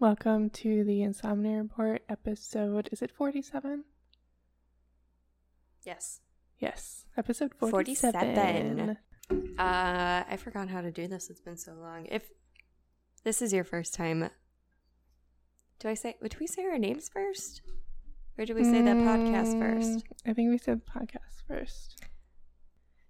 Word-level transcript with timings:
Welcome 0.00 0.50
to 0.50 0.84
the 0.84 1.02
Insomnia 1.02 1.58
Report 1.62 2.02
episode. 2.08 2.88
Is 2.92 3.02
it 3.02 3.10
47? 3.10 3.84
Yes. 5.84 6.20
Yes, 6.60 7.04
episode 7.16 7.52
47. 7.58 8.20
47. 8.34 8.96
Uh, 9.58 10.24
I 10.28 10.36
forgot 10.36 10.68
how 10.68 10.80
to 10.82 10.90
do 10.90 11.06
this. 11.08 11.30
It's 11.30 11.40
been 11.40 11.56
so 11.56 11.72
long. 11.74 12.06
If 12.06 12.22
this 13.24 13.42
is 13.42 13.52
your 13.52 13.64
first 13.64 13.94
time, 13.94 14.30
do 15.80 15.88
I 15.88 15.94
say? 15.94 16.16
Would 16.22 16.38
we 16.40 16.46
say 16.46 16.64
our 16.64 16.78
names 16.78 17.08
first, 17.08 17.62
or 18.36 18.44
do 18.44 18.54
we 18.54 18.64
say 18.64 18.82
the 18.82 18.90
podcast 18.90 19.54
Mm, 19.54 19.60
first? 19.60 20.04
I 20.26 20.32
think 20.32 20.50
we 20.50 20.58
said 20.58 20.82
podcast 20.86 21.42
first. 21.46 22.04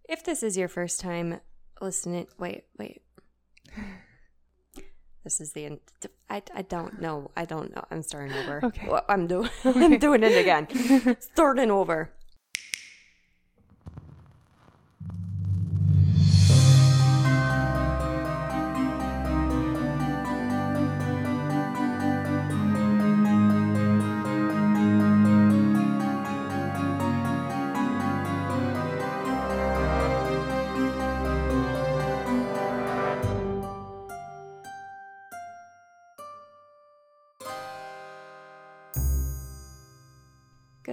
If 0.08 0.24
this 0.24 0.42
is 0.42 0.56
your 0.56 0.68
first 0.68 1.00
time 1.00 1.40
listening, 1.80 2.26
wait, 2.38 2.64
wait. 2.78 3.02
This 5.28 5.42
is 5.42 5.52
the. 5.52 5.66
end. 5.66 5.80
I, 6.30 6.42
I 6.54 6.62
don't 6.62 7.02
know. 7.02 7.30
I 7.36 7.44
don't 7.44 7.68
know. 7.76 7.84
I'm 7.90 8.02
starting 8.02 8.34
over. 8.34 8.64
Okay. 8.64 8.88
Well, 8.88 9.04
I'm 9.10 9.26
doing. 9.26 9.50
Okay. 9.66 9.84
I'm 9.84 9.98
doing 9.98 10.22
it 10.22 10.38
again. 10.38 10.66
starting 11.20 11.70
over. 11.70 12.10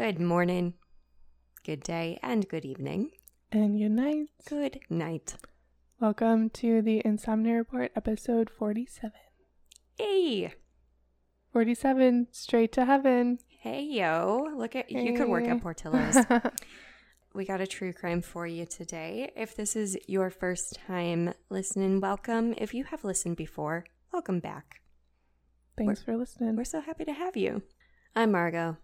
Good 0.06 0.22
morning, 0.22 0.76
good 1.66 1.82
day, 1.82 2.20
and 2.22 2.48
good 2.48 2.64
evening. 2.64 3.10
And 3.52 3.80
good 3.80 3.90
night. 3.90 4.28
Good 4.48 4.82
night. 4.88 5.34
Welcome 6.00 6.52
to 6.52 6.84
the 6.84 7.02
Insomnia 7.04 7.56
Report 7.56 7.92
episode 7.96 8.52
47. 8.52 9.12
Hey, 9.98 10.54
47, 11.52 12.28
straight 12.30 12.72
to 12.74 12.86
heaven. 12.86 13.40
hey, 13.48 13.82
yo! 13.82 14.48
Look 14.56 14.76
at 14.76 14.92
you. 14.92 15.18
Could 15.18 15.28
work 15.28 15.48
at 15.48 15.60
Portillo's. 15.64 16.18
we 17.34 17.44
got 17.44 17.62
a 17.62 17.66
true 17.66 17.92
crime 17.92 18.22
for 18.22 18.46
you 18.46 18.68
today. 18.68 19.32
If 19.36 19.56
this 19.56 19.76
is 19.76 19.98
your 20.08 20.30
first 20.30 20.78
time 20.86 21.34
listening, 21.50 22.00
welcome. 22.00 22.54
If 22.60 22.76
you 22.76 22.84
have 22.84 23.04
listened 23.04 23.38
before, 23.38 23.86
welcome 24.14 24.40
back. 24.40 24.82
Thanks 25.76 26.04
for 26.04 26.16
listening. 26.16 26.56
We're 26.56 26.64
so 26.64 26.80
happy 26.80 27.06
to 27.06 27.14
have 27.14 27.36
you. 27.36 27.64
I'm 28.16 28.32
Margot, 28.32 28.78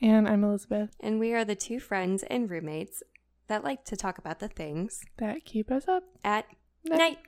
And 0.00 0.28
I'm 0.28 0.44
Elizabeth. 0.44 0.90
and 1.00 1.18
we 1.18 1.32
are 1.34 1.44
the 1.44 1.56
two 1.56 1.80
friends 1.80 2.22
and 2.24 2.48
roommates 2.50 3.02
that 3.48 3.64
like 3.64 3.84
to 3.86 3.96
talk 3.96 4.18
about 4.18 4.38
the 4.38 4.48
things 4.48 5.02
That 5.18 5.44
keep 5.44 5.70
us 5.70 5.88
up. 5.88 6.04
at 6.22 6.46
Night. 6.84 6.98
night. 6.98 7.18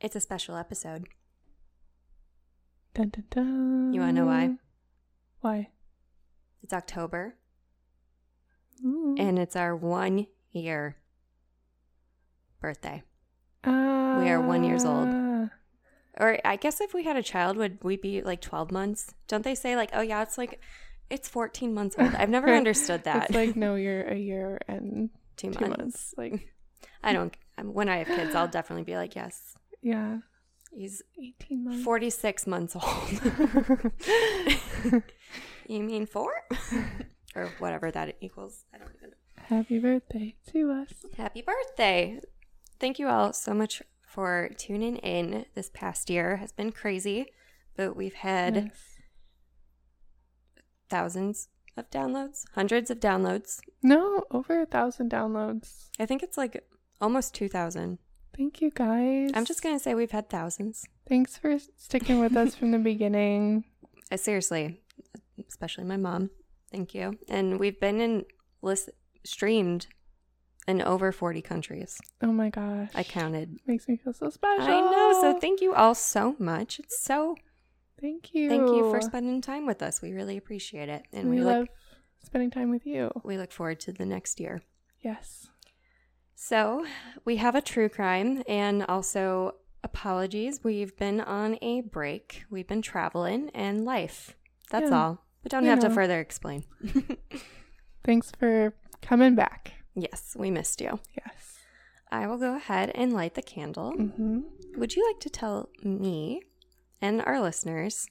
It's 0.00 0.16
a 0.16 0.20
special 0.20 0.56
episode. 0.56 1.06
Dun, 2.94 3.10
dun, 3.10 3.24
dun. 3.30 3.92
You 3.94 4.00
wanna 4.00 4.12
know 4.14 4.26
why? 4.26 4.50
Why? 5.40 5.68
It's 6.62 6.72
October, 6.72 7.36
Ooh. 8.84 9.14
and 9.18 9.38
it's 9.38 9.54
our 9.56 9.74
one 9.76 10.26
year 10.52 10.96
birthday. 12.60 13.02
uh, 13.64 14.16
we 14.20 14.28
are 14.28 14.40
one 14.40 14.64
years 14.64 14.84
old. 14.84 15.08
Or 16.18 16.38
I 16.44 16.56
guess 16.56 16.80
if 16.80 16.92
we 16.92 17.04
had 17.04 17.16
a 17.16 17.22
child, 17.22 17.56
would 17.56 17.82
we 17.82 17.96
be 17.96 18.20
like 18.20 18.40
12 18.42 18.70
months? 18.72 19.14
Don't 19.28 19.44
they 19.44 19.54
say, 19.54 19.74
like, 19.76 19.90
oh, 19.94 20.02
yeah, 20.02 20.20
it's 20.22 20.36
like, 20.36 20.60
it's 21.10 21.28
14 21.28 21.74
months 21.74 21.96
old? 21.98 22.14
I've 22.14 22.30
never 22.30 22.48
understood 22.54 23.04
that. 23.04 23.24
It's 23.24 23.34
like, 23.34 23.56
no, 23.56 23.74
you're 23.84 24.02
a 24.02 24.16
year 24.16 24.58
and 24.68 25.10
two, 25.36 25.50
two 25.50 25.60
months. 25.60 25.78
months. 25.78 26.14
Like, 26.16 26.48
I 27.02 27.12
don't, 27.12 27.34
when 27.62 27.88
I 27.88 27.98
have 27.98 28.06
kids, 28.06 28.34
I'll 28.34 28.48
definitely 28.48 28.84
be 28.84 28.96
like, 28.96 29.14
yes, 29.14 29.54
yeah, 29.82 30.18
he's 30.72 31.02
18 31.18 31.64
months. 31.64 31.82
46 31.84 32.46
months 32.46 32.76
old. 32.76 33.20
you 35.68 35.82
mean 35.82 36.06
four? 36.06 36.32
or 37.34 37.50
whatever 37.58 37.90
that 37.90 38.16
equals. 38.20 38.64
I 38.74 38.78
don't 38.78 38.90
even 38.96 39.10
know. 39.10 39.16
Happy 39.56 39.78
birthday 39.78 40.34
to 40.52 40.70
us. 40.72 40.92
Happy 41.16 41.42
birthday. 41.42 42.20
Thank 42.78 42.98
you 42.98 43.08
all 43.08 43.32
so 43.32 43.52
much 43.54 43.82
for 44.06 44.50
tuning 44.56 44.96
in. 44.96 45.46
This 45.54 45.70
past 45.72 46.10
year 46.10 46.36
has 46.36 46.52
been 46.52 46.72
crazy, 46.72 47.26
but 47.76 47.96
we've 47.96 48.14
had 48.14 48.54
Yes. 48.56 48.89
Thousands 50.90 51.48
of 51.76 51.88
downloads, 51.90 52.44
hundreds 52.54 52.90
of 52.90 53.00
downloads. 53.00 53.60
No, 53.82 54.24
over 54.30 54.60
a 54.60 54.66
thousand 54.66 55.10
downloads. 55.10 55.88
I 55.98 56.06
think 56.06 56.22
it's 56.22 56.36
like 56.36 56.62
almost 57.00 57.34
2,000. 57.34 57.98
Thank 58.36 58.60
you 58.60 58.70
guys. 58.70 59.30
I'm 59.34 59.44
just 59.44 59.62
going 59.62 59.76
to 59.76 59.82
say 59.82 59.94
we've 59.94 60.10
had 60.10 60.28
thousands. 60.28 60.84
Thanks 61.08 61.36
for 61.36 61.58
sticking 61.76 62.20
with 62.20 62.36
us 62.36 62.54
from 62.54 62.70
the 62.70 62.78
beginning. 62.92 63.64
Uh, 64.10 64.16
seriously, 64.16 64.80
especially 65.48 65.84
my 65.84 65.96
mom. 65.96 66.30
Thank 66.70 66.94
you. 66.94 67.18
And 67.28 67.58
we've 67.58 67.80
been 67.80 68.00
in 68.00 68.24
list 68.62 68.90
streamed 69.24 69.86
in 70.68 70.80
over 70.82 71.10
40 71.12 71.42
countries. 71.42 71.98
Oh 72.22 72.32
my 72.32 72.50
gosh. 72.50 72.90
I 72.94 73.02
counted. 73.02 73.58
Makes 73.66 73.88
me 73.88 73.96
feel 73.96 74.12
so 74.12 74.30
special. 74.30 74.64
I 74.64 74.80
know. 74.80 75.18
So 75.20 75.38
thank 75.38 75.60
you 75.60 75.74
all 75.74 75.94
so 75.94 76.36
much. 76.38 76.78
It's 76.78 77.02
so 77.02 77.36
Thank 78.00 78.34
you. 78.34 78.48
thank 78.48 78.62
you 78.68 78.90
for 78.90 79.00
spending 79.00 79.40
time 79.40 79.66
with 79.66 79.82
us. 79.82 80.00
We 80.00 80.12
really 80.12 80.36
appreciate 80.36 80.88
it. 80.88 81.02
And 81.12 81.28
we, 81.28 81.36
we, 81.36 81.42
love 81.42 81.60
look 81.60 81.68
spending 82.24 82.50
time 82.50 82.70
with 82.70 82.86
you. 82.86 83.10
we 83.24 83.36
look 83.36 83.52
forward 83.52 83.80
to 83.80 83.92
the 83.92 84.06
next 84.06 84.40
year. 84.40 84.62
Yes. 85.00 85.48
So, 86.34 86.86
we 87.24 87.36
have 87.36 87.54
a 87.54 87.60
true 87.60 87.88
crime 87.90 88.42
and 88.48 88.82
also 88.84 89.56
apologies. 89.84 90.60
We've 90.64 90.96
been 90.96 91.20
on 91.20 91.58
a 91.60 91.82
break. 91.82 92.44
We've 92.50 92.66
been 92.66 92.82
traveling 92.82 93.50
and 93.54 93.84
life. 93.84 94.36
That's 94.70 94.90
Yeah. 94.90 94.96
all. 95.02 95.26
We 95.44 95.48
don't 95.48 95.64
You 95.64 95.70
have 95.70 95.80
to 95.80 95.90
further 95.90 96.20
explain. 96.20 96.64
Thanks 98.04 98.30
for 98.38 98.74
coming 99.02 99.34
back. 99.34 99.72
yes, 99.94 100.34
we 100.38 100.50
missed 100.50 100.80
you. 100.80 100.98
Yes. 101.16 101.58
I 102.10 102.26
will 102.26 102.38
go 102.38 102.56
ahead 102.56 102.90
and 102.94 103.12
light 103.12 103.34
the 103.34 103.42
candle. 103.42 103.92
Mm-hmm. 103.92 104.40
Would 104.78 104.96
you 104.96 105.06
like 105.06 105.20
to 105.20 105.30
tell 105.30 105.68
me 105.82 106.42
and 107.00 107.20
our 107.22 107.40
listeners 107.40 108.06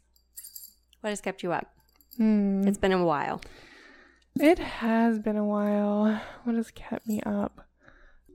what 1.02 1.12
has 1.12 1.22
kept 1.22 1.44
you 1.44 1.54
up? 1.54 1.72
Hmm. 2.18 2.68
It's 2.68 2.78
been 2.78 2.92
a 2.92 3.06
while. 3.06 3.40
It 4.38 4.60
has 4.60 5.18
been 5.20 5.38
a 5.38 5.46
while. 5.46 6.22
What 6.44 6.56
has 6.56 6.72
kept 6.72 7.08
me 7.08 7.22
up? 7.26 7.66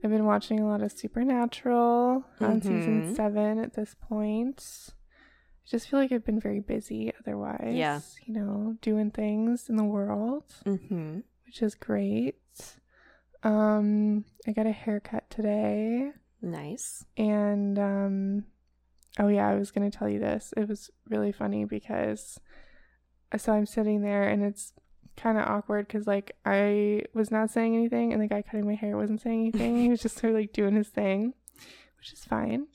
I've 0.02 0.10
been 0.10 0.24
watching 0.24 0.60
a 0.60 0.66
lot 0.66 0.82
of 0.82 0.90
Supernatural 0.92 2.24
on 2.40 2.62
season 2.62 3.02
Mhm. 3.12 3.16
seven 3.16 3.58
at 3.58 3.74
this 3.74 3.94
point. 4.00 4.62
I 4.90 5.66
just 5.68 5.88
feel 5.88 5.98
like 6.00 6.10
I've 6.12 6.24
been 6.24 6.40
very 6.40 6.60
busy 6.60 7.12
otherwise. 7.20 7.74
Yeah. 7.74 8.00
You 8.26 8.34
know, 8.34 8.76
doing 8.80 9.10
things 9.10 9.68
in 9.68 9.76
the 9.76 9.84
world, 9.84 10.44
Mm-hmm. 10.64 11.20
which 11.46 11.60
is 11.62 11.74
great. 11.74 12.38
Um, 13.42 14.24
I 14.46 14.52
got 14.52 14.66
a 14.66 14.72
haircut 14.72 15.28
today. 15.30 16.12
Nice. 16.40 17.04
And 17.16 17.78
um 17.78 18.44
oh 19.18 19.28
yeah, 19.28 19.48
I 19.48 19.54
was 19.54 19.70
going 19.70 19.88
to 19.90 19.96
tell 19.96 20.08
you 20.08 20.18
this. 20.18 20.52
It 20.56 20.68
was 20.68 20.90
really 21.08 21.32
funny 21.32 21.64
because 21.64 22.38
uh, 23.32 23.38
so 23.38 23.52
I'm 23.52 23.66
sitting 23.66 24.02
there 24.02 24.28
and 24.28 24.42
it's 24.42 24.72
kind 25.16 25.38
of 25.38 25.44
awkward 25.44 25.88
cuz 25.88 26.06
like 26.08 26.36
I 26.44 27.02
was 27.14 27.30
not 27.30 27.50
saying 27.50 27.76
anything 27.76 28.12
and 28.12 28.20
the 28.20 28.26
guy 28.26 28.42
cutting 28.42 28.66
my 28.66 28.74
hair 28.74 28.96
wasn't 28.96 29.20
saying 29.20 29.40
anything. 29.54 29.76
he 29.76 29.88
was 29.88 30.02
just 30.02 30.18
sort 30.18 30.32
of 30.32 30.40
like 30.40 30.52
doing 30.52 30.74
his 30.74 30.88
thing, 30.88 31.34
which 31.98 32.12
is 32.12 32.24
fine. 32.24 32.66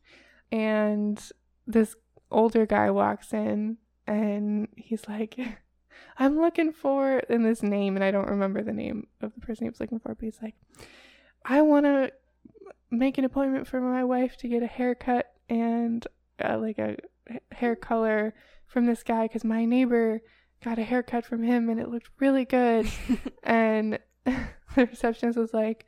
And 0.51 1.21
this 1.67 1.95
older 2.31 2.65
guy 2.65 2.89
walks 2.89 3.33
in 3.33 3.77
and 4.07 4.67
he's 4.75 5.07
like 5.07 5.37
I'm 6.17 6.39
looking 6.39 6.71
for 6.71 7.19
in 7.19 7.43
this 7.43 7.61
name 7.61 7.95
and 7.95 8.03
I 8.03 8.11
don't 8.11 8.29
remember 8.29 8.61
the 8.61 8.73
name 8.73 9.07
of 9.21 9.33
the 9.33 9.41
person 9.41 9.65
he 9.65 9.69
was 9.69 9.79
looking 9.79 9.99
for, 9.99 10.15
but 10.15 10.23
he's 10.23 10.41
like 10.41 10.55
I 11.43 11.61
want 11.61 11.85
to 11.85 12.11
make 12.91 13.17
an 13.17 13.25
appointment 13.25 13.67
for 13.67 13.79
my 13.79 14.03
wife 14.03 14.37
to 14.37 14.47
get 14.47 14.63
a 14.63 14.67
haircut 14.67 15.31
and 15.49 16.05
uh, 16.43 16.57
like 16.57 16.77
a 16.77 16.97
hair 17.51 17.75
color 17.75 18.33
from 18.67 18.85
this 18.85 19.03
guy 19.03 19.23
because 19.27 19.43
my 19.43 19.65
neighbor 19.65 20.21
got 20.63 20.79
a 20.79 20.83
haircut 20.83 21.25
from 21.25 21.43
him 21.43 21.69
and 21.69 21.79
it 21.79 21.89
looked 21.89 22.09
really 22.19 22.45
good. 22.45 22.89
and 23.43 23.99
the 24.25 24.85
receptionist 24.85 25.37
was 25.37 25.53
like, 25.53 25.85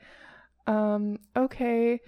um, 0.67 1.19
okay, 1.35 1.99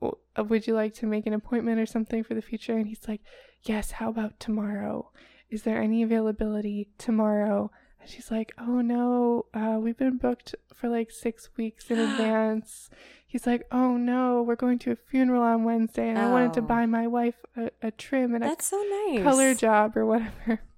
w- 0.00 0.18
uh, 0.36 0.44
would 0.44 0.66
you 0.66 0.74
like 0.74 0.94
to 0.94 1.06
make 1.06 1.26
an 1.26 1.32
appointment 1.32 1.80
or 1.80 1.86
something 1.86 2.22
for 2.22 2.34
the 2.34 2.42
future? 2.42 2.76
And 2.76 2.86
he's 2.86 3.08
like, 3.08 3.22
yes, 3.62 3.92
how 3.92 4.10
about 4.10 4.40
tomorrow? 4.40 5.10
Is 5.50 5.62
there 5.62 5.80
any 5.80 6.02
availability 6.02 6.90
tomorrow 6.98 7.70
And 8.02 8.10
she's 8.10 8.30
like, 8.30 8.52
"Oh 8.58 8.80
no, 8.80 9.46
uh, 9.54 9.78
we've 9.80 9.96
been 9.96 10.18
booked 10.18 10.54
for 10.74 10.88
like 10.88 11.10
six 11.10 11.48
weeks 11.56 11.90
in 11.90 11.98
advance." 12.08 12.90
He's 13.26 13.46
like, 13.46 13.62
"Oh 13.72 13.96
no, 13.96 14.42
we're 14.42 14.56
going 14.56 14.78
to 14.80 14.90
a 14.90 14.96
funeral 14.96 15.42
on 15.42 15.64
Wednesday, 15.64 16.08
and 16.08 16.18
I 16.18 16.30
wanted 16.30 16.52
to 16.54 16.60
Oh. 16.60 16.64
buy 16.64 16.84
my 16.86 17.06
wife 17.06 17.36
a, 17.56 17.70
a 17.80 17.90
trim 17.92 18.34
and 18.34 18.42
a 18.44 18.48
That's 18.48 18.66
so 18.66 18.82
nice. 19.06 19.22
color 19.22 19.54
job 19.54 19.96
or 19.96 20.04
whatever." 20.04 20.60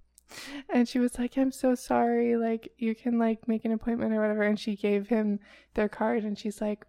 And 0.68 0.88
she 0.88 0.98
was 0.98 1.16
like, 1.18 1.36
"I'm 1.38 1.52
so 1.52 1.74
sorry. 1.76 2.34
Like, 2.36 2.68
you 2.78 2.94
can 2.94 3.18
like 3.18 3.46
make 3.46 3.64
an 3.64 3.72
appointment 3.72 4.12
or 4.12 4.20
whatever." 4.20 4.42
And 4.42 4.58
she 4.58 4.74
gave 4.74 5.08
him 5.08 5.38
their 5.74 5.88
card, 5.88 6.24
and 6.24 6.36
she's 6.36 6.60
like, 6.60 6.84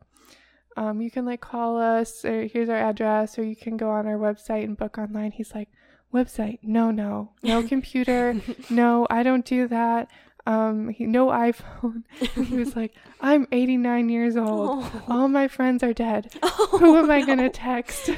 um, 0.77 0.99
"You 1.01 1.11
can 1.11 1.25
like 1.25 1.41
call 1.41 1.77
us, 1.79 2.25
or 2.25 2.43
here's 2.45 2.69
our 2.69 2.77
address, 2.77 3.37
or 3.37 3.43
you 3.43 3.55
can 3.55 3.77
go 3.77 3.89
on 3.91 4.07
our 4.07 4.17
website 4.17 4.63
and 4.63 4.75
book 4.77 4.97
online." 4.97 5.31
He's 5.31 5.53
like, 5.53 5.69
"Website? 6.15 6.59
No, 6.63 6.91
no, 6.91 7.31
no 7.43 7.61
computer. 7.73 8.35
no, 8.69 9.05
I 9.09 9.21
don't 9.23 9.45
do 9.45 9.67
that. 9.67 10.09
Um, 10.47 10.89
he, 10.89 11.05
no 11.05 11.27
iPhone." 11.27 12.03
he 12.49 12.55
was 12.55 12.75
like, 12.75 12.93
"I'm 13.21 13.47
89 13.51 14.09
years 14.09 14.37
old. 14.37 14.83
Oh. 14.83 15.03
All 15.07 15.27
my 15.27 15.47
friends 15.47 15.83
are 15.83 15.93
dead. 15.93 16.31
Who 16.79 16.95
am 16.97 17.09
I 17.11 17.25
gonna 17.25 17.49
text?" 17.49 18.09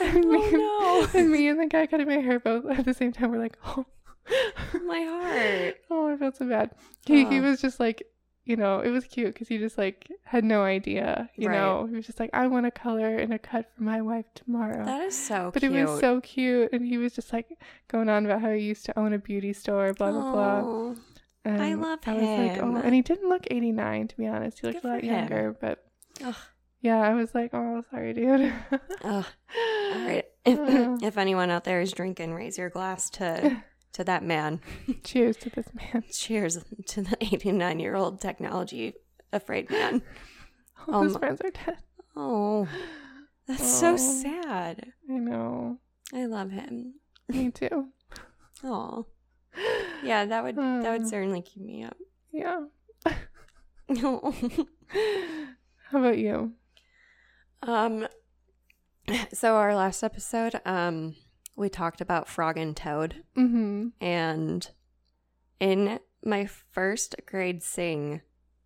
and, 0.00 0.24
me, 0.24 0.38
Oh, 0.54 1.10
and 1.14 1.30
me 1.30 1.48
and 1.48 1.60
the 1.60 1.66
guy 1.66 1.86
cutting 1.86 2.06
my 2.08 2.18
hair 2.18 2.38
both 2.40 2.64
at 2.70 2.84
the 2.84 2.94
same 2.94 3.12
time 3.12 3.30
were 3.30 3.38
like, 3.38 3.56
"Oh." 3.64 3.84
My 4.86 5.02
heart. 5.02 5.76
Oh, 5.90 6.08
I 6.12 6.16
felt 6.16 6.36
so 6.36 6.48
bad. 6.48 6.70
He 7.06 7.24
he 7.26 7.38
Oh. 7.40 7.42
was 7.42 7.60
just 7.60 7.78
like, 7.78 8.02
you 8.44 8.56
know, 8.56 8.80
it 8.80 8.90
was 8.90 9.04
cute 9.06 9.32
because 9.32 9.48
he 9.48 9.58
just 9.58 9.78
like 9.78 10.06
had 10.24 10.44
no 10.44 10.62
idea. 10.62 11.30
You 11.36 11.48
Right. 11.48 11.56
know, 11.58 11.86
he 11.86 11.94
was 11.96 12.06
just 12.06 12.20
like, 12.20 12.30
I 12.32 12.46
want 12.46 12.66
a 12.66 12.70
color 12.70 13.16
and 13.16 13.32
a 13.32 13.38
cut 13.38 13.70
for 13.74 13.82
my 13.82 14.00
wife 14.02 14.26
tomorrow. 14.34 14.84
That 14.84 15.02
is 15.02 15.16
so 15.16 15.50
but 15.52 15.60
cute. 15.60 15.72
But 15.72 15.78
it 15.78 15.84
was 15.86 16.00
so 16.00 16.20
cute, 16.20 16.72
and 16.72 16.84
he 16.84 16.98
was 16.98 17.14
just 17.14 17.32
like 17.32 17.48
going 17.88 18.08
on 18.08 18.24
about 18.26 18.40
how 18.42 18.50
he 18.50 18.60
used 18.62 18.84
to 18.86 18.98
own 18.98 19.12
a 19.12 19.18
beauty 19.18 19.52
store, 19.52 19.92
blah 19.94 20.12
blah 20.12 20.32
blah. 20.32 20.60
Oh, 20.64 20.96
And 21.44 21.62
I 21.62 21.74
love 21.74 22.00
I 22.06 22.12
was 22.14 22.22
like, 22.52 22.62
oh, 22.62 22.76
and 22.76 22.94
he 22.94 23.02
didn't 23.02 23.28
look 23.28 23.46
eighty 23.50 23.72
nine 23.72 24.08
to 24.08 24.16
be 24.16 24.26
honest. 24.26 24.60
He 24.60 24.66
looked 24.66 24.82
Good 24.82 24.88
a 24.88 24.92
lot 24.92 25.02
him. 25.04 25.14
younger, 25.14 25.56
but 25.60 25.84
Ugh. 26.22 26.34
yeah, 26.80 27.00
I 27.00 27.14
was 27.14 27.34
like, 27.34 27.50
oh, 27.54 27.82
sorry, 27.90 28.12
dude. 28.12 28.52
All 29.02 29.24
right. 29.92 30.24
Uh. 30.46 30.96
if 31.02 31.16
anyone 31.16 31.48
out 31.50 31.64
there 31.64 31.80
is 31.80 31.92
drinking, 31.92 32.34
raise 32.34 32.58
your 32.58 32.68
glass 32.68 33.08
to 33.10 33.62
to 33.94 34.04
that 34.04 34.22
man. 34.22 34.60
Cheers 35.04 35.36
to 35.38 35.50
this 35.50 35.66
man. 35.74 36.04
Cheers 36.12 36.58
to 36.88 37.02
the 37.02 37.16
89 37.20 37.80
year 37.80 37.96
old 37.96 38.20
technology 38.20 38.94
afraid 39.32 39.70
man. 39.70 40.02
All 40.88 41.02
his 41.02 41.14
Um, 41.14 41.20
friends 41.20 41.40
are 41.40 41.50
dead. 41.50 41.78
Oh, 42.16 42.68
that's 43.48 43.66
so 43.80 43.94
Oh. 43.94 43.96
sad. 43.96 44.92
I 45.10 45.12
know. 45.14 45.78
I 46.12 46.26
love 46.26 46.50
him. 46.50 46.94
Me 47.28 47.50
too. 47.54 47.88
Oh, 48.62 49.06
yeah, 50.02 50.24
that 50.26 50.44
would 50.44 50.56
that 50.56 50.86
Uh. 50.86 50.92
would 50.92 51.08
certainly 51.08 51.42
keep 51.42 51.62
me 51.64 51.84
up. 51.84 51.96
Yeah. 52.32 52.66
um, 53.88 54.66
How 55.90 55.98
about 55.98 56.18
you? 56.18 56.52
Um. 57.62 58.06
so 59.32 59.54
our 59.56 59.74
last 59.74 60.02
episode, 60.02 60.60
um, 60.64 61.14
we 61.56 61.68
talked 61.68 62.00
about 62.00 62.28
Frog 62.28 62.56
and 62.58 62.76
Toad, 62.76 63.22
Mm-hmm. 63.36 63.88
and 64.00 64.70
in 65.60 65.98
my 66.24 66.46
first 66.46 67.14
grade 67.26 67.62
sing, 67.62 68.20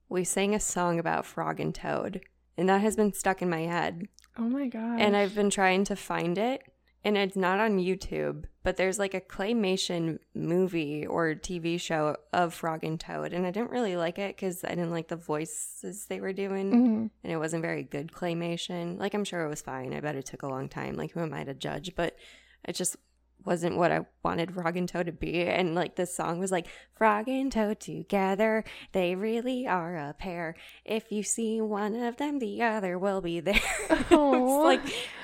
we 0.08 0.25
sang 0.25 0.55
a 0.55 0.61
song 0.61 0.99
about 0.99 1.26
Frog 1.26 1.61
and 1.61 1.75
Toad, 1.75 2.20
and 2.56 2.69
that 2.69 2.81
has 2.81 2.96
been 2.96 3.12
stuck 3.12 3.43
in 3.43 3.50
my 3.50 3.62
head. 3.62 4.08
Oh 4.38 4.49
my 4.49 4.69
god. 4.69 5.00
and 5.00 5.17
I've 5.17 5.35
been 5.35 5.50
trying 5.50 5.85
to 5.85 5.96
find 5.96 6.38
it, 6.38 6.62
and 7.05 7.17
it's 7.17 7.37
not 7.37 7.58
on 7.61 7.79
YouTube, 7.79 8.44
but 8.62 8.76
there's 8.76 8.99
like 8.99 9.14
a 9.14 9.20
claymation 9.20 10.19
movie 10.34 11.05
or 11.06 11.34
TV 11.34 11.81
show 11.81 12.17
of 12.32 12.55
Frog 12.55 12.84
and 12.84 12.99
Toad, 12.99 13.32
and 13.32 13.44
I 13.46 13.50
didn't 13.50 13.70
really 13.70 13.96
like 13.96 14.19
it 14.19 14.37
because 14.37 14.64
I 14.64 14.70
didn't 14.70 14.93
like 14.93 15.08
the 15.08 15.17
voices 15.17 16.06
they 16.06 16.20
were 16.20 16.32
doing, 16.32 16.70
hmm 16.70 17.06
and 17.25 17.32
it 17.32 17.37
wasn't 17.37 17.62
very 17.62 17.82
good 17.82 18.12
claymation. 18.12 18.99
Like 18.99 19.12
I'm 19.14 19.25
sure 19.25 19.44
it 19.44 19.49
was 19.49 19.61
fine. 19.62 19.93
I 19.93 20.00
bet 20.00 20.14
it 20.17 20.25
took 20.26 20.43
a 20.43 20.49
long 20.49 20.69
time. 20.69 20.94
Like 20.94 21.11
who 21.12 21.20
am 21.20 21.34
I 21.34 21.44
to 21.44 21.55
judge? 21.55 21.94
But 21.96 22.17
it 22.64 22.75
just 22.75 22.96
wasn't 23.44 23.76
what 23.76 23.90
I 23.93 24.00
wanted 24.22 24.52
Frog 24.52 24.76
and 24.76 24.88
Toad 24.88 25.06
to 25.06 25.12
be. 25.12 25.43
And 25.43 25.75
like 25.75 25.96
this 25.96 26.14
song 26.14 26.38
was 26.38 26.50
like 26.52 26.66
Frog 26.96 27.28
and 27.28 27.50
Toad 27.50 27.81
together, 27.81 28.64
they 28.93 29.14
really 29.14 29.66
are 29.66 29.96
a 29.96 30.12
pair. 30.12 30.55
If 30.84 31.10
you 31.12 31.22
see 31.22 31.60
one 31.60 31.94
of 31.96 32.16
them, 32.16 32.40
the 32.40 32.62
other 32.62 32.99
will 32.99 33.20
be 33.20 33.40
there. 33.40 33.60
it's 33.90 34.10
like 34.10 34.81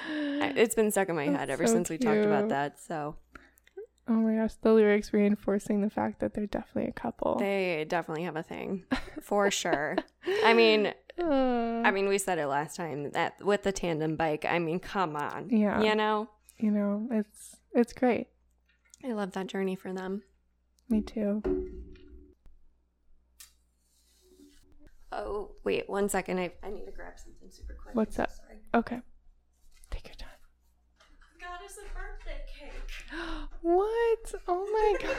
it's 0.08 0.74
been 0.74 0.90
stuck 0.90 1.08
in 1.08 1.16
my 1.16 1.24
head 1.26 1.50
ever 1.50 1.66
so 1.66 1.72
since 1.74 1.90
we 1.90 1.98
talked 1.98 2.24
about 2.24 2.48
that. 2.50 2.80
So 2.80 3.16
Oh 4.06 4.12
my 4.12 4.34
gosh, 4.36 4.52
the 4.60 4.70
lyrics 4.72 5.12
reinforcing 5.14 5.80
the 5.80 5.88
fact 5.88 6.20
that 6.20 6.34
they're 6.34 6.46
definitely 6.46 6.90
a 6.90 6.92
couple. 6.92 7.36
they 7.38 7.86
definitely 7.88 8.24
have 8.24 8.36
a 8.36 8.42
thing 8.42 8.84
for 9.22 9.50
sure. 9.50 9.96
I 10.44 10.52
mean, 10.52 10.92
Uh, 11.18 11.80
I 11.84 11.90
mean, 11.90 12.08
we 12.08 12.18
said 12.18 12.38
it 12.38 12.46
last 12.46 12.76
time 12.76 13.10
that 13.12 13.42
with 13.42 13.62
the 13.62 13.72
tandem 13.72 14.16
bike. 14.16 14.44
I 14.44 14.58
mean, 14.58 14.78
come 14.78 15.16
on, 15.16 15.48
Yeah. 15.50 15.80
you 15.80 15.94
know. 15.94 16.28
You 16.64 16.70
know, 16.70 17.06
it's 17.10 17.56
it's 17.74 17.92
great. 17.92 18.28
I 19.04 19.12
love 19.12 19.32
that 19.32 19.48
journey 19.48 19.76
for 19.76 19.92
them. 19.92 20.22
Me 20.88 21.02
too. 21.02 21.42
Oh, 25.12 25.50
wait, 25.62 25.90
one 25.90 26.08
second. 26.08 26.38
I, 26.40 26.52
I 26.62 26.70
need 26.70 26.86
to 26.86 26.90
grab 26.90 27.18
something 27.22 27.50
super 27.50 27.74
quick. 27.74 27.94
What's 27.94 28.18
up? 28.18 28.30
so 28.30 28.36
Sorry. 28.46 28.60
Okay. 28.72 29.00
Take 29.90 30.08
your 30.08 30.14
time. 30.14 30.30
God, 31.38 31.58
it's 31.66 31.76
a 31.76 31.82
birthday 31.92 32.40
cake. 32.48 32.72
What? 33.60 34.34
Oh 34.48 34.64
my 34.72 35.06
god. 35.06 35.16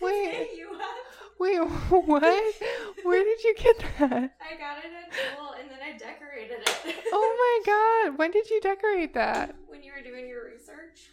Wait. 0.00 0.50
you 0.56 0.68
have. 0.78 1.21
Wait, 1.42 1.58
what? 1.90 2.54
Where 3.02 3.24
did 3.24 3.42
you 3.42 3.54
get 3.58 3.76
that? 3.98 4.12
I 4.40 4.54
got 4.62 4.78
it 4.78 4.92
at 4.94 5.12
school 5.12 5.54
and 5.58 5.68
then 5.68 5.78
I 5.82 5.98
decorated 5.98 6.60
it. 6.60 6.96
Oh 7.12 7.62
my 7.66 8.06
god. 8.06 8.16
When 8.16 8.30
did 8.30 8.48
you 8.48 8.60
decorate 8.60 9.12
that? 9.14 9.56
when 9.66 9.82
you 9.82 9.90
were 9.90 10.08
doing 10.08 10.28
your 10.28 10.44
research. 10.44 11.10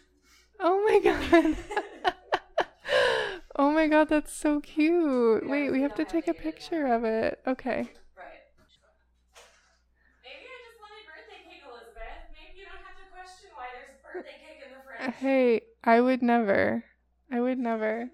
Oh 0.60 0.86
my 0.86 1.00
god. 1.02 2.14
oh 3.56 3.72
my 3.72 3.88
god, 3.88 4.08
that's 4.08 4.32
so 4.32 4.60
cute. 4.60 5.42
We 5.42 5.50
Wait, 5.50 5.70
we 5.72 5.82
have 5.82 5.96
to 5.96 6.02
have 6.02 6.12
take 6.12 6.28
a 6.28 6.34
picture 6.34 6.86
of 6.86 7.02
it. 7.02 7.40
Okay. 7.44 7.90
Right. 8.16 8.46
Maybe 10.22 10.46
I 10.46 10.58
just 10.62 10.78
wanted 10.78 11.10
birthday 11.10 11.42
cake, 11.42 11.62
Elizabeth. 11.66 12.22
Maybe 12.30 12.60
you 12.60 12.66
don't 12.66 12.84
have 12.86 12.94
to 12.94 13.06
question 13.10 13.50
why 13.56 13.66
there's 13.74 13.98
birthday 13.98 14.38
cake 14.46 14.62
in 14.62 14.70
the 14.70 14.82
fridge. 14.86 15.12
Hey, 15.16 15.62
I 15.82 16.00
would 16.00 16.22
never. 16.22 16.84
I 17.32 17.40
would 17.40 17.58
never. 17.58 18.10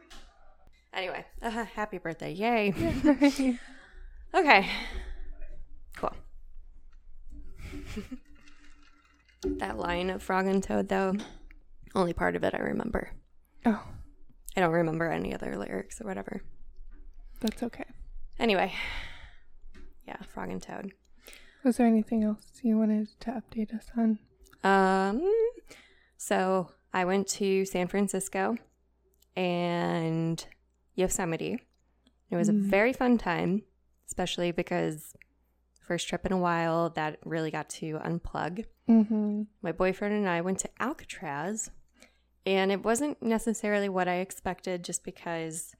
Anyway, 0.97 1.27
uh, 1.43 1.51
happy 1.51 1.99
birthday. 1.99 2.33
Yay. 2.33 2.73
Yay. 3.21 3.59
Okay. 4.35 4.67
Cool. 5.97 6.13
that 9.59 9.79
line 9.79 10.09
of 10.09 10.23
Frog 10.23 10.47
and 10.47 10.63
Toad, 10.63 10.89
though, 10.89 11.15
only 11.95 12.15
part 12.15 12.35
of 12.35 12.45
it 12.45 12.55
I 12.55 12.59
remember. 12.59 13.11
oh, 13.67 13.83
I 14.57 14.61
don't 14.61 14.73
remember 14.73 15.11
any 15.13 15.35
other 15.35 15.57
lyrics 15.59 16.01
or 16.01 16.07
whatever. 16.07 16.41
that's 17.43 17.63
okay. 17.63 17.85
Anyway, 18.39 18.73
yeah, 20.09 20.17
Frog 20.33 20.49
and 20.49 20.63
Toad. 20.63 20.93
Was 21.63 21.77
there 21.77 21.87
anything 21.87 22.25
else 22.25 22.61
you 22.63 22.79
wanted 22.79 23.09
to 23.21 23.31
update 23.33 23.75
us 23.75 23.91
on? 23.99 24.19
Um, 24.65 25.31
so 26.17 26.71
I 26.95 27.05
went 27.05 27.29
to 27.29 27.67
San 27.67 27.87
Francisco 27.87 28.57
and 29.37 30.47
Yosemite. 30.97 31.61
It 32.31 32.37
was 32.37 32.49
a 32.49 32.53
Mm. 32.53 32.63
very 32.63 32.93
fun 32.93 33.17
time, 33.19 33.63
especially 34.07 34.51
because 34.51 35.15
first 35.81 36.09
trip 36.09 36.27
in 36.27 36.33
a 36.33 36.39
while 36.39 36.91
that 36.91 37.19
really 37.25 37.51
got 37.53 37.69
to 37.69 37.99
unplug. 38.01 38.65
Mm-hmm. 38.89 39.43
My 39.63 39.71
boyfriend 39.71 40.15
and 40.15 40.29
I 40.29 40.41
went 40.41 40.59
to 40.61 40.71
Alcatraz, 40.81 41.71
and 42.45 42.73
it 42.73 42.83
wasn't 42.85 43.23
necessarily 43.23 43.89
what 43.89 44.09
I 44.09 44.17
expected 44.17 44.83
just 44.83 45.05
because 45.05 45.75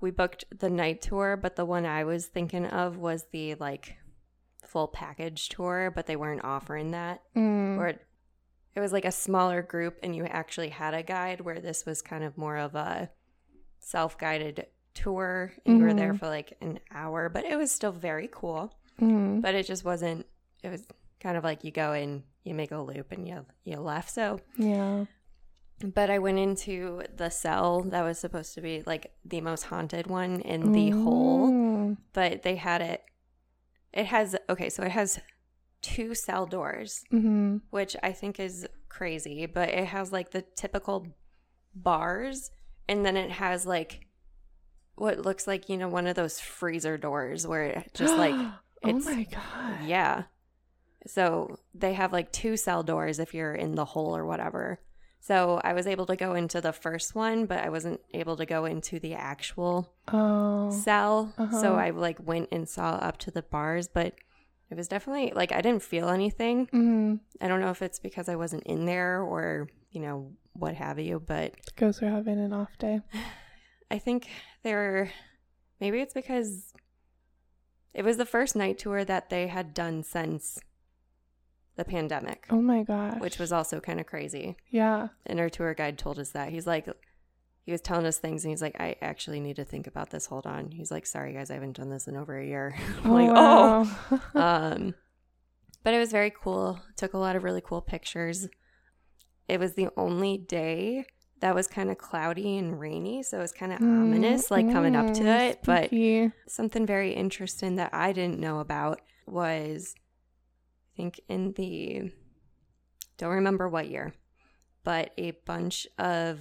we 0.00 0.10
booked 0.10 0.44
the 0.56 0.70
night 0.70 1.02
tour, 1.02 1.36
but 1.36 1.56
the 1.56 1.66
one 1.66 1.84
I 1.84 2.04
was 2.04 2.26
thinking 2.26 2.64
of 2.64 2.96
was 2.96 3.26
the 3.32 3.56
like 3.56 3.96
full 4.64 4.88
package 4.88 5.48
tour, 5.48 5.90
but 5.94 6.06
they 6.06 6.16
weren't 6.16 6.44
offering 6.44 6.92
that. 6.92 7.22
Mm. 7.36 7.78
Or 7.78 7.88
it, 7.88 8.06
it 8.74 8.80
was 8.80 8.92
like 8.92 9.04
a 9.04 9.12
smaller 9.12 9.60
group, 9.60 9.98
and 10.02 10.14
you 10.14 10.24
actually 10.24 10.68
had 10.70 10.94
a 10.94 11.02
guide, 11.02 11.40
where 11.42 11.60
this 11.60 11.84
was 11.84 12.00
kind 12.00 12.22
of 12.24 12.38
more 12.38 12.56
of 12.56 12.74
a 12.74 13.10
self 13.88 14.18
guided 14.18 14.66
tour, 14.94 15.52
and 15.64 15.78
you 15.78 15.84
were 15.84 15.94
there 15.94 16.12
Mhm. 16.14 16.18
for 16.18 16.26
like 16.28 16.56
an 16.60 16.80
hour, 16.90 17.28
but 17.28 17.44
it 17.44 17.56
was 17.56 17.70
still 17.72 17.92
very 17.92 18.28
cool 18.30 18.74
Mm. 19.00 19.40
but 19.40 19.54
it 19.54 19.64
just 19.64 19.84
wasn't 19.84 20.26
it 20.64 20.70
was 20.70 20.82
kind 21.20 21.36
of 21.36 21.44
like 21.44 21.62
you 21.62 21.70
go 21.70 21.92
in 21.92 22.24
you 22.42 22.52
make 22.52 22.72
a 22.72 22.78
loop 22.78 23.12
and 23.12 23.28
you 23.28 23.46
you 23.62 23.76
left 23.78 24.10
so 24.10 24.40
Yeah. 24.56 25.04
but 25.98 26.10
i 26.10 26.18
went 26.18 26.38
into 26.40 27.02
the 27.14 27.30
cell 27.30 27.82
that 27.92 28.02
was 28.02 28.18
supposed 28.18 28.54
to 28.54 28.60
be 28.60 28.82
like 28.86 29.12
the 29.24 29.40
most 29.40 29.62
haunted 29.70 30.08
one 30.08 30.40
in 30.40 30.72
the 30.72 30.90
whole 30.90 31.48
Mm. 31.48 31.96
but 32.12 32.42
they 32.42 32.56
had 32.56 32.80
it 32.82 33.04
it 33.92 34.06
has 34.06 34.34
okay 34.50 34.68
so 34.68 34.82
it 34.82 34.90
has 34.90 35.20
two 35.80 36.12
cell 36.16 36.44
doors 36.46 37.04
Mhm. 37.12 37.60
which 37.70 37.94
i 38.02 38.10
think 38.12 38.40
is 38.40 38.66
crazy 38.88 39.46
but 39.46 39.68
it 39.68 39.86
has 39.86 40.10
like 40.10 40.30
the 40.32 40.42
typical 40.56 41.06
bars 41.72 42.50
and 42.88 43.04
then 43.04 43.16
it 43.16 43.30
has 43.30 43.66
like 43.66 44.06
what 44.96 45.18
looks 45.18 45.46
like 45.46 45.68
you 45.68 45.76
know 45.76 45.88
one 45.88 46.06
of 46.06 46.16
those 46.16 46.40
freezer 46.40 46.96
doors 46.98 47.46
where 47.46 47.64
it 47.64 47.90
just 47.94 48.16
like 48.16 48.34
oh 48.34 48.92
my 49.00 49.24
god. 49.24 49.84
yeah. 49.84 50.22
So 51.06 51.58
they 51.74 51.94
have 51.94 52.12
like 52.12 52.32
two 52.32 52.56
cell 52.56 52.82
doors 52.82 53.18
if 53.18 53.32
you're 53.32 53.54
in 53.54 53.74
the 53.76 53.84
hole 53.84 54.16
or 54.16 54.26
whatever. 54.26 54.80
So 55.20 55.60
I 55.64 55.72
was 55.72 55.86
able 55.86 56.06
to 56.06 56.16
go 56.16 56.34
into 56.34 56.60
the 56.60 56.72
first 56.72 57.14
one, 57.14 57.46
but 57.46 57.58
I 57.60 57.70
wasn't 57.70 58.00
able 58.14 58.36
to 58.36 58.46
go 58.46 58.64
into 58.66 58.98
the 59.00 59.14
actual 59.14 59.92
Oh. 60.12 60.70
cell. 60.70 61.32
Uh-huh. 61.38 61.60
So 61.60 61.74
I 61.76 61.90
like 61.90 62.18
went 62.24 62.48
and 62.52 62.68
saw 62.68 62.90
up 62.96 63.18
to 63.18 63.30
the 63.30 63.42
bars, 63.42 63.88
but 63.88 64.14
it 64.70 64.74
was 64.76 64.88
definitely 64.88 65.32
like 65.34 65.50
I 65.52 65.60
didn't 65.60 65.82
feel 65.82 66.08
anything. 66.08 66.66
Mm. 66.68 67.20
I 67.40 67.48
don't 67.48 67.60
know 67.60 67.70
if 67.70 67.80
it's 67.82 67.98
because 68.00 68.28
I 68.28 68.36
wasn't 68.36 68.64
in 68.64 68.84
there 68.84 69.22
or, 69.22 69.68
you 69.90 70.00
know, 70.00 70.32
what 70.58 70.74
have 70.74 70.98
you, 70.98 71.20
but 71.24 71.54
Ghosts 71.76 72.02
are 72.02 72.10
having 72.10 72.38
an 72.38 72.52
off 72.52 72.76
day. 72.78 73.00
I 73.90 73.98
think 73.98 74.28
they're 74.62 75.10
maybe 75.80 76.00
it's 76.00 76.12
because 76.14 76.72
it 77.94 78.04
was 78.04 78.16
the 78.16 78.26
first 78.26 78.54
night 78.54 78.78
tour 78.78 79.04
that 79.04 79.30
they 79.30 79.46
had 79.46 79.72
done 79.74 80.02
since 80.02 80.58
the 81.76 81.84
pandemic, 81.84 82.46
Oh 82.50 82.60
my 82.60 82.82
gosh. 82.82 83.20
which 83.20 83.38
was 83.38 83.52
also 83.52 83.80
kind 83.80 84.00
of 84.00 84.06
crazy. 84.06 84.56
yeah. 84.70 85.08
And 85.26 85.38
our 85.40 85.48
tour 85.48 85.72
guide 85.74 85.96
told 85.96 86.18
us 86.18 86.30
that. 86.30 86.50
He's 86.50 86.66
like, 86.66 86.88
he 87.64 87.72
was 87.72 87.80
telling 87.80 88.04
us 88.06 88.18
things 88.18 88.44
and 88.44 88.50
he's 88.50 88.62
like, 88.62 88.80
I 88.80 88.96
actually 89.00 89.40
need 89.40 89.56
to 89.56 89.64
think 89.64 89.86
about 89.86 90.10
this. 90.10 90.26
Hold 90.26 90.46
on. 90.46 90.70
He's 90.72 90.90
like, 90.90 91.06
sorry 91.06 91.32
guys, 91.34 91.50
I 91.50 91.54
haven't 91.54 91.76
done 91.76 91.88
this 91.90 92.08
in 92.08 92.16
over 92.16 92.36
a 92.38 92.44
year. 92.46 92.74
I'm 93.04 93.10
like, 93.12 93.30
oh. 93.32 94.20
Um, 94.34 94.94
but 95.84 95.94
it 95.94 95.98
was 95.98 96.10
very 96.10 96.30
cool. 96.30 96.80
Took 96.96 97.14
a 97.14 97.18
lot 97.18 97.36
of 97.36 97.44
really 97.44 97.62
cool 97.64 97.80
pictures. 97.80 98.48
It 99.48 99.58
was 99.58 99.74
the 99.74 99.88
only 99.96 100.36
day 100.38 101.06
that 101.40 101.54
was 101.54 101.66
kind 101.66 101.90
of 101.90 101.98
cloudy 101.98 102.58
and 102.58 102.78
rainy, 102.78 103.22
so 103.22 103.38
it 103.38 103.42
was 103.42 103.52
kind 103.52 103.72
of 103.72 103.80
ominous, 103.80 104.50
like 104.50 104.70
coming 104.72 104.94
up 104.96 105.14
to 105.14 105.24
Mm, 105.24 105.50
it. 105.50 105.60
But 105.64 105.90
something 106.46 106.84
very 106.84 107.12
interesting 107.12 107.76
that 107.76 107.94
I 107.94 108.12
didn't 108.12 108.40
know 108.40 108.58
about 108.58 109.00
was, 109.26 109.94
I 110.92 110.96
think 110.96 111.20
in 111.28 111.52
the, 111.52 112.10
don't 113.16 113.30
remember 113.34 113.68
what 113.68 113.88
year, 113.88 114.14
but 114.84 115.12
a 115.16 115.30
bunch 115.46 115.86
of 115.98 116.40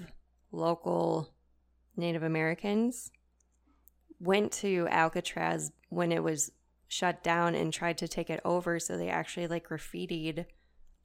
local 0.52 1.30
Native 1.96 2.24
Americans 2.24 3.12
went 4.20 4.52
to 4.52 4.88
Alcatraz 4.90 5.72
when 5.90 6.12
it 6.12 6.24
was 6.24 6.52
shut 6.88 7.24
down 7.24 7.54
and 7.54 7.72
tried 7.72 7.98
to 8.00 8.08
take 8.08 8.30
it 8.30 8.40
over. 8.44 8.80
So 8.80 8.98
they 8.98 9.10
actually 9.10 9.48
like 9.48 9.68
graffitied 9.70 10.46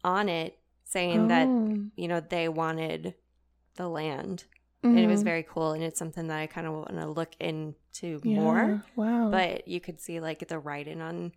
on 0.02 0.28
it 0.28 0.59
saying 0.92 1.28
that, 1.28 1.49
Oh. 1.49 1.76
you 1.96 2.08
know, 2.08 2.20
they 2.20 2.49
wanted 2.49 3.14
the 3.76 3.88
land. 3.88 4.44
And 4.84 4.99
it 4.99 5.06
was 5.06 5.20
Mhm. 5.22 5.25
very 5.25 5.42
cool. 5.44 5.72
And 5.72 5.82
it's 5.84 5.99
something 5.99 6.26
that 6.26 6.38
I 6.40 6.49
kind 6.49 6.66
of 6.66 6.72
want 6.75 6.88
to 6.96 7.06
look 7.06 7.34
into 7.38 8.20
Yeah. 8.25 8.40
more. 8.40 8.84
Wow. 8.96 9.30
But 9.30 9.68
you 9.68 9.80
could 9.80 10.00
see 10.00 10.18
like 10.20 10.46
the 10.49 10.58
writing 10.58 11.00
on 11.00 11.32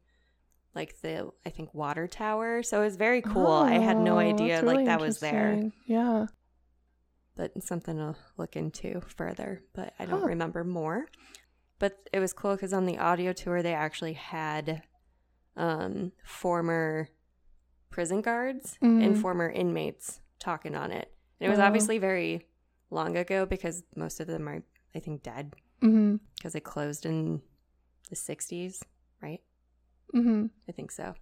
like 0.74 1.00
the, 1.02 1.32
I 1.46 1.52
think, 1.52 1.74
water 1.74 2.06
tower. 2.08 2.62
So 2.64 2.82
it 2.82 2.86
was 2.86 2.98
very 2.98 3.22
cool. 3.22 3.48
I 3.48 3.76
had 3.76 3.98
no 3.98 4.16
Oh, 4.16 4.20
idea 4.20 4.56
that's 4.56 4.66
like 4.68 4.86
that 4.88 5.00
was 5.00 5.20
there. 5.20 5.72
Yeah. 5.86 6.26
but 7.36 7.52
something 7.64 7.98
to 7.98 8.16
look 8.38 8.56
into 8.56 9.02
further. 9.02 9.62
But 9.74 9.94
I 10.00 10.06
don't 10.06 10.24
remember 10.26 10.64
more. 10.64 11.06
But 11.80 12.10
it 12.14 12.20
was 12.20 12.32
cool 12.34 12.56
because 12.56 12.74
on 12.74 12.86
the 12.86 12.98
audio 12.98 13.32
tour 13.34 13.62
they 13.62 13.74
actually 13.74 14.14
had 14.14 14.82
um, 15.58 16.12
former 16.26 17.08
prison 17.90 18.22
guards 18.22 18.78
and 18.82 19.02
Mhm. 19.16 19.22
former 19.22 19.50
inmates 19.50 20.20
talking 20.40 20.76
on 20.76 20.92
it. 20.92 21.12
And 21.40 21.48
it 21.48 21.50
was 21.50 21.60
Wow. 21.60 21.68
obviously 21.68 21.98
very 21.98 22.46
long 22.90 23.16
ago 23.18 23.46
because 23.46 23.84
most 23.96 24.20
of 24.20 24.28
them 24.28 24.48
are, 24.48 24.64
I 24.94 25.00
think, 25.00 25.24
dead 25.24 25.56
Mm-hmm. 25.82 26.18
because 26.36 26.56
it 26.56 26.64
closed 26.64 27.06
in 27.06 27.42
the 28.10 28.16
'60s, 28.16 28.84
right? 29.22 29.42
Mm-hmm. 30.14 30.48
I 30.68 30.72
think 30.72 30.92
so. 30.92 31.16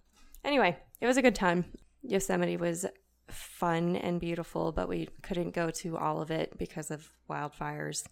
Anyway, 0.44 0.76
it 1.00 1.06
was 1.06 1.16
a 1.16 1.22
good 1.22 1.34
time. 1.34 1.64
Yosemite 2.02 2.56
was 2.56 2.86
fun 3.28 3.96
and 3.96 4.20
beautiful, 4.20 4.72
but 4.72 4.88
we 4.88 5.06
couldn't 5.22 5.52
go 5.54 5.70
to 5.70 5.96
all 5.96 6.20
of 6.20 6.30
it 6.30 6.56
because 6.58 6.90
of 6.90 7.10
wildfires. 7.30 8.06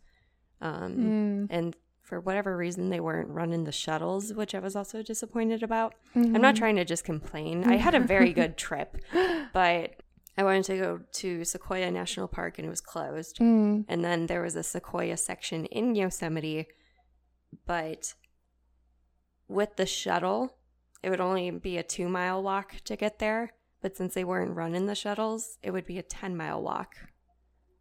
Um, 0.60 0.96
Mm. 0.96 1.46
And 1.50 1.76
for 2.12 2.20
whatever 2.20 2.54
reason, 2.58 2.90
they 2.90 3.00
weren't 3.00 3.30
running 3.30 3.64
the 3.64 3.72
shuttles, 3.72 4.34
which 4.34 4.54
I 4.54 4.58
was 4.58 4.76
also 4.76 5.02
disappointed 5.02 5.62
about. 5.62 5.94
Mm-hmm. 6.14 6.36
I'm 6.36 6.42
not 6.42 6.56
trying 6.56 6.76
to 6.76 6.84
just 6.84 7.04
complain. 7.04 7.64
I 7.64 7.76
had 7.76 7.94
a 7.94 8.00
very 8.00 8.32
good 8.40 8.58
trip, 8.58 8.98
but 9.54 9.94
I 10.36 10.44
wanted 10.44 10.64
to 10.64 10.76
go 10.76 11.00
to 11.10 11.42
Sequoia 11.46 11.90
National 11.90 12.28
Park 12.28 12.58
and 12.58 12.66
it 12.66 12.68
was 12.68 12.82
closed. 12.82 13.38
Mm. 13.38 13.86
And 13.88 14.04
then 14.04 14.26
there 14.26 14.42
was 14.42 14.56
a 14.56 14.62
Sequoia 14.62 15.16
section 15.16 15.64
in 15.64 15.94
Yosemite, 15.94 16.66
but 17.66 18.12
with 19.48 19.76
the 19.76 19.86
shuttle, 19.86 20.58
it 21.02 21.08
would 21.08 21.18
only 21.18 21.50
be 21.50 21.78
a 21.78 21.82
two 21.82 22.10
mile 22.10 22.42
walk 22.42 22.74
to 22.84 22.94
get 22.94 23.20
there. 23.20 23.54
But 23.80 23.96
since 23.96 24.12
they 24.12 24.24
weren't 24.24 24.54
running 24.54 24.84
the 24.84 24.94
shuttles, 24.94 25.56
it 25.62 25.70
would 25.70 25.86
be 25.86 25.96
a 25.96 26.02
10 26.02 26.36
mile 26.36 26.60
walk. 26.60 26.94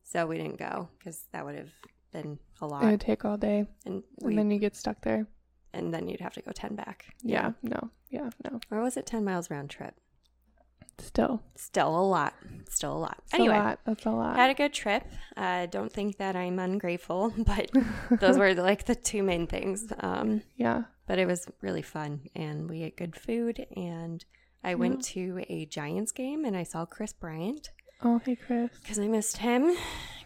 So 0.06 0.26
we 0.26 0.38
didn't 0.38 0.58
go 0.58 0.88
because 0.98 1.26
that 1.34 1.44
would 1.44 1.56
have 1.56 1.72
been 2.12 2.40
a 2.62 2.68
lot. 2.68 2.84
It 2.84 2.92
would 2.92 3.02
take 3.02 3.26
all 3.26 3.38
day, 3.38 3.66
and, 3.86 4.04
we, 4.22 4.32
and 4.32 4.38
then 4.40 4.52
you 4.52 4.60
get 4.60 4.76
stuck 4.76 5.02
there. 5.02 5.28
and 5.74 5.94
then 5.94 6.08
you'd 6.08 6.22
have 6.22 6.34
to 6.34 6.42
go 6.42 6.52
10 6.52 6.76
back. 6.76 7.06
Yeah. 7.24 7.52
No. 7.64 7.90
Yeah. 8.10 8.30
No. 8.44 8.60
Or 8.70 8.82
was 8.82 8.98
it 8.98 9.06
10 9.06 9.24
miles 9.24 9.50
round 9.50 9.70
trip? 9.70 9.94
Still. 10.98 11.42
Still 11.56 11.98
a 11.98 12.06
lot. 12.06 12.34
Still 12.70 12.94
a 12.98 13.00
lot. 13.00 13.18
It's 13.24 13.34
anyway, 13.34 13.56
a 13.56 13.60
lot. 13.60 13.80
That's 13.86 14.06
a 14.06 14.12
lot. 14.12 14.36
had 14.36 14.50
a 14.52 14.54
good 14.54 14.74
trip. 14.74 15.04
I 15.36 15.64
uh, 15.64 15.66
don't 15.66 15.92
think 15.92 16.18
that 16.18 16.36
I'm 16.36 16.60
ungrateful, 16.60 17.34
but 17.38 17.72
those 18.20 18.38
were 18.38 18.54
like 18.54 18.86
the 18.86 18.94
two 18.96 19.24
main 19.24 19.48
things. 19.48 19.92
Um, 20.02 20.44
yeah. 20.58 20.84
but 21.08 21.18
it 21.18 21.26
was 21.26 21.48
really 21.62 21.82
fun 21.82 22.22
and 22.36 22.70
we 22.70 22.84
ate 22.84 22.98
good 22.98 23.16
food 23.16 23.66
and 23.76 24.24
I 24.64 24.76
went 24.76 25.04
to 25.06 25.44
a 25.50 25.66
Giants 25.66 26.12
game 26.12 26.46
and 26.46 26.56
I 26.56 26.64
saw 26.64 26.86
Kris 26.86 27.14
Bryant 27.14 27.72
Oh, 28.04 28.20
hey, 28.24 28.36
Kris. 28.36 28.70
because 28.82 29.00
I 29.00 29.08
missed 29.08 29.38
him 29.38 29.76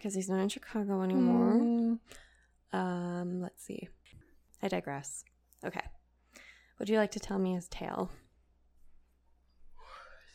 because 0.05 0.13
he's 0.13 0.29
not 0.29 0.39
in 0.39 0.49
Chicago 0.49 1.01
anymore. 1.01 1.53
Mm. 1.53 1.99
Um, 2.73 3.41
let's 3.41 3.65
see. 3.65 3.89
I 4.61 4.67
digress. 4.67 5.23
Okay. 5.65 5.81
Would 6.77 6.89
you 6.89 6.97
like 6.97 7.09
to 7.13 7.19
tell 7.19 7.39
me 7.39 7.55
his 7.55 7.67
tale? 7.67 8.11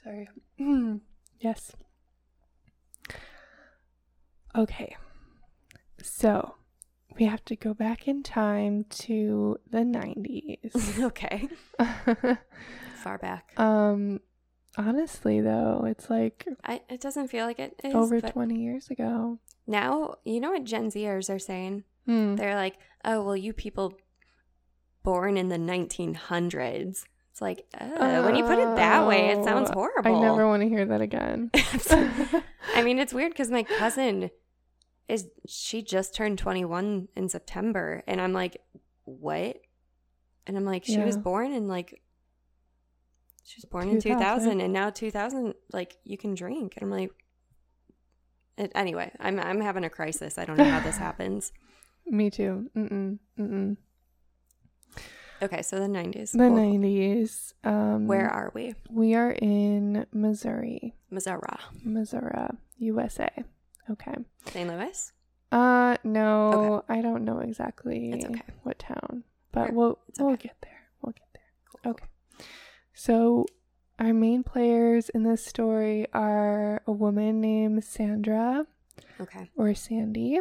Sorry. 0.02 0.28
yes. 1.38 1.70
Okay. 4.56 4.96
So 6.02 6.56
we 7.16 7.26
have 7.26 7.44
to 7.44 7.54
go 7.54 7.72
back 7.72 8.08
in 8.08 8.24
time 8.24 8.86
to 8.90 9.56
the 9.70 9.84
90s. 9.84 11.00
okay. 11.04 11.48
Far 13.04 13.18
back. 13.18 13.52
um 13.56 14.18
honestly 14.76 15.40
though, 15.40 15.84
it's 15.86 16.08
like 16.10 16.46
I, 16.64 16.80
it 16.88 17.00
doesn't 17.00 17.28
feel 17.28 17.46
like 17.46 17.58
it 17.58 17.74
is. 17.84 17.94
over 17.94 18.20
20 18.20 18.54
years 18.60 18.90
ago. 18.90 19.38
now, 19.66 20.16
you 20.24 20.40
know 20.40 20.50
what 20.52 20.64
Gen 20.64 20.90
Zers 20.90 21.28
are 21.34 21.38
saying? 21.38 21.84
Hmm. 22.06 22.36
They're 22.36 22.54
like, 22.54 22.76
oh, 23.04 23.22
well, 23.22 23.36
you 23.36 23.52
people 23.52 23.94
born 25.02 25.36
in 25.36 25.48
the 25.48 25.56
1900s. 25.58 27.04
It's 27.30 27.40
like, 27.40 27.64
uh, 27.78 28.22
when 28.22 28.34
you 28.36 28.44
put 28.44 28.58
it 28.58 28.76
that 28.76 29.06
way, 29.06 29.28
it 29.28 29.44
sounds 29.44 29.70
Oh, 29.70 29.74
horrible. 29.74 30.16
I 30.16 30.20
never 30.20 30.46
want 30.46 30.62
to 30.62 30.68
hear 30.68 30.84
that 30.84 31.00
again. 31.00 31.50
I 32.74 32.82
mean, 32.82 32.98
it's 32.98 33.14
weird 33.14 33.32
because 33.32 33.50
my 33.50 33.62
cousin 33.62 34.30
is, 35.08 35.28
she 35.46 35.82
just 35.82 36.14
turned 36.14 36.38
21 36.38 37.08
in 37.16 37.28
September. 37.28 38.02
And 38.06 38.20
I'm 38.20 38.32
like, 38.32 38.60
what? 39.04 39.58
And 40.46 40.56
I'm 40.56 40.64
like, 40.64 40.84
she 40.84 40.98
was 40.98 41.16
born 41.16 41.52
in 41.52 41.68
like, 41.68 42.02
she 43.50 43.58
was 43.58 43.64
born 43.64 43.88
in 43.88 44.00
2000. 44.00 44.18
2000 44.18 44.60
and 44.60 44.72
now 44.72 44.90
2000, 44.90 45.54
like, 45.72 45.96
you 46.04 46.16
can 46.16 46.34
drink. 46.36 46.74
And 46.76 46.84
I'm 46.84 46.90
like, 46.90 47.10
it, 48.56 48.70
anyway, 48.76 49.10
I'm, 49.18 49.40
I'm 49.40 49.60
having 49.60 49.82
a 49.82 49.90
crisis. 49.90 50.38
I 50.38 50.44
don't 50.44 50.56
know 50.56 50.70
how 50.70 50.78
this 50.78 50.96
happens. 51.08 51.50
Me 52.06 52.30
too. 52.30 52.70
Mm-mm. 52.76 53.18
Mm-mm. 53.36 53.76
Okay, 55.42 55.62
so 55.62 55.80
the 55.80 55.86
90s. 55.86 56.30
The 56.32 56.38
Cool. 56.38 56.58
90s. 56.58 57.54
Um, 57.64 58.06
Where 58.06 58.28
are 58.28 58.52
we? 58.54 58.74
we 58.88 59.14
are 59.14 59.32
in 59.32 60.06
Missouri, 60.12 60.94
Missouri. 61.10 61.40
Missouri, 61.82 62.50
USA. 62.78 63.30
Okay. 63.90 64.14
St. 64.46 64.68
Louis? 64.70 65.12
Uh, 65.50 65.96
no, 66.04 66.84
I 66.88 67.00
don't 67.00 67.24
know 67.24 67.40
exactly 67.40 68.12
okay. 68.14 68.42
what 68.62 68.78
town, 68.78 69.24
but 69.50 69.66
Sure, 69.66 69.74
we'll 69.74 69.98
it's 70.08 70.20
we'll 70.20 70.36
get 70.36 70.54
there. 70.62 70.82
We'll 71.02 71.12
get 71.12 71.26
there. 71.34 71.42
Cool. 71.82 71.90
Okay. 71.92 72.04
So, 73.04 73.46
our 73.98 74.12
main 74.12 74.42
players 74.42 75.08
in 75.08 75.22
this 75.22 75.42
story 75.42 76.06
are 76.12 76.82
a 76.86 76.92
woman 76.92 77.40
named 77.40 77.82
Sandra 77.82 78.66
Okay. 79.18 79.48
or 79.56 79.74
Sandy, 79.74 80.38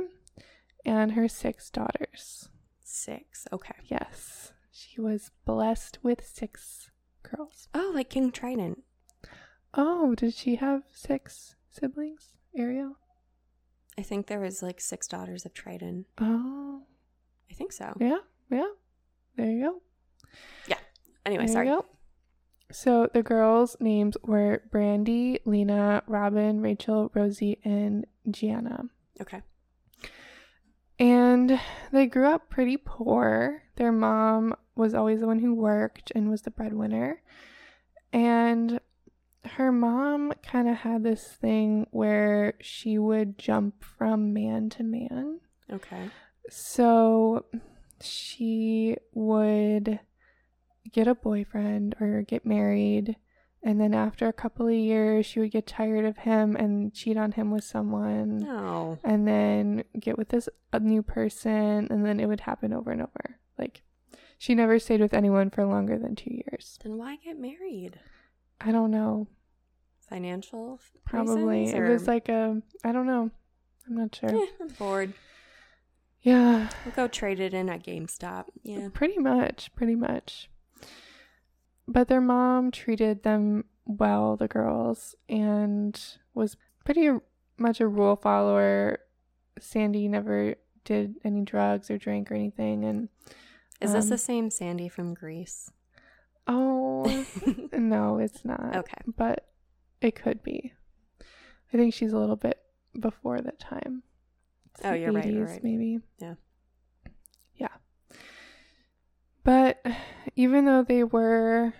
and 0.86 1.13
her 1.13 1.30
six 1.30 1.70
daughters. 1.70 2.50
Six. 2.84 3.48
Okay. 3.54 3.75
Yes, 3.86 4.51
she 4.74 5.00
was 5.00 5.32
blessed 5.46 6.00
with 6.04 6.25
six 6.28 6.92
girls. 7.24 7.70
Oh, 7.74 7.94
like 7.96 8.10
King 8.10 8.30
Trident. 8.30 8.84
Oh, 9.74 10.13
did 10.16 10.34
she 10.34 10.56
have 10.56 10.84
six 10.92 11.56
siblings, 11.70 12.34
Ariel? 12.58 12.98
I 13.98 14.01
think 14.01 14.28
there 14.28 14.42
was 14.42 14.62
like 14.62 14.82
six 14.82 15.08
daughters 15.08 15.46
of 15.46 15.54
Triton. 15.54 16.08
Oh, 16.18 16.82
I 17.50 17.54
think 17.54 17.72
so. 17.72 17.96
yeah, 18.01 18.18
yeah. 18.51 18.68
There 19.38 19.50
you 19.50 19.63
go. 19.63 19.82
Yeah. 20.68 20.80
Anyway, 21.25 21.46
There 21.46 21.54
sorry. 21.54 21.68
So 22.72 23.10
the 23.12 23.24
girls' 23.24 23.76
names 23.80 24.16
were 24.24 24.62
Brandy, 24.70 25.40
Lena, 25.46 26.04
Robin, 26.08 26.62
Rachel, 26.62 27.12
Rosie, 27.16 27.60
and 27.64 28.06
Gianna. 28.30 28.86
Okay. 29.20 29.42
And 31.00 31.60
they 31.92 32.06
grew 32.06 32.28
up 32.28 32.50
pretty 32.50 32.78
poor. 32.78 33.64
Their 33.78 33.92
mom 33.92 34.54
was 34.76 34.94
always 34.94 35.22
the 35.22 35.28
one 35.28 35.40
who 35.40 35.56
worked 35.56 36.12
and 36.14 36.30
was 36.30 36.44
the 36.44 36.52
breadwinner. 36.52 37.22
And 38.14 38.80
her 39.46 39.72
mom 39.72 40.34
kind 40.44 40.68
of 40.68 40.78
had 40.78 41.04
this 41.04 41.24
thing 41.24 41.88
where 41.92 42.54
she 42.62 42.98
would 42.98 43.38
jump 43.38 43.84
from 43.84 44.34
man 44.34 44.70
to 44.72 44.84
man. 44.84 45.40
Okay. 45.72 46.10
So 46.50 47.46
she 48.02 48.98
would 49.14 50.00
get 50.91 51.08
a 51.08 51.15
boyfriend 51.15 51.96
or 52.00 52.22
get 52.22 52.46
married. 52.46 53.15
And 53.62 53.79
then 53.81 53.93
after 53.93 54.27
a 54.27 54.34
couple 54.34 54.67
of 54.67 54.74
years, 54.74 55.25
she 55.25 55.39
would 55.41 55.51
get 55.51 55.67
tired 55.67 56.05
of 56.05 56.17
him 56.19 56.55
and 56.55 56.93
cheat 56.93 57.17
on 57.17 57.34
him 57.34 57.51
with 57.51 57.63
someone 57.65 58.38
No. 58.38 58.98
and 59.03 59.27
then 59.27 59.84
get 60.00 60.17
with 60.17 60.29
this 60.29 60.48
a 60.72 60.79
new 60.79 61.03
person 61.03 61.88
and 61.89 62.05
then 62.05 62.19
it 62.22 62.27
would 62.27 62.39
happen 62.41 62.72
over 62.72 62.91
and 62.91 63.01
over 63.01 63.38
like 63.58 63.81
she 64.38 64.55
never 64.55 64.79
stayed 64.79 65.01
with 65.01 65.13
anyone 65.13 65.50
for 65.50 65.65
longer 65.65 65.98
than 66.00 66.15
two 66.15 66.31
years 66.31 66.77
Then 66.84 66.98
why 66.98 67.17
get 67.17 67.38
married? 67.38 68.00
i 68.62 68.72
don't 68.72 68.91
know 68.91 69.27
Financial 70.08 70.79
probably 71.05 71.43
reasons, 71.65 71.79
it 71.79 71.89
was 71.91 72.08
like 72.08 72.29
a 72.29 72.62
i 72.84 72.91
don't 72.91 73.05
know 73.08 73.29
i'm 73.88 73.96
not 73.96 74.15
sure 74.15 74.29
Eh, 74.29 74.46
I'm 74.62 74.67
bored. 74.69 75.13
yeah 76.22 76.69
We'll 76.86 76.96
go 76.96 77.08
trade 77.08 77.39
it 77.39 77.53
in 77.53 77.69
at 77.69 77.84
GameStop. 77.84 78.46
Yeah. 78.63 78.89
pretty 78.93 79.17
much 79.17 79.72
pretty 79.75 79.96
much 79.96 80.50
but 81.91 82.08
their 82.08 82.22
mom 82.22 82.72
treated 82.72 83.24
them 83.24 83.65
well 83.86 84.38
the 84.38 84.48
girls 84.48 85.15
and 85.27 86.00
was 86.34 86.55
pretty 86.86 87.10
much 87.58 87.81
a 87.81 87.88
rule 87.88 88.15
follower 88.15 89.00
sandy 89.60 90.08
never 90.08 90.55
did 90.86 91.15
any 91.25 91.43
drugs 91.43 91.89
or 91.91 91.98
drank 91.98 92.31
or 92.31 92.36
anything 92.36 92.86
and 92.86 93.10
Is 93.81 93.91
this 93.93 94.05
Um, 94.05 94.10
the 94.12 94.17
same 94.17 94.50
Sandy 94.50 94.88
from 94.89 95.13
Grease? 95.13 95.72
oh 96.48 97.03
No, 97.74 98.17
it's 98.19 98.43
not. 98.46 98.75
okay. 98.75 99.01
But 99.17 99.48
it 100.01 100.15
could 100.15 100.41
be. 100.43 100.74
I 101.74 101.77
think 101.77 101.93
she's 101.93 102.13
a 102.13 102.17
little 102.17 102.36
bit 102.38 102.58
before 103.00 103.39
that 103.41 103.60
time. 103.60 104.03
It's 104.75 104.86
Oh, 104.86 104.93
you're 104.93 105.12
right, 105.12 105.25
you're 105.25 105.46
80s, 105.46 105.50
right. 105.51 105.63
Maybe. 105.63 106.00
Yeah. 106.19 106.36
But 109.50 109.84
even 110.36 110.65
though 110.65 110.84
they 110.84 111.03
were 111.03 111.74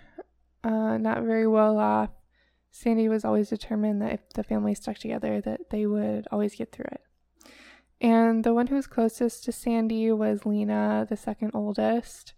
uh, 0.64 0.98
not 0.98 1.22
very 1.22 1.46
well 1.46 1.78
off, 1.78 2.10
Sandy 2.72 3.08
was 3.08 3.24
always 3.24 3.48
determined 3.48 4.02
that 4.02 4.12
if 4.12 4.28
the 4.34 4.42
family 4.42 4.74
stuck 4.74 4.98
together, 4.98 5.40
that 5.42 5.70
they 5.70 5.86
would 5.86 6.26
always 6.32 6.56
get 6.56 6.72
through 6.72 6.88
it. 6.90 7.02
And 8.00 8.42
the 8.42 8.52
one 8.52 8.66
who 8.66 8.74
was 8.74 8.88
closest 8.88 9.44
to 9.44 9.52
Sandy 9.52 10.10
was 10.10 10.44
Lena, 10.44 11.06
the 11.08 11.16
second 11.16 11.52
oldest. 11.54 12.32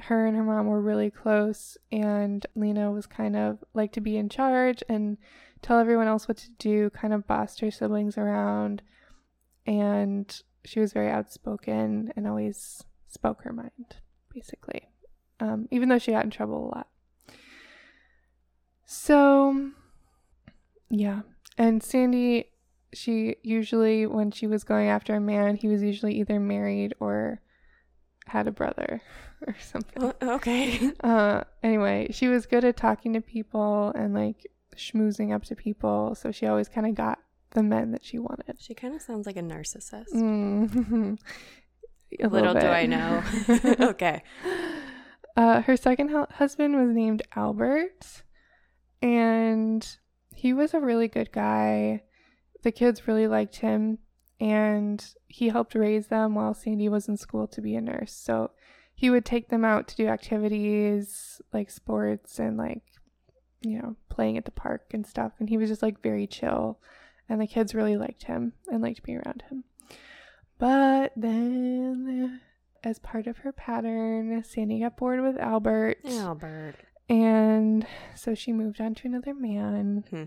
Her 0.00 0.26
and 0.26 0.36
her 0.36 0.44
mom 0.44 0.66
were 0.66 0.82
really 0.82 1.10
close, 1.10 1.78
and 1.90 2.44
Lena 2.54 2.90
was 2.90 3.06
kind 3.06 3.36
of 3.36 3.64
like 3.72 3.92
to 3.92 4.02
be 4.02 4.18
in 4.18 4.28
charge 4.28 4.82
and 4.86 5.16
tell 5.62 5.78
everyone 5.78 6.08
else 6.08 6.28
what 6.28 6.36
to 6.36 6.50
do, 6.58 6.90
kind 6.90 7.14
of 7.14 7.26
bossed 7.26 7.60
her 7.60 7.70
siblings 7.70 8.18
around. 8.18 8.82
And 9.66 10.42
she 10.66 10.78
was 10.78 10.92
very 10.92 11.10
outspoken 11.10 12.12
and 12.14 12.26
always 12.26 12.84
spoke 13.06 13.44
her 13.44 13.52
mind, 13.54 13.96
basically, 14.32 14.88
um, 15.40 15.68
even 15.70 15.88
though 15.88 15.98
she 15.98 16.12
got 16.12 16.24
in 16.24 16.30
trouble 16.30 16.66
a 16.66 16.70
lot. 16.76 16.88
So, 18.84 19.70
yeah. 20.90 21.20
And 21.56 21.82
Sandy, 21.82 22.46
she 22.92 23.36
usually, 23.42 24.06
when 24.06 24.30
she 24.30 24.46
was 24.46 24.64
going 24.64 24.88
after 24.88 25.14
a 25.14 25.20
man, 25.20 25.56
he 25.56 25.68
was 25.68 25.82
usually 25.82 26.14
either 26.20 26.40
married 26.40 26.94
or 27.00 27.40
had 28.26 28.46
a 28.46 28.52
brother 28.52 29.02
or 29.46 29.56
something. 29.60 30.02
O- 30.02 30.34
okay. 30.34 30.92
Uh, 31.02 31.44
anyway, 31.62 32.08
she 32.10 32.28
was 32.28 32.46
good 32.46 32.64
at 32.64 32.76
talking 32.76 33.12
to 33.12 33.20
people 33.20 33.92
and 33.94 34.14
like 34.14 34.46
schmoozing 34.76 35.34
up 35.34 35.44
to 35.44 35.54
people. 35.54 36.14
So 36.14 36.30
she 36.32 36.46
always 36.46 36.68
kind 36.68 36.86
of 36.86 36.94
got 36.94 37.18
the 37.50 37.62
men 37.62 37.92
that 37.92 38.04
she 38.04 38.18
wanted. 38.18 38.60
She 38.60 38.74
kind 38.74 38.94
of 38.94 39.02
sounds 39.02 39.26
like 39.26 39.36
a 39.36 39.42
narcissist. 39.42 40.12
Mm. 40.14 41.18
A 42.22 42.28
Little 42.28 42.54
do 42.54 42.60
bit. 42.60 42.68
I 42.68 42.86
know. 42.86 43.22
okay. 43.88 44.22
Uh, 45.36 45.62
her 45.62 45.76
second 45.76 46.08
hu- 46.08 46.26
husband 46.30 46.74
was 46.76 46.94
named 46.94 47.22
Albert, 47.36 48.22
and 49.02 49.86
he 50.34 50.52
was 50.52 50.74
a 50.74 50.80
really 50.80 51.08
good 51.08 51.30
guy. 51.32 52.02
The 52.62 52.72
kids 52.72 53.06
really 53.06 53.28
liked 53.28 53.56
him, 53.56 53.98
and 54.40 55.04
he 55.28 55.48
helped 55.48 55.74
raise 55.74 56.08
them 56.08 56.34
while 56.34 56.54
Sandy 56.54 56.88
was 56.88 57.08
in 57.08 57.16
school 57.16 57.46
to 57.48 57.60
be 57.60 57.76
a 57.76 57.80
nurse. 57.80 58.12
So 58.12 58.50
he 58.94 59.10
would 59.10 59.24
take 59.24 59.48
them 59.48 59.64
out 59.64 59.86
to 59.88 59.96
do 59.96 60.08
activities 60.08 61.40
like 61.52 61.70
sports 61.70 62.40
and 62.40 62.56
like, 62.56 62.82
you 63.60 63.78
know, 63.78 63.96
playing 64.08 64.38
at 64.38 64.44
the 64.44 64.50
park 64.50 64.86
and 64.92 65.06
stuff. 65.06 65.32
And 65.38 65.48
he 65.48 65.56
was 65.56 65.68
just 65.68 65.82
like 65.82 66.02
very 66.02 66.26
chill, 66.26 66.80
and 67.28 67.40
the 67.40 67.46
kids 67.46 67.74
really 67.74 67.96
liked 67.96 68.24
him 68.24 68.54
and 68.66 68.82
liked 68.82 69.04
being 69.04 69.18
around 69.18 69.44
him. 69.50 69.64
But 70.58 71.12
then 71.16 72.40
as 72.84 72.98
part 72.98 73.26
of 73.26 73.38
her 73.38 73.52
pattern, 73.52 74.42
Sandy 74.44 74.80
got 74.80 74.96
bored 74.96 75.20
with 75.20 75.36
Albert. 75.38 75.98
Albert. 76.04 76.74
And 77.08 77.86
so 78.14 78.34
she 78.34 78.52
moved 78.52 78.80
on 78.80 78.94
to 78.96 79.06
another 79.08 79.34
man 79.34 80.04
Hmm. 80.10 80.24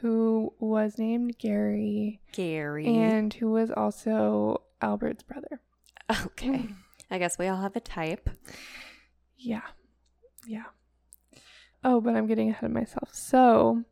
who 0.00 0.52
was 0.58 0.98
named 0.98 1.38
Gary 1.38 2.20
Gary. 2.32 2.86
and 2.86 3.32
who 3.34 3.50
was 3.50 3.70
also 3.70 4.62
Albert's 4.82 5.22
brother. 5.22 5.60
okay. 6.24 6.68
I 7.10 7.18
guess 7.18 7.38
we 7.38 7.46
all 7.46 7.60
have 7.60 7.76
a 7.76 7.80
type. 7.80 8.28
Yeah. 9.36 9.62
Yeah. 10.46 10.64
Oh, 11.84 12.00
but 12.00 12.16
I'm 12.16 12.26
getting 12.26 12.50
ahead 12.50 12.64
of 12.64 12.72
myself. 12.72 13.14
So, 13.14 13.84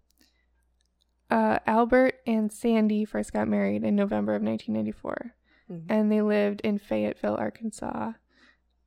uh, 1.31 1.61
Albert 1.67 2.17
and 2.27 2.53
Sandy 2.53 3.05
first 3.05 3.33
got 3.33 3.47
married 3.47 3.85
in 3.85 3.95
November 3.95 4.35
of 4.35 4.43
1994. 4.43 5.35
Mhm. 5.71 5.87
and 5.89 6.13
they 6.13 6.21
lived 6.23 6.61
in 6.63 6.79
Fayetteville, 6.79 7.37
Arkansas. 7.37 8.13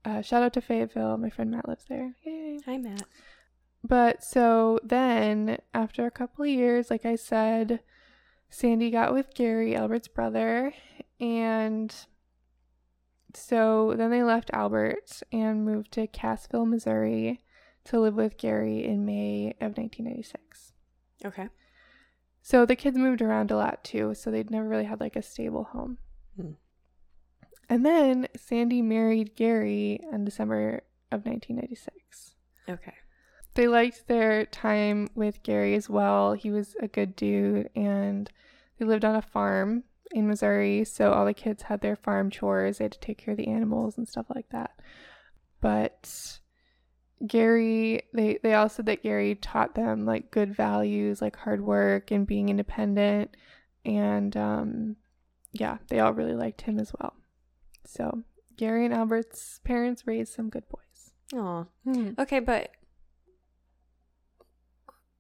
Uh, 0.06 0.22
shout 0.22 0.44
out 0.44 0.54
to 0.54 0.62
Fayetteville. 0.62 1.18
My 1.18 1.30
friend 1.30 1.52
Matt 1.52 1.68
lives 1.68 1.86
there. 1.86 2.16
Yay. 2.24 2.60
Hi, 2.66 2.78
Matt. 2.78 3.04
But 3.84 4.24
so 4.24 4.80
then, 4.84 5.58
after 5.74 6.06
a 6.06 6.12
couple 6.12 6.44
of 6.44 6.50
years, 6.50 6.90
like 6.90 7.06
I 7.06 7.16
said, 7.16 7.82
Sandy 8.50 8.90
got 8.92 9.14
with 9.14 9.34
Gary, 9.34 9.76
Albert's 9.76 10.08
brother. 10.08 10.74
And 11.20 11.94
so 13.34 13.94
then 13.96 14.10
they 14.12 14.24
left 14.24 14.50
Albert 14.54 15.22
and 15.32 15.66
moved 15.66 15.92
to 15.94 16.08
Cassville, 16.08 16.68
Missouri 16.68 17.42
to 17.86 18.00
live 18.00 18.16
with 18.16 18.38
Gary 18.38 18.84
in 18.84 19.06
May 19.06 19.52
of 19.62 19.78
1996. 19.78 20.74
Okay. 21.26 21.50
So 22.42 22.66
the 22.66 22.76
kids 22.76 22.98
moved 22.98 23.22
around 23.22 23.52
a 23.52 23.58
lot 23.58 23.84
too, 23.84 24.14
so 24.14 24.32
they'd 24.32 24.52
never 24.52 24.68
really 24.68 24.86
had 24.86 25.00
like 25.00 25.16
a 25.16 25.22
stable 25.22 25.66
home. 25.66 25.98
And 27.70 27.86
then 27.86 28.28
Sandy 28.36 28.82
married 28.82 29.36
Gary 29.36 30.00
in 30.12 30.26
December 30.26 30.84
of 31.12 31.26
1996. 31.26 32.36
Okay. 32.70 32.94
They 33.56 33.68
liked 33.68 34.08
their 34.08 34.46
time 34.46 35.10
with 35.16 35.44
Gary 35.44 35.74
as 35.76 35.90
well. 35.90 36.34
He 36.34 36.52
was 36.52 36.76
a 36.80 36.88
good 36.88 37.16
dude, 37.16 37.70
and 37.76 38.30
they 38.78 38.86
lived 38.86 39.04
on 39.04 39.16
a 39.16 39.22
farm 39.22 39.84
in 40.12 40.28
Missouri, 40.28 40.84
so 40.86 41.12
all 41.12 41.26
the 41.26 41.34
kids 41.34 41.64
had 41.64 41.82
their 41.82 41.96
farm 41.96 42.30
chores. 42.30 42.78
They 42.78 42.86
had 42.86 42.92
to 42.94 43.00
take 43.00 43.18
care 43.18 43.32
of 43.32 43.38
the 43.38 43.48
animals 43.48 43.98
and 43.98 44.08
stuff 44.08 44.28
like 44.34 44.50
that. 44.50 44.80
But 45.60 46.40
Gary, 47.26 48.04
they 48.14 48.38
they 48.44 48.54
all 48.54 48.70
said 48.70 48.86
that 48.86 49.04
Gary 49.04 49.36
taught 49.36 49.76
them 49.76 50.06
like 50.06 50.32
good 50.32 50.56
values, 50.56 51.22
like 51.22 51.36
hard 51.36 51.62
work 51.62 52.12
and 52.12 52.28
being 52.28 52.50
independent, 52.50 53.36
and 53.84 54.38
um, 54.38 54.96
yeah, 55.52 55.80
they 55.88 56.00
all 56.00 56.14
really 56.14 56.36
liked 56.36 56.62
him 56.62 56.80
as 56.80 56.94
well. 57.00 57.14
So 57.88 58.24
Gary 58.58 58.86
and 58.86 58.94
Albert's 58.94 59.60
parents 59.64 60.06
raised 60.06 60.34
some 60.34 60.50
good 60.50 60.64
boys. 60.70 61.12
Aw. 61.40 61.66
Okay, 62.20 62.40
but 62.40 62.72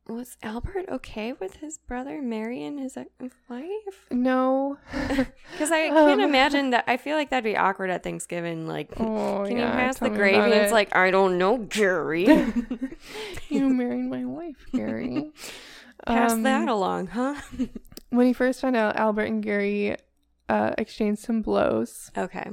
was 0.07 0.37
Albert 0.41 0.85
okay 0.89 1.33
with 1.33 1.57
his 1.57 1.77
brother 1.79 2.21
marrying 2.21 2.77
his 2.77 2.97
wife? 3.49 4.07
No. 4.09 4.77
Because 5.51 5.71
I 5.71 5.87
can't 5.89 6.21
Um, 6.21 6.29
imagine 6.29 6.69
that. 6.69 6.83
I 6.87 6.97
feel 6.97 7.17
like 7.17 7.29
that'd 7.29 7.43
be 7.43 7.57
awkward 7.57 7.89
at 7.89 8.03
Thanksgiving. 8.03 8.67
Like, 8.67 8.89
Oh, 8.99 9.43
can 9.47 9.57
yeah, 9.57 9.65
you 9.67 9.71
pass 9.73 9.97
the 9.99 10.09
gravy? 10.09 10.37
And 10.37 10.53
it's 10.53 10.71
like, 10.71 10.95
I 10.95 11.09
don't 11.11 11.37
know, 11.37 11.57
Gary. 11.57 12.25
you 13.49 13.69
married 13.69 14.05
my 14.09 14.23
wife, 14.23 14.65
Gary. 14.73 15.31
Pass 16.05 16.31
Um, 16.33 16.43
that 16.43 16.67
along, 16.69 17.07
huh? 17.07 17.35
When 18.11 18.27
he 18.27 18.33
first 18.33 18.61
found 18.61 18.75
out 18.77 18.95
Albert 18.95 19.25
and 19.25 19.43
Gary 19.43 19.97
uh, 20.49 20.73
exchanged 20.77 21.21
some 21.21 21.41
blows. 21.41 22.11
Okay. 22.17 22.49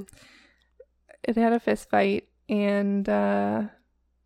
They 1.26 1.40
had 1.40 1.52
a 1.52 1.61
fist 1.61 1.88
fight, 1.90 2.28
and 2.48 3.09
uh, 3.09 3.62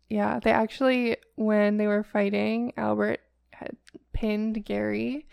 yeah, 0.09 0.39
they 0.39 0.51
actually, 0.51 1.17
when 1.35 1.77
they 1.77 1.87
were 1.87 2.03
fighting, 2.03 2.73
Albert 2.75 3.21
had 3.51 3.77
pinned 4.13 4.65
Gary, 4.65 5.27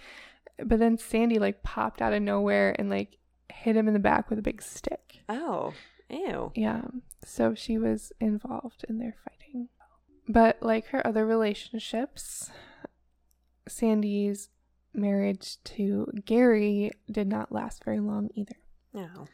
but 0.64 0.79
then 0.79 0.99
Sandy 0.99 1.38
like 1.38 1.62
popped 1.62 2.01
out 2.01 2.12
of 2.12 2.22
nowhere 2.22 2.75
and 2.79 2.88
like 2.88 3.18
hit 3.53 3.77
him 3.77 3.88
in 3.88 3.94
the 3.94 4.01
back 4.01 4.31
with 4.31 4.38
a 4.38 4.42
big 4.42 4.62
stick. 4.62 5.20
Oh. 5.29 5.75
Ew. 6.09 6.53
Yeah, 6.55 6.83
so 7.25 7.55
she 7.55 7.79
was 7.79 8.12
involved 8.20 8.85
in 8.88 8.99
their 8.99 9.16
fighting. 9.25 9.68
But 10.29 10.59
like 10.62 10.87
her 10.88 11.05
other 11.05 11.27
relationships, 11.27 12.51
Sandy's 13.66 14.51
marriage 14.96 15.62
to 15.64 16.11
Gary 16.24 16.90
did 17.11 17.26
not 17.28 17.52
last 17.52 17.85
very 17.85 18.00
long 18.00 18.28
either. 18.35 18.56
No. 18.92 19.26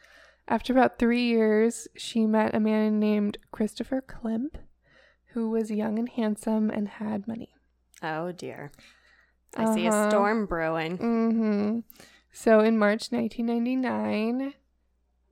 After 0.47 0.73
about 0.73 0.99
three 0.99 1.23
years, 1.23 1.87
she 1.95 2.25
met 2.25 2.53
a 2.53 2.59
man 2.59 2.99
named 2.99 3.37
Christopher 3.51 4.01
Klimp, 4.01 4.57
who 5.33 5.49
was 5.49 5.71
young 5.71 5.97
and 5.97 6.09
handsome 6.09 6.69
and 6.69 6.87
had 6.87 7.27
money. 7.27 7.53
Oh 8.01 8.31
dear. 8.33 8.71
I 9.55 9.73
see 9.73 9.85
a 9.85 9.89
Uh-huh. 9.89 10.09
storm 10.09 10.45
brewing. 10.45 10.97
hmm 10.97 11.79
So 12.31 12.59
in 12.59 12.77
March 12.77 13.11
1999, 13.11 14.53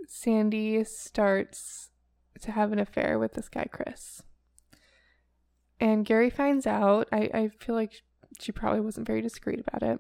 Sandy 0.08 0.84
starts 0.84 1.90
to 2.42 2.52
have 2.52 2.72
an 2.72 2.80
affair 2.80 3.20
with 3.20 3.34
this 3.34 3.50
guy, 3.50 3.66
Chris. 3.72 4.22
And 5.80 6.06
Gary 6.06 6.30
finds 6.30 6.68
out. 6.68 7.08
I, 7.12 7.30
I 7.34 7.50
feel 7.60 7.76
like 7.76 8.02
she 8.40 8.52
probably 8.52 8.82
wasn't 8.82 9.08
very 9.08 9.22
discreet 9.22 9.60
about 9.60 9.84
it. 9.84 10.00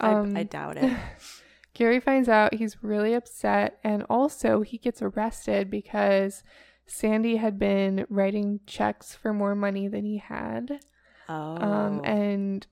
Um, 0.00 0.36
I, 0.36 0.40
I 0.40 0.42
doubt 0.44 0.76
it. 0.78 0.92
Gary 1.74 2.00
finds 2.00 2.28
out 2.28 2.54
he's 2.54 2.82
really 2.82 3.14
upset, 3.14 3.78
and 3.82 4.04
also 4.10 4.60
he 4.62 4.76
gets 4.78 5.00
arrested 5.00 5.70
because 5.70 6.42
Sandy 6.86 7.36
had 7.36 7.58
been 7.58 8.04
writing 8.10 8.60
checks 8.66 9.14
for 9.14 9.32
more 9.32 9.54
money 9.54 9.88
than 9.88 10.04
he 10.04 10.18
had. 10.18 10.80
Oh. 11.28 11.56
Um, 11.56 12.00
and 12.04 12.66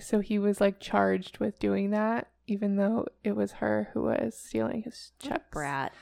so 0.00 0.20
he 0.20 0.38
was 0.38 0.60
like 0.60 0.80
charged 0.80 1.38
with 1.38 1.58
doing 1.60 1.90
that, 1.90 2.28
even 2.48 2.76
though 2.76 3.06
it 3.22 3.36
was 3.36 3.52
her 3.52 3.90
who 3.92 4.02
was 4.04 4.36
stealing 4.36 4.82
his 4.82 5.12
checks. 5.20 5.44
brat. 5.52 5.92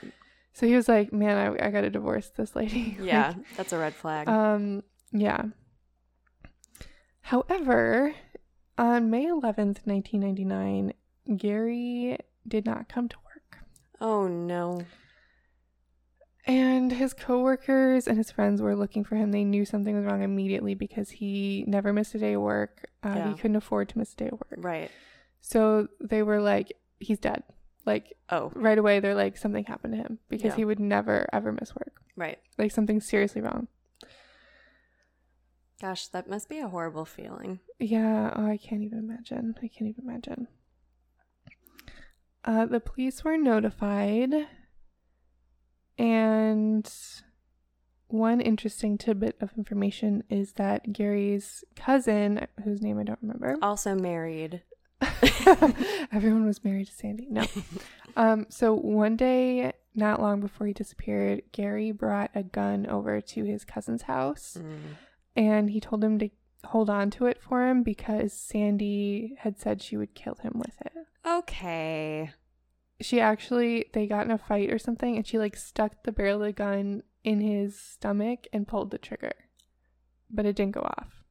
So 0.53 0.65
he 0.65 0.75
was 0.75 0.87
like, 0.89 1.13
"Man, 1.13 1.37
I, 1.37 1.67
I 1.67 1.69
got 1.69 1.81
to 1.81 1.89
divorce 1.89 2.29
this 2.35 2.55
lady." 2.55 2.95
Like, 2.99 3.07
Yeah, 3.07 3.33
that's 3.55 3.71
a 3.73 3.77
red 3.77 3.93
flag. 3.93 4.27
um. 4.27 4.81
Yeah. 5.11 5.43
However, 7.21 8.13
on 8.77 9.09
May 9.09 9.27
eleventh, 9.27 9.81
nineteen 9.85 10.21
ninety 10.21 10.45
nine, 10.45 10.93
Gary 11.37 12.17
did 12.47 12.65
not 12.65 12.89
come 12.89 13.07
to 13.09 13.15
work. 13.25 13.59
oh 13.99 14.27
no. 14.27 14.83
And 16.47 16.91
his 16.91 17.13
coworkers 17.13 18.07
and 18.07 18.17
his 18.17 18.31
friends 18.31 18.61
were 18.63 18.75
looking 18.75 19.03
for 19.03 19.15
him. 19.15 19.31
They 19.31 19.43
knew 19.43 19.63
something 19.63 19.95
was 19.95 20.05
wrong 20.05 20.23
immediately 20.23 20.73
because 20.73 21.11
he 21.11 21.63
never 21.67 21.93
missed 21.93 22.15
a 22.15 22.19
day 22.19 22.33
of 22.33 22.41
work. 22.41 22.89
Uh, 23.03 23.13
Yeah. 23.15 23.27
He 23.29 23.35
couldn't 23.35 23.57
afford 23.57 23.89
to 23.89 23.99
miss 23.99 24.13
a 24.13 24.15
day 24.17 24.25
of 24.27 24.33
work. 24.33 24.55
Right. 24.57 24.89
So 25.41 25.87
they 25.99 26.23
were 26.23 26.41
like, 26.41 26.73
he's 26.99 27.19
dead. 27.19 27.43
Like 27.85 28.17
Oh, 28.29 28.51
right 28.55 28.77
away, 28.77 28.99
they're 28.99 29.13
like, 29.15 29.37
something 29.37 29.65
happened 29.65 29.93
to 29.93 29.99
him 29.99 30.17
because 30.29 30.51
Yeah. 30.51 30.55
he 30.55 30.65
would 30.65 30.79
never 30.79 31.27
ever 31.31 31.51
miss 31.51 31.75
work. 31.75 32.01
right. 32.15 32.39
Like 32.57 32.71
something 32.71 33.01
seriously 33.01 33.41
wrong. 33.41 33.67
Gosh, 35.81 36.07
that 36.09 36.29
must 36.29 36.47
be 36.47 36.59
a 36.59 36.67
horrible 36.69 37.05
feeling. 37.05 37.59
Yeah, 37.79 38.31
oh, 38.35 38.45
I 38.45 38.57
can't 38.57 38.83
even 38.83 38.99
imagine. 38.99 39.55
I 39.57 39.67
can't 39.67 39.89
even 39.89 40.03
imagine. 40.07 40.47
Uh, 42.45 42.65
the 42.67 42.79
police 42.79 43.23
were 43.23 43.37
notified, 43.37 44.31
and 45.97 46.91
one 48.07 48.41
interesting 48.41 48.97
tidbit 48.97 49.37
of 49.41 49.51
information 49.57 50.23
is 50.29 50.53
that 50.53 50.91
Gary's 50.93 51.63
cousin, 51.75 52.47
whose 52.63 52.81
name 52.81 52.99
I 52.99 53.03
don't 53.03 53.19
remember, 53.21 53.57
Also 53.61 53.95
married. 53.95 54.61
everyone 56.11 56.45
was 56.45 56.63
married 56.63 56.87
to 56.87 56.93
Sandy. 56.93 57.27
No. 57.29 57.45
Um, 58.17 58.47
so 58.49 58.73
one 58.73 59.15
day, 59.15 59.71
not 59.95 60.21
long 60.21 60.41
before 60.41 60.67
he 60.67 60.73
disappeared, 60.73 61.43
Gary 61.53 61.93
brought 61.93 62.29
a 62.35 62.43
gun 62.43 62.85
over 62.85 63.21
to 63.21 63.45
his 63.45 63.63
cousin's 63.63 64.01
house 64.01 64.57
Mm. 64.59 64.97
And 65.35 65.69
he 65.69 65.79
told 65.79 66.03
him 66.03 66.19
to 66.19 66.29
hold 66.65 66.89
on 66.89 67.09
to 67.11 67.25
it 67.25 67.41
for 67.41 67.67
him 67.67 67.81
because 67.83 68.33
Sandy 68.33 69.35
had 69.39 69.57
said 69.59 69.81
she 69.81 69.97
would 69.97 70.13
kill 70.13 70.35
him 70.41 70.53
with 70.55 70.75
it. 70.85 70.93
Okay. 71.25 72.31
She 72.99 73.19
actually 73.19 73.85
they 73.93 74.05
got 74.07 74.25
in 74.25 74.31
a 74.31 74.37
fight 74.37 74.71
or 74.71 74.77
something 74.77 75.15
and 75.17 75.25
she 75.25 75.39
like 75.39 75.55
stuck 75.55 76.03
the 76.03 76.11
barrel 76.11 76.41
of 76.41 76.47
the 76.47 76.53
gun 76.53 77.03
in 77.23 77.41
his 77.41 77.79
stomach 77.79 78.47
and 78.53 78.67
pulled 78.67 78.91
the 78.91 78.97
trigger. 78.97 79.33
But 80.29 80.45
it 80.45 80.55
didn't 80.55 80.73
go 80.75 80.81
off. 80.81 81.23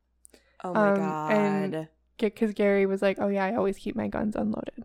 Oh 0.65 0.75
my 0.75 0.89
Um, 0.91 0.97
god. 0.97 1.33
and- 1.33 1.89
Cuz 2.37 2.53
Gary 2.53 2.85
was 2.85 3.01
like, 3.01 3.19
"Oh 3.19 3.29
yeah, 3.29 3.47
I 3.47 3.55
always 3.55 3.79
keep 3.79 3.97
my 3.97 4.07
guns 4.09 4.37
unloaded." 4.37 4.85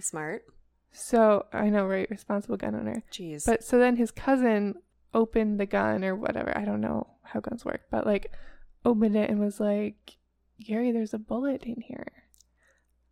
Smart. 0.00 0.42
So, 0.90 1.46
I 1.52 1.68
know, 1.70 1.86
right? 1.86 2.10
Responsible 2.10 2.56
gun 2.56 2.74
owner. 2.74 3.04
Jeez. 3.12 3.46
But 3.46 3.62
so 3.62 3.78
then 3.78 3.94
his 3.96 4.10
cousin 4.10 4.74
opened 5.14 5.58
the 5.58 5.66
gun 5.66 6.04
or 6.04 6.14
whatever. 6.14 6.56
I 6.56 6.64
don't 6.64 6.80
know 6.80 7.06
how 7.22 7.40
guns 7.40 7.64
work, 7.64 7.82
but 7.90 8.06
like 8.06 8.32
opened 8.84 9.16
it 9.16 9.30
and 9.30 9.40
was 9.40 9.60
like, 9.60 10.16
Gary, 10.64 10.92
there's 10.92 11.14
a 11.14 11.18
bullet 11.18 11.64
in 11.64 11.80
here. 11.80 12.12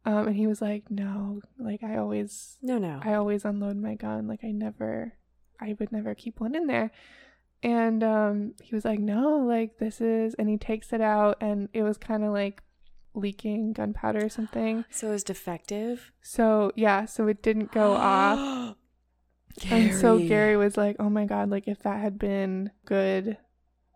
Um, 0.04 0.28
and 0.28 0.36
he 0.36 0.46
was 0.46 0.62
like, 0.62 0.90
no, 0.90 1.42
like 1.58 1.82
I 1.82 1.96
always, 1.96 2.56
no, 2.62 2.78
no. 2.78 3.00
I 3.02 3.14
always 3.14 3.44
unload 3.44 3.76
my 3.76 3.94
gun. 3.94 4.26
Like 4.26 4.40
I 4.42 4.50
never, 4.52 5.14
I 5.60 5.76
would 5.78 5.92
never 5.92 6.14
keep 6.14 6.40
one 6.40 6.54
in 6.54 6.66
there. 6.66 6.90
And 7.62 8.04
um, 8.04 8.54
he 8.62 8.74
was 8.74 8.84
like, 8.84 9.00
no, 9.00 9.38
like 9.38 9.78
this 9.78 10.00
is, 10.00 10.34
and 10.34 10.48
he 10.48 10.56
takes 10.56 10.92
it 10.92 11.00
out, 11.00 11.36
and 11.40 11.68
it 11.72 11.82
was 11.82 11.98
kind 11.98 12.24
of 12.24 12.32
like 12.32 12.62
leaking 13.14 13.72
gunpowder 13.72 14.24
or 14.24 14.28
something. 14.28 14.84
so 14.90 15.08
it 15.08 15.12
was 15.12 15.24
defective. 15.24 16.12
So 16.22 16.72
yeah, 16.76 17.04
so 17.04 17.26
it 17.26 17.42
didn't 17.42 17.72
go 17.72 17.92
off. 17.96 18.76
And 19.70 19.94
so 19.94 20.18
Gary 20.18 20.56
was 20.56 20.76
like, 20.76 20.96
"Oh 20.98 21.10
my 21.10 21.24
god, 21.24 21.50
like 21.50 21.66
if 21.68 21.80
that 21.82 22.00
had 22.00 22.18
been 22.18 22.70
good 22.84 23.36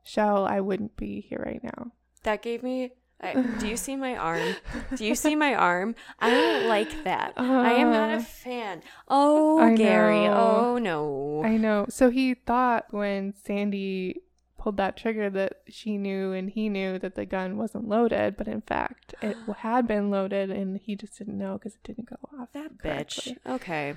shell, 0.05 0.47
I 0.47 0.61
wouldn't 0.61 0.97
be 0.97 1.21
here 1.21 1.43
right 1.45 1.63
now." 1.63 1.93
That 2.25 2.43
gave 2.43 2.63
me. 2.63 2.93
I, 3.25 3.41
do 3.61 3.69
you 3.69 3.77
see 3.77 3.95
my 3.95 4.17
arm? 4.31 4.57
Do 4.97 5.05
you 5.05 5.15
see 5.15 5.37
my 5.37 5.55
arm? 5.55 5.95
I 6.19 6.31
don't 6.31 6.69
like 6.69 7.05
that. 7.05 7.35
I 7.37 7.75
am 7.75 7.93
not 7.93 8.11
a 8.11 8.17
Uh, 8.17 8.21
fan. 8.23 8.83
Oh, 9.07 9.61
I 9.61 9.77
Gary. 9.77 10.25
know. 10.27 10.35
Oh 10.75 10.79
no. 10.79 11.43
I 11.45 11.57
know. 11.57 11.87
So 11.89 12.11
he 12.11 12.35
thought 12.35 12.87
when 12.91 13.33
Sandy 13.45 14.23
pulled 14.59 14.77
that 14.79 14.97
trigger 14.97 15.31
that 15.31 15.59
she 15.69 15.99
knew 15.99 16.33
and 16.33 16.51
he 16.51 16.69
knew 16.69 16.99
that 16.99 17.15
the 17.15 17.25
gun 17.25 17.57
wasn't 17.57 17.87
loaded, 17.89 18.37
but 18.37 18.49
in 18.49 18.61
fact 18.63 19.15
it 19.23 19.37
had 19.59 19.87
been 19.87 20.11
loaded 20.11 20.51
and 20.51 20.79
he 20.83 20.97
just 20.97 21.17
didn't 21.19 21.39
know 21.39 21.55
because 21.59 21.75
it 21.77 21.83
didn't 21.85 22.09
go 22.11 22.17
off. 22.41 22.51
that 22.55 22.77
bitch. 22.79 23.37
Okay. 23.47 23.95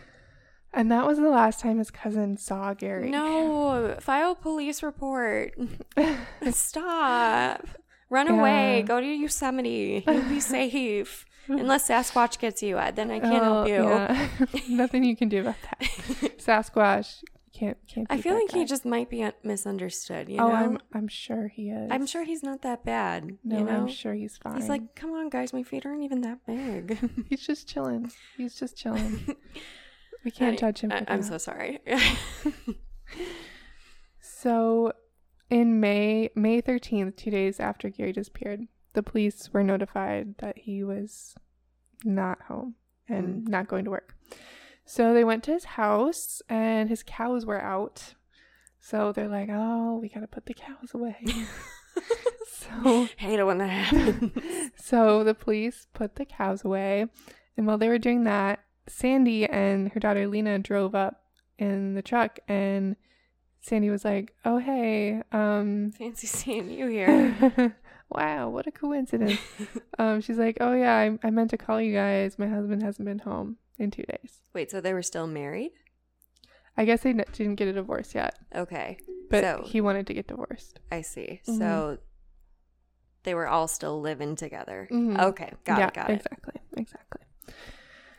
And 0.75 0.91
that 0.91 1.07
was 1.07 1.17
the 1.17 1.29
last 1.29 1.61
time 1.61 1.77
his 1.77 1.89
cousin 1.89 2.37
saw 2.37 2.73
Gary. 2.73 3.09
No. 3.09 3.95
File 4.01 4.35
police 4.35 4.83
report. 4.83 5.53
Stop. 6.51 7.65
Run 8.09 8.27
Yeah. 8.27 8.39
away. 8.39 8.83
Go 8.85 8.99
to 8.99 9.07
Yosemite. 9.07 10.03
You'll 10.05 10.21
be 10.29 10.39
safe. 10.39 11.25
Unless 11.47 11.89
Sasquatch 11.89 12.39
gets 12.39 12.61
you, 12.63 12.77
uh, 12.77 12.91
then 12.91 13.11
I 13.11 13.19
can't 13.19 13.43
help 13.43 13.65
Oh, 13.65 13.69
you. 13.69 13.73
yeah. 13.73 14.27
Nothing 14.69 15.03
you 15.03 15.15
can 15.15 15.29
do 15.29 15.41
about 15.41 15.55
that. 15.61 15.79
Sasquatch 16.39 17.23
can't 17.53 17.77
can't. 17.87 18.07
I 18.09 18.19
feel 18.19 18.33
like 18.33 18.51
he 18.51 18.65
just 18.65 18.83
might 18.83 19.09
be 19.09 19.25
misunderstood. 19.43 20.27
You 20.27 20.39
oh, 20.39 20.47
know, 20.49 20.55
I'm 20.55 20.79
I'm 20.91 21.07
sure 21.07 21.47
he 21.47 21.69
is. 21.69 21.89
I'm 21.91 22.05
sure 22.05 22.23
he's 22.23 22.43
not 22.43 22.63
that 22.63 22.83
bad. 22.83 23.37
No, 23.43 23.59
you 23.59 23.63
know, 23.63 23.71
I'm 23.71 23.87
sure 23.87 24.13
he's 24.13 24.37
fine. 24.37 24.55
he's 24.55 24.67
like, 24.69 24.95
come 24.95 25.13
on, 25.13 25.29
guys, 25.29 25.53
my 25.53 25.63
feet 25.63 25.85
aren't 25.85 26.03
even 26.03 26.21
that 26.21 26.39
big. 26.45 26.97
he's 27.29 27.45
just 27.45 27.67
chilling. 27.67 28.11
He's 28.37 28.55
just 28.59 28.75
chilling. 28.75 29.35
We 30.25 30.31
can't 30.31 30.55
I- 30.55 30.57
judge 30.57 30.81
him. 30.81 30.91
I- 30.91 31.05
I'm 31.07 31.23
so 31.23 31.37
sorry. 31.37 31.79
So, 34.45 34.93
in 35.49 35.79
May 35.79 36.29
May 36.35 36.61
13th, 36.61 37.15
two 37.15 37.31
days 37.31 37.59
after 37.59 37.89
Gary 37.89 38.13
disappeared, 38.13 38.67
the 38.93 39.01
police 39.01 39.49
were 39.51 39.63
notified 39.63 40.37
that 40.37 40.59
he 40.59 40.83
was 40.83 41.33
not 42.03 42.43
home 42.43 42.75
and 43.09 43.43
mm. 43.43 43.47
not 43.47 43.67
going 43.67 43.85
to 43.85 43.89
work. 43.89 44.15
So 44.85 45.15
they 45.15 45.23
went 45.23 45.43
to 45.45 45.51
his 45.51 45.65
house, 45.65 46.43
and 46.47 46.89
his 46.89 47.01
cows 47.01 47.43
were 47.43 47.59
out. 47.59 48.13
So 48.79 49.11
they're 49.11 49.27
like, 49.27 49.49
"Oh, 49.51 49.97
we 49.99 50.09
gotta 50.09 50.27
put 50.27 50.45
the 50.45 50.53
cows 50.53 50.93
away." 50.93 51.17
so 52.47 53.07
Hate 53.17 53.39
it 53.39 53.45
when 53.45 53.57
that 53.57 53.67
happens. 53.67 54.31
So 54.75 55.23
the 55.23 55.33
police 55.33 55.87
put 55.93 56.17
the 56.17 56.25
cows 56.25 56.63
away, 56.63 57.07
and 57.57 57.65
while 57.65 57.79
they 57.79 57.89
were 57.89 57.97
doing 57.97 58.25
that, 58.25 58.59
Sandy 58.87 59.45
and 59.45 59.91
her 59.93 59.99
daughter 59.99 60.27
Lena 60.27 60.59
drove 60.59 60.93
up 60.95 61.23
in 61.57 61.93
the 61.95 62.01
truck, 62.01 62.39
and 62.47 62.95
Sandy 63.61 63.89
was 63.89 64.05
like, 64.05 64.33
"Oh 64.45 64.57
hey, 64.57 65.21
um, 65.31 65.91
Fancy 65.97 66.27
seeing 66.27 66.69
you 66.69 66.87
here. 66.87 67.75
wow, 68.09 68.49
what 68.49 68.67
a 68.67 68.71
coincidence." 68.71 69.39
um, 69.99 70.21
she's 70.21 70.37
like, 70.37 70.57
"Oh 70.61 70.73
yeah, 70.73 70.95
I, 70.95 71.17
I 71.27 71.29
meant 71.31 71.49
to 71.51 71.57
call 71.57 71.81
you 71.81 71.93
guys. 71.93 72.37
My 72.37 72.47
husband 72.47 72.83
hasn't 72.83 73.05
been 73.05 73.19
home." 73.19 73.57
in 73.77 73.91
two 73.91 74.03
days. 74.03 74.39
Wait, 74.53 74.71
so 74.71 74.79
they 74.79 74.93
were 74.93 75.01
still 75.03 75.27
married? 75.27 75.71
I 76.77 76.85
guess 76.85 77.01
they 77.01 77.09
n- 77.09 77.25
didn't 77.33 77.55
get 77.55 77.67
a 77.67 77.73
divorce 77.73 78.15
yet, 78.15 78.39
Okay. 78.55 78.97
but 79.29 79.43
So- 79.43 79.63
he 79.65 79.81
wanted 79.81 80.07
to 80.07 80.13
get 80.13 80.27
divorced. 80.29 80.79
I 80.89 81.01
see. 81.01 81.41
Mhm. 81.45 81.57
So 81.57 81.97
they 83.23 83.33
were 83.35 83.47
all 83.49 83.67
still 83.67 83.99
living 83.99 84.37
together. 84.37 84.87
Mhm. 84.89 85.19
Okay. 85.21 85.51
Got 85.65 85.79
yeah, 85.79 85.87
it. 85.87 85.93
Got 85.93 86.09
it. 86.09 86.13
exactly, 86.13 86.61
exactly. 86.77 87.21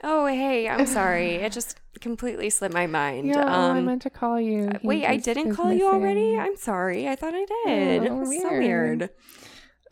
Oh, 0.08 0.26
hey, 0.26 0.68
I'm 0.68 0.86
sorry. 0.86 1.34
it 1.46 1.50
just 1.50 1.80
completely 2.00 2.48
slipped 2.48 2.72
my 2.72 2.86
mind. 2.86 3.26
Yeah, 3.26 3.42
oh, 3.44 3.72
I 3.72 3.78
um, 3.78 3.86
meant 3.86 4.02
to 4.02 4.10
call 4.10 4.40
you. 4.40 4.70
He 4.80 4.86
wait, 4.86 5.04
I 5.04 5.16
didn't 5.16 5.56
call 5.56 5.72
you 5.72 5.88
already? 5.88 6.38
I'm 6.38 6.56
sorry. 6.56 7.08
I 7.08 7.16
thought 7.16 7.34
I 7.34 7.44
did. 7.64 8.06
Oh, 8.08 8.24
so 8.24 8.48
weird. 8.48 9.10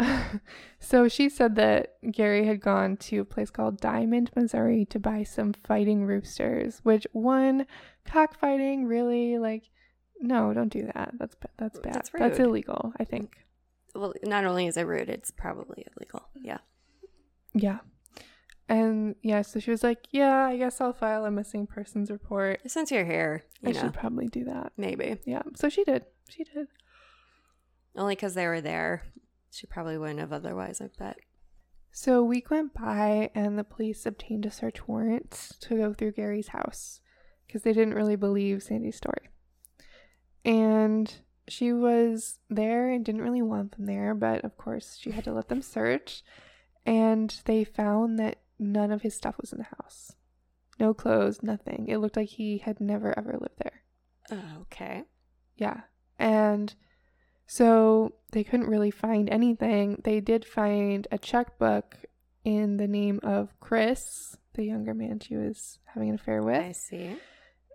weird. 0.00 0.40
so 0.78 1.08
she 1.08 1.28
said 1.28 1.56
that 1.56 1.96
Gary 2.12 2.46
had 2.46 2.60
gone 2.60 2.96
to 2.98 3.18
a 3.18 3.24
place 3.24 3.50
called 3.50 3.80
Diamond, 3.80 4.30
Missouri 4.36 4.84
to 4.86 5.00
buy 5.00 5.24
some 5.24 5.52
fighting 5.52 6.04
roosters, 6.04 6.78
which 6.84 7.08
one 7.12 7.66
cockfighting 8.06 8.86
really 8.86 9.38
like 9.38 9.64
no, 10.20 10.54
don't 10.54 10.68
do 10.68 10.88
that. 10.94 11.12
That's 11.18 11.36
that's 11.58 11.80
bad. 11.80 11.94
That's 11.94 12.10
That's 12.10 12.38
illegal, 12.38 12.92
I 12.98 13.04
think. 13.04 13.36
Well, 13.96 14.14
not 14.22 14.44
only 14.44 14.68
is 14.68 14.76
it 14.76 14.86
rude, 14.86 15.08
it's 15.08 15.32
probably 15.32 15.86
illegal. 15.96 16.28
Yeah. 16.40 16.58
Yeah. 17.52 17.78
And 18.68 19.16
yeah, 19.22 19.42
so 19.42 19.60
she 19.60 19.70
was 19.70 19.82
like, 19.82 20.06
"Yeah, 20.10 20.46
I 20.46 20.56
guess 20.56 20.80
I'll 20.80 20.94
file 20.94 21.26
a 21.26 21.30
missing 21.30 21.66
persons 21.66 22.10
report. 22.10 22.60
Since 22.66 22.90
you're 22.90 23.04
here, 23.04 23.44
you 23.60 23.68
I 23.68 23.72
know, 23.72 23.80
should 23.80 23.94
probably 23.94 24.26
do 24.28 24.44
that." 24.44 24.72
maybe. 24.76 25.18
Yeah. 25.26 25.42
So 25.54 25.68
she 25.68 25.84
did. 25.84 26.04
She 26.28 26.44
did. 26.44 26.68
Only 27.96 28.14
because 28.14 28.34
they 28.34 28.46
were 28.46 28.62
there. 28.62 29.04
She 29.50 29.66
probably 29.66 29.98
wouldn't 29.98 30.18
have 30.18 30.32
otherwise, 30.32 30.80
I 30.80 30.88
bet. 30.98 31.18
So 31.92 32.18
a 32.18 32.24
week 32.24 32.50
went 32.50 32.74
by, 32.74 33.30
and 33.36 33.56
the 33.56 33.62
police 33.62 34.04
obtained 34.04 34.46
a 34.46 34.50
search 34.50 34.88
warrant 34.88 35.50
to 35.60 35.76
go 35.76 35.92
through 35.94 36.12
Gary's 36.12 36.48
house 36.48 37.00
because 37.46 37.62
they 37.62 37.72
didn't 37.72 37.94
really 37.94 38.16
believe 38.16 38.64
Sandy's 38.64 38.96
story. 38.96 39.28
And 40.44 41.14
she 41.46 41.72
was 41.72 42.40
there 42.50 42.90
and 42.90 43.04
didn't 43.04 43.22
really 43.22 43.42
want 43.42 43.76
them 43.76 43.86
there, 43.86 44.12
but 44.14 44.44
of 44.44 44.56
course 44.56 44.98
she 45.00 45.12
had 45.12 45.22
to 45.24 45.32
let 45.32 45.48
them 45.48 45.62
search. 45.62 46.24
And 46.84 47.34
they 47.44 47.62
found 47.62 48.18
that 48.18 48.38
none 48.58 48.90
of 48.92 49.02
his 49.02 49.14
stuff 49.14 49.36
was 49.40 49.52
in 49.52 49.58
the 49.58 49.64
house 49.78 50.12
no 50.80 50.92
clothes, 50.92 51.40
nothing. 51.42 51.86
It 51.88 51.98
looked 51.98 52.16
like 52.16 52.28
he 52.30 52.58
had 52.58 52.80
never 52.80 53.16
ever 53.16 53.38
lived 53.40 53.58
there. 53.62 53.82
Okay. 54.62 55.04
Yeah. 55.56 55.82
And 56.18 56.74
so 57.46 58.14
they 58.32 58.42
couldn't 58.42 58.68
really 58.68 58.90
find 58.90 59.28
anything. 59.30 60.00
They 60.02 60.20
did 60.20 60.44
find 60.44 61.06
a 61.12 61.18
checkbook 61.18 61.96
in 62.44 62.76
the 62.76 62.88
name 62.88 63.20
of 63.22 63.58
Chris, 63.60 64.36
the 64.54 64.64
younger 64.64 64.94
man 64.94 65.20
she 65.20 65.36
was 65.36 65.78
having 65.84 66.08
an 66.08 66.16
affair 66.16 66.42
with. 66.42 66.60
I 66.60 66.72
see. 66.72 67.16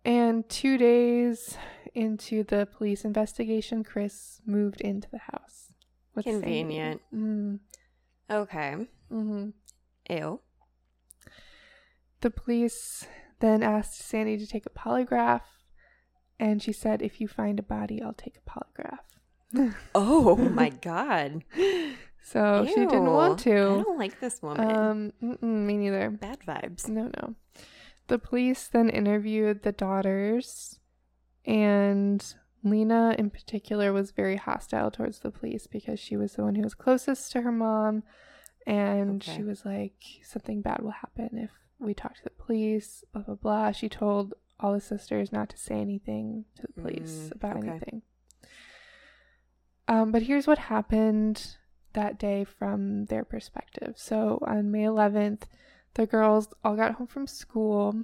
And 0.03 0.47
two 0.49 0.77
days 0.77 1.57
into 1.93 2.43
the 2.43 2.67
police 2.77 3.05
investigation, 3.05 3.83
Chris 3.83 4.41
moved 4.45 4.81
into 4.81 5.09
the 5.09 5.19
house. 5.19 5.73
Sandy. 6.15 6.31
Convenient. 6.31 7.01
Mm, 7.15 7.59
Okay. 8.29 8.75
hmm 9.09 9.49
Ew. 10.09 10.41
The 12.21 12.29
police 12.29 13.07
then 13.39 13.63
asked 13.63 13.99
Sandy 13.99 14.37
to 14.37 14.47
take 14.47 14.65
a 14.65 14.69
polygraph, 14.69 15.41
and 16.39 16.61
she 16.61 16.73
said, 16.73 17.01
If 17.01 17.21
you 17.21 17.27
find 17.27 17.59
a 17.59 17.63
body, 17.63 18.01
I'll 18.01 18.13
take 18.13 18.37
a 18.37 18.49
polygraph. 18.49 19.73
Oh 19.95 20.35
my 20.35 20.69
god. 20.69 21.43
So 22.21 22.65
she 22.67 22.75
didn't 22.75 23.11
want 23.11 23.39
to. 23.39 23.55
I 23.79 23.83
don't 23.83 23.97
like 23.97 24.19
this 24.19 24.41
woman. 24.41 25.11
Um, 25.21 25.37
me 25.65 25.77
neither. 25.77 26.11
Bad 26.11 26.39
vibes. 26.41 26.87
No, 26.87 27.09
no. 27.19 27.35
The 28.07 28.19
police 28.19 28.67
then 28.67 28.89
interviewed 28.89 29.63
the 29.63 29.71
daughters, 29.71 30.79
and 31.45 32.23
Lena, 32.63 33.15
in 33.17 33.29
particular, 33.31 33.91
was 33.93 34.11
very 34.11 34.35
hostile 34.35 34.91
towards 34.91 35.19
the 35.19 35.31
police 35.31 35.65
because 35.65 35.99
she 35.99 36.17
was 36.17 36.33
the 36.33 36.43
one 36.43 36.55
who 36.55 36.61
was 36.63 36.75
closest 36.75 37.31
to 37.31 37.41
her 37.41 37.51
mom, 37.51 38.03
and 38.67 39.23
Okay. 39.23 39.37
she 39.37 39.43
was 39.43 39.65
like, 39.65 39.93
"Something 40.23 40.61
bad 40.61 40.81
will 40.83 40.91
happen 40.91 41.29
if 41.37 41.51
we 41.79 41.93
talked 41.93 42.17
to 42.17 42.23
the 42.23 42.29
police." 42.31 43.03
Blah 43.13 43.23
blah 43.23 43.35
blah. 43.35 43.71
She 43.71 43.89
told 43.89 44.33
all 44.59 44.73
the 44.73 44.81
sisters 44.81 45.31
not 45.31 45.49
to 45.49 45.57
say 45.57 45.75
anything 45.75 46.45
to 46.55 46.63
the 46.63 46.81
police 46.81 47.29
Mm, 47.29 47.35
about 47.35 47.57
okay. 47.57 47.69
anything. 47.69 48.01
Um, 49.87 50.11
but 50.11 50.23
here's 50.23 50.45
what 50.47 50.57
happened 50.57 51.55
that 51.93 52.19
day 52.19 52.43
from 52.43 53.05
their 53.05 53.23
perspective. 53.25 53.93
So 53.97 54.39
on 54.45 54.69
May 54.71 54.83
11th, 54.83 55.43
the 55.95 56.05
girls 56.05 56.49
all 56.63 56.75
got 56.75 56.95
home 56.95 57.07
from 57.07 57.25
school, 57.25 58.03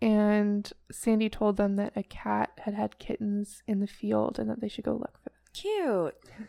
and 0.00 0.72
Sandy 0.90 1.28
told 1.28 1.56
them 1.58 1.76
that 1.76 1.92
a 1.96 2.02
cat 2.02 2.52
had 2.58 2.72
had 2.74 2.98
kittens 2.98 3.62
in 3.66 3.80
the 3.80 3.86
field 3.86 4.38
and 4.38 4.48
that 4.48 4.60
they 4.60 4.68
should 4.68 4.84
go 4.84 4.92
look 4.92 5.18
for 5.22 5.30
them. 5.30 5.38
Cute. 5.52 6.14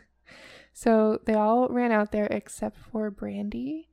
So 0.72 1.18
they 1.26 1.34
all 1.34 1.68
ran 1.68 1.90
out 1.90 2.12
there 2.12 2.26
except 2.26 2.76
for 2.78 3.10
Brandy, 3.10 3.89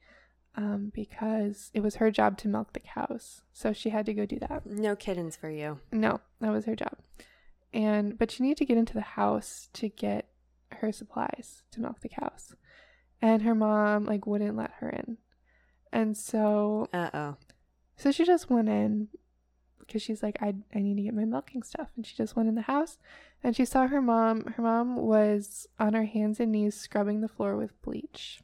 um, 0.58 0.92
because 0.94 1.70
it 1.74 1.82
was 1.82 1.96
her 1.96 2.10
job 2.12 2.38
to 2.40 2.48
milk 2.48 2.74
the 2.74 2.80
cows. 2.80 3.42
So 3.54 3.72
she 3.72 3.92
had 3.92 4.06
to 4.08 4.14
go 4.14 4.26
do 4.26 4.40
that. 4.40 4.66
No 4.66 4.96
kittens 4.96 5.36
for 5.36 5.50
you. 5.50 5.80
No, 5.92 6.20
that 6.42 6.52
was 6.52 6.66
her 6.66 6.76
job. 6.76 6.98
And 7.74 8.18
but 8.18 8.32
she 8.32 8.44
needed 8.44 8.58
to 8.58 8.66
get 8.66 8.78
into 8.78 8.94
the 8.96 9.02
house 9.02 9.70
to 9.74 9.88
get 9.88 10.28
her 10.72 10.92
supplies 10.92 11.64
to 11.72 11.80
milk 11.80 12.02
the 12.02 12.10
cows. 12.10 12.56
And 13.22 13.44
her 13.44 13.56
mom 13.56 14.06
like 14.06 14.26
wouldn't 14.26 14.58
let 14.58 14.72
her 14.80 14.90
in. 14.90 15.18
And 15.94 16.18
so 16.18 16.88
Uh 16.92 17.10
oh. 17.14 17.36
so 17.96 18.12
she 18.12 18.26
just 18.26 18.50
went 18.50 18.68
in 18.68 19.10
because 19.80 20.02
she's 20.02 20.24
like 20.24 20.38
I 20.42 20.56
I 20.74 20.80
need 20.80 20.98
to 20.98 21.04
get 21.04 21.14
my 21.14 21.26
milking 21.26 21.62
stuff 21.64 21.90
and 21.96 22.06
she 22.06 22.16
just 22.16 22.36
went 22.36 22.50
in 22.50 22.56
the 22.56 22.62
house 22.62 22.98
and 23.44 23.56
she 23.56 23.64
saw 23.64 23.88
her 23.88 24.02
mom 24.02 24.54
her 24.56 24.64
mom 24.64 24.96
was 24.98 25.68
on 25.80 25.94
her 25.94 26.06
hands 26.06 26.40
and 26.40 26.52
knees 26.52 26.76
scrubbing 26.76 27.22
the 27.22 27.28
floor 27.28 27.56
with 27.56 27.80
bleach. 27.84 28.42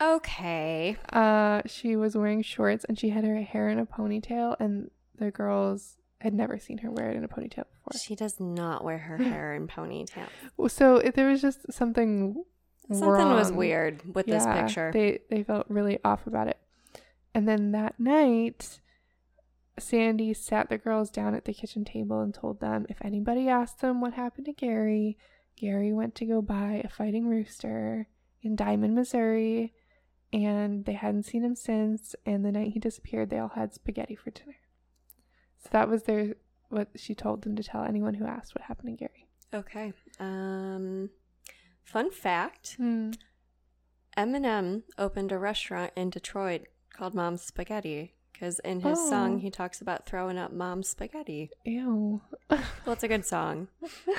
Okay. 0.00 0.96
Uh 1.12 1.62
she 1.66 1.96
was 1.96 2.16
wearing 2.16 2.42
shorts 2.42 2.84
and 2.84 2.98
she 2.98 3.10
had 3.10 3.24
her 3.24 3.40
hair 3.42 3.68
in 3.68 3.78
a 3.78 3.86
ponytail 3.86 4.56
and 4.58 4.90
the 5.16 5.30
girls 5.30 5.96
had 6.20 6.34
never 6.34 6.58
seen 6.58 6.78
her 6.78 6.90
wear 6.90 7.10
it 7.10 7.16
in 7.16 7.24
a 7.24 7.28
ponytail 7.28 7.64
before. 7.70 8.00
She 8.02 8.14
does 8.14 8.40
not 8.40 8.82
wear 8.84 8.98
her 8.98 9.16
hair 9.32 9.54
in 9.54 9.68
ponytail. 9.68 10.28
So 10.68 10.96
if 10.96 11.14
there 11.14 11.28
was 11.28 11.40
just 11.42 11.72
something 11.72 12.44
Something 12.92 13.30
was 13.30 13.50
weird 13.50 14.14
with 14.14 14.26
this 14.26 14.44
picture. 14.46 14.90
They 14.92 15.20
they 15.30 15.42
felt 15.42 15.66
really 15.68 15.98
off 16.04 16.26
about 16.26 16.48
it. 16.48 16.58
And 17.34 17.48
then 17.48 17.72
that 17.72 17.98
night, 17.98 18.78
Sandy 19.78 20.34
sat 20.34 20.68
the 20.68 20.78
girls 20.78 21.10
down 21.10 21.34
at 21.34 21.46
the 21.46 21.54
kitchen 21.54 21.84
table 21.84 22.20
and 22.20 22.32
told 22.32 22.60
them 22.60 22.86
if 22.88 22.98
anybody 23.02 23.48
asked 23.48 23.80
them 23.80 24.00
what 24.00 24.12
happened 24.14 24.46
to 24.46 24.52
Gary, 24.52 25.16
Gary 25.56 25.92
went 25.92 26.14
to 26.16 26.26
go 26.26 26.42
buy 26.42 26.82
a 26.84 26.88
fighting 26.88 27.26
rooster 27.26 28.06
in 28.42 28.54
Diamond, 28.54 28.94
Missouri, 28.94 29.72
and 30.34 30.84
they 30.84 30.92
hadn't 30.94 31.22
seen 31.24 31.44
him 31.44 31.54
since. 31.54 32.14
And 32.26 32.44
the 32.44 32.50
night 32.52 32.72
he 32.72 32.80
disappeared, 32.80 33.30
they 33.30 33.38
all 33.38 33.52
had 33.54 33.72
spaghetti 33.72 34.16
for 34.16 34.30
dinner. 34.30 34.56
So 35.62 35.68
that 35.72 35.88
was 35.88 36.02
their 36.02 36.34
what 36.68 36.88
she 36.96 37.14
told 37.14 37.42
them 37.42 37.54
to 37.56 37.62
tell 37.62 37.84
anyone 37.84 38.14
who 38.14 38.26
asked 38.26 38.54
what 38.54 38.64
happened 38.64 38.98
to 38.98 39.04
Gary. 39.04 39.28
okay. 39.54 39.92
Um 40.18 41.10
fun 41.84 42.10
fact, 42.10 42.74
Hmm. 42.76 43.12
Eminem 44.16 44.82
opened 44.98 45.32
a 45.32 45.38
restaurant 45.38 45.92
in 45.96 46.10
Detroit 46.10 46.62
called 46.92 47.14
Mom's 47.14 47.42
Spaghetti 47.42 48.14
because 48.34 48.58
in 48.58 48.80
his 48.80 48.98
Oh. 48.98 49.08
song 49.08 49.38
he 49.38 49.50
talks 49.50 49.80
about 49.80 50.04
throwing 50.06 50.36
up 50.36 50.52
mom's 50.52 50.88
spaghetti. 50.90 51.50
Ew. 51.64 52.20
Well, 52.50 52.60
it's 52.88 53.02
a 53.02 53.08
good 53.08 53.24
song. 53.24 53.68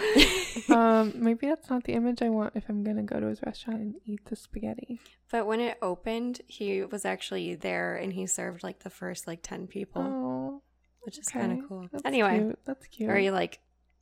um, 0.69 1.13
maybe 1.15 1.47
that's 1.47 1.69
not 1.69 1.83
the 1.83 1.93
image 1.93 2.21
I 2.23 2.29
want 2.29 2.55
if 2.55 2.63
I'm 2.69 2.83
gonna 2.83 3.03
go 3.03 3.19
to 3.19 3.27
his 3.27 3.41
restaurant 3.43 3.81
and 3.81 3.95
eat 4.05 4.25
the 4.25 4.35
spaghetti. 4.35 4.99
But 5.31 5.45
when 5.45 5.59
it 5.59 5.77
opened, 5.81 6.41
he 6.47 6.83
was 6.83 7.05
actually 7.05 7.53
there 7.55 7.95
and 7.95 8.13
he 8.13 8.25
served 8.25 8.63
like 8.63 8.79
the 8.79 8.89
first 8.89 9.27
like 9.27 9.41
10 9.43 9.67
people, 9.67 10.01
Oh, 10.01 10.61
which 11.01 11.19
is 11.19 11.27
okay. 11.27 11.41
kind 11.41 11.61
of 11.61 11.67
cool. 11.69 11.87
That's 11.91 12.05
anyway, 12.05 12.39
cute. 12.39 12.59
that's 12.65 12.87
cute. 12.87 13.09
or 13.09 13.17
he 13.17 13.29
like 13.31 13.59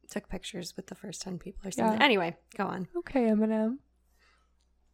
took 0.10 0.30
pictures 0.30 0.76
with 0.76 0.88
the 0.88 0.96
first 0.96 1.22
10 1.24 1.40
people 1.40 1.68
or 1.68 1.72
something. 1.72 1.98
Yeah. 2.00 2.06
Anyway, 2.06 2.38
go 2.58 2.66
on. 2.66 2.88
okay, 2.98 3.24
Eminem, 3.24 3.78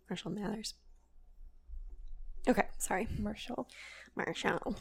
Marshall 0.09 0.31
Mathers. 0.31 0.73
Okay, 2.47 2.63
sorry. 2.77 3.07
Marshall. 3.19 3.67
Marshall. 4.15 4.75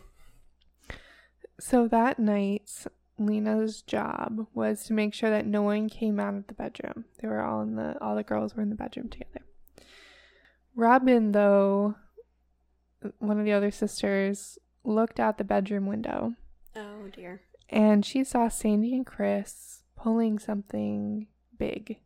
So 1.61 1.89
that 1.89 2.19
night, 2.19 2.71
Lena's 3.19 3.83
job 3.83 4.47
was 4.55 4.85
to 4.85 4.93
make 4.93 5.13
sure 5.13 5.31
that 5.31 5.47
no 5.47 5.63
one 5.63 5.89
came 5.89 6.21
out 6.21 6.35
of 6.35 6.47
the 6.47 6.55
bedroom. 6.55 7.05
They 7.21 7.29
were 7.29 7.43
all 7.43 7.61
in 7.63 7.75
the 7.77 7.97
all 8.01 8.15
the 8.15 8.23
girls 8.23 8.55
were 8.55 8.63
in 8.63 8.71
the 8.71 8.77
bedroom 8.77 9.09
together. 9.09 9.41
Robin, 10.77 11.33
though, 11.33 11.97
one 13.19 13.39
of 13.39 13.45
the 13.45 13.53
other 13.53 13.71
sisters, 13.71 14.59
looked 14.85 15.19
out 15.21 15.37
the 15.37 15.45
bedroom 15.45 15.87
window 15.87 16.35
Oh 16.77 17.09
dear. 17.13 17.43
and 17.69 18.07
she 18.07 18.25
saw 18.25 18.49
Sandy 18.49 18.95
and 18.95 19.05
Chris 19.05 19.83
pulling 19.97 20.39
something 20.39 21.27
big, 21.59 21.99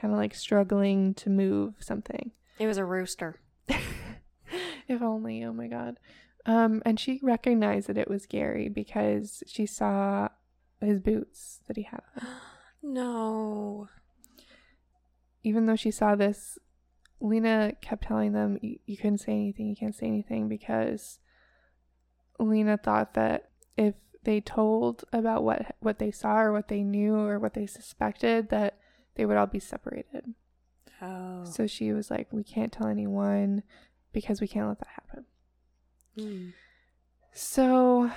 kind 0.00 0.14
of 0.14 0.18
like 0.18 0.34
struggling 0.34 1.12
to 1.14 1.28
move 1.28 1.74
something. 1.80 2.30
It 2.58 2.66
was 2.68 2.78
a 2.78 2.84
rooster. 2.84 3.40
if 4.88 5.02
only, 5.02 5.42
oh 5.44 5.52
my 5.52 5.66
god. 5.66 5.98
Um, 6.44 6.82
and 6.84 6.98
she 6.98 7.20
recognized 7.22 7.88
that 7.88 7.98
it 7.98 8.08
was 8.08 8.26
Gary 8.26 8.68
because 8.68 9.42
she 9.46 9.66
saw 9.66 10.28
his 10.80 11.00
boots 11.00 11.60
that 11.68 11.76
he 11.76 11.84
had 11.84 12.02
on. 12.16 12.26
No. 12.84 13.88
Even 15.44 15.66
though 15.66 15.76
she 15.76 15.92
saw 15.92 16.16
this, 16.16 16.58
Lena 17.20 17.74
kept 17.80 18.02
telling 18.02 18.32
them, 18.32 18.58
"You 18.60 18.80
you 18.86 18.96
couldn't 18.96 19.18
say 19.18 19.32
anything. 19.32 19.68
You 19.68 19.76
can't 19.76 19.94
say 19.94 20.06
anything," 20.06 20.48
because 20.48 21.20
Lena 22.40 22.76
thought 22.76 23.14
that 23.14 23.50
if 23.76 23.94
they 24.24 24.40
told 24.40 25.04
about 25.12 25.44
what 25.44 25.76
what 25.78 26.00
they 26.00 26.10
saw 26.10 26.40
or 26.40 26.52
what 26.52 26.66
they 26.66 26.82
knew 26.82 27.14
or 27.14 27.38
what 27.38 27.54
they 27.54 27.66
suspected, 27.66 28.48
that 28.48 28.78
they 29.14 29.24
would 29.24 29.36
all 29.36 29.46
be 29.46 29.60
separated. 29.60 30.34
Oh. 31.00 31.44
So 31.44 31.68
she 31.68 31.92
was 31.92 32.10
like, 32.10 32.32
"We 32.32 32.42
can't 32.42 32.72
tell 32.72 32.88
anyone 32.88 33.62
because 34.12 34.40
we 34.40 34.48
can't 34.48 34.66
let 34.66 34.80
that 34.80 34.88
happen." 34.88 35.26
Mm. 36.18 36.52
So 37.32 38.10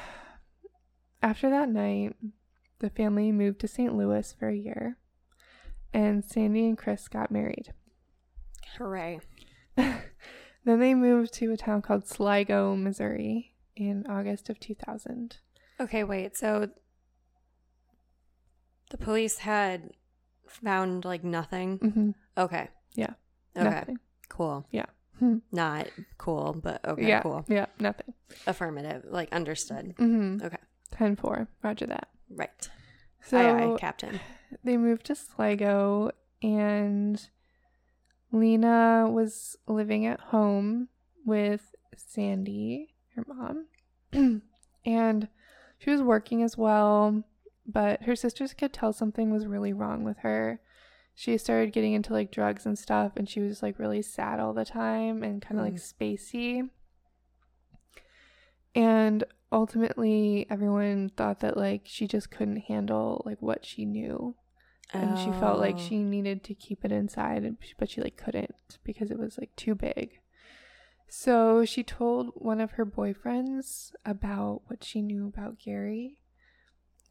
after 1.22 1.50
that 1.50 1.70
night, 1.70 2.16
the 2.80 2.90
family 2.90 3.32
moved 3.32 3.60
to 3.62 3.68
St. 3.68 3.96
Louis 3.96 4.34
for 4.38 4.50
a 4.50 4.56
year, 4.56 4.98
and 5.94 6.24
Sandy 6.24 6.66
and 6.66 6.78
Kris 6.78 7.08
got 7.08 7.32
married. 7.32 7.74
Hooray. 8.78 9.20
then 9.76 10.00
they 10.66 10.94
moved 10.94 11.34
to 11.36 11.52
a 11.52 11.58
town 11.58 11.82
called 11.82 12.08
Sligo, 12.08 12.76
Missouri 12.76 13.54
in 13.76 14.06
August 14.10 14.50
of 14.50 14.60
2000. 14.60 15.38
Okay, 15.80 16.04
wait. 16.04 16.36
So 16.38 16.70
the 18.90 18.98
police 18.98 19.40
had 19.40 19.92
found 20.48 21.06
like 21.06 21.24
nothing. 21.24 21.78
hmm 21.78 22.12
Okay. 22.38 22.70
Yeah. 22.94 23.14
Okay. 23.56 23.70
Nothing. 23.70 24.00
Cool. 24.30 24.66
Yeah. 24.72 24.86
Not 25.52 25.88
cool, 26.18 26.60
but 26.62 26.84
okay, 26.86 27.08
yeah. 27.08 27.22
cool. 27.22 27.46
Yeah. 27.48 27.68
Nothing. 27.80 28.14
Affirmative. 28.48 29.06
Like 29.08 29.32
understood. 29.34 29.94
hmm 29.98 30.38
Okay. 30.44 30.58
10 30.92 31.16
4. 31.16 31.48
Roger 31.64 31.86
that. 31.88 32.10
Right. 32.30 32.70
So 33.24 33.38
aye, 33.38 33.74
aye, 33.74 33.78
Captain. 33.80 34.20
they 34.64 34.78
moved 34.78 35.06
to 35.08 35.16
Sligo 35.16 36.12
and 36.42 37.28
Lena 38.32 39.10
was 39.10 39.58
living 39.68 40.06
at 40.06 40.20
home 40.20 40.90
with 41.26 41.74
Sandy, 41.96 42.94
her 43.16 43.24
mom. 43.28 43.68
and 44.86 45.28
she 45.80 45.90
was 45.90 46.02
working 46.02 46.44
as 46.44 46.58
well, 46.58 47.24
but 47.66 48.04
her 48.04 48.16
sisters 48.16 48.54
could 48.54 48.74
tell 48.74 48.94
something 48.94 49.32
was 49.32 49.48
really 49.48 49.74
wrong 49.74 50.04
with 50.04 50.18
her. 50.20 50.60
She 51.16 51.38
started 51.38 51.72
getting 51.74 51.94
into 51.94 52.12
like 52.14 52.30
drugs 52.32 52.66
and 52.66 52.78
stuff 52.78 53.14
and 53.16 53.28
she 53.30 53.40
was 53.40 53.64
like 53.64 53.80
really 53.80 54.02
sad 54.02 54.40
all 54.40 54.54
the 54.54 54.66
time 54.66 55.24
and 55.24 55.42
kind 55.42 55.58
of 55.60 55.66
like 55.66 55.76
mm. 55.76 55.80
spacey. 55.94 56.70
And 58.76 59.24
ultimately 59.52 60.46
everyone 60.50 61.10
thought 61.16 61.40
that 61.40 61.56
like 61.56 61.84
she 61.86 62.08
just 62.08 62.30
couldn't 62.32 62.58
handle 62.68 63.22
like 63.26 63.42
what 63.42 63.66
she 63.66 63.86
knew 63.86 64.36
and 64.94 65.18
she 65.18 65.32
felt 65.40 65.60
like 65.60 65.76
Oh. 65.76 65.80
she 65.80 65.98
needed 66.04 66.44
to 66.44 66.54
keep 66.54 66.84
it 66.84 66.92
inside 66.92 67.56
but 67.78 67.90
she 67.90 68.02
like 68.02 68.18
couldn't 68.18 68.78
because 68.84 69.12
it 69.12 69.18
was 69.18 69.38
like 69.38 69.56
too 69.56 69.76
big 69.76 70.20
so 71.08 71.64
she 71.66 71.84
told 71.84 72.32
one 72.36 72.60
of 72.60 72.72
her 72.72 72.86
boyfriends 72.86 73.92
about 74.06 74.62
what 74.68 74.84
she 74.84 75.02
knew 75.02 75.28
about 75.28 75.60
gary 75.60 76.20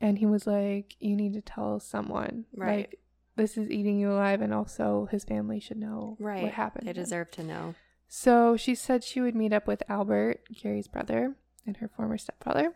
and 0.01 0.19
he 0.19 0.27
was 0.27 0.47
like 0.47 0.95
you 0.99 1.17
need 1.17 1.33
to 1.33 1.41
tell 1.41 1.81
someone 1.81 2.45
Right. 2.55 2.91
like 2.91 2.99
this 3.37 3.57
is 3.57 3.71
eating 3.71 3.99
you 3.99 4.13
alive 4.13 4.41
and 4.41 4.55
also 4.55 5.09
his 5.11 5.25
family 5.25 5.61
should 5.61 5.79
know 5.79 6.17
right. 6.21 6.43
what 6.43 6.53
happened 6.53 6.87
They 6.87 6.93
deserve 6.93 7.31
to 7.33 7.43
know. 7.43 7.75
So 8.09 8.57
she 8.57 8.75
said 8.75 9.03
she 9.03 9.21
would 9.21 9.35
meet 9.35 9.53
up 9.53 9.67
with 9.67 9.83
Albert, 9.89 10.41
Gary's 10.63 10.89
brother, 10.89 11.35
and 11.67 11.79
her 11.79 11.89
former 11.89 12.19
stepfather. 12.19 12.75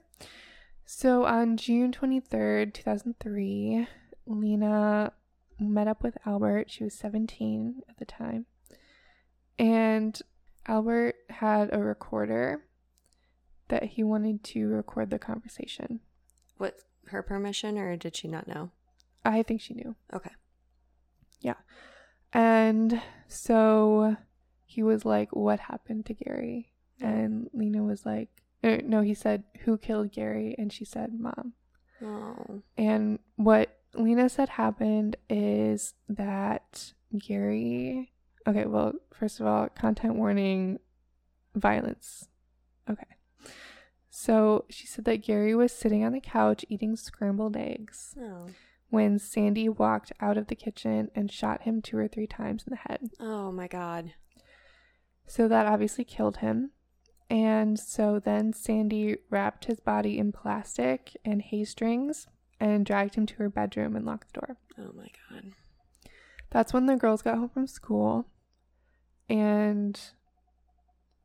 So 0.84 1.24
on 1.26 1.56
June 1.56 1.92
23rd, 1.92 2.74
2003, 2.74 3.86
Lena 4.26 5.12
met 5.60 5.86
up 5.88 6.02
with 6.02 6.16
Albert. 6.26 6.70
She 6.70 6.84
was 6.84 6.94
17 6.94 7.82
at 7.88 7.98
the 7.98 8.04
time. 8.04 8.46
And 9.58 10.20
Albert 10.66 11.16
had 11.30 11.70
a 11.72 11.78
recorder 11.78 12.64
that 13.68 13.84
he 13.84 14.02
wanted 14.02 14.42
to 14.44 14.66
record 14.66 15.10
the 15.10 15.18
conversation. 15.18 16.00
With 16.58 16.84
her 17.08 17.22
permission, 17.22 17.78
or 17.78 17.96
did 17.96 18.16
she 18.16 18.28
not 18.28 18.48
know? 18.48 18.70
I 19.24 19.42
think 19.42 19.60
she 19.60 19.74
knew. 19.74 19.94
Okay. 20.12 20.30
And 22.32 23.00
so 23.26 24.16
he 24.64 24.82
was 24.82 25.04
like, 25.04 25.34
What 25.34 25.60
happened 25.60 26.06
to 26.06 26.14
Gary? 26.14 26.72
And 27.00 27.48
Lena 27.52 27.82
was 27.82 28.04
like, 28.04 28.28
er, 28.64 28.80
No, 28.84 29.00
he 29.00 29.14
said, 29.14 29.44
Who 29.60 29.78
killed 29.78 30.12
Gary? 30.12 30.54
And 30.58 30.72
she 30.72 30.84
said, 30.84 31.18
Mom. 31.18 31.54
Oh. 32.02 32.62
And 32.76 33.18
what 33.36 33.78
Lena 33.94 34.28
said 34.28 34.50
happened 34.50 35.16
is 35.28 35.94
that 36.08 36.92
Gary. 37.16 38.12
Okay, 38.46 38.64
well, 38.66 38.92
first 39.12 39.40
of 39.40 39.46
all, 39.46 39.68
content 39.68 40.14
warning 40.14 40.78
violence. 41.54 42.28
Okay. 42.88 43.04
So 44.10 44.64
she 44.68 44.86
said 44.86 45.04
that 45.04 45.22
Gary 45.22 45.54
was 45.54 45.72
sitting 45.72 46.04
on 46.04 46.12
the 46.12 46.20
couch 46.20 46.64
eating 46.68 46.96
scrambled 46.96 47.56
eggs 47.56 48.16
Oh. 48.20 48.46
When 48.90 49.18
Sandy 49.18 49.68
walked 49.68 50.12
out 50.20 50.36
of 50.38 50.46
the 50.46 50.54
kitchen 50.54 51.10
and 51.14 51.30
shot 51.30 51.62
him 51.62 51.82
two 51.82 51.98
or 51.98 52.08
three 52.08 52.26
times 52.26 52.64
in 52.66 52.70
the 52.70 52.88
head. 52.88 53.10
Oh 53.20 53.52
my 53.52 53.68
God. 53.68 54.14
So 55.26 55.46
that 55.48 55.66
obviously 55.66 56.04
killed 56.04 56.38
him. 56.38 56.70
And 57.30 57.78
so 57.78 58.18
then 58.18 58.54
Sandy 58.54 59.18
wrapped 59.28 59.66
his 59.66 59.80
body 59.80 60.18
in 60.18 60.32
plastic 60.32 61.14
and 61.24 61.42
hay 61.42 61.64
strings 61.64 62.26
and 62.58 62.86
dragged 62.86 63.14
him 63.14 63.26
to 63.26 63.34
her 63.36 63.50
bedroom 63.50 63.94
and 63.94 64.06
locked 64.06 64.32
the 64.32 64.40
door. 64.40 64.56
Oh 64.78 64.92
my 64.96 65.08
God. 65.30 65.52
That's 66.50 66.72
when 66.72 66.86
the 66.86 66.96
girls 66.96 67.20
got 67.20 67.36
home 67.36 67.50
from 67.50 67.66
school. 67.66 68.28
And 69.28 70.00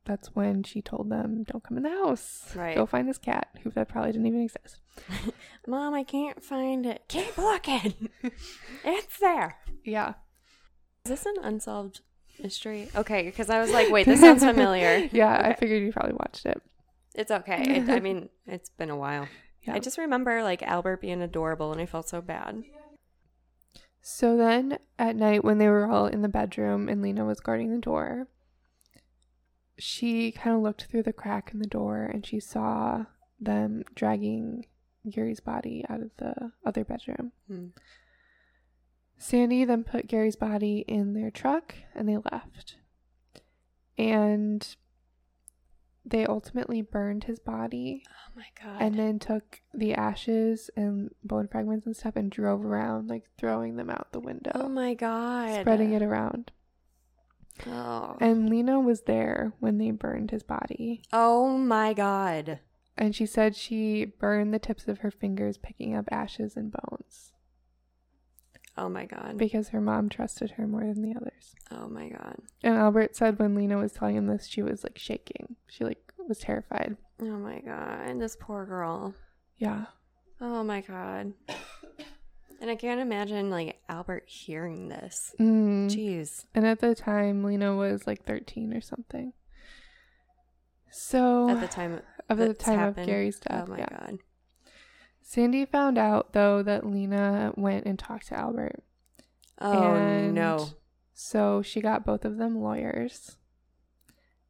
that's 0.05 0.35
when 0.35 0.63
she 0.63 0.81
told 0.81 1.09
them, 1.09 1.43
don't 1.43 1.63
come 1.63 1.77
in 1.77 1.83
the 1.83 1.89
house. 1.89 2.51
Right. 2.55 2.75
Go 2.75 2.85
find 2.85 3.07
this 3.07 3.17
cat, 3.17 3.47
who 3.63 3.69
that 3.71 3.89
probably 3.89 4.11
didn't 4.11 4.27
even 4.27 4.41
exist. 4.41 4.79
Mom, 5.67 5.93
I 5.93 6.03
can't 6.03 6.43
find 6.43 6.85
it. 6.85 7.03
Keep 7.07 7.37
looking. 7.37 8.09
it's 8.83 9.19
there. 9.19 9.57
Yeah. 9.83 10.13
Is 11.05 11.09
this 11.11 11.25
an 11.25 11.35
unsolved 11.41 12.01
mystery? 12.41 12.89
Okay, 12.95 13.23
because 13.23 13.49
I 13.49 13.59
was 13.59 13.71
like, 13.71 13.89
wait, 13.89 14.05
this 14.05 14.19
sounds 14.19 14.43
familiar. 14.43 15.09
Yeah, 15.11 15.35
I 15.35 15.53
figured 15.53 15.83
you 15.83 15.91
probably 15.91 16.15
watched 16.15 16.45
it. 16.45 16.61
It's 17.15 17.31
okay. 17.31 17.77
It, 17.77 17.89
I 17.89 17.99
mean, 17.99 18.29
it's 18.47 18.69
been 18.69 18.89
a 18.89 18.97
while. 18.97 19.27
Yeah. 19.61 19.75
I 19.75 19.79
just 19.79 19.97
remember 19.97 20.43
like 20.43 20.63
Albert 20.63 21.01
being 21.01 21.21
adorable 21.21 21.71
and 21.71 21.79
I 21.79 21.85
felt 21.85 22.09
so 22.09 22.21
bad. 22.21 22.63
So 24.01 24.35
then 24.35 24.79
at 24.99 25.15
night, 25.15 25.45
when 25.45 25.59
they 25.59 25.69
were 25.69 25.89
all 25.89 26.07
in 26.07 26.21
the 26.21 26.27
bedroom 26.27 26.89
and 26.89 27.01
Lena 27.01 27.23
was 27.23 27.39
guarding 27.39 27.71
the 27.71 27.77
door, 27.77 28.27
she 29.77 30.31
kind 30.31 30.55
of 30.55 30.61
looked 30.61 30.83
through 30.85 31.03
the 31.03 31.13
crack 31.13 31.51
in 31.53 31.59
the 31.59 31.67
door 31.67 32.03
and 32.05 32.25
she 32.25 32.39
saw 32.39 33.05
them 33.39 33.83
dragging 33.95 34.65
Gary's 35.09 35.39
body 35.39 35.83
out 35.89 36.01
of 36.01 36.11
the 36.17 36.51
other 36.65 36.83
bedroom. 36.83 37.31
Hmm. 37.47 37.67
Sandy 39.17 39.63
then 39.65 39.83
put 39.83 40.07
Gary's 40.07 40.35
body 40.35 40.83
in 40.87 41.13
their 41.13 41.31
truck 41.31 41.75
and 41.95 42.07
they 42.07 42.17
left. 42.17 42.75
And 43.97 44.75
they 46.05 46.25
ultimately 46.25 46.81
burned 46.81 47.25
his 47.25 47.39
body 47.39 48.03
Oh 48.09 48.31
my 48.35 48.45
God. 48.61 48.81
and 48.81 48.99
then 48.99 49.19
took 49.19 49.61
the 49.73 49.93
ashes 49.93 50.69
and 50.75 51.11
bone 51.23 51.47
fragments 51.47 51.85
and 51.85 51.95
stuff 51.95 52.15
and 52.17 52.29
drove 52.29 52.65
around, 52.65 53.09
like 53.09 53.23
throwing 53.37 53.75
them 53.77 53.89
out 53.89 54.11
the 54.11 54.19
window, 54.19 54.51
oh 54.55 54.67
my 54.69 54.93
God. 54.95 55.61
spreading 55.61 55.93
it 55.93 56.01
around. 56.01 56.51
Oh. 57.67 58.17
And 58.19 58.49
Lena 58.49 58.79
was 58.79 59.01
there 59.01 59.53
when 59.59 59.77
they 59.77 59.91
burned 59.91 60.31
his 60.31 60.43
body. 60.43 61.01
oh 61.13 61.57
my 61.57 61.93
God. 61.93 62.59
And 62.97 63.15
she 63.15 63.25
said 63.25 63.55
she 63.55 64.05
burned 64.05 64.53
the 64.53 64.59
tips 64.59 64.87
of 64.87 64.99
her 64.99 65.11
fingers 65.11 65.57
picking 65.57 65.95
up 65.95 66.05
ashes 66.11 66.55
and 66.55 66.71
bones 66.71 67.31
Oh 68.77 68.87
my 68.89 69.05
God. 69.05 69.37
because 69.37 69.69
her 69.69 69.81
mom 69.81 70.09
trusted 70.09 70.51
her 70.51 70.67
more 70.67 70.81
than 70.83 71.01
the 71.01 71.15
others. 71.15 71.55
Oh 71.71 71.87
my 71.87 72.09
God. 72.09 72.35
And 72.63 72.75
Albert 72.75 73.15
said 73.15 73.37
when 73.39 73.55
Lena 73.55 73.77
was 73.77 73.93
telling 73.93 74.15
him 74.15 74.27
this, 74.27 74.47
she 74.47 74.61
was 74.63 74.83
like 74.83 74.97
shaking. 74.97 75.55
She 75.67 75.83
like 75.83 76.11
was 76.27 76.39
terrified. 76.39 76.97
Oh 77.21 77.25
my 77.37 77.59
God. 77.61 78.01
And 78.07 78.19
this 78.21 78.35
poor 78.39 78.65
girl. 78.65 79.13
Yeah. 79.57 79.85
Oh 80.41 80.63
my 80.63 80.81
God. 80.81 81.33
And 82.63 82.71
I 82.71 82.75
can't 82.77 83.01
imagine 83.01 83.49
like 83.49 83.81
Albert 83.89 84.23
hearing 84.25 84.87
this. 84.87 85.35
Mm. 85.37 85.87
Jeez. 85.89 86.45
And 86.55 86.65
at 86.65 86.79
the 86.79 86.95
time, 86.95 87.43
Lena 87.43 87.75
was 87.75 88.07
like 88.07 88.23
13 88.23 88.73
or 88.73 88.79
something. 88.79 89.33
So 90.89 91.49
At 91.49 91.59
the 91.59 91.67
time 91.67 91.99
of 92.29 92.37
the 92.37 92.53
time 92.53 92.79
happened. 92.79 92.99
of 93.01 93.05
Gary's 93.05 93.37
death, 93.41 93.65
Oh 93.67 93.71
my 93.71 93.79
yeah. 93.79 93.87
God. 93.89 94.19
Sandy 95.21 95.65
found 95.65 95.97
out 95.97 96.31
though 96.31 96.63
that 96.63 96.85
Lena 96.89 97.51
went 97.57 97.85
and 97.85 97.99
talked 97.99 98.27
to 98.27 98.35
Albert. 98.39 98.81
Oh 99.59 99.95
And 99.95 100.33
no. 100.33 100.69
So 101.13 101.61
she 101.63 101.81
got 101.81 102.05
both 102.05 102.23
of 102.23 102.37
them 102.37 102.61
lawyers, 102.61 103.35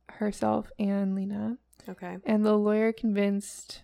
herself 0.07 0.69
and 0.77 1.15
Lena. 1.15 1.57
Okay. 1.89 2.17
And 2.27 2.45
the 2.45 2.53
lawyer 2.59 2.93
convinced 2.93 3.81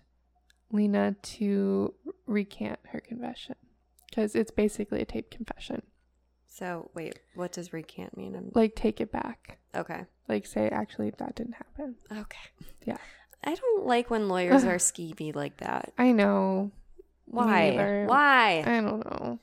Lena 0.70 1.16
to 1.20 1.94
recant 2.28 2.78
her 2.92 3.00
confession 3.00 3.56
because 4.10 4.34
it's 4.34 4.50
basically 4.50 5.00
a 5.00 5.04
taped 5.04 5.30
confession. 5.30 5.82
So 6.46 6.90
wait, 6.94 7.18
what 7.34 7.52
does 7.52 7.72
recant 7.72 8.16
mean? 8.16 8.34
I'm 8.36 8.50
Like, 8.54 8.74
take 8.74 9.00
it 9.00 9.10
back. 9.12 9.58
okay. 9.74 10.04
Like, 10.28 10.46
say, 10.46 10.68
actually, 10.68 11.10
that 11.18 11.34
didn't 11.36 11.54
happen. 11.54 11.96
Okay. 12.12 12.38
Yeah. 12.84 12.98
I 13.42 13.54
don't 13.54 13.86
like 13.86 14.10
when 14.10 14.28
lawyers 14.28 14.64
are 14.64 14.76
skeevy 14.76 15.34
like 15.34 15.56
that. 15.58 15.92
I 15.98 16.12
know. 16.12 16.70
Why? 17.26 18.04
Why? 18.06 18.62
I 18.66 18.80
don't 18.80 19.04
know. 19.04 19.38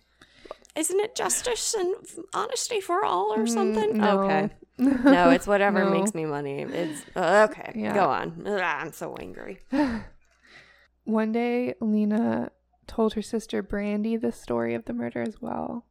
Isn't 0.75 0.99
it 0.99 1.15
justice 1.15 1.73
and 1.73 1.95
honesty 2.33 2.79
for 2.81 3.03
all 3.03 3.33
or 3.33 3.45
Mm, 3.45 3.49
something? 3.49 3.97
no. 3.97 4.19
Okay. 4.21 4.49
No, 4.79 5.31
it's 5.31 5.47
whatever 5.47 5.83
No. 5.83 5.89
makes 5.89 6.13
me 6.13 6.25
money. 6.25 6.61
It's 6.61 7.03
uh, 7.15 7.47
okay. 7.49 7.71
Yeah. 7.75 7.95
Go 7.95 8.05
on. 8.05 8.43
Ugh, 8.45 8.61
I'm 8.61 8.91
so 8.93 9.15
angry. 9.15 9.59
One 11.03 11.31
day, 11.31 11.73
Lena 11.81 12.51
told 12.87 13.13
her 13.13 13.21
sister 13.21 13.61
Brandy 13.61 14.15
the 14.17 14.31
story 14.31 14.73
of 14.73 14.85
the 14.85 14.93
murder 14.93 15.21
as 15.21 15.41
well 15.41 15.85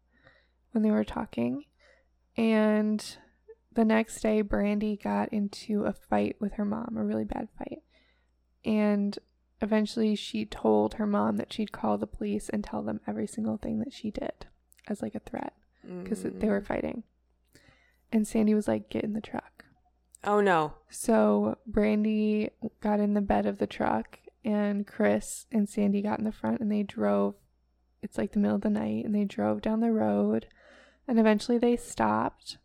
when 0.72 0.82
they 0.82 0.90
were 0.90 1.04
talking. 1.04 1.64
And 2.36 3.04
the 3.72 3.84
next 3.84 4.20
day, 4.20 4.40
Brandy 4.42 4.96
got 4.96 5.32
into 5.32 5.84
a 5.84 5.92
fight 5.92 6.36
with 6.40 6.54
her 6.54 6.64
mom, 6.64 6.96
a 6.96 7.04
really 7.04 7.24
bad 7.24 7.48
fight. 7.58 7.82
And 8.64 9.18
eventually, 9.60 10.14
she 10.16 10.44
told 10.44 10.94
her 10.94 11.06
mom 11.06 11.36
that 11.36 11.52
she'd 11.52 11.72
call 11.72 11.96
the 11.98 12.06
police 12.06 12.48
and 12.48 12.62
tell 12.64 12.82
them 12.82 13.00
every 13.06 13.26
single 13.26 13.56
thing 13.56 13.78
that 13.80 13.92
she 13.92 14.10
did 14.10 14.46
as 14.88 15.02
like 15.02 15.14
a 15.14 15.20
threat 15.20 15.52
because 16.02 16.22
they 16.22 16.48
were 16.48 16.60
Mm. 16.60 16.66
fighting. 16.66 17.02
And 18.12 18.26
Sandy 18.26 18.54
was 18.54 18.68
like, 18.68 18.88
Get 18.88 19.04
in 19.04 19.12
the 19.12 19.20
truck. 19.20 19.64
Oh 20.24 20.40
no. 20.40 20.74
So 20.90 21.58
Brandy 21.66 22.50
got 22.80 22.98
in 23.00 23.14
the 23.14 23.20
bed 23.20 23.46
of 23.46 23.58
the 23.58 23.66
truck, 23.66 24.18
and 24.46 24.86
Kris 24.86 25.44
and 25.52 25.68
Sandy 25.68 26.00
got 26.00 26.18
in 26.18 26.24
the 26.24 26.32
front, 26.32 26.60
and 26.60 26.70
they 26.72 26.82
drove. 26.82 27.34
It's 28.02 28.16
like 28.16 28.32
the 28.32 28.38
middle 28.38 28.56
of 28.56 28.62
the 28.62 28.70
night, 28.70 29.04
and 29.04 29.14
they 29.14 29.24
drove 29.24 29.60
down 29.60 29.80
the 29.80 29.90
road, 29.92 30.46
and 31.08 31.18
eventually 31.18 31.58
they 31.58 31.76
stopped. 31.76 32.56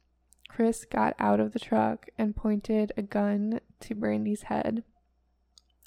Kris 0.48 0.86
got 0.86 1.16
out 1.18 1.40
of 1.40 1.54
the 1.54 1.60
truck 1.60 2.08
and 2.18 2.36
pointed 2.36 2.92
a 2.96 3.02
gun 3.02 3.60
to 3.80 3.96
Brandy's 3.96 4.44
head, 4.44 4.84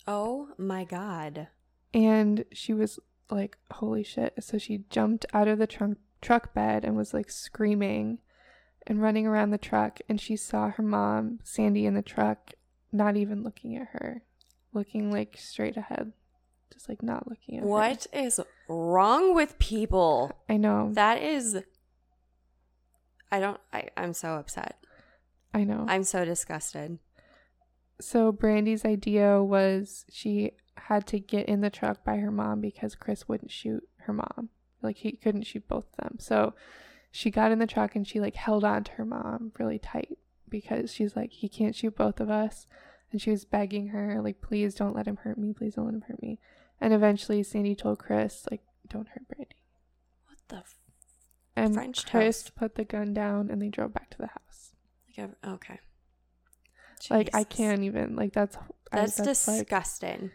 Oh 0.07 0.49
my 0.59 0.85
god. 0.85 1.49
and 1.93 2.45
she 2.53 2.73
was 2.75 2.99
like, 3.31 3.57
"Holy 3.71 4.03
shit!" 4.03 4.35
So 4.43 4.59
she 4.59 4.85
jumped 4.91 5.25
out 5.33 5.49
of 5.49 5.59
the 5.59 5.67
trunk 5.67 5.99
truck 6.21 6.53
bed 6.55 6.85
and 6.85 6.97
was 6.97 7.15
like 7.15 7.31
screaming 7.31 8.19
and 8.87 9.01
running 9.01 9.27
around 9.27 9.51
the 9.51 9.59
truck, 9.59 10.01
and 10.09 10.21
she 10.21 10.37
saw 10.37 10.71
her 10.71 10.83
mom, 10.83 11.39
Sandy, 11.45 11.87
in 11.87 11.95
the 11.95 12.03
truck, 12.03 12.53
not 12.93 13.17
even 13.17 13.43
looking 13.43 13.77
at 13.77 13.89
her, 13.93 14.23
looking 14.75 15.11
like 15.11 15.37
straight 15.39 15.77
ahead, 15.77 16.13
just 16.73 16.89
like 16.89 17.03
not 17.03 17.29
looking 17.29 17.57
at 17.59 17.63
her. 17.63 17.69
What 17.69 18.07
is 18.13 18.41
wrong 18.69 19.35
with 19.35 19.59
people? 19.59 20.33
I 20.49 20.57
know, 20.57 20.91
That 20.93 21.23
is 21.23 21.59
I 23.31 23.41
don't 23.41 23.61
I, 23.73 23.89
I'm 23.97 24.13
so 24.15 24.35
upset. 24.35 24.77
I 25.53 25.65
know. 25.65 25.85
I'm 25.89 26.05
so 26.05 26.25
disgusted. 26.25 26.99
so 28.01 28.33
Brandy's 28.33 28.85
idea 28.85 29.43
was 29.43 30.05
she 30.11 30.53
had 30.77 31.07
to 31.09 31.19
get 31.21 31.47
in 31.49 31.61
the 31.61 31.71
truck 31.71 32.05
by 32.05 32.17
her 32.17 32.31
mom 32.31 32.61
because 32.61 32.95
Kris 32.95 33.29
wouldn't 33.29 33.51
shoot 33.53 33.83
her 33.99 34.13
mom. 34.13 34.49
Like 34.83 34.99
he 34.99 35.13
couldn't 35.13 35.45
shoot 35.47 35.67
both 35.69 35.87
of 35.93 35.97
them. 36.05 36.17
So 36.19 36.55
she 37.11 37.31
got 37.31 37.53
in 37.53 37.61
the 37.61 37.67
truck 37.67 37.95
and 37.95 38.07
she 38.07 38.21
like 38.21 38.35
held 38.35 38.65
on 38.65 38.85
to 38.85 38.93
her 38.93 39.05
mom 39.05 39.53
really 39.59 39.79
tight 39.79 40.19
because 40.49 40.93
she's 40.93 41.15
like 41.17 41.31
he 41.33 41.49
can't 41.49 41.75
shoot 41.75 41.97
both 41.97 42.21
of 42.21 42.31
us 42.31 42.67
and 43.15 43.23
she 43.23 43.31
was 43.31 43.45
begging 43.45 43.87
her 43.89 44.21
like 44.21 44.41
please 44.43 44.75
don't 44.75 44.95
let 44.97 45.07
him 45.07 45.17
hurt 45.23 45.39
me, 45.39 45.53
please 45.53 45.77
don't 45.77 45.85
let 45.87 45.95
him 45.95 46.03
hurt 46.09 46.21
me. 46.21 46.41
And 46.81 46.93
eventually 46.93 47.43
Sandy 47.45 47.75
told 47.77 48.01
Kris 48.01 48.45
like 48.51 48.61
don't 48.89 49.07
hurt 49.09 49.27
Brandy. 49.29 49.57
What 50.27 50.39
the 50.49 50.57
f- 50.57 50.75
And 51.57 51.73
French 51.75 52.05
Kris 52.07 52.43
toast. 52.43 52.57
put 52.57 52.75
the 52.75 52.85
gun 52.85 53.15
down 53.15 53.51
and 53.51 53.63
they 53.63 53.69
drove 53.69 53.95
back 53.95 54.11
to 54.11 54.19
the 54.19 54.27
house. 54.27 54.73
like 55.17 55.31
okay. 55.47 55.79
Like 57.09 57.31
I 57.35 57.45
can't 57.45 57.83
even 57.85 58.17
like 58.17 58.33
that's 58.33 58.57
I- 58.93 59.01
That's, 59.01 59.19
like- 59.19 59.27
disgusting. 59.29 60.31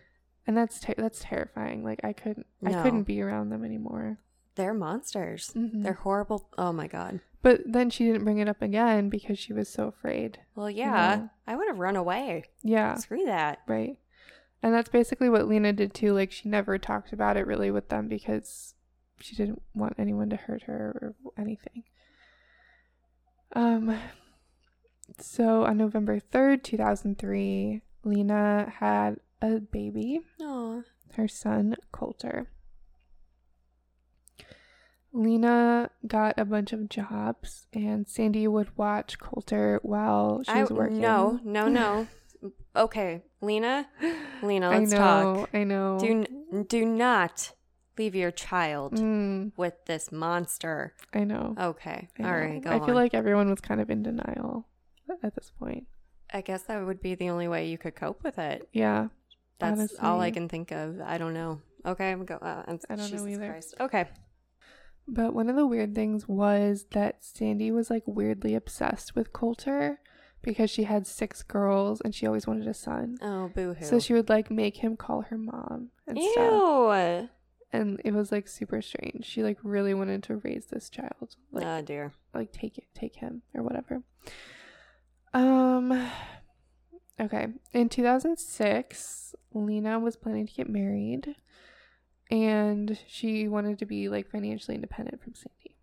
and 0.48 0.56
that's 0.58 0.80
ter- 0.80 0.94
that's 0.98 1.20
terrifying. 1.22 1.84
Like 1.84 2.00
I 2.04 2.14
couldn't 2.14 2.46
I 2.66 2.82
couldn't 2.82 3.04
be 3.04 3.22
around 3.22 3.50
them 3.50 3.66
anymore. 3.66 4.20
They're 4.56 4.74
monsters. 4.74 5.52
Mhm. 5.56 5.84
They're 5.84 5.94
horrible. 5.94 6.50
Oh 6.58 6.72
my 6.74 6.88
god. 6.88 7.20
But 7.42 7.62
then 7.66 7.90
she 7.90 8.06
didn't 8.06 8.26
bring 8.26 8.40
it 8.40 8.50
up 8.50 8.62
again 8.62 9.10
because 9.10 9.40
she 9.40 9.54
was 9.54 9.70
so 9.70 9.88
afraid. 9.88 10.40
Well, 10.56 10.70
yeah, 10.70 11.16
know. 11.16 11.30
I 11.48 11.56
would 11.56 11.68
have 11.68 11.80
run 11.80 11.96
away. 11.96 12.46
Yeah, 12.64 12.96
Screw 12.96 13.24
that. 13.26 13.60
right. 13.68 13.98
And 14.62 14.74
that's 14.74 14.90
basically 14.90 15.30
what 15.30 15.48
Lena 15.48 15.72
did 15.72 15.94
too. 15.94 16.14
Like 16.14 16.34
she 16.34 16.50
never 16.50 16.78
talked 16.78 17.14
about 17.14 17.38
it 17.38 17.48
really 17.48 17.72
with 17.72 17.88
them 17.88 18.10
because 18.10 18.74
she 19.22 19.34
didn't 19.36 19.62
want 19.74 19.96
anyone 19.98 20.30
to 20.32 20.36
hurt 20.36 20.64
her 20.64 21.16
or 21.26 21.32
anything. 21.42 21.84
Um 23.56 23.98
so 25.18 25.64
on 25.64 25.78
November 25.78 26.20
3rd, 26.20 26.62
2003, 26.64 27.82
Lena 28.04 28.74
had 28.80 29.18
a 29.42 29.60
baby. 29.60 30.22
No. 30.40 30.84
her 31.14 31.28
son 31.28 31.76
Coulter. 31.94 32.50
Lena 35.12 35.90
got 36.08 36.38
a 36.38 36.46
bunch 36.46 36.72
of 36.74 36.88
jobs, 36.90 37.68
and 37.74 38.08
Sandy 38.08 38.48
would 38.48 38.78
watch 38.78 39.18
Coulter 39.20 39.80
while 39.82 40.44
she 40.44 40.52
I 40.52 40.62
was 40.62 40.72
working. 40.72 41.00
no 41.02 41.40
no 41.44 41.68
no. 41.68 42.08
okay, 42.76 43.24
Lena. 43.42 43.88
Lena, 44.44 44.70
let's 44.70 44.94
I 44.94 44.98
know, 44.98 45.36
talk. 45.36 45.50
I 45.54 45.64
know. 45.64 45.98
Do 46.00 46.64
do 46.68 46.86
not 46.86 47.54
leave 47.98 48.16
your 48.16 48.32
child 48.32 48.94
Mm, 48.94 49.52
with 49.58 49.74
this 49.86 50.12
monster. 50.12 50.94
I 51.14 51.24
know. 51.26 51.56
Okay. 51.60 52.08
I 52.20 52.24
All 52.24 52.30
know. 52.32 52.38
right. 52.38 52.62
Go 52.62 52.70
I 52.72 52.86
feel 52.86 52.96
like 52.96 53.14
everyone 53.14 53.50
was 53.50 53.60
kind 53.60 53.82
of 53.82 53.90
in 53.90 54.04
denial 54.04 54.68
at 55.24 55.36
this 55.36 55.52
point. 55.60 55.86
I 56.32 56.42
guess 56.42 56.64
that 56.64 56.86
would 56.86 57.02
be 57.02 57.16
the 57.16 57.30
only 57.30 57.48
way 57.48 57.68
you 57.68 57.78
could 57.78 57.96
cope 57.96 58.24
with 58.24 58.38
it. 58.38 58.70
Yeah, 58.72 59.08
That's 59.58 59.96
all 60.00 60.22
I 60.22 60.30
can 60.32 60.48
think 60.48 60.72
of. 60.72 61.02
I 61.02 61.18
don't 61.18 61.34
know. 61.34 61.60
Okay, 61.86 62.12
I'm 62.12 62.24
go. 62.24 62.36
Uh, 62.36 62.64
I'm, 62.68 62.80
I 62.90 62.96
don't 62.96 63.12
know 63.12 63.28
either. 63.28 63.50
Christ. 63.50 63.74
Okay. 63.80 64.06
But 65.12 65.34
one 65.34 65.50
of 65.50 65.56
the 65.56 65.66
weird 65.66 65.96
things 65.96 66.28
was 66.28 66.86
that 66.92 67.24
Sandy 67.24 67.72
was 67.72 67.90
like 67.90 68.04
weirdly 68.06 68.56
obsessed 68.56 69.16
with 69.16 69.34
Coulter 69.34 70.00
because 70.42 70.70
she 70.70 70.84
had 70.84 71.06
six 71.06 71.44
girls 71.44 72.02
and 72.02 72.14
she 72.16 72.26
always 72.26 72.48
wanted 72.48 72.68
a 72.68 72.74
son. 72.74 73.18
Oh, 73.22 73.50
boo 73.54 73.74
hoo. 73.74 73.86
So 73.86 74.00
she 74.00 74.14
would 74.14 74.30
like 74.30 74.50
make 74.50 74.78
him 74.78 74.96
call 74.96 75.22
her 75.24 75.38
mom 75.38 75.90
and 76.08 76.18
Ew. 76.18 76.32
stuff. 76.32 77.30
And 77.72 78.02
it 78.04 78.14
was 78.14 78.32
like 78.32 78.48
super 78.48 78.82
strange. 78.82 79.26
She 79.26 79.44
like 79.44 79.58
really 79.64 79.94
wanted 79.94 80.24
to 80.24 80.38
raise 80.38 80.68
this 80.68 80.90
child. 80.90 81.36
Like 81.52 81.66
oh 81.66 81.82
dear. 81.82 82.14
like 82.34 82.52
take 82.52 82.78
it 82.78 82.86
take 82.96 83.18
him 83.18 83.44
or 83.54 83.64
whatever. 83.64 84.02
Um 85.34 86.10
okay. 87.20 87.48
In 87.74 87.90
2006, 87.90 89.36
Lena 89.54 90.00
was 90.00 90.16
planning 90.16 90.48
to 90.48 90.54
get 90.54 90.70
married 90.70 91.36
and 92.30 92.98
she 93.08 93.48
wanted 93.48 93.80
to 93.80 93.86
be 93.86 94.10
like 94.10 94.30
financially 94.30 94.76
independent 94.76 95.22
from 95.24 95.34
Sandy. 95.36 95.76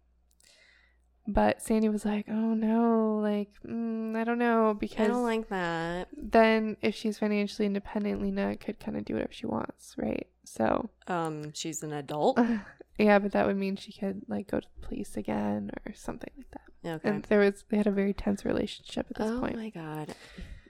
But 1.28 1.60
Sandy 1.60 1.88
was 1.88 2.04
like, 2.04 2.26
"Oh 2.28 2.54
no, 2.54 3.18
like 3.20 3.50
mm, 3.66 4.16
I 4.16 4.22
don't 4.22 4.38
know 4.38 4.76
because 4.78 5.06
I 5.06 5.08
don't 5.08 5.24
like 5.24 5.48
that. 5.48 6.08
then 6.16 6.76
if 6.82 6.94
she's 6.94 7.18
financially 7.18 7.66
independent, 7.66 8.22
Lena 8.22 8.56
could 8.56 8.78
kind 8.78 8.96
of 8.96 9.04
do 9.04 9.14
whatever 9.14 9.32
she 9.32 9.46
wants, 9.46 9.94
right? 9.98 10.28
So, 10.44 10.90
Um, 11.08 11.52
she's 11.52 11.82
an 11.82 11.92
adult. 11.92 12.38
yeah, 12.98 13.18
but 13.18 13.32
that 13.32 13.44
would 13.46 13.56
mean 13.56 13.74
she 13.74 13.92
could 13.92 14.22
like 14.28 14.48
go 14.48 14.60
to 14.60 14.68
the 14.80 14.86
police 14.86 15.16
again 15.16 15.70
or 15.84 15.94
something 15.94 16.30
like 16.36 16.50
that. 16.52 16.60
Okay. 16.88 17.08
And 17.08 17.24
there 17.24 17.40
was 17.40 17.64
they 17.68 17.76
had 17.76 17.88
a 17.88 17.92
very 17.92 18.14
tense 18.14 18.44
relationship 18.44 19.06
at 19.10 19.16
this 19.16 19.28
oh 19.28 19.40
point. 19.40 19.56
Oh 19.56 19.58
my 19.58 19.70
god. 19.70 20.14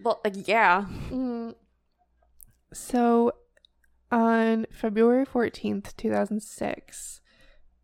Well, 0.03 0.23
uh, 0.25 0.31
yeah. 0.33 0.87
Mm. 1.11 1.55
So, 2.73 3.33
on 4.13 4.67
February 4.71 5.27
14th, 5.27 5.97
2006, 5.97 7.21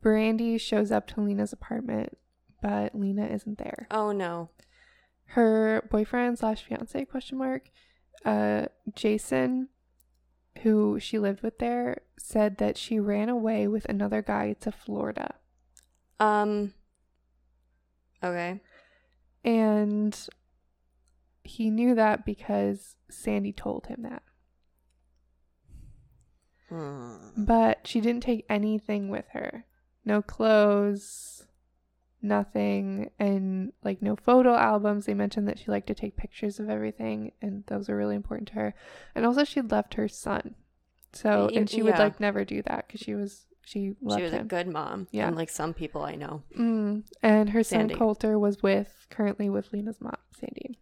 Brandy 0.00 0.58
shows 0.58 0.90
up 0.92 1.06
to 1.08 1.20
Lena's 1.20 1.52
apartment, 1.52 2.16
but 2.60 2.94
Lena 2.94 3.26
isn't 3.26 3.58
there. 3.58 3.86
Oh 3.90 4.12
no. 4.12 4.50
her 5.26 5.86
boyfriend 5.90 6.38
slash 6.38 6.62
fiance 6.64 7.04
question 7.06 7.38
mark 7.38 7.70
uh 8.26 8.66
jason 8.94 9.68
who 10.62 11.00
she 11.00 11.18
lived 11.18 11.42
with 11.42 11.58
there 11.58 11.96
said 12.18 12.58
that 12.58 12.76
she 12.76 13.00
ran 13.00 13.28
away 13.30 13.66
with 13.66 13.84
another 13.86 14.20
guy 14.22 14.52
to 14.60 14.70
florida 14.70 15.34
Um. 16.20 16.74
Okay. 18.22 18.60
and 19.44 20.28
he 21.42 21.70
knew 21.70 21.94
that 21.94 22.24
because 22.26 22.94
sandy 23.10 23.52
told 23.52 23.86
him 23.86 24.02
that 24.02 24.22
Hmm. 26.72 27.44
but 27.44 27.86
she 27.86 28.00
didn't 28.00 28.22
take 28.22 28.46
anything 28.48 29.08
with 29.08 29.26
her 29.32 29.66
no 30.04 30.22
clothes 30.22 31.44
nothing 32.22 33.10
and 33.18 33.72
like 33.82 34.00
no 34.00 34.16
photo 34.16 34.54
albums. 34.54 35.06
They 35.06 35.14
mentioned 35.14 35.48
that 35.48 35.58
she 35.58 35.70
liked 35.70 35.88
to 35.88 35.94
take 35.94 36.16
pictures 36.16 36.60
of 36.60 36.70
everything 36.70 37.32
and 37.42 37.64
those 37.66 37.88
were 37.88 37.96
really 37.96 38.14
important 38.14 38.48
to 38.48 38.54
her. 38.54 38.74
And 39.14 39.26
also 39.26 39.44
she'd 39.44 39.70
left 39.70 39.94
her 39.94 40.08
son. 40.08 40.54
So 41.12 41.50
and 41.54 41.68
she 41.68 41.82
would 41.82 41.98
like 41.98 42.20
never 42.20 42.44
do 42.44 42.62
that 42.62 42.86
because 42.86 43.00
she 43.00 43.14
was 43.14 43.46
she 43.64 43.94
loved 44.00 44.18
she 44.20 44.24
was 44.24 44.32
him. 44.32 44.42
a 44.42 44.44
good 44.44 44.68
mom. 44.68 45.08
Yeah. 45.10 45.28
Unlike 45.28 45.50
some 45.50 45.74
people 45.74 46.02
I 46.02 46.14
know. 46.14 46.42
Mm. 46.56 47.04
And 47.22 47.50
her 47.50 47.62
son 47.62 47.80
Sandy. 47.80 47.94
Coulter 47.94 48.38
was 48.38 48.62
with 48.62 49.06
currently 49.10 49.50
with 49.50 49.72
Lena's 49.72 50.00
mom, 50.00 50.16
Sandy. 50.38 50.78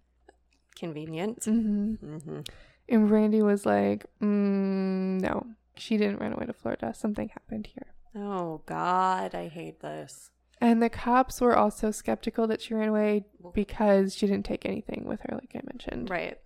Convenient. 0.76 1.44
hmm 1.44 1.94
hmm 1.94 2.40
And 2.88 3.10
Randy 3.10 3.42
was 3.42 3.66
like, 3.66 4.06
mm, 4.22 5.20
no, 5.20 5.46
she 5.80 5.96
didn't 5.96 6.20
run 6.20 6.32
away 6.32 6.46
to 6.46 6.52
Florida. 6.52 6.92
Something 6.94 7.28
happened 7.28 7.68
here. 7.68 7.94
Oh 8.14 8.62
God, 8.66 9.34
I 9.34 9.48
hate 9.48 9.80
this. 9.80 10.30
And 10.60 10.82
the 10.82 10.90
cops 10.90 11.40
were 11.40 11.56
also 11.56 11.90
skeptical 11.90 12.46
that 12.48 12.60
she 12.60 12.74
ran 12.74 12.88
away 12.88 13.24
because 13.54 14.14
she 14.14 14.26
didn't 14.26 14.44
take 14.44 14.66
anything 14.66 15.04
with 15.06 15.20
her, 15.22 15.34
like 15.34 15.52
I 15.54 15.60
mentioned. 15.64 16.10
Right. 16.10 16.38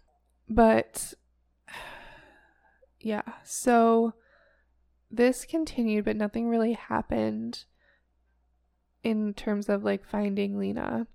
But 0.49 1.14
yeah, 3.01 3.22
so 3.43 4.14
this 5.11 5.45
continued, 5.45 6.05
but 6.05 6.16
nothing 6.16 6.49
really 6.49 6.74
happened 6.74 7.64
in 9.03 9.35
terms 9.35 9.68
of 9.68 9.82
like 9.82 10.07
finding 10.07 10.59
Lena. 10.59 11.07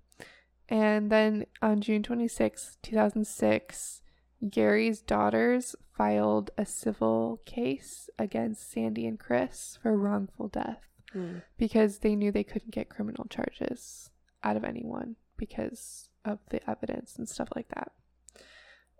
And 0.68 1.10
then 1.10 1.46
on 1.60 1.80
June 1.80 2.02
26, 2.02 2.78
2006, 2.82 4.02
Gary's 4.48 5.00
daughters 5.00 5.74
filed 5.96 6.50
a 6.56 6.64
civil 6.64 7.40
case 7.44 8.08
against 8.18 8.70
Sandy 8.70 9.06
and 9.06 9.18
Kris 9.18 9.78
for 9.82 9.96
wrongful 9.96 10.48
death 10.48 10.86
Mm. 11.14 11.42
because 11.58 11.98
they 11.98 12.14
knew 12.14 12.30
they 12.30 12.44
couldn't 12.44 12.70
get 12.70 12.88
criminal 12.88 13.26
charges 13.28 14.10
out 14.44 14.56
of 14.56 14.62
anyone 14.62 15.16
because 15.36 16.08
of 16.24 16.38
the 16.50 16.70
evidence 16.70 17.16
and 17.16 17.28
stuff 17.28 17.48
like 17.56 17.68
that. 17.70 17.90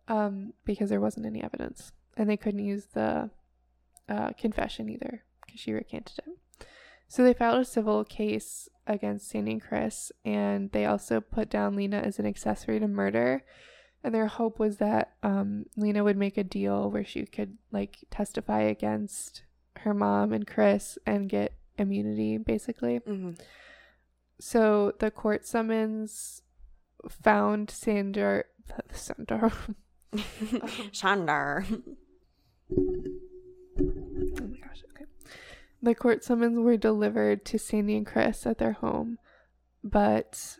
Um, 0.09 0.55
because 0.65 0.91
there 0.91 1.01
wasn't 1.01 1.27
any 1.27 1.41
evidence, 1.41 1.93
and 2.17 2.29
they 2.29 2.37
couldn't 2.37 2.65
use 2.65 2.87
the 2.87 3.31
uh, 4.09 4.31
confession 4.33 4.89
either 4.89 5.23
because 5.47 5.61
she 5.61 5.73
recanted 5.73 6.19
it. 6.27 6.67
So 7.07 7.23
they 7.23 7.33
filed 7.33 7.61
a 7.61 7.65
civil 7.65 8.05
case 8.05 8.69
against 8.89 9.29
Sandy 9.31 9.53
and 9.53 9.63
Kris, 9.63 10.11
and 10.25 10.73
they 10.73 10.87
also 10.87 11.21
put 11.21 11.49
down 11.49 11.77
Lena 11.77 11.99
as 11.99 12.19
an 12.19 12.27
accessory 12.27 12.81
to 12.81 12.89
murder. 12.89 13.45
And 14.03 14.15
their 14.15 14.29
hope 14.29 14.59
was 14.59 14.79
that 14.79 15.13
um, 15.23 15.67
Lena 15.77 16.03
would 16.03 16.17
make 16.17 16.39
a 16.39 16.45
deal 16.45 16.91
where 16.91 17.05
she 17.05 17.27
could 17.27 17.59
like 17.71 17.99
testify 18.11 18.63
against 18.63 19.43
her 19.77 19.93
mom 19.93 20.33
and 20.33 20.47
Kris 20.47 20.99
and 21.07 21.29
get 21.29 21.55
immunity, 21.79 22.39
basically. 22.39 22.97
hmm 22.99 23.33
So 24.39 24.93
the 24.99 25.11
court 25.11 25.47
summons 25.47 26.43
found 27.09 27.71
Sandor, 27.71 28.45
Sandor, 28.93 29.53
Shandar. 30.93 31.65
oh 31.71 31.83
my 33.79 34.59
gosh, 34.59 34.83
okay. 34.95 35.05
The 35.83 35.95
court 35.95 36.25
summons 36.25 36.59
were 36.59 36.77
delivered 36.77 37.45
to 37.47 37.59
Sandy 37.59 37.97
and 37.97 38.07
Kris 38.07 38.47
at 38.47 38.59
their 38.59 38.73
home, 38.73 39.19
but 39.85 40.59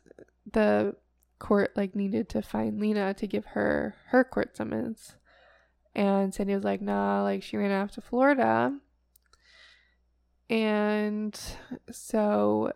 the 0.51 0.95
court 1.41 1.73
like 1.75 1.97
needed 1.97 2.29
to 2.29 2.43
find 2.43 2.79
Lena 2.79 3.13
to 3.15 3.27
give 3.27 3.47
her 3.47 3.97
her 4.09 4.23
court 4.23 4.57
summons. 4.57 5.17
And 5.93 6.33
Sandy 6.33 6.55
was 6.55 6.63
like, 6.63 6.81
nah, 6.81 7.25
like 7.25 7.43
she 7.43 7.57
ran 7.57 7.73
off 7.73 7.91
to 7.93 8.01
Florida. 8.01 8.79
And 10.49 11.39
so 11.91 12.73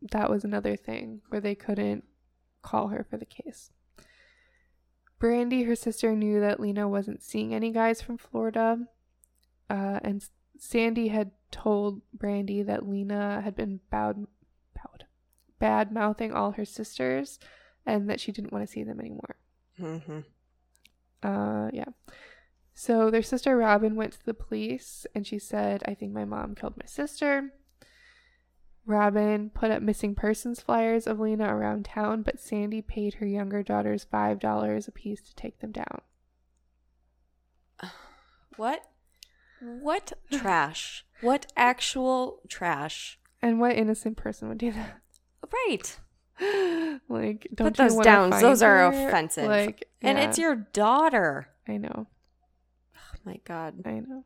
that 0.00 0.30
was 0.30 0.44
another 0.44 0.76
thing 0.76 1.20
where 1.28 1.40
they 1.40 1.54
couldn't 1.54 2.04
call 2.62 2.88
her 2.88 3.04
for 3.08 3.18
the 3.18 3.26
case. 3.26 3.70
Brandy, 5.18 5.64
her 5.64 5.74
sister, 5.74 6.14
knew 6.14 6.40
that 6.40 6.60
Lena 6.60 6.88
wasn't 6.88 7.22
seeing 7.22 7.52
any 7.52 7.72
guys 7.72 8.00
from 8.00 8.16
Florida. 8.16 8.86
Uh, 9.68 9.98
and 10.02 10.24
Sandy 10.56 11.08
had 11.08 11.32
told 11.50 12.02
Brandy 12.12 12.62
that 12.62 12.88
Lena 12.88 13.40
had 13.42 13.56
been 13.56 13.80
bowed, 13.90 14.26
bowed, 14.74 15.06
bad 15.58 15.92
mouthing 15.92 16.32
all 16.32 16.52
her 16.52 16.64
sisters 16.64 17.38
and 17.88 18.08
that 18.10 18.20
she 18.20 18.30
didn't 18.30 18.52
want 18.52 18.64
to 18.64 18.70
see 18.72 18.84
them 18.84 19.00
anymore. 19.00 19.36
hmm 19.76 20.20
Uh, 21.22 21.70
yeah. 21.72 21.86
So 22.74 23.10
their 23.10 23.22
sister 23.22 23.56
Robin 23.56 23.96
went 23.96 24.12
to 24.12 24.24
the 24.24 24.34
police 24.34 25.06
and 25.14 25.26
she 25.26 25.38
said, 25.40 25.82
I 25.86 25.94
think 25.94 26.12
my 26.12 26.24
mom 26.24 26.54
killed 26.54 26.76
my 26.76 26.86
sister. 26.86 27.50
Robin 28.86 29.50
put 29.50 29.70
up 29.70 29.82
missing 29.82 30.14
persons 30.14 30.60
flyers 30.60 31.06
of 31.06 31.18
Lena 31.18 31.54
around 31.54 31.84
town, 31.86 32.22
but 32.22 32.38
Sandy 32.38 32.80
paid 32.80 33.14
her 33.14 33.26
younger 33.26 33.62
daughters 33.62 34.06
$5 34.12 34.88
apiece 34.88 35.20
to 35.22 35.34
take 35.34 35.58
them 35.60 35.72
down. 35.72 36.00
What? 38.56 38.82
What 39.60 40.12
trash? 40.30 41.04
What 41.20 41.52
actual 41.56 42.40
trash? 42.48 43.18
And 43.42 43.58
what 43.60 43.76
innocent 43.76 44.16
person 44.16 44.48
would 44.48 44.58
do 44.58 44.72
that? 44.72 45.00
Right. 45.52 45.98
like, 47.08 47.48
don't 47.54 47.68
Put 47.68 47.76
those 47.76 47.96
down. 48.04 48.30
Those 48.30 48.62
are 48.62 48.90
her? 48.92 49.08
offensive. 49.08 49.48
Like, 49.48 49.88
And 50.02 50.18
it's 50.18 50.38
your 50.38 50.54
daughter. 50.56 51.48
I 51.66 51.76
know. 51.76 52.06
Oh 52.96 53.18
my 53.24 53.40
God. 53.44 53.74
I 53.84 54.00
know. 54.00 54.24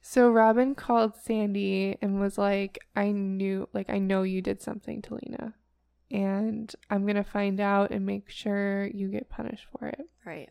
So 0.00 0.30
Robin 0.30 0.74
called 0.74 1.14
Sandy 1.16 1.96
and 2.02 2.18
was 2.20 2.36
like, 2.36 2.80
I 2.96 3.12
knew, 3.12 3.68
like, 3.72 3.88
I 3.88 3.98
know 3.98 4.22
you 4.22 4.42
did 4.42 4.60
something 4.60 5.00
to 5.02 5.14
Lena. 5.22 5.54
And 6.10 6.74
I'm 6.90 7.02
going 7.04 7.16
to 7.16 7.24
find 7.24 7.60
out 7.60 7.90
and 7.90 8.04
make 8.04 8.28
sure 8.28 8.86
you 8.86 9.08
get 9.08 9.30
punished 9.30 9.66
for 9.70 9.88
it. 9.88 10.00
Right. 10.26 10.50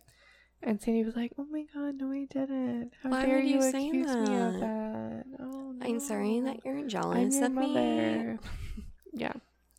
And 0.63 0.81
Sandy 0.81 1.03
was 1.03 1.15
like, 1.15 1.33
Oh 1.37 1.45
my 1.45 1.65
God, 1.73 1.95
no, 1.95 2.11
I 2.11 2.25
didn't. 2.29 2.91
How 3.03 3.09
Why 3.09 3.25
dare 3.25 3.39
you, 3.39 3.61
you 3.61 3.67
accuse 3.67 3.93
me 3.93 4.01
of 4.01 4.53
that? 4.53 4.59
that? 4.59 5.23
Oh, 5.39 5.71
no. 5.75 5.85
I'm 5.85 5.99
sorry 5.99 6.39
that 6.41 6.63
you're 6.63 6.77
I'm 6.77 6.87
jealous 6.87 7.35
your 7.35 7.45
of 7.45 7.51
me. 7.51 7.73
mother. 7.73 8.39
yeah. 9.13 9.33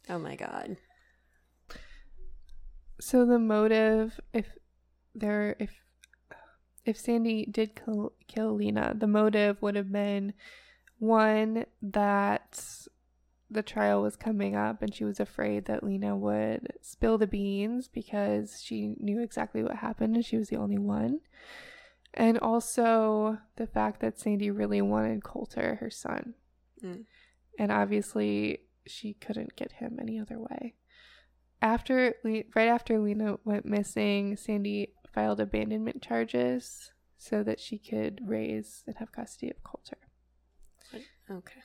Oh 0.09 0.19
my 0.19 0.37
God. 0.37 0.77
So 3.01 3.25
the 3.25 3.39
motive, 3.39 4.21
if 4.33 4.47
there, 5.15 5.57
if 5.59 5.71
if 6.85 6.99
Sandy 6.99 7.47
did 7.47 7.77
kill, 7.77 8.13
kill 8.27 8.55
Lena, 8.55 8.95
the 8.97 9.07
motive 9.07 9.61
would 9.63 9.77
have 9.77 9.93
been 9.93 10.35
one 10.99 11.65
that 11.81 12.89
the 13.51 13.63
trial 13.63 14.03
was 14.03 14.17
coming 14.17 14.57
up 14.57 14.83
and 14.83 14.95
she 14.95 15.05
was 15.05 15.21
afraid 15.21 15.67
that 15.67 15.85
Lena 15.85 16.17
would 16.17 16.69
spill 16.81 17.19
the 17.19 17.27
beans 17.27 17.89
because 17.89 18.63
she 18.63 18.95
knew 18.99 19.21
exactly 19.21 19.63
what 19.63 19.77
happened 19.77 20.17
and 20.17 20.25
she 20.25 20.37
was 20.37 20.49
the 20.49 20.57
only 20.57 20.79
one. 20.79 21.21
And 22.15 22.39
also 22.39 23.39
the 23.57 23.67
fact 23.67 24.01
that 24.01 24.19
Sandy 24.19 24.51
really 24.51 24.83
wanted 24.83 25.25
Coulter, 25.25 25.77
her 25.77 25.91
son. 25.91 26.35
Mm. 26.83 27.05
And 27.59 27.73
obviously 27.73 28.61
she 28.87 29.15
couldn't 29.15 29.57
get 29.57 29.73
him 29.73 29.99
any 30.01 30.19
other 30.19 30.39
way. 30.39 30.75
After 31.61 32.15
right 32.25 32.69
after 32.69 32.99
Lena 32.99 33.39
went 33.45 33.65
missing, 33.65 34.37
Sandy 34.37 34.95
filed 35.13 35.41
abandonment 35.41 36.03
charges 36.03 36.93
so 37.19 37.43
that 37.45 37.61
she 37.61 37.79
could 37.79 38.21
raise 38.27 38.83
and 38.87 38.97
have 38.97 39.13
custody 39.13 39.51
of 39.51 39.63
Coulter. 39.63 39.99
Okay. 41.31 41.61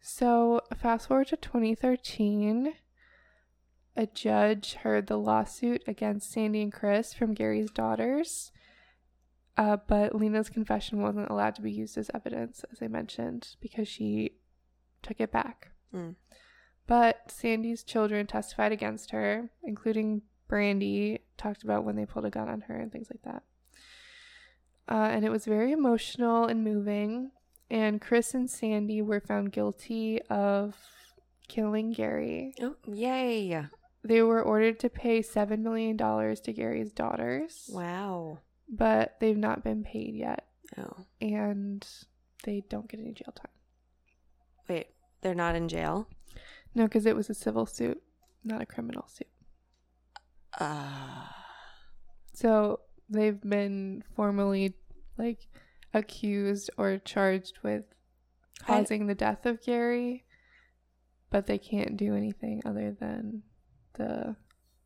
So, 0.00 0.60
fast 0.76 1.08
forward 1.08 1.28
to 1.28 1.36
2013, 1.36 2.74
a 3.96 4.06
judge 4.06 4.74
heard 4.74 5.06
the 5.06 5.18
lawsuit 5.18 5.82
against 5.86 6.30
Sandy 6.30 6.62
and 6.62 6.72
Kris 6.72 7.14
from 7.14 7.34
Gary's 7.34 7.70
daughters. 7.70 8.52
Uh, 9.56 9.78
but 9.88 10.14
Lena's 10.14 10.50
confession 10.50 11.00
wasn't 11.00 11.30
allowed 11.30 11.54
to 11.54 11.62
be 11.62 11.72
used 11.72 11.96
as 11.96 12.10
evidence, 12.12 12.64
as 12.70 12.82
I 12.82 12.88
mentioned, 12.88 13.56
because 13.60 13.88
she 13.88 14.32
took 15.02 15.20
it 15.20 15.32
back. 15.32 15.70
Mm. 15.94 16.14
But 16.86 17.30
Sandy's 17.30 17.82
children 17.82 18.26
testified 18.26 18.72
against 18.72 19.10
her, 19.10 19.50
including 19.64 20.22
Brandy, 20.48 21.20
talked 21.36 21.64
about 21.64 21.84
when 21.84 21.96
they 21.96 22.06
pulled 22.06 22.24
a 22.24 22.30
gun 22.30 22.48
on 22.48 22.60
her 22.62 22.76
and 22.76 22.92
things 22.92 23.08
like 23.10 23.22
that. 23.22 23.42
Uh, 24.88 25.08
and 25.10 25.24
it 25.24 25.30
was 25.30 25.44
very 25.46 25.72
emotional 25.72 26.44
and 26.44 26.62
moving. 26.62 27.32
And 27.68 28.00
Kris 28.00 28.34
and 28.34 28.48
Sandy 28.48 29.02
were 29.02 29.18
found 29.20 29.50
guilty 29.50 30.20
of 30.30 30.76
killing 31.48 31.92
Gary. 31.92 32.54
Oh, 32.60 32.76
yay. 32.86 33.66
They 34.04 34.22
were 34.22 34.40
ordered 34.42 34.78
to 34.80 34.88
pay 34.88 35.20
$7 35.20 35.58
million 35.58 35.96
to 35.98 36.52
Gary's 36.52 36.92
daughters, 36.92 37.68
Wow. 37.72 38.38
but 38.68 39.16
they've 39.18 39.36
not 39.36 39.64
been 39.64 39.82
paid 39.82 40.14
yet. 40.14 40.46
Oh. 40.78 41.04
And 41.20 41.84
they 42.44 42.62
don't 42.68 42.88
get 42.88 43.00
any 43.00 43.10
jail 43.12 43.32
time. 43.34 43.50
Wait, 44.68 44.86
they're 45.20 45.34
not 45.34 45.54
in 45.56 45.68
jail? 45.68 46.08
No, 46.74 46.84
because 46.84 47.06
it 47.06 47.16
was 47.16 47.30
a 47.30 47.34
civil 47.34 47.66
suit, 47.66 48.02
not 48.44 48.60
a 48.62 48.66
criminal 48.66 49.06
suit. 49.08 49.28
Uh, 50.58 51.26
So 52.32 52.80
they've 53.08 53.40
been 53.40 54.02
formally 54.14 54.74
like 55.16 55.48
accused 55.94 56.70
or 56.76 56.98
charged 56.98 57.58
with 57.62 57.84
I- 58.60 58.64
causing 58.66 59.06
the 59.06 59.14
death 59.14 59.46
of 59.46 59.62
Gary, 59.62 60.24
but 61.30 61.46
they 61.46 61.58
can't 61.58 61.96
do 61.96 62.14
anything 62.14 62.62
other 62.64 62.92
than 62.92 63.42
the 63.94 64.36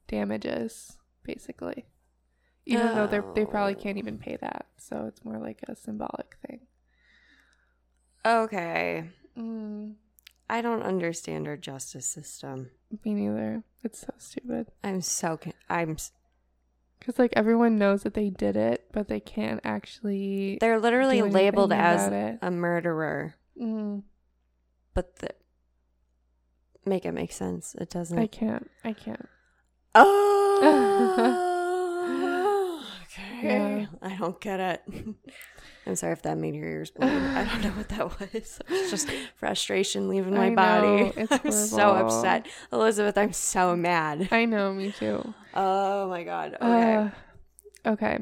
damages, 0.07 0.97
basically. 1.25 1.87
Even 2.67 2.95
though 2.95 3.07
they 3.07 3.21
they 3.35 3.47
probably 3.47 3.75
can't 3.75 3.99
even 3.99 4.19
pay 4.19 4.37
that, 4.41 4.67
so 4.77 5.07
it's 5.07 5.25
more 5.25 5.39
like 5.39 5.61
a 5.67 5.75
symbolic 5.75 6.37
thing. 6.47 6.61
Okay. 8.25 9.09
Mm, 9.37 9.95
I 10.51 10.63
don't 10.63 10.83
understand 10.83 11.47
our 11.47 11.57
justice 11.57 12.07
system. 12.07 12.71
me 13.05 13.15
neither. 13.15 13.63
It's 13.85 14.01
so 14.01 14.13
stupid. 14.19 14.67
I'm 14.85 15.01
so 15.01 15.37
con- 15.37 15.53
I'm 15.69 15.97
Because 16.99 17.19
like 17.19 17.33
everyone 17.37 17.79
knows 17.79 18.03
that 18.03 18.15
they 18.15 18.31
did 18.31 18.57
it, 18.57 18.87
but 18.93 19.09
they 19.09 19.21
can't 19.21 19.61
actually. 19.65 20.59
they're 20.61 20.81
literally 20.81 21.23
labeled 21.23 21.73
as 21.73 22.09
it. 22.13 22.39
a 22.43 22.51
murderer, 22.51 23.35
Mm, 23.61 24.03
but 24.95 25.17
the 25.17 25.31
make 26.85 27.05
it 27.05 27.13
make 27.13 27.33
sense. 27.33 27.75
It 27.81 27.91
doesn't. 27.91 28.19
I 28.19 28.27
can't. 28.27 28.71
I 28.85 28.93
can't. 28.93 29.29
Oh, 29.95 31.47
I 34.03 34.17
don't 34.17 34.41
get 34.41 34.61
it. 34.61 34.83
I'm 35.87 35.97
sorry 35.97 36.13
if 36.13 36.23
that 36.23 36.37
made 36.37 36.55
your 36.55 36.67
ears 36.67 36.91
bleed. 36.91 37.09
I 37.09 37.45
don't 37.45 37.63
know 37.63 37.71
what 37.71 37.89
that 37.89 38.21
was. 38.21 38.29
It's 38.69 38.91
just 38.91 39.09
frustration 39.37 40.09
leaving 40.09 40.35
my 40.35 40.49
I 40.49 40.55
body. 40.55 40.87
know, 40.87 41.13
it's 41.17 41.33
I'm 41.33 41.51
so 41.53 41.91
upset. 41.91 42.47
Elizabeth, 42.73 43.17
I'm 43.17 43.33
so 43.33 43.75
mad. 43.75 44.29
I 44.31 44.45
know. 44.45 44.73
Me 44.73 44.93
too. 44.93 45.35
Oh 45.55 46.09
my 46.09 46.23
god. 46.23 46.55
Okay. 46.61 46.95
Uh, 46.97 47.91
okay. 47.93 48.19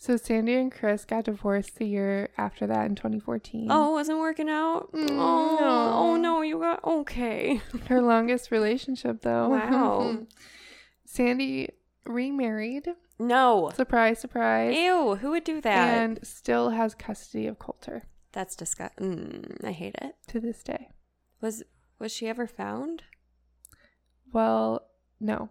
So 0.00 0.16
Sandy 0.16 0.54
and 0.54 0.70
Kris 0.70 1.04
got 1.04 1.24
divorced 1.24 1.76
the 1.76 1.86
year 1.86 2.28
after 2.38 2.68
that 2.68 2.86
in 2.86 2.94
2014. 2.94 3.66
oh, 3.68 3.90
it 3.90 3.92
wasn't 3.94 4.18
working 4.18 4.48
out. 4.48 4.92
Mm, 4.92 5.10
oh, 5.10 5.56
no. 5.58 5.92
oh 5.94 6.16
no, 6.16 6.42
you 6.42 6.60
got 6.60 6.84
okay. 6.84 7.60
Her 7.88 8.00
longest 8.00 8.52
relationship, 8.52 9.22
though. 9.22 9.48
Wow. 9.48 10.18
Sandy 11.04 11.70
remarried. 12.06 12.86
No. 13.18 13.70
Surprise, 13.74 14.18
surprise. 14.20 14.76
Ew, 14.76 15.16
who 15.16 15.30
would 15.30 15.44
do 15.44 15.60
that? 15.60 15.98
And 15.98 16.18
still 16.22 16.70
has 16.70 16.94
custody 16.94 17.46
of 17.46 17.58
Coulter 17.58 18.04
That's 18.32 18.54
disgusting. 18.54 19.16
Mm, 19.16 19.64
I 19.64 19.72
hate 19.72 19.96
it. 20.00 20.14
to 20.28 20.40
this 20.40 20.62
day. 20.62 20.90
Was 21.40 21.62
was 21.98 22.12
she 22.12 22.28
ever 22.28 22.46
found? 22.46 23.02
Well, 24.32 24.86
no. 25.20 25.50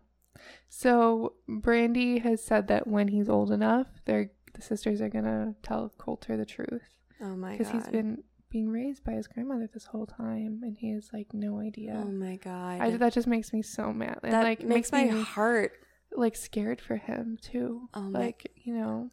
So 0.69 1.33
Brandy 1.47 2.19
has 2.19 2.43
said 2.43 2.67
that 2.67 2.87
when 2.87 3.07
he's 3.09 3.27
old 3.29 3.51
enough, 3.51 3.87
they're 4.05 4.31
the 4.53 4.61
sisters 4.61 5.01
are 5.01 5.09
gonna 5.09 5.55
tell 5.61 5.91
Coulter 5.99 6.35
the 6.37 6.45
truth 6.45 6.81
Oh 7.21 7.35
my 7.35 7.49
god. 7.51 7.57
because 7.57 7.73
he's 7.73 7.87
been 7.87 8.23
being 8.49 8.69
raised 8.69 9.03
by 9.03 9.11
his 9.11 9.27
grandmother 9.27 9.69
this 9.73 9.85
whole 9.85 10.05
time, 10.05 10.61
and 10.63 10.77
he 10.77 10.91
has 10.91 11.09
like 11.11 11.33
no 11.33 11.59
idea. 11.59 12.01
Oh 12.01 12.09
my 12.09 12.37
god. 12.37 12.81
I, 12.81 12.91
that 12.97 13.13
just 13.13 13.27
makes 13.27 13.51
me 13.51 13.61
so 13.61 13.91
mad. 13.91 14.19
And 14.23 14.31
that 14.33 14.43
like 14.43 14.63
makes 14.63 14.91
my 14.91 15.03
me 15.05 15.21
heart. 15.21 15.73
Like 16.15 16.35
scared 16.35 16.81
for 16.81 16.95
him 16.97 17.37
too. 17.41 17.89
Oh 17.93 18.01
my- 18.09 18.19
like, 18.19 18.51
you 18.55 18.73
know, 18.73 19.11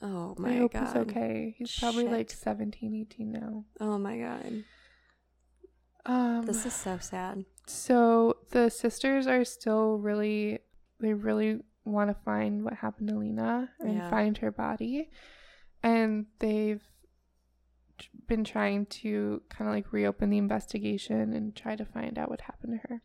Oh 0.00 0.36
my 0.38 0.48
god. 0.50 0.54
I 0.54 0.58
hope 0.58 0.72
god. 0.72 0.86
he's 0.86 0.96
okay. 0.96 1.54
He's 1.58 1.78
probably 1.78 2.04
like 2.04 2.30
Shit. 2.30 2.38
17, 2.38 2.94
18 2.94 3.32
now. 3.32 3.64
Oh 3.80 3.98
my 3.98 4.18
god. 4.18 4.64
Um 6.06 6.46
This 6.46 6.64
is 6.66 6.72
so 6.72 6.98
sad. 6.98 7.44
so 7.66 8.36
the 8.50 8.70
sisters 8.70 9.26
are 9.26 9.44
still 9.44 9.98
really 9.98 10.60
they 11.00 11.14
really 11.14 11.60
want 11.84 12.10
to 12.10 12.14
find 12.24 12.64
what 12.64 12.74
happened 12.74 13.08
to 13.08 13.16
Lena 13.18 13.70
and 13.80 13.94
Yeah. 13.94 14.10
find 14.10 14.36
her 14.38 14.50
body. 14.52 15.10
And 15.82 16.26
they've 16.38 16.82
been 18.26 18.44
trying 18.44 18.86
to 18.86 19.42
kind 19.48 19.68
of 19.68 19.74
like 19.74 19.92
reopen 19.92 20.30
the 20.30 20.38
investigation 20.38 21.32
and 21.32 21.54
try 21.56 21.74
to 21.76 21.84
find 21.84 22.18
out 22.18 22.30
what 22.30 22.42
happened 22.42 22.80
to 22.80 22.88
her. 22.88 23.02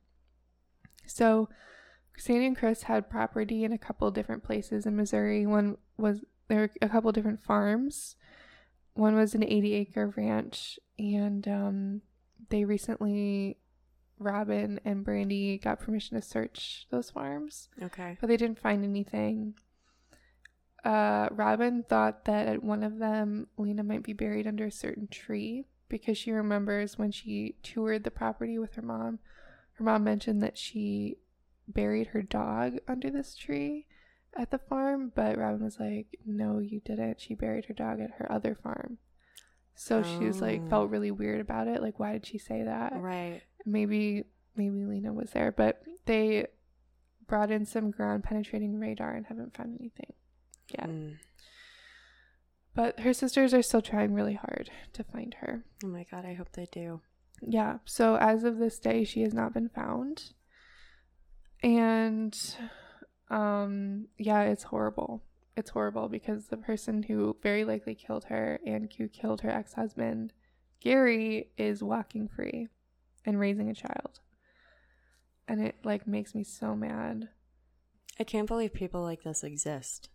So 1.06 1.50
Sandy 2.18 2.46
and 2.46 2.58
Kris 2.58 2.84
had 2.84 3.10
property 3.10 3.64
in 3.64 3.72
a 3.72 3.78
couple 3.78 4.10
different 4.12 4.44
places 4.44 4.86
in 4.86 4.96
Missouri. 4.96 5.46
One 5.46 5.78
was 5.98 6.22
there 6.48 6.60
were 6.60 6.70
a 6.82 6.90
couple 6.90 7.12
different 7.12 7.42
farms. 7.42 8.16
One 8.94 9.16
was 9.16 9.34
an 9.34 9.44
80 9.44 9.74
acre 9.74 10.14
ranch, 10.16 10.78
and 11.00 11.48
um, 11.48 12.02
they 12.50 12.64
recently, 12.64 13.58
Robin 14.20 14.80
and 14.86 15.04
Brandy 15.04 15.58
got 15.58 15.80
permission 15.80 16.16
to 16.16 16.22
search 16.22 16.86
those 16.92 17.10
farms, 17.10 17.70
Okay. 17.82 18.18
but 18.22 18.28
they 18.28 18.38
didn't 18.38 18.60
find 18.60 18.84
anything. 18.84 19.56
Uh, 20.86 21.30
Robin 21.32 21.84
thought 21.88 22.26
that 22.26 22.48
at 22.48 22.62
one 22.64 22.84
of 22.84 23.00
them, 23.00 23.48
Lena 23.58 23.84
might 23.84 24.04
be 24.04 24.14
buried 24.14 24.46
under 24.46 24.66
a 24.66 24.72
certain 24.72 25.08
tree 25.08 25.66
because 25.90 26.18
she 26.18 26.32
remembers 26.32 26.98
when 26.98 27.12
she 27.12 27.56
toured 27.64 28.04
the 28.04 28.12
property 28.12 28.60
with 28.60 28.76
her 28.76 28.82
mom. 28.82 29.20
Her 29.74 29.84
mom 29.86 30.04
mentioned 30.04 30.44
that 30.44 30.58
she 30.58 31.18
buried 31.68 32.08
her 32.08 32.22
dog 32.22 32.78
under 32.88 33.10
this 33.10 33.36
tree 33.36 33.88
at 34.36 34.52
the 34.52 34.58
farm, 34.58 35.12
but 35.16 35.38
Robin 35.38 35.64
was 35.64 35.80
like, 35.80 36.18
"No, 36.26 36.60
you 36.60 36.82
didn't. 36.82 37.22
She 37.22 37.36
buried 37.36 37.66
her 37.66 37.74
dog 37.74 38.00
at 38.00 38.12
her 38.18 38.32
other 38.32 38.56
farm." 38.56 38.98
So 39.76 40.04
she 40.04 40.26
was 40.26 40.40
like 40.42 40.62
Oh. 40.62 40.68
felt 40.70 40.90
really 40.92 41.12
weird 41.12 41.42
about 41.42 41.68
it. 41.68 41.82
Like, 41.82 42.00
why 42.00 42.14
did 42.14 42.26
she 42.26 42.38
say 42.38 42.64
that? 42.64 42.94
Right. 42.96 43.42
Maybe 43.66 44.26
maybe 44.56 44.86
Lena 44.86 45.12
was 45.14 45.32
there, 45.32 45.52
but 45.52 45.82
they 46.06 46.46
brought 47.26 47.50
in 47.50 47.66
some 47.66 47.90
ground 47.90 48.24
penetrating 48.24 48.80
radar 48.80 49.14
and 49.14 49.26
haven't 49.26 49.56
found 49.56 49.78
anything. 49.80 50.14
Yeah. 50.76 50.86
Mm. 50.86 51.18
But 52.76 53.00
her 53.02 53.14
sisters 53.14 53.54
are 53.54 53.62
still 53.62 53.82
trying 53.82 54.14
really 54.14 54.34
hard 54.36 54.70
to 54.94 55.04
find 55.04 55.36
her. 55.36 55.64
Oh 55.84 55.88
my 55.88 56.06
god, 56.10 56.26
I 56.26 56.34
hope 56.34 56.52
they 56.54 56.68
do. 56.72 57.02
Yeah. 57.42 57.80
So 57.86 58.16
as 58.18 58.44
of 58.44 58.58
this 58.58 58.80
day, 58.80 59.04
she 59.04 59.22
has 59.22 59.34
not 59.34 59.54
been 59.54 59.70
found. 59.70 60.34
And 61.64 62.38
um 63.30 64.08
yeah, 64.18 64.42
it's 64.44 64.64
horrible. 64.64 65.24
It's 65.56 65.70
horrible 65.70 66.10
because 66.10 66.48
the 66.48 66.58
person 66.58 67.04
who 67.04 67.38
very 67.42 67.64
likely 67.64 67.96
killed 67.96 68.26
her 68.26 68.60
and 68.66 68.92
who 68.98 69.08
killed 69.08 69.42
her 69.42 69.50
ex-husband, 69.50 70.34
Gary, 70.82 71.52
is 71.58 71.84
walking 71.84 72.28
free 72.28 72.68
and 73.26 73.40
raising 73.40 73.70
a 73.70 73.76
child. 73.76 74.20
And 75.48 75.62
it 75.62 75.76
like 75.84 76.08
makes 76.08 76.36
me 76.36 76.44
so 76.44 76.76
mad. 76.76 77.30
I 78.20 78.24
can't 78.24 78.48
believe 78.48 78.74
people 78.74 79.02
like 79.02 79.24
this 79.24 79.44
exist. 79.44 80.10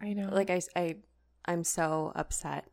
I 0.00 0.12
know. 0.12 0.28
Like 0.32 0.50
I 0.50 0.60
I 0.74 0.96
I'm 1.44 1.64
so 1.64 2.12
upset. 2.14 2.66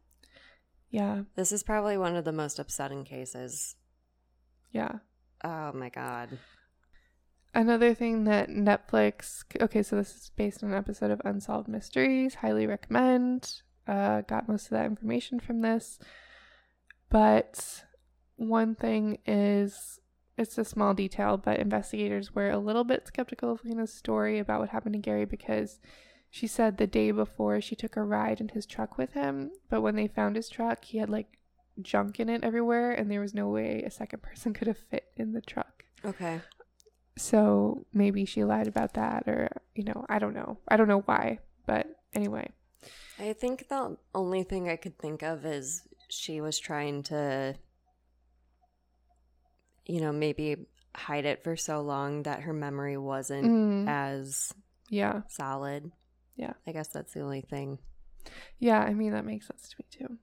yeah. 0.89 1.23
This 1.35 1.51
is 1.51 1.63
probably 1.63 1.97
one 1.97 2.15
of 2.15 2.25
the 2.25 2.31
most 2.31 2.59
upsetting 2.59 3.03
cases. 3.03 3.75
Yeah. 4.71 4.99
Oh 5.43 5.71
my 5.73 5.89
god. 5.89 6.37
Another 7.53 7.93
thing 7.93 8.25
that 8.25 8.49
Netflix, 8.49 9.43
okay, 9.59 9.81
so 9.81 9.95
this 9.95 10.15
is 10.15 10.31
based 10.35 10.63
on 10.63 10.71
an 10.71 10.77
episode 10.77 11.11
of 11.11 11.21
Unsolved 11.25 11.67
Mysteries. 11.67 12.35
Highly 12.35 12.67
recommend. 12.67 13.61
Uh, 13.87 14.21
got 14.21 14.47
most 14.47 14.65
of 14.65 14.71
that 14.71 14.85
information 14.85 15.39
from 15.39 15.61
this. 15.61 15.97
But 17.09 17.85
one 18.35 18.75
thing 18.75 19.19
is, 19.25 19.99
it's 20.37 20.57
a 20.57 20.65
small 20.65 20.93
detail, 20.93 21.37
but 21.37 21.59
investigators 21.59 22.35
were 22.35 22.49
a 22.49 22.59
little 22.59 22.83
bit 22.83 23.07
skeptical 23.07 23.51
of 23.51 23.63
Lena's 23.63 23.93
story 23.93 24.39
about 24.39 24.59
what 24.59 24.69
happened 24.69 24.93
to 24.93 24.99
Gary 24.99 25.25
because 25.25 25.79
she 26.29 26.45
said 26.45 26.77
the 26.77 26.85
day 26.85 27.11
before 27.11 27.59
she 27.61 27.75
took 27.75 27.95
a 27.95 28.03
ride 28.03 28.39
in 28.39 28.49
his 28.49 28.65
truck 28.65 28.97
with 28.97 29.13
him, 29.13 29.51
but 29.69 29.81
when 29.81 29.95
they 29.95 30.07
found 30.07 30.35
his 30.35 30.49
truck, 30.49 30.83
he 30.83 30.97
had 30.99 31.09
like 31.09 31.37
junk 31.81 32.19
in 32.19 32.29
it 32.29 32.43
everywhere, 32.43 32.91
and 32.91 33.09
there 33.09 33.21
was 33.21 33.33
no 33.33 33.47
way 33.49 33.81
a 33.83 33.91
second 33.91 34.21
person 34.21 34.53
could 34.53 34.67
have 34.67 34.77
fit 34.77 35.05
in 35.15 35.33
the 35.33 35.41
truck. 35.41 35.85
Okay. 36.05 36.41
So 37.17 37.85
maybe 37.93 38.25
she 38.25 38.43
lied 38.43 38.67
about 38.67 38.93
that, 38.93 39.27
or, 39.27 39.49
you 39.75 39.83
know, 39.83 40.05
I 40.07 40.19
don't 40.19 40.33
know. 40.33 40.57
I 40.67 40.77
don't 40.77 40.87
know 40.87 41.01
why, 41.01 41.39
but 41.65 41.87
anyway. 42.13 42.49
I 43.19 43.33
think 43.33 43.67
the 43.67 43.97
only 44.13 44.43
thing 44.43 44.69
I 44.69 44.75
could 44.75 44.97
think 44.99 45.23
of 45.23 45.45
is 45.45 45.81
she 46.09 46.39
was 46.41 46.59
trying 46.59 47.03
to, 47.03 47.55
you 49.85 50.01
know, 50.01 50.11
maybe 50.11 50.67
hide 50.95 51.25
it 51.25 51.43
for 51.43 51.55
so 51.55 51.81
long 51.81 52.23
that 52.23 52.41
her 52.41 52.53
memory 52.53 52.97
wasn't 52.97 53.45
Mm, 53.45 53.87
as 53.87 54.53
yeah. 54.89 55.21
solid. 55.27 55.91
Yeah. 56.35 56.53
I 56.67 56.71
guess 56.71 56.89
that's 56.89 57.13
the 57.13 57.21
only 57.21 57.41
thing. 57.41 57.79
Yeah, 58.59 58.79
I 58.79 58.93
mean, 58.93 59.11
that 59.13 59.25
makes 59.25 59.47
sense 59.47 59.69
to 59.69 59.75
me 59.79 59.85
too. 59.89 60.17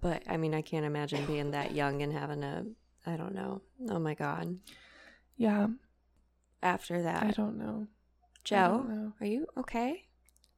But 0.00 0.22
I 0.28 0.36
mean, 0.36 0.54
I 0.54 0.62
can't 0.62 0.86
imagine 0.86 1.24
being 1.26 1.50
that 1.52 1.74
young 1.74 2.02
and 2.02 2.12
having 2.12 2.42
a, 2.42 2.64
I 3.06 3.16
don't 3.16 3.34
know. 3.34 3.62
Oh 3.90 3.98
my 3.98 4.14
God. 4.14 4.58
Yeah, 5.36 5.68
After 6.62 7.02
that, 7.02 7.22
I 7.24 7.30
don't 7.30 7.56
know. 7.58 7.86
Joe, 8.44 8.68
don't 8.78 8.88
know. 8.88 9.12
are 9.20 9.26
you 9.26 9.46
okay? 9.56 10.06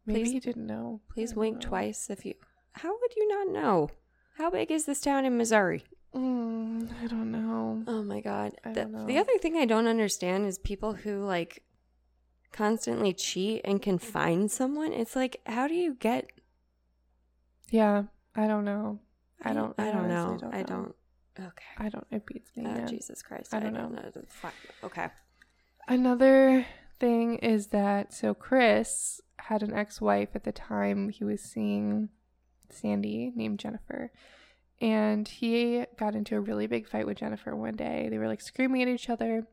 Maybe 0.06 0.20
Please- 0.22 0.32
he 0.32 0.40
didn't 0.40 0.66
know. 0.66 1.00
Please 1.12 1.32
I 1.32 1.36
wink 1.36 1.56
know. 1.62 1.68
twice 1.68 2.08
if 2.10 2.24
you. 2.24 2.34
How 2.72 2.90
would 2.98 3.16
you 3.16 3.28
not 3.28 3.48
know? 3.52 3.90
How 4.36 4.50
big 4.50 4.70
is 4.70 4.86
this 4.86 5.00
town 5.00 5.24
in 5.24 5.36
Missouri? 5.36 5.84
Mm, 6.14 6.88
I 7.02 7.06
don't 7.06 7.30
know. 7.30 7.82
Oh 7.86 8.02
my 8.02 8.20
god. 8.20 8.52
I 8.64 8.72
The, 8.72 8.82
don't 8.82 8.92
know. 8.92 9.06
the 9.06 9.18
other 9.18 9.36
thing 9.38 9.56
I 9.56 9.64
don't 9.66 9.86
understand 9.86 10.46
is 10.46 10.58
people 10.58 10.94
who 10.94 11.22
like 11.24 11.62
constantly 12.52 13.12
cheat 13.12 13.60
and 13.64 13.80
can 13.82 13.98
find 13.98 14.50
someone. 14.50 14.92
It's 14.92 15.14
like 15.14 15.40
how 15.46 15.68
do 15.68 15.74
you 15.74 15.94
get 15.94 16.30
Yeah, 17.70 18.04
I 18.34 18.46
don't 18.46 18.64
know. 18.64 18.98
I 19.42 19.52
don't. 19.52 19.74
I 19.78 19.90
don't 19.92 20.08
know. 20.08 20.26
honestly 20.30 20.48
I 20.52 20.62
don't 20.62 20.94
Okay. 21.38 21.64
I 21.78 21.88
don't. 21.88 22.06
It 22.10 22.26
beats 22.26 22.50
me. 22.56 22.64
Oh. 22.66 22.86
Jesus 22.86 23.22
Christ. 23.22 23.54
I 23.54 23.60
don't 23.60 23.72
know. 23.72 23.92
Fuck. 24.28 24.54
Okay. 24.84 25.08
Another 25.90 26.66
thing 27.00 27.38
is 27.38 27.66
that 27.68 28.12
so 28.12 28.32
Kris 28.32 29.20
had 29.38 29.64
an 29.64 29.74
ex-wife 29.74 30.28
at 30.36 30.44
the 30.44 30.52
time 30.52 31.08
he 31.08 31.24
was 31.24 31.42
seeing 31.42 32.10
Sandy 32.68 33.32
named 33.34 33.58
Jennifer. 33.58 34.12
And 34.80 35.26
he 35.26 35.84
got 35.98 36.14
into 36.14 36.36
a 36.36 36.40
really 36.40 36.68
big 36.68 36.88
fight 36.88 37.08
with 37.08 37.18
Jennifer 37.18 37.56
one 37.56 37.74
day. 37.74 38.06
They 38.08 38.18
were 38.18 38.28
like 38.28 38.40
screaming 38.40 38.82
at 38.82 38.88
each 38.88 39.10
other. 39.10 39.48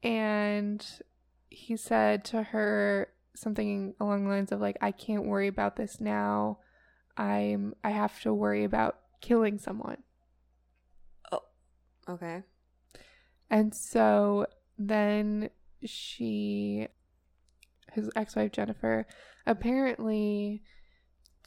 And 0.00 0.86
he 1.50 1.76
said 1.76 2.24
to 2.26 2.44
her 2.44 3.08
something 3.34 3.94
along 3.98 4.22
the 4.22 4.30
lines 4.30 4.52
of 4.52 4.60
like 4.60 4.76
I 4.80 4.92
can't 4.92 5.26
worry 5.26 5.48
about 5.48 5.74
this 5.74 6.00
now. 6.00 6.58
I'm 7.16 7.74
I 7.82 7.90
have 7.90 8.20
to 8.20 8.32
worry 8.32 8.62
about 8.62 8.96
killing 9.20 9.58
someone. 9.58 10.04
Oh. 11.32 11.42
Okay. 12.08 12.44
And 13.50 13.74
so 13.74 14.46
then 14.88 15.50
she, 15.84 16.88
his 17.92 18.10
ex 18.16 18.36
wife 18.36 18.52
Jennifer, 18.52 19.06
apparently 19.46 20.62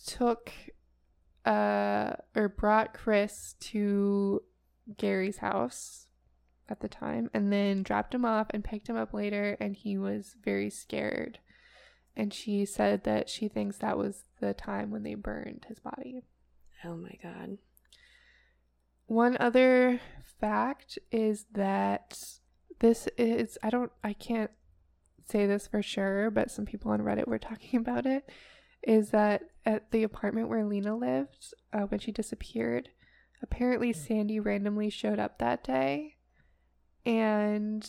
took 0.06 0.52
uh 1.46 2.14
or 2.36 2.50
brought 2.50 2.94
Kris 2.94 3.56
to 3.60 4.42
Gary's 4.98 5.38
house 5.38 6.08
at 6.68 6.80
the 6.80 6.88
time 6.88 7.30
and 7.34 7.52
then 7.52 7.84
dropped 7.84 8.14
him 8.14 8.26
off 8.26 8.48
and 8.50 8.64
picked 8.64 8.90
him 8.90 8.98
up 8.98 9.14
later 9.14 9.56
and 9.60 9.76
he 9.76 9.98
was 9.98 10.36
very 10.44 10.70
scared. 10.70 11.40
And 12.16 12.34
she 12.34 12.66
said 12.66 13.04
that 13.04 13.30
she 13.30 13.48
thinks 13.48 13.78
that 13.78 13.98
was 13.98 14.24
the 14.40 14.54
time 14.54 14.90
when 14.90 15.04
they 15.04 15.16
burned 15.16 15.66
his 15.68 15.80
body. 15.80 16.24
Oh 16.84 16.96
my 16.96 17.18
god. 17.22 17.58
One 19.08 19.38
other 19.40 20.00
fact 20.40 20.98
is 21.12 21.46
that 21.52 22.18
this 22.86 23.08
is 23.18 23.58
I 23.64 23.72
don't 23.72 23.92
I 24.04 24.14
can't 24.14 24.52
say 25.28 25.48
this 25.48 25.66
for 25.66 25.82
sure, 25.82 26.30
but 26.30 26.52
some 26.52 26.66
people 26.66 26.92
on 26.92 27.02
Reddit 27.02 27.28
were 27.28 27.40
talking 27.50 27.80
about 27.80 28.06
it. 28.06 28.30
Is 28.84 29.10
that 29.10 29.42
at 29.66 29.90
the 29.90 30.04
apartment 30.04 30.50
where 30.50 30.64
Lena 30.64 30.96
lived 30.96 31.54
uh, 31.74 31.82
when 31.82 32.00
she 32.00 32.12
disappeared? 32.12 32.90
Apparently, 33.42 33.92
Sandy 33.92 34.40
randomly 34.40 34.92
showed 34.92 35.18
up 35.18 35.40
that 35.40 35.64
day, 35.64 36.18
and 37.06 37.88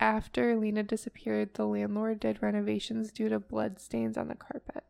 after 0.00 0.56
Lena 0.56 0.82
disappeared, 0.82 1.54
the 1.54 1.64
landlord 1.64 2.18
did 2.18 2.42
renovations 2.42 3.12
due 3.12 3.28
to 3.28 3.38
blood 3.38 3.80
stains 3.80 4.18
on 4.18 4.26
the 4.26 4.34
carpet. 4.34 4.84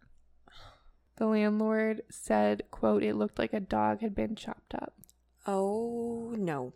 The 1.17 1.27
landlord 1.27 2.03
said, 2.11 2.63
"quote 2.71 3.03
It 3.03 3.15
looked 3.15 3.39
like 3.39 3.53
a 3.53 3.61
dog 3.61 4.01
had 4.01 4.15
been 4.15 4.35
chopped 4.35 4.75
up." 4.75 4.95
Oh 5.47 6.35
no. 6.39 6.73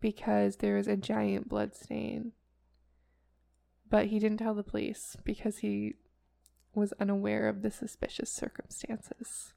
Because 0.00 0.56
there 0.56 0.76
was 0.76 0.86
a 0.88 0.96
giant 0.96 1.48
blood 1.48 1.74
stain. 1.74 2.32
But 3.90 4.06
he 4.06 4.18
didn't 4.18 4.38
tell 4.38 4.54
the 4.54 4.62
police 4.62 5.16
because 5.24 5.58
he 5.58 5.94
was 6.74 6.92
unaware 7.00 7.48
of 7.48 7.62
the 7.62 7.70
suspicious 7.70 8.30
circumstances. 8.32 9.52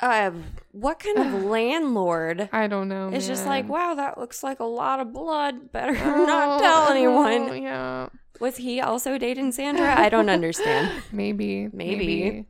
Uh, 0.00 0.32
what 0.72 0.98
kind 0.98 1.18
of 1.18 1.44
landlord 1.44 2.48
I 2.52 2.66
don't 2.66 2.88
know. 2.88 3.10
is 3.10 3.26
just 3.26 3.46
like, 3.46 3.68
wow, 3.68 3.94
that 3.94 4.18
looks 4.18 4.42
like 4.42 4.58
a 4.60 4.64
lot 4.64 5.00
of 5.00 5.12
blood. 5.12 5.70
Better 5.72 5.96
Oh, 6.02 6.24
not 6.26 6.60
tell 6.60 6.88
anyone. 6.90 7.50
oh, 7.50 7.52
Yeah, 7.54 8.08
Was 8.40 8.56
he 8.56 8.80
also 8.80 9.16
dating 9.16 9.52
Sandra? 9.52 9.94
I 9.98 10.08
don't 10.08 10.28
understand. 10.28 11.02
maybe, 11.12 11.68
Maybe. 11.72 12.46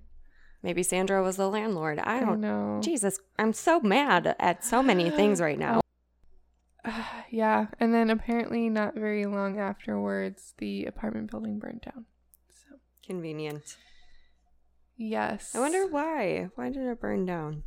Maybe 0.63 0.83
Sandra 0.83 1.23
was 1.23 1.37
the 1.37 1.47
landlord. 1.51 1.99
I 1.99 2.17
I 2.17 2.21
don't 2.21 2.29
don't 2.29 2.41
know. 2.41 2.81
Jesus, 2.83 3.19
I'm 3.39 3.53
so 3.53 3.81
mad 3.81 4.35
at 4.41 4.65
so 4.65 4.83
many 4.83 5.11
things 5.11 5.39
right 5.39 5.59
now. 5.59 5.83
yeah, 7.31 7.67
and 7.81 7.95
then 7.95 8.11
apparently 8.11 8.69
not 8.69 8.95
very 8.95 9.27
long 9.27 9.59
afterwards, 9.59 10.55
the 10.59 10.85
apartment 10.85 11.31
building 11.31 11.59
burned 11.59 11.83
down. 11.83 12.07
So 12.51 12.77
Convenient. 13.07 13.77
yes, 14.97 15.55
I 15.55 15.61
wonder 15.61 15.87
why. 15.87 16.49
Why 16.55 16.71
did 16.71 16.83
it 16.87 17.01
burn 17.01 17.25
down? 17.27 17.63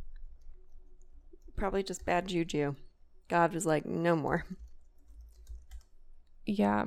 Probably 1.56 1.82
just 1.82 2.04
bad 2.04 2.28
juju. 2.28 2.76
God 3.28 3.52
was 3.52 3.66
like, 3.66 3.84
no 3.84 4.16
more. 4.16 4.44
Yeah. 6.46 6.86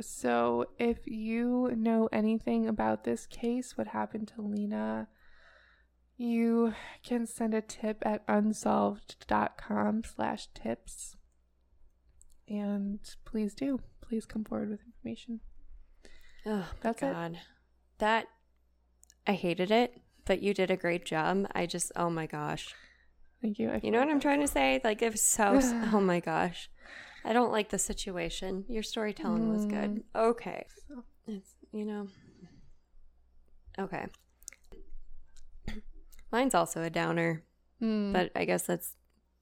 So 0.00 0.66
if 0.78 0.98
you 1.06 1.72
know 1.74 2.08
anything 2.12 2.68
about 2.68 3.04
this 3.04 3.24
case, 3.26 3.78
what 3.78 3.88
happened 3.88 4.30
to 4.34 4.42
Lena, 4.42 5.08
you 6.18 6.74
can 7.02 7.26
send 7.26 7.54
a 7.54 7.62
tip 7.62 8.02
at 8.04 8.22
unsolved.com 8.28 10.02
slash 10.04 10.48
tips. 10.54 11.16
And 12.48 13.00
please 13.24 13.54
do. 13.54 13.80
Please 14.00 14.24
come 14.26 14.44
forward 14.44 14.70
with 14.70 14.80
information. 14.86 15.40
Oh, 16.46 16.66
That's 16.80 17.02
it. 17.02 17.12
God. 17.12 17.38
That, 17.98 18.26
I 19.26 19.32
hated 19.32 19.70
it, 19.70 20.00
but 20.24 20.40
you 20.42 20.54
did 20.54 20.70
a 20.70 20.76
great 20.76 21.04
job. 21.04 21.46
I 21.54 21.66
just, 21.66 21.90
oh 21.96 22.08
my 22.10 22.26
gosh. 22.26 22.74
Thank 23.42 23.58
you. 23.58 23.70
I 23.70 23.80
You 23.82 23.90
know 23.90 23.98
what 23.98 24.08
I'm 24.08 24.20
trying 24.20 24.40
to 24.40 24.46
say? 24.46 24.80
Like, 24.84 25.02
it 25.02 25.10
was 25.12 25.22
so, 25.22 25.58
oh 25.92 26.00
my 26.00 26.20
gosh. 26.20 26.70
I 27.24 27.32
don't 27.32 27.50
like 27.50 27.70
the 27.70 27.78
situation. 27.78 28.64
Your 28.68 28.84
storytelling 28.84 29.52
was 29.52 29.66
good. 29.66 30.04
Okay. 30.14 30.64
It's, 31.26 31.56
you 31.72 31.84
know, 31.84 32.06
okay. 33.80 34.06
Mine's 36.32 36.54
also 36.54 36.82
a 36.82 36.90
downer, 36.90 37.42
Hmm. 37.80 38.12
but 38.12 38.30
I 38.36 38.44
guess 38.44 38.62
that's 38.62 38.94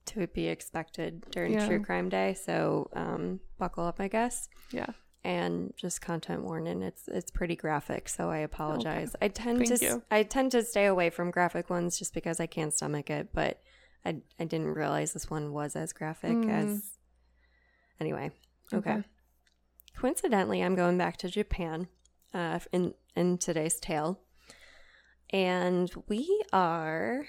to 0.07 0.27
be 0.27 0.47
expected 0.47 1.23
during 1.31 1.53
Yeah. 1.53 1.67
True 1.67 1.81
Crime 1.83 2.09
Day. 2.09 2.33
So, 2.33 2.89
um, 2.93 3.39
buckle 3.57 3.85
up, 3.85 3.99
I 3.99 4.07
guess. 4.07 4.49
yeah. 4.71 4.87
and 5.23 5.73
just 5.75 6.01
content 6.01 6.43
warning 6.43 6.83
it's 6.83 7.07
it's 7.07 7.31
pretty 7.31 7.55
graphic 7.55 8.07
so 8.07 8.29
i 8.29 8.37
apologize 8.37 9.15
i 9.23 9.27
tend 9.27 9.57
Thank 9.57 9.79
to 9.79 9.83
you. 9.85 10.03
i 10.11 10.21
tend 10.21 10.51
to 10.51 10.61
stay 10.63 10.85
away 10.85 11.09
from 11.09 11.31
graphic 11.31 11.67
ones 11.67 11.97
just 11.97 12.13
because 12.13 12.39
i 12.39 12.45
can't 12.45 12.71
stomach 12.71 13.09
it 13.09 13.29
but 13.33 13.59
i 14.05 14.17
i 14.39 14.43
didn't 14.45 14.67
realize 14.67 15.13
this 15.13 15.27
one 15.27 15.51
was 15.51 15.75
as 15.75 15.93
graphic 15.93 16.29
Mm. 16.31 16.51
as 16.51 16.99
anyway 17.99 18.29
okay. 18.71 18.91
Okay. 18.91 19.03
coincidentally 19.97 20.61
i'm 20.61 20.75
going 20.75 20.97
back 20.99 21.17
to 21.17 21.27
japan 21.27 21.87
uh 22.35 22.59
in 22.71 22.93
in 23.15 23.39
today's 23.39 23.79
tale 23.79 24.19
and 25.31 25.91
we 26.07 26.43
are 26.53 27.25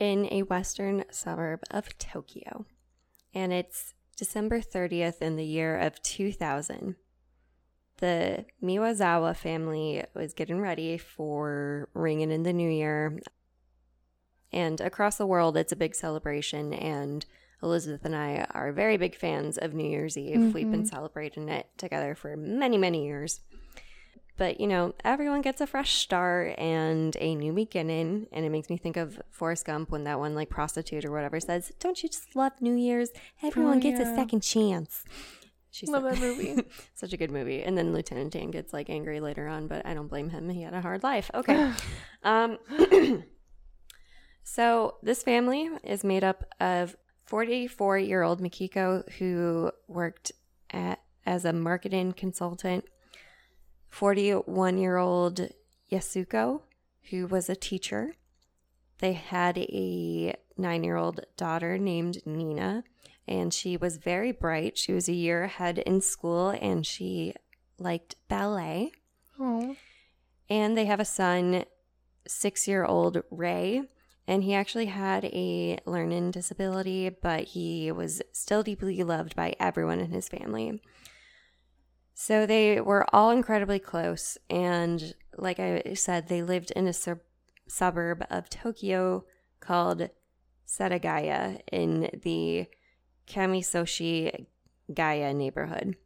in 0.00 0.26
a 0.32 0.42
western 0.42 1.04
suburb 1.10 1.62
of 1.70 1.96
tokyo 1.98 2.64
and 3.34 3.52
it's 3.52 3.94
December 4.16 4.60
30th 4.60 5.22
in 5.22 5.36
the 5.36 5.44
year 5.44 5.78
of 5.78 6.02
2000. 6.02 6.96
The 7.98 8.44
Miyazawa 8.62 9.36
family 9.36 10.04
was 10.14 10.32
getting 10.32 10.60
ready 10.60 10.98
for 10.98 11.88
ringing 11.94 12.30
in 12.30 12.42
the 12.42 12.52
new 12.52 12.70
year. 12.70 13.20
And 14.52 14.80
across 14.80 15.16
the 15.16 15.26
world, 15.26 15.56
it's 15.56 15.72
a 15.72 15.76
big 15.76 15.94
celebration. 15.94 16.72
And 16.72 17.24
Elizabeth 17.62 18.04
and 18.04 18.16
I 18.16 18.46
are 18.50 18.72
very 18.72 18.96
big 18.96 19.14
fans 19.14 19.58
of 19.58 19.74
New 19.74 19.88
Year's 19.88 20.16
Eve. 20.16 20.54
We've 20.54 20.70
been 20.70 20.80
mm-hmm. 20.80 20.84
celebrating 20.86 21.48
it 21.48 21.66
together 21.76 22.14
for 22.14 22.36
many, 22.36 22.78
many 22.78 23.04
years. 23.04 23.40
But, 24.40 24.58
you 24.58 24.66
know, 24.66 24.94
everyone 25.04 25.42
gets 25.42 25.60
a 25.60 25.66
fresh 25.66 25.96
start 25.96 26.58
and 26.58 27.14
a 27.20 27.34
new 27.34 27.52
beginning. 27.52 28.26
And 28.32 28.46
it 28.46 28.48
makes 28.48 28.70
me 28.70 28.78
think 28.78 28.96
of 28.96 29.20
Forrest 29.30 29.66
Gump 29.66 29.90
when 29.90 30.04
that 30.04 30.18
one, 30.18 30.34
like, 30.34 30.48
prostitute 30.48 31.04
or 31.04 31.10
whatever 31.10 31.38
says, 31.40 31.70
Don't 31.78 32.02
you 32.02 32.08
just 32.08 32.34
love 32.34 32.52
New 32.58 32.74
Year's? 32.74 33.10
Everyone 33.42 33.76
Oh, 33.76 33.80
gets 33.82 34.00
a 34.00 34.06
second 34.16 34.40
chance. 34.40 35.04
She 35.70 35.84
Love 35.84 36.04
that 36.04 36.18
movie. 36.18 36.56
Such 36.94 37.12
a 37.12 37.18
good 37.18 37.30
movie. 37.30 37.62
And 37.62 37.76
then 37.76 37.92
Lieutenant 37.92 38.32
Dan 38.32 38.50
gets, 38.50 38.72
like, 38.72 38.88
angry 38.88 39.20
later 39.20 39.46
on, 39.46 39.66
but 39.66 39.84
I 39.84 39.92
don't 39.92 40.08
blame 40.08 40.30
him. 40.30 40.48
He 40.48 40.62
had 40.62 40.72
a 40.72 40.80
hard 40.80 41.02
life. 41.02 41.30
Okay. 41.34 41.74
um, 42.22 42.56
so 44.42 44.94
this 45.02 45.22
family 45.22 45.68
is 45.84 46.02
made 46.02 46.24
up 46.24 46.46
of 46.60 46.96
44 47.26 47.98
year 47.98 48.22
old 48.22 48.40
Mikiko, 48.40 49.06
who 49.18 49.70
worked 49.86 50.32
at, 50.70 51.02
as 51.26 51.44
a 51.44 51.52
marketing 51.52 52.14
consultant 52.14 52.86
41 53.90 54.78
year 54.78 54.96
old 54.96 55.48
Yasuko, 55.90 56.62
who 57.10 57.26
was 57.26 57.48
a 57.48 57.56
teacher. 57.56 58.14
They 58.98 59.12
had 59.14 59.58
a 59.58 60.34
nine 60.56 60.84
year 60.84 60.96
old 60.96 61.20
daughter 61.36 61.78
named 61.78 62.18
Nina, 62.24 62.84
and 63.26 63.52
she 63.52 63.76
was 63.76 63.96
very 63.96 64.32
bright. 64.32 64.78
She 64.78 64.92
was 64.92 65.08
a 65.08 65.12
year 65.12 65.44
ahead 65.44 65.78
in 65.78 66.00
school 66.00 66.50
and 66.50 66.86
she 66.86 67.34
liked 67.78 68.16
ballet. 68.28 68.92
Oh, 69.38 69.76
And 70.48 70.76
they 70.76 70.84
have 70.84 71.00
a 71.00 71.04
son, 71.04 71.64
six 72.26 72.68
year 72.68 72.84
old 72.84 73.22
Ray, 73.30 73.82
and 74.26 74.44
he 74.44 74.54
actually 74.54 74.86
had 74.86 75.24
a 75.24 75.78
learning 75.86 76.30
disability, 76.30 77.08
but 77.08 77.44
he 77.48 77.90
was 77.90 78.20
still 78.32 78.62
deeply 78.62 79.02
loved 79.02 79.34
by 79.34 79.54
everyone 79.58 79.98
in 79.98 80.10
his 80.10 80.28
family. 80.28 80.80
So 82.22 82.44
they 82.44 82.82
were 82.82 83.06
all 83.14 83.30
incredibly 83.30 83.78
close. 83.78 84.36
And 84.50 85.14
like 85.38 85.58
I 85.58 85.94
said, 85.94 86.28
they 86.28 86.42
lived 86.42 86.70
in 86.72 86.86
a 86.86 86.92
sub- 86.92 87.20
suburb 87.66 88.26
of 88.28 88.50
Tokyo 88.50 89.24
called 89.58 90.10
Setagaya 90.68 91.62
in 91.72 92.10
the 92.22 92.66
Kamisoshi 93.26 94.44
Gaya 94.92 95.32
neighborhood. 95.32 95.96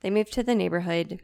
They 0.00 0.10
moved 0.10 0.32
to 0.32 0.42
the 0.42 0.56
neighborhood 0.56 1.20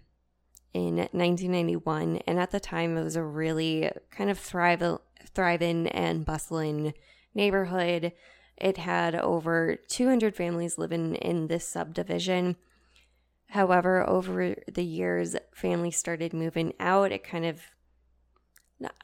in 0.72 0.98
1991, 0.98 2.18
and 2.24 2.38
at 2.38 2.52
the 2.52 2.60
time 2.60 2.96
it 2.96 3.02
was 3.02 3.16
a 3.16 3.24
really 3.24 3.90
kind 4.12 4.30
of 4.30 4.38
thrive, 4.38 4.98
thriving 5.34 5.88
and 5.88 6.24
bustling 6.24 6.94
neighborhood. 7.34 8.12
It 8.56 8.76
had 8.76 9.16
over 9.16 9.74
200 9.88 10.36
families 10.36 10.78
living 10.78 11.16
in 11.16 11.48
this 11.48 11.66
subdivision. 11.66 12.54
However, 13.52 14.08
over 14.08 14.54
the 14.72 14.82
years, 14.82 15.36
families 15.54 15.98
started 15.98 16.32
moving 16.32 16.72
out. 16.80 17.12
It 17.12 17.22
kind 17.22 17.44
of, 17.44 17.60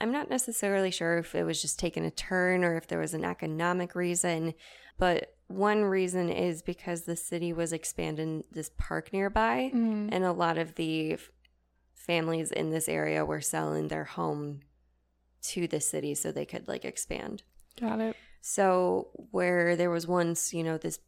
I'm 0.00 0.10
not 0.10 0.30
necessarily 0.30 0.90
sure 0.90 1.18
if 1.18 1.34
it 1.34 1.44
was 1.44 1.60
just 1.60 1.78
taking 1.78 2.06
a 2.06 2.10
turn 2.10 2.64
or 2.64 2.74
if 2.76 2.86
there 2.86 2.98
was 2.98 3.12
an 3.12 3.26
economic 3.26 3.94
reason, 3.94 4.54
but 4.96 5.34
one 5.48 5.84
reason 5.84 6.30
is 6.30 6.62
because 6.62 7.02
the 7.02 7.14
city 7.14 7.52
was 7.52 7.74
expanding 7.74 8.42
this 8.50 8.70
park 8.78 9.12
nearby, 9.12 9.70
Mm. 9.74 10.08
and 10.12 10.24
a 10.24 10.32
lot 10.32 10.56
of 10.56 10.76
the 10.76 11.18
families 11.94 12.50
in 12.50 12.70
this 12.70 12.88
area 12.88 13.26
were 13.26 13.42
selling 13.42 13.88
their 13.88 14.04
home 14.04 14.60
to 15.42 15.68
the 15.68 15.80
city 15.80 16.14
so 16.14 16.32
they 16.32 16.46
could 16.46 16.66
like 16.68 16.86
expand. 16.86 17.42
Got 17.78 18.00
it. 18.00 18.16
So 18.40 19.08
where 19.30 19.76
there 19.76 19.90
was 19.90 20.06
once, 20.06 20.54
you 20.54 20.64
know, 20.64 20.78
this 20.78 21.00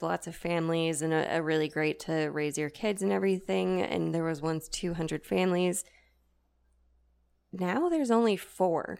lots 0.00 0.26
of 0.26 0.36
families 0.36 1.02
and 1.02 1.12
a, 1.12 1.36
a 1.36 1.42
really 1.42 1.68
great 1.68 1.98
to 2.00 2.26
raise 2.30 2.58
your 2.58 2.70
kids 2.70 3.02
and 3.02 3.12
everything, 3.12 3.80
and 3.82 4.14
there 4.14 4.24
was 4.24 4.42
once 4.42 4.68
200 4.68 5.24
families. 5.24 5.84
Now 7.52 7.88
there's 7.88 8.10
only 8.10 8.36
four. 8.36 8.98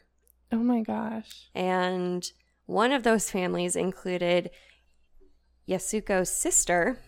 Oh 0.52 0.58
my 0.58 0.80
gosh. 0.80 1.48
And 1.54 2.28
one 2.66 2.92
of 2.92 3.02
those 3.02 3.30
families 3.30 3.76
included 3.76 4.50
Yasuko's 5.68 6.30
sister. 6.30 6.98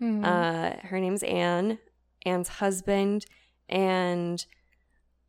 Mhm. 0.00 0.24
Uh, 0.24 0.86
her 0.86 0.98
name's 0.98 1.22
Anne, 1.22 1.78
Anne's 2.24 2.48
husband, 2.48 3.26
and 3.68 4.44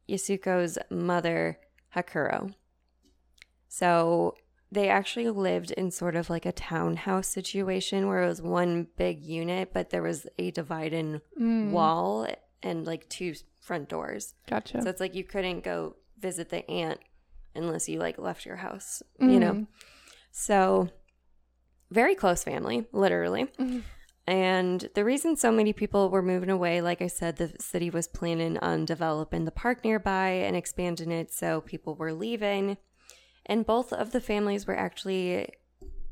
Yasuko's 0.09 0.78
mother, 0.89 1.59
Hakuro. 1.95 2.53
So 3.68 4.36
they 4.72 4.88
actually 4.90 5.30
lived 5.30 5.72
in 5.72 5.92
sort 5.92 6.16
of 6.16 6.30
like 6.30 6.46
a 6.46 6.52
townhouse 6.52 7.28
situation 7.28 8.08
where 8.08 8.24
it 8.24 8.28
was 8.28 8.42
one 8.42 8.88
big 8.98 9.22
unit, 9.22 9.74
but 9.74 9.90
there 9.90 10.02
was 10.02 10.28
a 10.40 10.52
dividing 10.52 11.20
Mm. 11.40 11.72
wall 11.72 12.28
and 12.64 12.86
like 12.86 13.10
two 13.10 13.34
front 13.60 13.90
doors. 13.90 14.34
Gotcha. 14.48 14.82
So 14.82 14.90
it's 14.90 15.02
like 15.02 15.14
you 15.16 15.24
couldn't 15.24 15.64
go 15.64 15.96
visit 16.20 16.50
the 16.50 16.70
aunt 16.70 17.00
unless 17.54 17.90
you 17.90 18.00
like 18.00 18.18
left 18.18 18.46
your 18.46 18.56
house, 18.58 19.04
you 19.20 19.40
know? 19.40 19.54
Mhm. 19.54 19.68
So, 20.32 20.90
very 21.90 22.16
close 22.16 22.44
family, 22.44 22.88
literally. 22.94 23.46
Mhm. 23.60 23.84
And 24.28 24.90
the 24.96 25.04
reason 25.04 25.36
so 25.36 25.52
many 25.52 25.74
people 25.74 26.10
were 26.10 26.22
moving 26.22 26.50
away, 26.50 26.82
like 26.82 27.02
I 27.02 27.08
said, 27.08 27.36
the 27.36 27.54
city 27.60 27.90
was 27.90 28.08
planning 28.08 28.58
on 28.60 28.86
developing 28.86 29.44
the 29.46 29.52
park 29.52 29.84
nearby 29.84 30.30
and 30.30 30.56
expanding 30.56 31.12
it, 31.12 31.34
so 31.34 31.60
people 31.60 31.96
were 31.96 32.14
leaving. 32.14 32.78
And 33.46 33.66
both 33.66 33.92
of 33.92 34.12
the 34.12 34.22
families 34.22 34.68
were 34.68 34.78
actually 34.78 35.50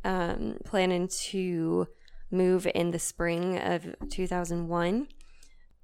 um, 0.04 0.58
planning 0.66 1.08
to 1.08 1.88
move 2.32 2.68
in 2.74 2.92
the 2.92 3.00
spring 3.00 3.58
of 3.58 3.96
2001. 4.10 5.08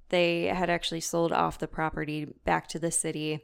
They 0.08 0.44
had 0.44 0.70
actually 0.70 1.00
sold 1.00 1.32
off 1.32 1.58
the 1.58 1.66
property 1.66 2.26
back 2.44 2.68
to 2.68 2.78
the 2.78 2.90
city, 2.90 3.40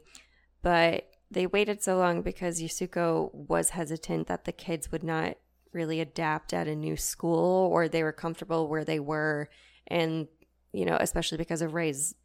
but 0.61 1.09
they 1.29 1.47
waited 1.47 1.83
so 1.83 1.97
long 1.97 2.21
because 2.21 2.61
Yasuko 2.61 3.33
was 3.33 3.71
hesitant 3.71 4.27
that 4.27 4.45
the 4.45 4.51
kids 4.51 4.91
would 4.91 5.03
not 5.03 5.37
really 5.73 5.99
adapt 5.99 6.53
at 6.53 6.67
a 6.67 6.75
new 6.75 6.95
school 6.95 7.69
or 7.71 7.87
they 7.87 8.03
were 8.03 8.11
comfortable 8.11 8.67
where 8.67 8.85
they 8.85 8.99
were. 8.99 9.49
And, 9.87 10.27
you 10.71 10.85
know, 10.85 10.97
especially 10.99 11.37
because 11.39 11.61
of 11.61 11.73
Ray's 11.73 12.15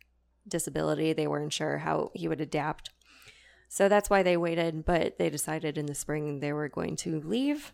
disability, 0.46 1.12
they 1.12 1.26
weren't 1.26 1.52
sure 1.52 1.78
how 1.78 2.10
he 2.14 2.28
would 2.28 2.40
adapt. 2.40 2.90
So 3.68 3.88
that's 3.88 4.08
why 4.08 4.22
they 4.22 4.36
waited, 4.36 4.84
but 4.84 5.18
they 5.18 5.28
decided 5.28 5.76
in 5.76 5.86
the 5.86 5.94
spring 5.94 6.40
they 6.40 6.52
were 6.52 6.68
going 6.68 6.96
to 6.96 7.20
leave. 7.20 7.72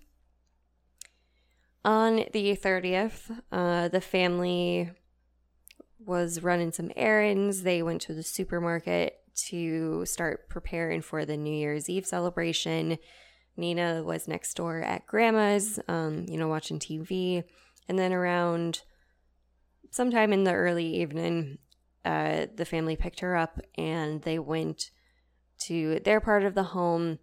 On 1.85 2.25
the 2.33 2.57
30th, 2.57 3.31
uh, 3.53 3.89
the 3.89 4.01
family 4.01 4.91
was 5.99 6.43
running 6.43 6.73
some 6.73 6.91
errands. 6.97 7.63
They 7.63 7.83
went 7.83 8.03
to 8.03 8.15
the 8.15 8.23
supermarket 8.23 9.21
to 9.47 10.05
start 10.07 10.49
preparing 10.49 11.03
for 11.03 11.25
the 11.25 11.37
New 11.37 11.55
Year's 11.55 11.89
Eve 11.89 12.07
celebration. 12.07 12.99
Nina 13.57 14.03
was 14.03 14.27
next 14.27 14.55
door 14.55 14.81
at 14.81 15.07
grandma's, 15.07 15.79
um, 15.89 16.27
you 16.29 16.37
know, 16.37 16.49
watching 16.49 16.79
TV. 16.79 17.45
And 17.89 17.99
then 17.99 18.13
around 18.13 18.83
sometime 19.91 20.33
in 20.33 20.45
the 20.45 20.55
early 20.55 20.87
evening, 20.87 21.59
uh, 22.05 22.47
the 22.55 22.65
family 22.65 22.97
picked 22.97 23.21
her 23.21 23.37
up 23.37 23.61
and 23.77 24.23
they 24.23 24.39
went 24.39 24.91
to 25.61 26.01
their 26.01 26.21
part 26.21 26.45
of 26.45 26.55
the 26.55 26.63
home. 26.65 27.19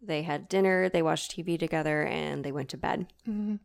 They 0.00 0.22
had 0.22 0.48
dinner, 0.48 0.88
they 0.88 1.02
watched 1.02 1.36
TV 1.36 1.58
together, 1.58 2.02
and 2.02 2.44
they 2.44 2.52
went 2.52 2.68
to 2.70 2.76
bed. 2.76 3.12
Mhm. 3.26 3.60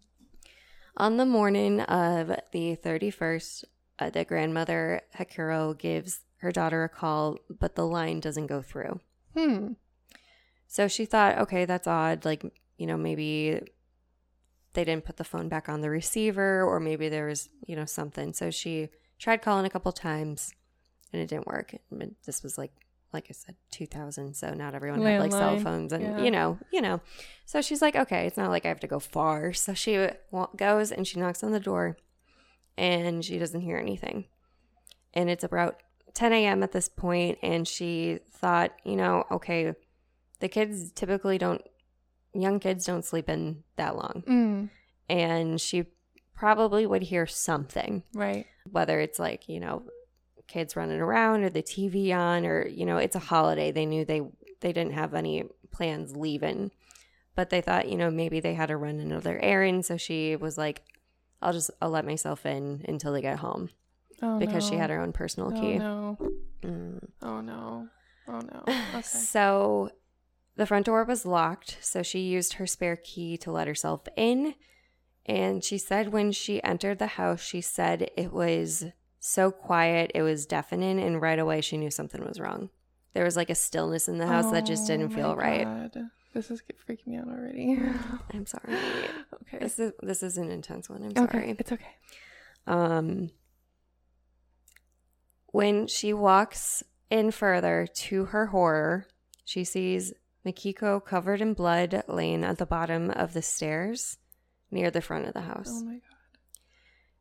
On 0.98 1.18
the 1.18 1.26
morning 1.26 1.82
of 1.82 2.32
the 2.52 2.76
31st, 2.76 3.66
uh, 4.00 4.10
the 4.10 4.26
grandmother, 4.26 5.02
Hakuro, 5.16 5.78
gives 5.78 6.22
her 6.38 6.52
daughter 6.52 6.84
a 6.84 6.90
call, 6.90 7.38
but 7.50 7.76
the 7.76 7.86
line 7.86 8.20
doesn't 8.20 8.48
go 8.48 8.62
through. 8.62 9.00
Hmm. 9.36 9.74
So 10.68 10.88
she 10.88 11.06
thought, 11.06 11.38
okay, 11.40 11.66
that's 11.66 11.88
odd. 11.88 12.26
Like, 12.26 12.44
you 12.78 12.86
know, 12.86 12.98
maybe 12.98 13.62
they 14.74 14.84
didn't 14.84 15.06
put 15.06 15.18
the 15.18 15.24
phone 15.24 15.50
back 15.50 15.70
on 15.70 15.82
the 15.82 15.90
receiver, 15.90 16.64
or 16.64 16.80
maybe 16.80 17.10
there 17.10 17.28
was, 17.28 17.50
you 17.66 17.76
know, 17.76 17.86
something. 17.86 18.34
So 18.34 18.52
she 18.52 18.90
tried 19.18 19.42
calling 19.42 19.66
a 19.66 19.70
couple 19.70 19.92
times 19.92 20.54
and 21.12 21.22
it 21.22 21.30
didn't 21.30 21.48
work. 21.48 21.74
This 22.26 22.44
was 22.44 22.58
like, 22.58 22.72
like 23.14 23.28
I 23.30 23.34
said, 23.34 23.56
2000. 23.72 24.36
So 24.36 24.54
not 24.54 24.76
everyone 24.76 25.02
had 25.02 25.22
like 25.22 25.32
cell 25.32 25.60
phones 25.60 25.94
and, 25.94 26.04
yeah. 26.04 26.22
you 26.22 26.32
know, 26.32 26.58
you 26.72 26.82
know. 26.82 27.02
So 27.46 27.62
she's 27.62 27.82
like, 27.82 27.96
okay, 27.96 28.28
it's 28.28 28.38
not 28.38 28.50
like 28.50 28.66
I 28.66 28.70
have 28.70 28.80
to 28.82 28.88
go 28.88 29.00
far. 29.00 29.54
So 29.54 29.74
she 29.74 30.10
goes 30.56 30.92
and 30.92 31.08
she 31.08 31.20
knocks 31.20 31.44
on 31.44 31.52
the 31.52 31.60
door 31.60 31.98
and 32.78 33.24
she 33.24 33.40
doesn't 33.40 33.62
hear 33.62 33.78
anything. 33.78 34.26
And 35.14 35.30
it's 35.30 35.44
about 35.44 35.82
10 36.14 36.34
a.m. 36.34 36.64
at 36.64 36.72
this 36.72 36.90
point, 36.90 37.38
and 37.42 37.68
she 37.68 38.20
thought, 38.32 38.72
you 38.84 38.96
know, 38.96 39.24
okay, 39.32 39.74
the 40.40 40.50
kids 40.50 40.92
typically 40.92 41.38
don't, 41.38 41.62
young 42.34 42.60
kids 42.60 42.86
don't 42.86 43.06
sleep 43.06 43.30
in 43.30 43.64
that 43.78 43.96
long. 43.96 44.24
Mm. 44.28 44.70
And 45.10 45.62
she 45.62 45.86
probably 46.36 46.86
would 46.86 47.04
hear 47.04 47.26
something, 47.26 48.04
Right. 48.14 48.46
whether 48.70 49.00
it's 49.00 49.18
like, 49.20 49.48
you 49.48 49.60
know, 49.60 49.84
kids 50.48 50.76
running 50.76 51.00
around 51.00 51.44
or 51.44 51.50
the 51.50 51.64
TV 51.64 52.16
on 52.16 52.46
or, 52.46 52.68
you 52.68 52.86
know, 52.86 52.98
it's 52.98 53.16
a 53.16 53.20
holiday. 53.20 53.72
They 53.72 53.86
knew 53.86 54.06
they, 54.06 54.22
they 54.62 54.74
didn't 54.74 54.94
have 54.94 55.14
any 55.14 55.44
plans 55.72 56.16
leaving, 56.16 56.72
but 57.36 57.50
they 57.50 57.62
thought, 57.62 57.90
you 57.90 57.98
know, 57.98 58.10
maybe 58.10 58.40
they 58.40 58.54
had 58.54 58.68
to 58.68 58.78
run 58.78 59.00
another 59.00 59.40
errand. 59.40 59.86
So 59.86 59.98
she 59.98 60.36
was 60.36 60.58
like, 60.58 60.84
I'll 61.42 61.54
just, 61.54 61.70
I'll 61.82 61.90
let 61.90 62.06
myself 62.06 62.46
in 62.46 62.84
until 62.88 63.14
they 63.14 63.22
get 63.22 63.40
home 63.40 63.70
Oh, 64.22 64.40
because 64.40 64.66
she 64.68 64.76
had 64.76 64.90
her 64.90 65.00
own 65.00 65.14
personal 65.14 65.52
key. 65.52 65.58
Oh 65.60 65.62
key. 65.72 65.78
no. 65.78 66.18
Mm. 66.64 67.10
Oh 67.22 67.42
no. 67.42 67.88
Oh 68.28 68.40
no. 68.40 68.64
Okay. 68.94 69.02
So 69.04 69.92
the 70.56 70.66
front 70.66 70.88
door 70.88 71.04
was 71.04 71.26
locked, 71.26 71.78
so 71.82 72.02
she 72.02 72.20
used 72.22 72.54
her 72.54 72.66
spare 72.66 72.96
key 72.96 73.38
to 73.38 73.52
let 73.52 73.68
herself 73.68 74.02
in. 74.16 74.56
And 75.28 75.64
she 75.64 75.78
said 75.78 76.12
when 76.12 76.32
she 76.32 76.64
entered 76.64 76.98
the 77.00 77.08
house, 77.08 77.42
she 77.42 77.62
said 77.62 78.10
it 78.18 78.34
was 78.34 78.86
so 79.28 79.52
quiet, 79.52 80.12
it 80.16 80.22
was 80.22 80.46
deafening, 80.46 81.00
and 81.00 81.22
right 81.22 81.38
away 81.38 81.62
she 81.62 81.78
knew 81.78 81.92
something 81.92 82.24
was 82.26 82.40
wrong. 82.40 82.70
There 83.14 83.26
was 83.26 83.36
like 83.36 83.50
a 83.50 83.56
stillness 83.56 84.08
in 84.08 84.18
the 84.18 84.28
house 84.28 84.52
that 84.52 84.66
just 84.66 84.88
didn't 84.88 85.12
Oh, 85.14 85.16
feel 85.16 85.36
my 85.36 85.42
right. 85.42 85.64
God. 85.94 86.10
This 86.34 86.52
is 86.52 86.62
freaking 86.88 87.08
me 87.08 87.18
out 87.18 87.28
already. 87.28 87.80
I'm 88.34 88.46
sorry. 88.46 88.74
okay. 89.42 89.58
This 89.60 89.80
is 89.80 89.92
this 90.02 90.22
is 90.24 90.38
an 90.38 90.50
intense 90.52 90.90
one. 90.90 91.04
I'm 91.04 91.24
okay. 91.24 91.32
sorry. 91.40 91.56
It's 91.58 91.72
okay. 91.72 91.96
Um, 92.68 93.32
when 95.48 95.88
she 95.88 96.14
walks 96.14 96.84
in 97.10 97.32
further 97.32 97.88
to 97.96 98.26
her 98.26 98.48
horror, 98.48 99.08
she 99.46 99.64
sees 99.64 100.14
Mikiko 100.46 101.04
covered 101.04 101.42
in 101.42 101.54
blood 101.54 102.04
laying 102.08 102.44
at 102.44 102.60
the 102.60 102.66
bottom 102.66 103.10
of 103.10 103.34
the 103.34 103.42
stairs 103.42 104.18
near 104.70 104.92
the 104.92 105.02
front 105.02 105.26
of 105.26 105.34
the 105.34 105.42
house. 105.42 105.70
Oh 105.70 105.84
my 105.86 105.94
god. 105.94 106.02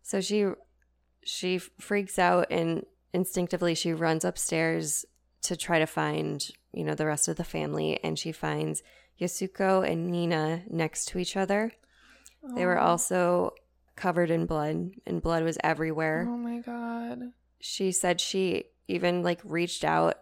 So 0.03 0.21
she 0.21 0.47
she 1.27 1.59
freaks 1.59 2.19
out 2.19 2.47
and 2.51 2.87
instinctively 3.13 3.75
she 3.75 3.93
runs 3.93 4.25
upstairs 4.25 5.05
to 5.43 5.57
try 5.57 5.79
to 5.79 5.87
find, 5.87 6.49
you 6.73 6.85
know, 6.85 6.95
the 6.95 7.07
rest 7.07 7.29
of 7.29 7.37
the 7.37 7.45
family 7.45 7.99
and 8.03 8.19
she 8.19 8.33
finds 8.33 8.83
Yasuko 9.21 9.87
and 9.89 10.07
Nina 10.09 10.63
next 10.71 11.07
to 11.09 11.19
each 11.19 11.37
other. 11.37 11.73
They 12.55 12.65
were 12.65 12.79
Oh. 12.79 12.85
also 12.87 13.55
covered 13.97 14.31
in 14.31 14.47
blood 14.47 14.91
and 15.07 15.21
blood 15.23 15.43
was 15.43 15.59
everywhere. 15.65 16.27
Oh 16.29 16.37
my 16.37 16.59
god. 16.61 17.33
She 17.61 17.93
said 17.93 18.21
she 18.21 18.65
even 18.89 19.23
like 19.23 19.41
reached 19.43 19.85
out 19.85 20.17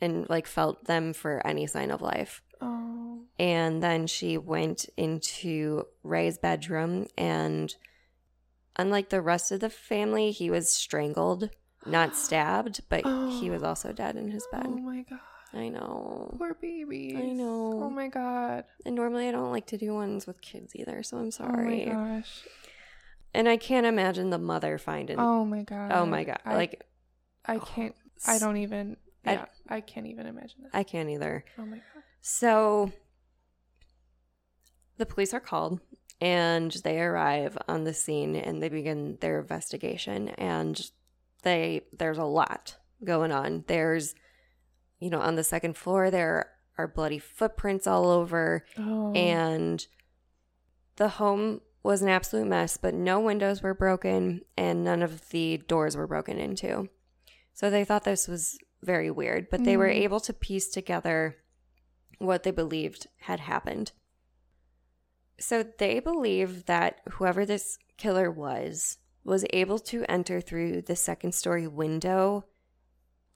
and 0.00 0.28
like 0.28 0.46
felt 0.46 0.84
them 0.84 1.12
for 1.12 1.44
any 1.46 1.66
sign 1.66 1.90
of 1.90 2.02
life. 2.02 2.42
Oh. 2.60 3.20
And 3.38 3.82
then 3.82 4.06
she 4.08 4.36
went 4.36 4.86
into 4.96 5.86
Ray's 6.02 6.38
bedroom, 6.38 7.06
and 7.16 7.74
unlike 8.78 9.08
the 9.10 9.20
rest 9.20 9.50
of 9.52 9.60
the 9.60 9.70
family, 9.70 10.30
he 10.30 10.50
was 10.50 10.72
strangled, 10.72 11.50
not 11.86 12.14
stabbed, 12.24 12.80
but 12.88 13.00
he 13.40 13.50
was 13.50 13.62
Oh. 13.62 13.66
also 13.66 13.92
dead 13.92 14.16
in 14.16 14.30
his 14.30 14.46
bed. 14.52 14.64
Oh 14.66 14.76
my 14.78 15.02
god. 15.08 15.20
I 15.54 15.68
know. 15.70 16.34
Poor 16.36 16.52
babies. 16.60 17.16
I 17.16 17.22
know. 17.32 17.80
Oh 17.84 17.90
my 17.90 18.08
god. 18.08 18.64
And 18.84 18.94
normally 18.94 19.28
I 19.28 19.32
don't 19.32 19.50
like 19.50 19.66
to 19.68 19.78
do 19.78 19.94
ones 19.94 20.26
with 20.26 20.42
kids 20.42 20.72
either, 20.76 21.02
so 21.02 21.16
I'm 21.16 21.30
sorry. 21.30 21.86
Oh 21.90 21.94
my 21.94 22.16
gosh. 22.18 22.42
and 23.32 23.48
I 23.48 23.56
can't 23.56 23.86
imagine 23.86 24.28
the 24.30 24.38
mother 24.38 24.76
finding. 24.76 25.18
Oh 25.18 25.44
my 25.46 25.62
god. 25.62 25.92
oh 25.92 26.04
my 26.04 26.24
god! 26.24 26.40
I, 26.44 26.54
like 26.54 26.84
I 27.46 27.58
can't. 27.58 27.94
I 28.26 28.38
don't 28.38 28.58
even. 28.58 28.96
I- 29.24 29.32
Yeah, 29.32 29.44
I, 29.68 29.80
can't 29.80 30.06
even 30.06 30.26
imagine 30.26 30.64
that. 30.64 30.70
I 30.74 30.82
can't 30.82 31.08
either. 31.08 31.44
oh 31.58 31.64
my 31.64 31.76
god. 31.78 32.02
So 32.20 32.92
the 34.98 35.06
police 35.06 35.32
are 35.32 35.40
called 35.40 35.80
and 36.20 36.72
they 36.84 37.00
arrive 37.00 37.56
on 37.68 37.84
the 37.84 37.94
scene 37.94 38.34
and 38.36 38.62
they 38.62 38.68
begin 38.68 39.18
their 39.20 39.40
investigation 39.40 40.28
and 40.30 40.90
they 41.42 41.82
there's 41.96 42.18
a 42.18 42.24
lot 42.24 42.76
going 43.04 43.30
on. 43.32 43.64
There's 43.68 44.14
you 44.98 45.10
know 45.10 45.20
on 45.20 45.36
the 45.36 45.44
second 45.44 45.76
floor 45.76 46.10
there 46.10 46.50
are 46.76 46.88
bloody 46.88 47.18
footprints 47.18 47.86
all 47.86 48.08
over 48.08 48.64
Oh. 48.78 49.12
and 49.12 49.86
the 50.96 51.08
home 51.08 51.60
was 51.84 52.02
an 52.02 52.08
absolute 52.08 52.46
mess, 52.46 52.76
but 52.76 52.92
no 52.94 53.20
windows 53.20 53.62
were 53.62 53.74
broken 53.74 54.40
and 54.56 54.82
none 54.84 55.02
of 55.02 55.28
the 55.30 55.58
doors 55.68 55.96
were 55.96 56.06
broken 56.08 56.38
into. 56.38 56.88
So 57.54 57.70
they 57.70 57.84
thought 57.84 58.04
this 58.04 58.26
was 58.28 58.58
very 58.82 59.10
weird, 59.10 59.48
but 59.50 59.64
they 59.64 59.76
were 59.76 59.88
Mm. 59.88 59.94
able 59.94 60.20
to 60.20 60.32
piece 60.32 60.68
together 60.68 61.36
what 62.18 62.42
they 62.42 62.50
believed 62.50 63.06
had 63.20 63.40
happened. 63.40 63.92
So 65.38 65.62
they 65.62 66.00
believe 66.00 66.66
that 66.66 67.00
whoever 67.12 67.46
this 67.46 67.78
killer 67.96 68.30
was 68.30 68.98
was 69.24 69.44
able 69.50 69.78
to 69.78 70.04
enter 70.10 70.40
through 70.40 70.82
the 70.82 70.96
second 70.96 71.32
story 71.34 71.66
window 71.66 72.44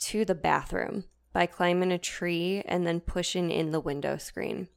to 0.01 0.25
the 0.25 0.35
bathroom 0.35 1.05
by 1.33 1.47
climbing 1.47 1.93
a 1.93 1.99
tree 1.99 2.63
and 2.67 2.87
then 2.87 3.01
pushing 3.01 3.51
in 3.51 3.71
the 3.71 3.81
window 3.81 4.17
screen 4.17 4.69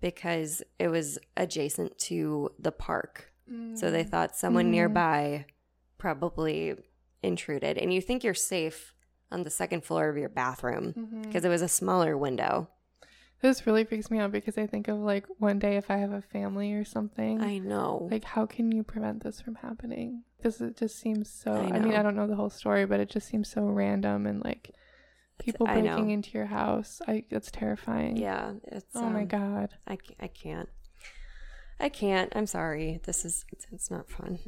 because 0.00 0.62
it 0.78 0.88
was 0.88 1.18
adjacent 1.36 1.96
to 1.98 2.50
the 2.58 2.72
park. 2.72 3.32
So 3.74 3.90
they 3.90 4.04
Mm. 4.04 4.08
thought 4.10 4.36
someone 4.36 4.66
Mhm. 4.66 4.70
nearby 4.70 5.46
probably 5.98 6.74
intruded. 7.22 7.78
And 7.78 7.92
you 7.92 8.00
think 8.00 8.24
you're 8.24 8.34
safe 8.34 8.94
on 9.30 9.42
the 9.44 9.50
second 9.50 9.84
floor 9.84 10.08
of 10.08 10.16
your 10.16 10.28
bathroom 10.28 11.20
because 11.22 11.44
it 11.44 11.48
was 11.48 11.62
a 11.62 11.68
smaller 11.68 12.16
window. 12.16 12.68
This 13.42 13.66
really 13.66 13.84
freaks 13.84 14.08
me 14.08 14.20
out 14.20 14.30
because 14.30 14.56
I 14.56 14.68
think 14.68 14.86
of 14.86 14.98
like 14.98 15.26
one 15.38 15.58
day 15.58 15.76
if 15.76 15.90
I 15.90 15.96
have 15.96 16.12
a 16.12 16.22
family 16.22 16.72
or 16.74 16.84
something. 16.84 17.40
I 17.40 17.58
know. 17.58 18.08
like 18.10 18.24
how 18.24 18.46
can 18.46 18.70
you 18.70 18.84
prevent 18.84 19.24
this 19.24 19.40
from 19.40 19.56
happening? 19.56 20.22
Because 20.36 20.60
it 20.60 20.76
just 20.76 20.98
seems 20.98 21.28
so. 21.28 21.52
I 21.52 21.76
I, 21.76 21.78
mean. 21.80 21.94
I 21.94 22.02
don't 22.02 22.14
know 22.14 22.28
the 22.28 22.36
whole 22.36 22.50
story, 22.50 22.86
but 22.86 23.00
it 23.00 23.10
just 23.10 23.28
seems 23.28 23.50
so 23.50 23.62
random 23.62 24.26
and 24.26 24.44
like 24.44 24.70
people 25.40 25.66
I 25.68 25.80
know. 25.80 25.96
breaking 25.96 26.10
into 26.10 26.30
your 26.30 26.46
house. 26.46 27.02
I 27.08 27.24
that's 27.30 27.50
terrifying. 27.50 28.16
yeah. 28.16 28.52
It's, 28.64 28.86
Oh 28.94 29.10
my 29.10 29.22
um, 29.22 29.26
god. 29.26 29.70
I, 29.88 29.98
I 30.20 30.28
can't. 30.28 30.68
I 31.80 31.88
can't. 31.88 32.32
I'm 32.36 32.46
sorry. 32.46 33.00
This 33.02 33.24
is, 33.24 33.44
it's, 33.50 33.66
it's 33.72 33.90
not 33.90 34.08
fun. 34.08 34.38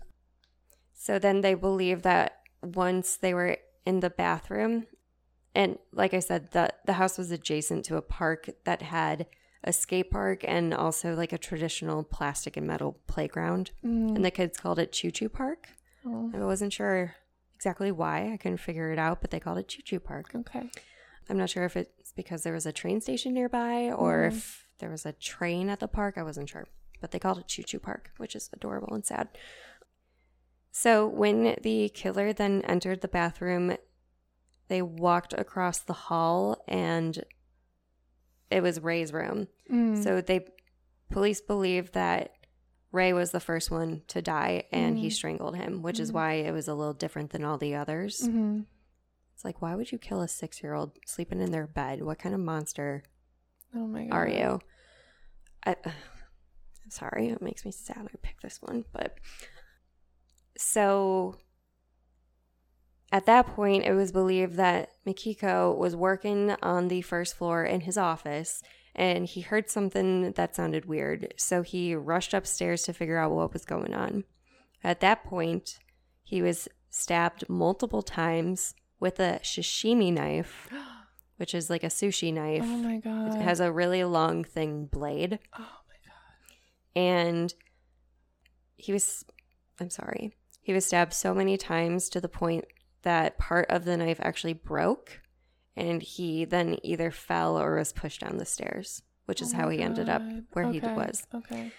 So 0.95 1.19
then 1.19 1.41
they 1.41 1.55
believe 1.55 2.03
that 2.03 2.39
once 2.63 3.17
they 3.17 3.35
were 3.35 3.59
in 3.85 4.01
the 4.01 4.11
bathroom, 4.11 4.87
and 5.55 5.79
like 5.93 6.15
I 6.15 6.21
said, 6.21 6.51
the, 6.53 6.71
the 6.87 6.95
house 6.95 7.17
was 7.19 7.31
adjacent 7.31 7.85
to 7.87 7.97
a 7.97 8.03
park 8.03 8.51
that 8.65 8.83
had 8.83 9.27
a 9.63 9.73
skate 9.73 10.11
park 10.11 10.45
and 10.47 10.75
also 10.75 11.15
like 11.15 11.33
a 11.33 11.39
traditional 11.39 12.03
plastic 12.03 12.57
and 12.57 12.67
metal 12.67 12.99
playground. 13.07 13.71
Mm. 13.85 14.17
And 14.17 14.25
the 14.25 14.31
kids 14.31 14.59
called 14.59 14.79
it 14.79 14.93
Choo 14.93 15.11
Choo 15.11 15.29
Park. 15.29 15.69
Oh, 16.07 16.31
I 16.35 16.39
wasn't 16.45 16.73
sure 16.73 17.15
exactly 17.55 17.91
why. 17.91 18.33
I 18.33 18.37
couldn't 18.37 18.59
figure 18.59 18.93
it 18.93 18.99
out, 18.99 19.21
but 19.23 19.31
they 19.31 19.41
called 19.41 19.59
it 19.59 19.69
Choo 19.69 19.83
Choo 19.83 20.01
Park. 20.01 20.33
okay. 20.35 20.69
I'm 21.31 21.39
not 21.39 21.49
sure 21.49 21.65
if 21.65 21.77
it's 21.79 22.13
because 22.13 22.43
there 22.43 22.53
was 22.53 22.67
a 22.67 22.73
train 22.73 23.01
station 23.01 23.33
nearby 23.33 23.91
or 23.91 24.25
Mhm. 24.29 24.37
if 24.37 24.67
there 24.81 24.91
was 24.91 25.07
a 25.07 25.13
train 25.13 25.71
at 25.71 25.81
the 25.81 25.89
park. 25.89 26.19
I 26.19 26.23
wasn't 26.23 26.51
sure. 26.51 26.67
But 27.01 27.11
they 27.13 27.19
called 27.19 27.39
it 27.39 27.49
Choo 27.49 27.63
Choo 27.63 27.79
Park, 27.79 28.11
which 28.19 28.37
is 28.37 28.51
adorable 28.53 28.93
and 28.95 29.07
sad. 29.07 29.29
So 30.71 31.07
when 31.07 31.57
the 31.63 31.89
killer 31.91 32.33
then 32.33 32.63
entered 32.63 33.01
the 33.01 33.09
bathroom, 33.09 33.77
they 34.69 34.83
walked 34.83 35.33
across 35.35 35.81
the 35.81 35.93
hall 35.93 36.63
and 36.69 37.23
it 38.51 38.63
was 38.63 38.81
Ray's 38.81 39.13
room. 39.13 39.49
Mm. 39.71 40.03
So 40.03 40.21
they 40.21 40.47
police 41.11 41.41
believe 41.41 41.93
that 41.93 42.33
Ray 42.93 43.13
was 43.13 43.31
the 43.33 43.41
first 43.41 43.71
one 43.71 44.03
to 44.09 44.23
die 44.23 44.65
and 44.73 44.97
he 44.97 45.09
Mhm. 45.09 45.13
strangled 45.13 45.57
him, 45.57 45.83
which 45.83 45.99
is 45.99 46.11
Mhm. 46.11 46.15
why 46.15 46.33
it 46.35 46.53
was 46.53 46.69
a 46.69 46.75
little 46.75 46.95
different 46.95 47.31
than 47.31 47.45
all 47.45 47.59
the 47.59 47.75
others. 47.75 48.21
Mhm. 48.23 48.67
It's 49.35 49.45
like, 49.45 49.61
why 49.61 49.75
would 49.75 49.91
you 49.91 49.99
kill 49.99 50.21
a 50.23 50.29
six 50.29 50.63
year 50.63 50.75
old 50.75 50.97
sleeping 51.07 51.41
in 51.41 51.51
their 51.51 51.67
bed? 51.67 52.03
What 52.03 52.19
kind 52.21 52.35
of 52.35 52.41
monster 52.41 53.03
Oh 53.75 53.87
my 53.87 54.05
god. 54.05 54.15
are 54.15 54.29
you? 54.29 54.61
I, 55.67 55.77
I'm 55.85 56.91
sorry, 56.91 57.29
it 57.29 57.43
makes 57.43 57.65
me 57.65 57.73
sad 57.73 58.09
I 58.13 58.17
picked 58.23 58.43
this 58.43 58.63
one. 58.63 58.85
But 58.93 59.19
so 60.57 61.37
at 63.15 63.27
that 63.27 63.47
point, 63.47 63.85
it 63.85 63.93
was 63.93 64.11
believed 64.11 64.57
that 64.57 64.91
Mikiko 65.07 65.79
was 65.79 65.95
working 65.95 66.51
on 66.61 66.89
the 66.89 67.01
first 67.01 67.37
floor 67.37 67.63
in 67.63 67.83
his 67.83 67.97
office 67.97 68.61
and 68.93 69.25
he 69.25 69.41
heard 69.41 69.71
something 69.71 70.33
that 70.33 70.57
sounded 70.57 70.87
weird. 70.87 71.33
So 71.37 71.63
he 71.63 71.95
rushed 71.95 72.35
upstairs 72.35 72.83
to 72.83 72.93
figure 72.93 73.17
out 73.17 73.31
what 73.31 73.53
was 73.53 73.65
going 73.65 73.95
on. 73.95 74.25
At 74.83 74.99
that 74.99 75.23
point, 75.23 75.79
he 76.25 76.43
was 76.43 76.67
stabbed 76.91 77.49
multiple 77.49 78.03
times 78.03 78.75
with 78.99 79.21
a 79.21 79.39
sashimi 79.45 80.13
knife, 80.13 80.69
which 81.37 81.55
is 81.55 81.71
like 81.71 81.85
a 81.85 81.89
sushi 81.89 82.35
knife. 82.35 82.65
Oh 82.65 82.79
my 82.79 82.97
god. 82.97 83.37
It 83.37 83.43
has 83.43 83.61
a 83.61 83.71
really 83.71 84.03
long, 84.03 84.43
thin 84.43 84.87
blade. 84.87 85.39
Oh 85.57 85.61
my 85.61 86.01
god. 86.05 87.01
And 87.01 87.55
he 88.75 88.93
was, 88.93 89.25
I'm 89.79 89.91
sorry, 89.91 90.35
he 90.63 90.73
was 90.73 90.85
stabbed 90.85 91.13
so 91.13 91.33
many 91.33 91.57
times 91.57 92.09
to 92.09 92.21
the 92.21 92.29
point 92.29 92.65
that 93.05 93.39
part 93.39 93.71
of 93.71 93.85
the 93.85 93.97
knife 93.97 94.19
actually 94.21 94.53
broke. 94.55 95.21
And 95.77 96.03
he 96.03 96.45
then 96.45 96.79
either 96.83 97.11
fell 97.11 97.59
or 97.59 97.77
was 97.77 97.93
pushed 97.93 98.21
down 98.21 98.37
the 98.37 98.45
stairs, 98.45 99.03
which 99.27 99.41
is 99.43 99.55
Oh 99.55 99.57
how 99.57 99.69
he 99.71 99.81
ended 99.81 100.09
up 100.09 100.23
God. 100.23 100.45
where 100.53 100.71
he 100.71 100.79
was. 100.81 101.27
Okay. 101.35 101.73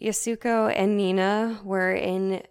Yasuko 0.00 0.72
and 0.74 0.96
Nina 0.96 1.60
were 1.64 1.92
in 1.92 2.42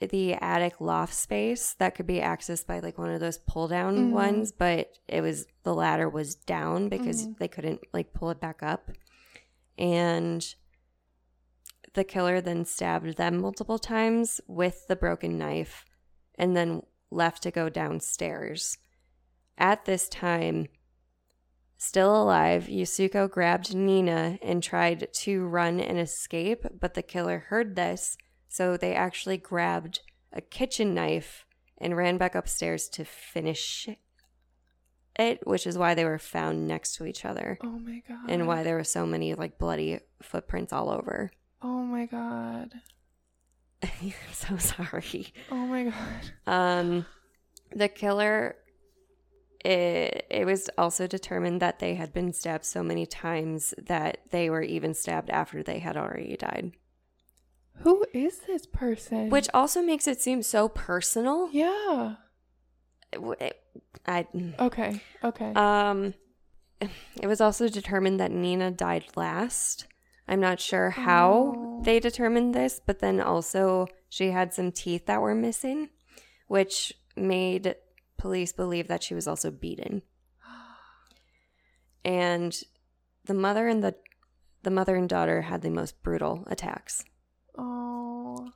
the 0.00 0.34
attic 0.34 0.80
loft 0.80 1.14
space 1.14 1.74
that 1.78 1.94
could 1.94 2.06
be 2.06 2.18
accessed 2.20 2.66
by 2.66 2.80
like 2.80 2.98
one 2.98 3.10
of 3.10 3.20
those 3.20 3.38
pull 3.38 3.68
down 3.68 3.96
Mhm. 3.96 4.10
ones, 4.10 4.52
but 4.52 4.98
it 5.08 5.22
was 5.22 5.46
the 5.62 5.74
ladder 5.74 6.08
was 6.10 6.34
down 6.34 6.88
because 6.90 7.26
Mhm. 7.26 7.38
they 7.38 7.48
couldn't 7.48 7.80
like 7.92 8.12
pull 8.12 8.28
it 8.30 8.40
back 8.40 8.62
up. 8.62 8.90
And 9.78 10.54
the 11.94 12.04
killer 12.04 12.40
then 12.40 12.64
stabbed 12.64 13.16
them 13.16 13.40
multiple 13.40 13.78
times 13.78 14.40
with 14.46 14.86
the 14.88 14.96
broken 14.96 15.38
knife 15.38 15.84
and 16.36 16.56
then 16.56 16.82
left 17.10 17.42
to 17.44 17.50
go 17.50 17.68
downstairs. 17.68 18.78
At 19.58 19.84
this 19.84 20.08
time, 20.08 20.68
Still 21.76 22.22
alive, 22.22 22.64
Yasuko 22.68 23.30
grabbed 23.30 23.74
Nina 23.74 24.38
and 24.40 24.62
tried 24.62 25.12
to 25.12 25.44
run 25.44 25.80
and 25.80 25.98
escape, 25.98 26.64
but 26.80 26.94
the 26.94 27.02
killer 27.02 27.40
heard 27.48 27.74
this, 27.76 28.16
so 28.48 28.76
they 28.76 28.94
actually 28.94 29.36
grabbed 29.36 30.00
a 30.32 30.40
kitchen 30.40 30.94
knife 30.94 31.44
and 31.76 31.96
ran 31.96 32.16
back 32.16 32.34
upstairs 32.34 32.88
to 32.90 33.04
finish 33.04 33.88
it, 35.18 35.46
which 35.46 35.66
is 35.66 35.76
why 35.76 35.94
they 35.94 36.04
were 36.04 36.18
found 36.18 36.66
next 36.66 36.94
to 36.96 37.04
each 37.06 37.24
other 37.24 37.58
Oh 37.62 37.78
my 37.78 38.00
god. 38.08 38.30
and 38.30 38.46
why 38.46 38.62
there 38.62 38.76
were 38.76 38.84
so 38.84 39.04
many 39.04 39.34
like 39.34 39.58
bloody 39.58 39.98
footprints 40.22 40.72
all 40.72 40.88
over. 40.90 41.32
Oh 41.60 41.82
my 41.82 42.06
god. 42.06 42.72
I'm 44.02 44.12
so 44.32 44.56
sorry. 44.56 45.32
Oh 45.50 45.66
my 45.66 45.84
god. 45.84 45.94
Um, 46.46 47.06
the 47.74 47.88
killer. 47.88 48.56
It, 49.64 50.26
it 50.30 50.44
was 50.44 50.68
also 50.76 51.06
determined 51.06 51.62
that 51.62 51.78
they 51.78 51.94
had 51.94 52.12
been 52.12 52.34
stabbed 52.34 52.66
so 52.66 52.82
many 52.82 53.06
times 53.06 53.72
that 53.86 54.18
they 54.30 54.50
were 54.50 54.60
even 54.60 54.92
stabbed 54.92 55.30
after 55.30 55.62
they 55.62 55.78
had 55.78 55.96
already 55.96 56.36
died. 56.36 56.72
Who 57.78 58.04
is 58.12 58.40
this 58.40 58.66
person? 58.66 59.30
Which 59.30 59.48
also 59.54 59.80
makes 59.80 60.06
it 60.06 60.20
seem 60.20 60.42
so 60.42 60.68
personal. 60.68 61.48
Yeah. 61.50 62.16
It- 63.12 63.60
I, 64.06 64.26
Okay. 64.60 65.00
Okay. 65.22 65.52
um, 65.54 66.12
it 67.22 67.26
was 67.26 67.40
also 67.40 67.68
determined 67.68 68.20
that 68.20 68.30
Nina 68.32 68.70
died 68.70 69.04
last. 69.16 69.86
I'm 70.26 70.40
not 70.40 70.60
sure 70.60 70.90
how 70.90 71.54
Oh. 71.56 71.82
they 71.84 72.00
determined 72.00 72.54
this, 72.54 72.80
but 72.84 73.00
then 73.00 73.20
also 73.20 73.86
she 74.08 74.30
had 74.30 74.54
some 74.54 74.72
teeth 74.72 75.06
that 75.06 75.20
were 75.20 75.34
missing, 75.34 75.90
which 76.48 76.92
made 77.16 77.76
police 78.16 78.52
believe 78.52 78.88
that 78.88 79.02
she 79.02 79.14
was 79.14 79.26
also 79.28 79.50
beaten. 79.50 80.02
And 82.04 82.56
the 83.24 83.34
mother 83.34 83.68
and 83.68 83.82
the 83.82 83.94
the 84.62 84.70
mother 84.70 84.96
and 84.96 85.08
daughter 85.08 85.42
had 85.42 85.60
the 85.60 85.68
most 85.70 86.02
brutal 86.02 86.44
attacks. 86.46 87.04
Oh. 87.58 88.48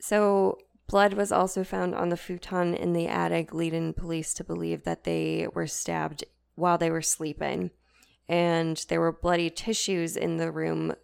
So, 0.00 0.58
blood 0.86 1.14
was 1.14 1.32
also 1.32 1.64
found 1.64 1.92
on 1.94 2.08
the 2.08 2.16
futon 2.16 2.74
in 2.74 2.92
the 2.92 3.08
attic, 3.08 3.52
leading 3.52 3.92
police 3.92 4.32
to 4.34 4.44
believe 4.44 4.84
that 4.84 5.02
they 5.02 5.48
were 5.52 5.66
stabbed 5.66 6.22
while 6.54 6.78
they 6.78 6.88
were 6.90 7.02
sleeping. 7.02 7.72
And 8.30 8.76
there 8.88 9.00
were 9.00 9.10
bloody 9.10 9.50
tissues 9.50 10.16
in 10.16 10.36
the 10.36 10.52
room, 10.52 10.94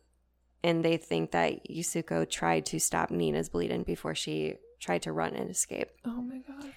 and 0.63 0.85
they 0.85 0.97
think 0.97 1.33
that 1.33 1.69
Yasuko 1.69 2.31
tried 2.31 2.65
to 2.67 2.79
stop 2.79 3.11
Nina's 3.11 3.49
bleeding 3.49 3.83
before 3.83 4.15
she 4.15 4.55
tried 4.79 5.03
to 5.03 5.13
run 5.13 5.35
and 5.35 5.51
escape. 5.51 5.89
Oh 6.05 6.23
my 6.23 6.39
gosh. 6.39 6.73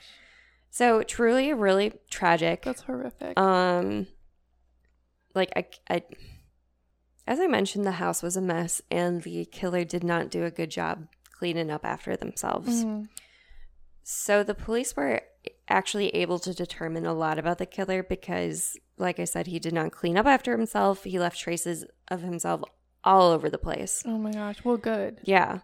So, 0.72 1.04
truly, 1.04 1.54
really 1.54 1.94
tragic. 2.10 2.64
That's 2.64 2.82
horrific. 2.82 3.38
Um, 3.40 4.08
like 5.36 5.52
I, 5.56 5.68
I, 5.88 6.04
as 7.28 7.40
I 7.40 7.46
mentioned, 7.46 7.86
the 7.86 7.92
house 7.94 8.24
was 8.24 8.36
a 8.36 8.42
mess, 8.42 8.82
and 8.90 9.22
the 9.22 9.46
killer 9.46 9.84
did 9.84 10.04
not 10.04 10.32
do 10.32 10.46
a 10.46 10.52
good 10.52 10.72
job 10.72 11.08
cleaning 11.32 11.70
up 11.70 11.86
after 11.86 12.18
themselves. 12.18 12.84
Mhm. 12.84 13.08
So 14.02 14.44
the 14.44 14.56
police 14.56 14.96
were 14.96 15.22
actually 15.68 16.10
able 16.10 16.40
to 16.40 16.56
determine 16.56 17.06
a 17.06 17.14
lot 17.14 17.38
about 17.38 17.60
the 17.60 17.68
killer 17.68 18.02
because, 18.02 18.76
like 19.00 19.20
I 19.20 19.24
said, 19.24 19.48
he 19.48 19.60
did 19.60 19.74
not 19.74 19.92
clean 19.92 20.18
up 20.18 20.26
after 20.26 20.52
himself. 20.52 21.04
He 21.04 21.18
left 21.20 21.40
traces 21.40 21.86
of 22.10 22.22
himself 22.22 22.62
all 23.04 23.32
over 23.32 23.50
the 23.50 23.58
place. 23.58 24.04
Oh 24.06 24.18
my 24.18 24.32
gosh. 24.32 24.64
Well, 24.64 24.78
good. 24.78 25.20
Yeah. 25.24 25.60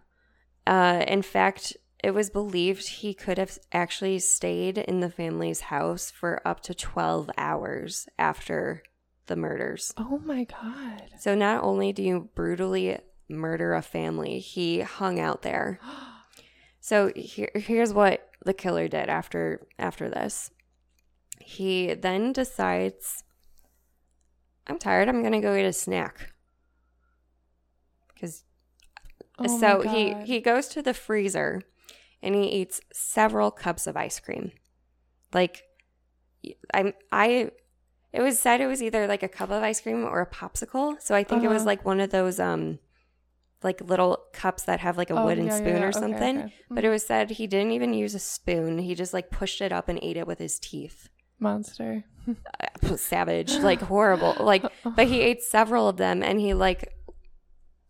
Uh, 0.65 1.03
in 1.07 1.21
fact, 1.21 1.75
it 2.03 2.13
was 2.13 2.29
believed 2.29 2.87
he 2.87 3.13
could 3.13 3.37
have 3.37 3.57
actually 3.71 4.19
stayed 4.19 4.77
in 4.77 4.99
the 4.99 5.09
family's 5.09 5.61
house 5.61 6.11
for 6.11 6.41
up 6.45 6.61
to 6.61 6.73
12 6.73 7.29
hours 7.37 8.07
after 8.17 8.83
the 9.27 9.35
murders. 9.35 9.93
Oh 9.97 10.21
my 10.23 10.45
god. 10.45 11.09
So 11.19 11.35
not 11.35 11.63
only 11.63 11.91
do 11.91 12.03
you 12.03 12.29
brutally 12.35 12.99
murder 13.27 13.73
a 13.73 13.81
family, 13.81 14.39
he 14.39 14.81
hung 14.81 15.19
out 15.19 15.41
there. 15.41 15.79
So 16.79 17.11
here, 17.15 17.49
here's 17.55 17.95
what 17.95 18.29
the 18.45 18.53
killer 18.53 18.87
did 18.87 19.09
after 19.09 19.65
after 19.79 20.07
this. 20.07 20.51
He 21.39 21.95
then 21.95 22.31
decides, 22.31 23.23
I'm 24.67 24.77
tired. 24.79 25.07
I'm 25.09 25.21
gonna 25.23 25.41
go 25.41 25.55
eat 25.55 25.65
a 25.65 25.73
snack. 25.73 26.31
Because 28.13 28.43
Oh 29.37 29.59
so 29.59 29.81
he 29.81 30.13
he 30.25 30.39
goes 30.39 30.67
to 30.69 30.81
the 30.81 30.93
freezer, 30.93 31.61
and 32.23 32.33
he 32.35 32.47
eats 32.47 32.79
several 32.93 33.51
cups 33.51 33.85
of 33.87 33.97
ice 33.97 34.19
cream. 34.19 34.51
Like, 35.33 35.63
I'm 36.73 36.93
I. 37.11 37.51
It 38.13 38.21
was 38.21 38.39
said 38.39 38.61
it 38.61 38.67
was 38.67 38.81
either 38.81 39.07
like 39.07 39.23
a 39.23 39.27
cup 39.27 39.49
of 39.51 39.61
ice 39.61 39.81
cream 39.81 40.05
or 40.05 40.21
a 40.21 40.25
popsicle. 40.29 41.01
So 41.01 41.13
I 41.15 41.23
think 41.25 41.43
it 41.43 41.49
was 41.49 41.63
Uh-huh. 41.63 41.65
like 41.65 41.85
one 41.85 41.99
of 41.99 42.11
those 42.11 42.39
um, 42.39 42.79
like 43.61 43.81
little 43.81 44.23
cups 44.31 44.63
that 44.63 44.79
have 44.79 44.97
like 44.97 45.09
a 45.09 45.17
Oh, 45.17 45.25
wooden 45.25 45.47
yeah, 45.47 45.51
yeah, 45.51 45.57
spoon 45.57 45.75
yeah. 45.79 45.83
or 45.83 45.89
Okay, 45.89 45.99
something. 45.99 46.37
okay. 46.37 46.53
But 46.69 46.85
it 46.85 46.89
was 46.89 47.05
said 47.05 47.31
he 47.31 47.45
didn't 47.45 47.71
even 47.73 47.93
use 47.93 48.15
a 48.15 48.19
spoon. 48.19 48.77
He 48.79 48.95
just 48.95 49.13
like 49.13 49.31
pushed 49.31 49.59
it 49.59 49.73
up 49.73 49.89
and 49.89 49.99
ate 50.01 50.15
it 50.15 50.27
with 50.27 50.39
his 50.39 50.59
teeth. 50.59 51.09
Monster. 51.39 52.03
Savage, 52.95 53.53
like 53.57 53.81
horrible. 53.81 54.35
Like, 54.39 54.65
but 54.83 55.07
he 55.07 55.21
ate 55.21 55.43
several 55.43 55.87
of 55.87 55.97
them 55.97 56.23
and 56.23 56.39
he 56.39 56.53
like, 56.53 56.91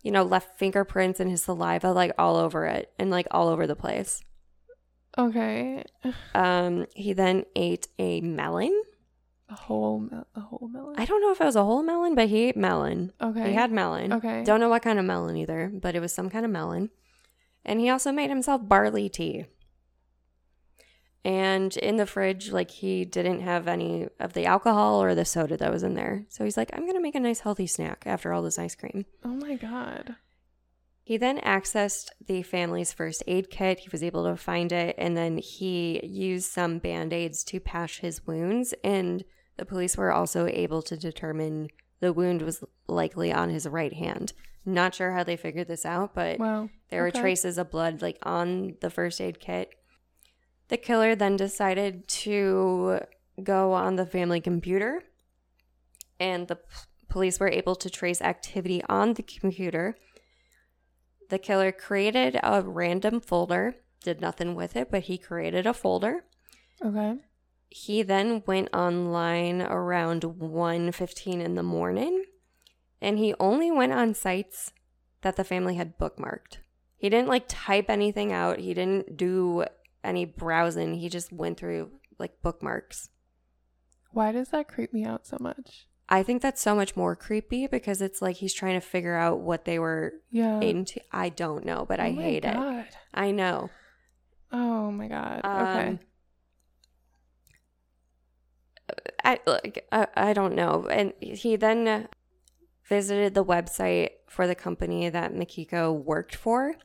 you 0.04 0.12
know, 0.12 0.24
left 0.24 0.58
fingerprints 0.60 1.20
and 1.20 1.30
his 1.32 1.44
saliva 1.44 1.92
like 1.92 2.12
all 2.18 2.36
over 2.38 2.66
it 2.66 2.92
and 3.00 3.10
like 3.10 3.28
all 3.32 3.48
over 3.50 3.66
the 3.68 3.76
place. 3.76 4.22
Okay. 5.18 5.84
Um, 6.34 6.86
he 6.96 7.14
then 7.14 7.46
ate 7.56 7.88
a 7.98 8.22
melon. 8.22 8.74
A 9.48 9.56
whole 9.56 10.00
mel- 10.00 10.28
a 10.36 10.40
whole 10.42 10.68
melon. 10.68 10.96
I 10.98 11.06
don't 11.06 11.22
know 11.22 11.32
if 11.32 11.40
it 11.40 11.46
was 11.46 11.56
a 11.56 11.64
whole 11.64 11.84
melon, 11.84 12.16
but 12.16 12.28
he 12.30 12.46
ate 12.50 12.58
melon. 12.58 13.14
okay. 13.22 13.50
He 13.50 13.54
had 13.54 13.72
melon. 13.72 14.12
Okay. 14.14 14.44
Don't 14.44 14.60
know 14.60 14.70
what 14.70 14.82
kind 14.82 15.00
of 15.00 15.06
melon 15.06 15.38
either, 15.38 15.72
but 15.74 15.96
it 15.96 16.00
was 16.02 16.12
some 16.12 16.30
kind 16.30 16.44
of 16.46 16.52
melon. 16.52 16.90
And 17.64 17.80
he 17.80 17.90
also 17.90 18.12
made 18.12 18.30
himself 18.30 18.68
barley 18.68 19.08
tea. 19.08 19.46
And 21.26 21.76
in 21.78 21.96
the 21.98 22.06
fridge, 22.06 22.52
like 22.52 22.70
he 22.70 23.04
didn't 23.04 23.42
have 23.42 23.68
any 23.68 24.08
of 24.20 24.34
the 24.34 24.46
alcohol 24.46 25.02
or 25.02 25.16
the 25.16 25.26
soda 25.26 25.58
that 25.58 25.72
was 25.74 25.82
in 25.82 25.96
there. 25.96 26.26
So 26.30 26.44
he's 26.44 26.56
like, 26.56 26.70
I'm 26.72 26.84
going 26.84 26.94
to 26.94 27.02
make 27.02 27.16
a 27.16 27.20
nice 27.20 27.40
healthy 27.40 27.66
snack 27.66 28.04
after 28.06 28.32
all 28.32 28.44
this 28.44 28.60
ice 28.60 28.76
cream. 28.76 29.06
oh 29.24 29.30
my 29.30 29.56
god. 29.56 30.16
He 31.04 31.18
then 31.18 31.40
accessed 31.42 32.10
the 32.26 32.42
family's 32.44 32.94
first 32.94 33.22
aid 33.28 33.50
kit. 33.50 33.80
He 33.80 33.90
was 33.92 34.04
able 34.04 34.24
to 34.26 34.36
find 34.38 34.72
it, 34.72 34.96
and 34.98 35.16
then 35.16 35.38
he 35.38 36.00
used 36.04 36.52
some 36.52 36.80
band 36.80 37.12
aids 37.14 37.44
to 37.46 37.60
patch 37.60 38.00
his 38.00 38.26
wounds. 38.26 38.74
And 38.84 39.24
the 39.58 39.66
police 39.66 39.98
were 39.98 40.12
also 40.12 40.48
able 40.48 40.82
to 40.84 40.98
determine 40.98 41.70
the 42.00 42.12
wound 42.14 42.42
was 42.42 42.64
likely 42.88 43.32
on 43.32 43.50
his 43.50 43.68
right 43.68 43.94
hand. 43.94 44.34
Not 44.66 44.96
sure 44.96 45.12
how 45.12 45.24
they 45.24 45.38
figured 45.38 45.68
this 45.68 45.86
out, 45.86 46.16
but 46.16 46.40
Wow. 46.40 46.70
there 46.90 47.04
were 47.04 47.12
traces 47.12 47.58
of 47.60 47.70
blood 47.70 48.02
like 48.02 48.18
on 48.24 48.76
the 48.82 48.90
first 48.90 49.22
aid 49.22 49.40
kit. 49.40 49.74
The 50.68 50.78
killer 50.78 51.16
then 51.16 51.36
decided 51.36 52.08
to 52.08 53.00
go 53.44 53.74
on 53.74 53.96
the 53.96 54.06
family 54.06 54.42
computer, 54.42 55.04
and 56.20 56.48
the 56.48 56.56
p- 56.56 56.64
police 57.10 57.40
were 57.40 57.50
able 57.50 57.76
to 57.76 57.90
trace 57.90 58.22
activity 58.22 58.82
on 58.90 59.14
the 59.14 59.24
computer. 59.24 59.96
The 61.30 61.38
killer 61.38 61.72
created 61.72 62.40
a 62.42 62.62
random 62.62 63.20
folder, 63.20 63.76
did 64.02 64.22
nothing 64.22 64.56
with 64.56 64.76
it, 64.76 64.90
but 64.90 65.04
he 65.04 65.18
created 65.18 65.68
a 65.68 65.74
folder. 65.74 66.26
Okay. 66.84 67.18
He 67.70 68.04
then 68.04 68.44
went 68.46 68.70
online 68.74 69.62
around 69.62 70.24
1:15 70.24 71.42
in 71.42 71.56
the 71.56 71.64
morning, 71.64 72.26
and 73.02 73.18
he 73.18 73.34
only 73.40 73.70
went 73.70 73.94
on 73.94 74.14
sites 74.14 74.72
that 75.22 75.36
the 75.36 75.44
family 75.44 75.76
had 75.76 75.98
bookmarked. 75.98 76.58
He 76.96 77.10
didn't 77.10 77.28
like 77.28 77.46
type 77.48 77.90
anything 77.90 78.32
out. 78.32 78.60
He 78.60 78.74
didn't 78.74 79.18
do 79.18 79.66
any 80.06 80.26
browsing. 80.26 80.96
He 80.96 81.10
just 81.10 81.34
went 81.34 81.58
through 81.58 81.92
like 82.20 82.42
bookmarks. 82.42 83.10
Why 84.12 84.32
does 84.32 84.50
that 84.50 84.68
creep 84.68 84.94
me 84.94 85.04
out 85.04 85.26
so 85.28 85.38
much? 85.40 85.88
I 86.08 86.22
think 86.24 86.42
that's 86.42 86.62
so 86.62 86.76
much 86.76 86.96
more 86.96 87.16
creepy 87.16 87.68
because 87.68 88.02
it's 88.02 88.22
like 88.22 88.36
he's 88.38 88.54
trying 88.54 88.80
to 88.80 88.86
figure 88.86 89.16
out 89.16 89.40
what 89.40 89.66
they 89.66 89.80
were 89.80 90.14
Yeah. 90.30 90.62
into. 90.62 91.02
I 91.12 91.30
don't 91.30 91.66
know, 91.66 91.86
but 91.86 92.00
I 92.00 92.10
Oh 92.10 92.14
my 92.14 92.22
hate 92.24 92.46
it. 92.46 92.88
I 93.14 93.32
know. 93.32 93.72
Oh 94.52 94.92
my 94.92 95.08
god. 95.08 95.42
okay. 95.44 95.88
Um, 95.90 96.00
I 99.24 99.40
like 99.48 99.88
I, 99.92 100.08
I 100.16 100.34
don't 100.34 100.56
know. 100.56 100.88
And 100.90 101.14
he 101.20 101.56
then 101.56 102.08
visited 102.88 103.34
the 103.34 103.44
website 103.44 104.10
for 104.30 104.46
the 104.46 104.54
company 104.56 105.10
that 105.10 105.34
Mikiko 105.34 105.92
worked 105.92 106.36
for, 106.36 106.76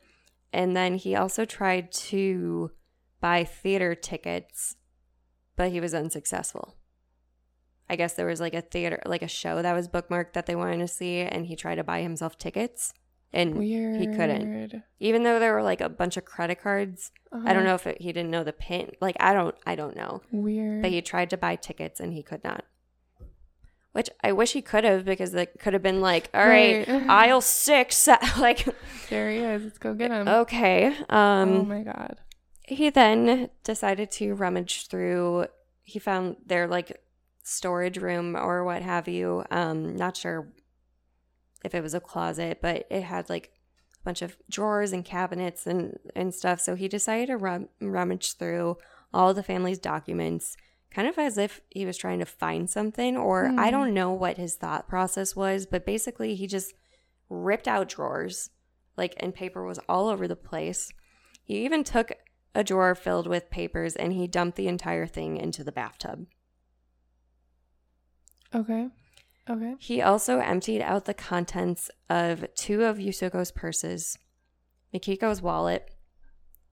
and 0.53 0.75
then 0.75 0.95
he 0.95 1.15
also 1.15 1.45
tried 1.45 1.93
to 1.93 2.71
buy 3.21 3.45
theater 3.45 3.95
tickets, 3.95 4.77
but 5.57 5.71
he 5.73 5.81
was 5.81 5.95
unsuccessful. 5.95 6.77
I 7.89 7.97
guess 7.97 8.15
there 8.15 8.27
was 8.27 8.41
like 8.41 8.55
a 8.55 8.61
theater, 8.61 9.03
like 9.05 9.23
a 9.23 9.29
show 9.29 9.63
that 9.63 9.73
was 9.75 9.89
bookmarked 9.89 10.33
that 10.35 10.47
they 10.47 10.55
wanted 10.55 10.79
to 10.79 10.89
see, 10.89 11.19
and 11.19 11.47
he 11.47 11.57
tried 11.57 11.75
to 11.77 11.85
buy 11.85 12.03
himself 12.03 12.39
tickets, 12.39 12.93
and 13.33 13.57
Weird. 13.57 14.01
he 14.01 14.07
couldn't. 14.07 14.83
Even 15.01 15.25
though 15.25 15.39
there 15.41 15.53
were 15.55 15.63
like 15.63 15.81
a 15.81 15.89
bunch 15.89 16.17
of 16.17 16.25
credit 16.25 16.61
cards, 16.63 17.11
I 17.33 17.37
Uh-huh. 17.37 17.53
don't 17.53 17.65
know 17.65 17.75
if 17.75 17.87
it, 17.87 18.01
he 18.01 18.13
didn't 18.13 18.31
know 18.31 18.45
the 18.45 18.53
pin. 18.53 18.93
Like 19.01 19.17
I 19.21 19.33
don't, 19.33 19.55
I 19.67 19.75
don't 19.75 19.97
know. 19.97 20.23
Weird. 20.31 20.83
But 20.83 20.93
he 20.93 21.03
tried 21.03 21.31
to 21.31 21.37
buy 21.37 21.57
tickets 21.57 21.99
and 22.01 22.13
he 22.13 22.23
could 22.23 22.45
not. 22.45 22.65
Which 23.93 24.09
I 24.23 24.31
wish 24.31 24.53
he 24.53 24.63
could 24.63 24.85
have 24.85 25.05
because 25.05 25.35
it 25.35 25.59
could 25.59 25.73
have 25.73 25.83
been 25.83 26.01
like, 26.01 26.31
all 26.33 26.47
right, 26.47 26.87
Right. 26.87 27.03
aisle 27.09 27.41
six, 27.41 28.07
like 28.39 28.69
there 29.09 29.29
he 29.31 29.39
is. 29.39 29.65
Let's 29.65 29.79
go 29.79 29.95
get 29.95 30.13
him. 30.13 30.29
okay. 30.29 30.95
Um, 31.09 31.51
oh 31.57 31.65
my 31.65 31.83
god. 31.83 32.19
He 32.71 32.89
then 32.91 33.51
decided 33.65 34.11
to 34.13 34.35
rummage 34.35 34.87
through. 34.87 35.47
He 35.83 35.99
found 35.99 36.37
their 36.47 36.67
like 36.67 37.03
storage 37.43 37.99
room 37.99 38.37
or 38.37 38.65
what 38.65 38.83
have 38.83 39.09
you. 39.09 39.45
Um, 39.51 39.97
not 39.97 40.17
sure 40.17 40.53
if 41.65 41.75
it 41.75 41.83
was 41.83 41.95
a 41.95 42.01
closet, 42.01 42.59
but 42.63 42.87
it 42.91 43.03
had 43.03 43.29
like 43.29 43.51
a 44.01 44.05
bunch 44.05 44.23
of 44.23 44.37
drawers 44.49 44.93
and 44.93 45.05
cabinets 45.05 45.67
and 45.67 45.99
and 46.15 46.35
stuff. 46.35 46.61
So 46.61 46.75
he 46.77 46.89
decided 46.89 47.27
to 47.27 47.37
rum- 47.37 47.69
rummage 47.81 48.35
through 48.37 48.79
all 49.13 49.35
the 49.35 49.43
family's 49.43 49.79
documents, 49.79 50.57
kind 50.93 51.09
of 51.09 51.19
as 51.19 51.37
if 51.37 51.61
he 51.71 51.85
was 51.85 51.97
trying 51.99 52.21
to 52.21 52.25
find 52.27 52.71
something. 52.71 53.17
Or 53.17 53.47
I 53.59 53.67
Hmm. 53.67 53.71
don't 53.73 53.95
know 53.95 54.13
what 54.13 54.37
his 54.37 54.55
thought 54.55 54.89
process 54.89 55.35
was, 55.35 55.67
but 55.67 55.85
basically 55.85 56.35
he 56.37 56.47
just 56.47 56.73
ripped 57.29 57.67
out 57.69 57.89
drawers, 57.89 58.51
like 58.97 59.15
and 59.19 59.35
paper 59.35 59.65
was 59.67 59.81
all 59.89 60.09
over 60.09 60.29
the 60.29 60.37
place. 60.37 60.91
He 61.43 61.65
even 61.65 61.83
took 61.83 62.13
a 62.55 62.65
drawer 62.65 62.95
filled 62.95 63.27
with 63.27 63.51
papers 63.51 63.97
and 63.97 64.13
he 64.13 64.27
dumped 64.27 64.57
the 64.57 64.69
entire 64.69 65.07
thing 65.07 65.37
into 65.37 65.63
the 65.63 65.73
bathtub. 65.73 66.27
Okay. 68.55 68.89
Okay. 69.49 69.75
He 69.79 70.01
also 70.01 70.39
emptied 70.39 70.83
out 70.83 71.05
the 71.05 71.15
contents 71.15 71.91
of 72.09 72.45
two 72.55 72.85
of 72.85 72.99
Yasuko's 72.99 73.51
purses, 73.51 74.19
Mikiko's 74.95 75.43
wallet, 75.43 75.95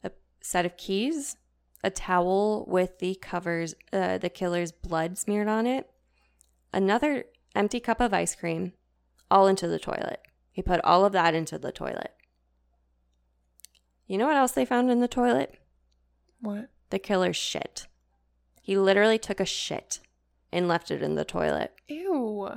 a 0.04 0.10
set 0.40 0.66
of 0.66 0.76
keys, 0.76 1.36
a 1.82 1.90
towel 1.90 2.64
with 2.68 2.98
the 2.98 3.14
covers, 3.16 3.74
uh, 3.92 4.18
the 4.18 4.28
killer's 4.28 4.72
blood 4.72 5.18
smeared 5.18 5.48
on 5.48 5.66
it, 5.66 5.88
another 6.72 7.24
empty 7.54 7.80
cup 7.80 8.00
of 8.00 8.12
ice 8.12 8.34
cream, 8.34 8.72
all 9.30 9.46
into 9.46 9.68
the 9.68 9.78
toilet. 9.78 10.20
He 10.50 10.62
put 10.62 10.80
all 10.84 11.04
of 11.04 11.12
that 11.12 11.34
into 11.34 11.58
the 11.58 11.72
toilet. 11.72 12.12
You 14.06 14.18
know 14.18 14.26
what 14.26 14.36
else 14.36 14.52
they 14.52 14.64
found 14.64 14.90
in 14.90 15.00
the 15.00 15.08
toilet? 15.08 15.58
What? 16.40 16.68
The 16.90 16.98
killer's 16.98 17.36
shit. 17.36 17.86
He 18.62 18.76
literally 18.78 19.18
took 19.18 19.40
a 19.40 19.44
shit 19.44 20.00
and 20.52 20.68
left 20.68 20.90
it 20.90 21.02
in 21.02 21.14
the 21.14 21.24
toilet. 21.24 21.72
Ew. 21.88 22.50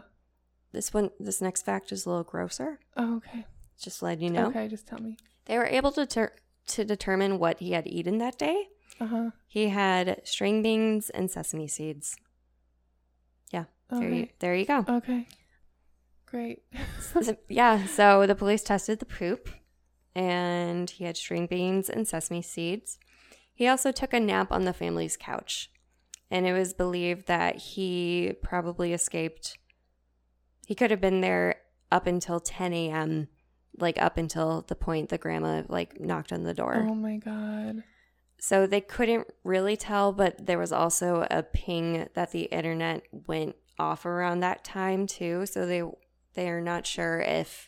This 0.71 0.93
one, 0.93 1.09
this 1.19 1.41
next 1.41 1.63
fact 1.63 1.91
is 1.91 2.05
a 2.05 2.09
little 2.09 2.23
grosser. 2.23 2.79
Oh, 2.95 3.17
okay. 3.17 3.45
Just 3.79 4.01
letting 4.01 4.23
you 4.23 4.29
know. 4.29 4.47
Okay, 4.47 4.67
just 4.67 4.87
tell 4.87 4.99
me. 4.99 5.17
They 5.45 5.57
were 5.57 5.65
able 5.65 5.91
to 5.93 6.05
ter- 6.05 6.35
to 6.67 6.85
determine 6.85 7.39
what 7.39 7.59
he 7.59 7.71
had 7.71 7.87
eaten 7.87 8.19
that 8.19 8.37
day. 8.37 8.67
Uh 8.99 9.05
huh. 9.07 9.29
He 9.47 9.69
had 9.69 10.21
string 10.23 10.61
beans 10.61 11.09
and 11.09 11.29
sesame 11.31 11.67
seeds. 11.67 12.15
Yeah, 13.51 13.65
there 13.89 14.09
you 14.09 14.27
there 14.39 14.55
you 14.55 14.65
go. 14.65 14.85
Okay. 14.87 15.27
Great. 16.25 16.63
Yeah, 17.49 17.85
so 17.87 18.25
the 18.25 18.35
police 18.35 18.63
tested 18.63 18.99
the 18.99 19.05
poop 19.05 19.49
and 20.15 20.89
he 20.89 21.03
had 21.03 21.17
string 21.17 21.47
beans 21.47 21.89
and 21.89 22.07
sesame 22.07 22.41
seeds. 22.41 22.97
He 23.61 23.67
also 23.67 23.91
took 23.91 24.11
a 24.11 24.19
nap 24.19 24.51
on 24.51 24.63
the 24.63 24.73
family's 24.73 25.15
couch. 25.15 25.69
And 26.31 26.47
it 26.47 26.53
was 26.53 26.73
believed 26.73 27.27
that 27.27 27.57
he 27.57 28.33
probably 28.41 28.91
escaped. 28.91 29.55
He 30.65 30.73
could 30.73 30.89
have 30.89 30.99
been 30.99 31.21
there 31.21 31.57
up 31.91 32.07
until 32.07 32.39
10 32.39 32.73
a.m., 32.73 33.27
like 33.77 34.01
up 34.01 34.17
until 34.17 34.65
the 34.67 34.73
point 34.73 35.09
the 35.09 35.19
grandma 35.19 35.61
like 35.67 35.99
knocked 35.99 36.33
on 36.33 36.41
the 36.41 36.55
door. 36.55 36.87
oh 36.89 36.95
my 36.95 37.17
god. 37.17 37.83
So 38.39 38.65
they 38.65 38.81
couldn't 38.81 39.27
really 39.43 39.77
tell, 39.77 40.11
but 40.11 40.43
there 40.43 40.57
was 40.57 40.71
also 40.71 41.27
a 41.29 41.43
ping 41.43 42.09
that 42.15 42.31
the 42.31 42.45
internet 42.45 43.03
went 43.27 43.57
off 43.77 44.07
around 44.07 44.39
that 44.39 44.63
time 44.63 45.05
too. 45.05 45.45
So 45.45 45.67
they 45.67 45.83
they 46.33 46.49
are 46.49 46.61
not 46.61 46.87
sure 46.87 47.19
if 47.19 47.67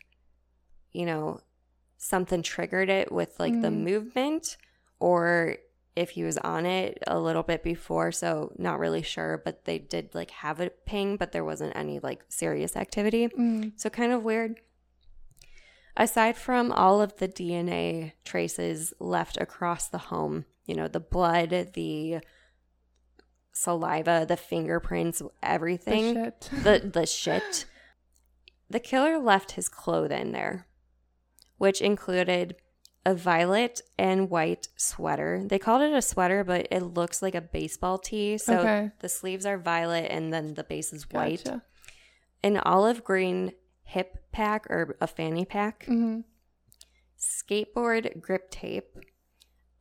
you 0.92 1.06
know 1.06 1.42
something 1.98 2.42
triggered 2.42 2.90
it 2.90 3.12
with 3.12 3.40
like 3.40 3.62
the 3.62 3.68
Mm. 3.68 3.84
movement 3.84 4.58
or 5.00 5.58
if 5.96 6.12
he 6.12 6.24
was 6.24 6.38
on 6.40 6.66
it 6.66 6.98
a 7.08 7.20
little 7.20 7.44
bit 7.44 7.64
before. 7.64 8.12
So 8.12 8.52
not 8.58 8.80
really 8.80 9.02
sure, 9.04 9.42
but 9.44 9.66
they 9.66 9.78
did 9.80 10.14
like 10.16 10.32
have 10.32 10.60
a 10.60 10.70
ping, 10.70 11.18
but 11.18 11.32
there 11.32 11.46
wasn't 11.46 11.76
any 11.76 12.00
like 12.00 12.24
serious 12.30 12.76
activity. 12.76 13.28
Mm. 13.28 13.74
So 13.76 13.90
kind 13.90 14.12
of 14.12 14.24
weird. 14.24 14.60
Aside 15.96 16.36
from 16.38 16.72
all 16.72 17.02
of 17.02 17.18
the 17.18 17.28
DNA 17.28 18.14
traces 18.26 18.94
left 19.00 19.38
across 19.40 19.88
the 19.88 20.00
home, 20.00 20.46
you 20.66 20.74
know, 20.74 20.88
the 20.88 21.00
blood, 21.00 21.70
the 21.74 22.20
saliva, 23.52 24.26
the 24.28 24.38
fingerprints, 24.38 25.20
The 25.20 25.30
everything, 25.44 26.14
shit. 26.16 26.50
the 26.64 26.90
the 26.92 27.06
shit. 27.06 27.66
The 28.70 28.80
killer 28.80 29.20
left 29.20 29.52
his 29.52 29.70
clothing 29.70 30.32
there, 30.32 30.66
which 31.58 31.80
included 31.80 32.56
a 33.06 33.14
violet 33.14 33.82
and 33.98 34.30
white 34.30 34.68
sweater. 34.78 35.44
They 35.46 35.60
called 35.60 35.82
it 35.82 35.94
a 35.94 36.02
sweater, 36.02 36.44
but 36.44 36.68
it 36.72 36.82
looks 36.82 37.22
like 37.22 37.36
a 37.36 37.42
baseball 37.42 37.98
tee. 37.98 38.38
So 38.38 38.60
Okay. 38.60 38.92
the 39.00 39.10
sleeves 39.10 39.46
are 39.46 39.58
violet 39.58 40.08
and 40.10 40.34
then 40.34 40.54
the 40.54 40.64
base 40.64 40.94
is 40.94 41.10
white 41.12 41.44
Gotcha. 41.44 41.64
an 42.44 42.58
olive 42.58 43.04
green 43.04 43.52
hip 43.84 44.32
pack 44.32 44.66
or 44.70 44.96
a 45.02 45.08
fanny 45.08 45.46
pack, 45.46 45.86
hmm 45.86 46.22
skateboard 47.20 48.22
grip 48.22 48.50
tape, 48.52 48.98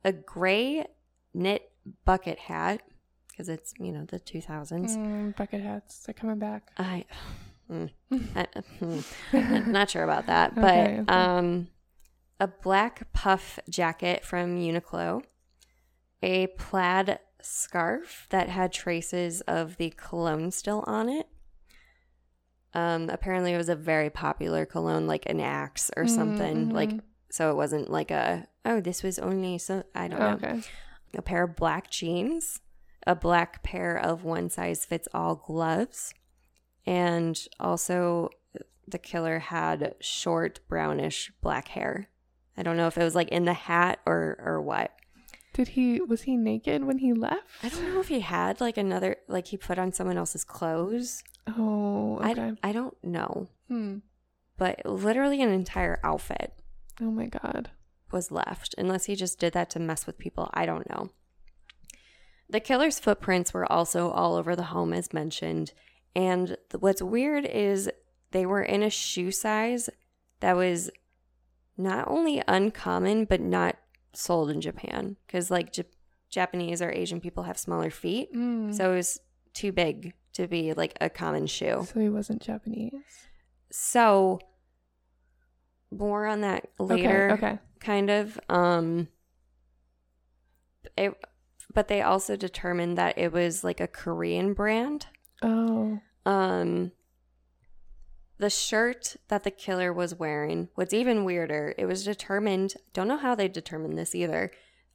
a 0.03 0.13
gray 0.13 0.85
knit 1.33 1.71
bucket 2.05 2.39
hat 2.39 2.81
because 3.29 3.49
it's 3.49 3.73
you 3.79 3.91
know 3.91 4.05
the 4.05 4.19
2000s. 4.19 4.97
Mm, 4.97 5.35
bucket 5.35 5.61
hats. 5.61 6.03
They're 6.05 6.13
coming 6.13 6.39
back. 6.39 6.71
I, 6.77 7.05
mm, 7.71 7.89
I 8.35 8.45
mm, 8.81 9.67
not 9.71 9.89
sure 9.89 10.03
about 10.03 10.27
that, 10.27 10.55
but 10.55 10.63
Okay, 10.65 10.99
okay. 11.01 11.11
um, 11.13 11.67
a 12.43 12.47
black 12.61 13.07
puff 13.13 13.57
jacket 13.69 14.25
from 14.25 14.59
Uniqlo, 14.59 15.23
a 16.21 16.47
plaid 16.57 17.17
scarf 17.41 18.27
that 18.31 18.49
had 18.49 18.73
traces 18.73 19.39
of 19.41 19.77
the 19.77 19.91
cologne 19.95 20.51
still 20.51 20.83
on 20.85 21.07
it. 21.07 21.25
Um, 22.73 23.09
apparently, 23.09 23.53
it 23.53 23.57
was 23.57 23.69
a 23.69 23.77
very 23.77 24.09
popular 24.09 24.65
cologne, 24.65 25.07
like 25.07 25.25
an 25.29 25.39
Axe 25.39 25.89
or 25.95 26.05
something. 26.05 26.67
Like, 26.69 26.89
mhm. 26.89 26.99
so 27.29 27.49
it 27.49 27.55
wasn't 27.55 27.89
like 27.89 28.11
a 28.11 28.45
oh, 28.65 28.81
this 28.81 29.03
was 29.03 29.19
only 29.19 29.57
so 29.57 29.83
I 29.95 30.09
don't 30.09 30.19
know 30.19 30.47
Okay. 30.47 30.61
a 31.15 31.21
pair 31.21 31.43
of 31.43 31.55
black 31.55 31.89
jeans, 31.89 32.59
a 33.07 33.15
black 33.15 33.63
pair 33.63 33.97
of 33.97 34.25
one 34.25 34.49
size 34.49 34.83
fits 34.83 35.07
all 35.13 35.35
gloves, 35.35 36.13
and 36.85 37.39
also 37.57 38.29
the 38.85 38.99
killer 38.99 39.39
had 39.39 39.95
short 40.01 40.59
brownish 40.67 41.31
black 41.41 41.69
hair. 41.69 42.09
I 42.57 42.63
don't 42.63 42.77
know 42.77 42.87
if 42.87 42.97
it 42.97 43.03
was 43.03 43.15
like 43.15 43.29
in 43.29 43.45
the 43.45 43.53
hat 43.53 43.99
or 44.05 44.37
or 44.43 44.61
what. 44.61 44.91
Did 45.53 45.69
he? 45.69 46.01
Was 46.01 46.23
he 46.23 46.35
naked 46.35 46.83
when 46.83 46.97
he 46.99 47.13
left? 47.13 47.43
I 47.61 47.69
don't 47.69 47.93
know 47.93 47.99
if 47.99 48.07
he 48.07 48.21
had 48.21 48.59
like 48.61 48.77
another 48.77 49.17
like 49.27 49.47
he 49.47 49.57
put 49.57 49.77
on 49.79 49.91
someone 49.93 50.17
else's 50.17 50.43
clothes. 50.43 51.23
Oh. 51.47 52.17
I 52.21 52.31
Okay. 52.31 52.35
don't 52.41 52.59
I 52.63 52.71
don't 52.71 52.97
know, 53.03 53.47
Hmm. 53.67 53.97
but 54.57 54.85
literally 54.85 55.41
an 55.41 55.49
entire 55.51 55.99
outfit 56.03 56.53
Oh 57.01 57.11
my 57.11 57.25
god. 57.27 57.71
was 58.11 58.31
left, 58.31 58.73
unless 58.77 59.05
he 59.05 59.15
just 59.15 59.39
did 59.39 59.53
that 59.53 59.69
to 59.71 59.79
mess 59.79 60.05
with 60.07 60.17
people. 60.17 60.49
I 60.53 60.65
don't 60.65 60.89
know. 60.89 61.09
The 62.49 62.59
killer's 62.59 62.99
footprints 62.99 63.53
were 63.53 63.71
also 63.71 64.09
all 64.11 64.35
over 64.35 64.55
the 64.55 64.63
home, 64.63 64.93
as 64.93 65.13
mentioned. 65.13 65.73
And 66.15 66.57
what's 66.79 67.01
weird 67.01 67.45
is 67.45 67.89
they 68.31 68.45
were 68.45 68.61
in 68.61 68.83
a 68.83 68.89
shoe 68.89 69.31
size 69.31 69.89
that 70.39 70.55
was 70.55 70.91
not 71.77 72.07
only 72.07 72.41
uncommon, 72.47 73.25
but 73.25 73.41
not 73.41 73.75
sold 74.13 74.49
in 74.49 74.61
Japan. 74.61 75.17
Because, 75.25 75.49
like, 75.51 75.73
Jap- 75.73 75.85
Japanese 76.29 76.81
or 76.81 76.91
Asian 76.91 77.19
people 77.21 77.43
have 77.43 77.57
smaller 77.57 77.89
feet. 77.89 78.33
Mm. 78.33 78.73
So 78.73 78.91
it 78.93 78.95
was 78.95 79.19
too 79.53 79.71
big 79.71 80.13
to 80.33 80.47
be 80.47 80.73
like 80.73 80.97
a 80.99 81.09
common 81.09 81.45
shoe. 81.47 81.85
So 81.91 81.99
he 81.99 82.09
wasn't 82.09 82.41
Japanese. 82.41 82.93
So, 83.71 84.39
more 85.91 86.25
on 86.25 86.41
that 86.41 86.67
later 86.79 87.31
Okay. 87.33 87.45
Okay. 87.47 87.59
kind 87.79 88.09
of 88.09 88.39
um 88.49 89.07
it 90.97 91.13
but 91.73 91.87
they 91.87 92.01
also 92.01 92.35
determined 92.35 92.97
that 92.97 93.17
it 93.19 93.31
was 93.31 93.63
like 93.63 93.79
a 93.79 93.87
Korean 93.87 94.53
brand 94.53 95.05
Oh. 95.43 95.99
um 96.25 96.91
the 98.37 98.49
shirt 98.49 99.15
that 99.27 99.43
the 99.43 99.51
killer 99.51 99.93
was 99.93 100.15
wearing 100.15 100.69
what's 100.75 100.93
even 100.93 101.23
weirder 101.23 101.73
it 101.77 101.85
was 101.85 102.03
determined 102.03 102.73
don't 102.93 103.07
know 103.07 103.17
how 103.17 103.35
they 103.35 103.47
determined 103.47 103.97
this 103.97 104.15
either 104.15 104.51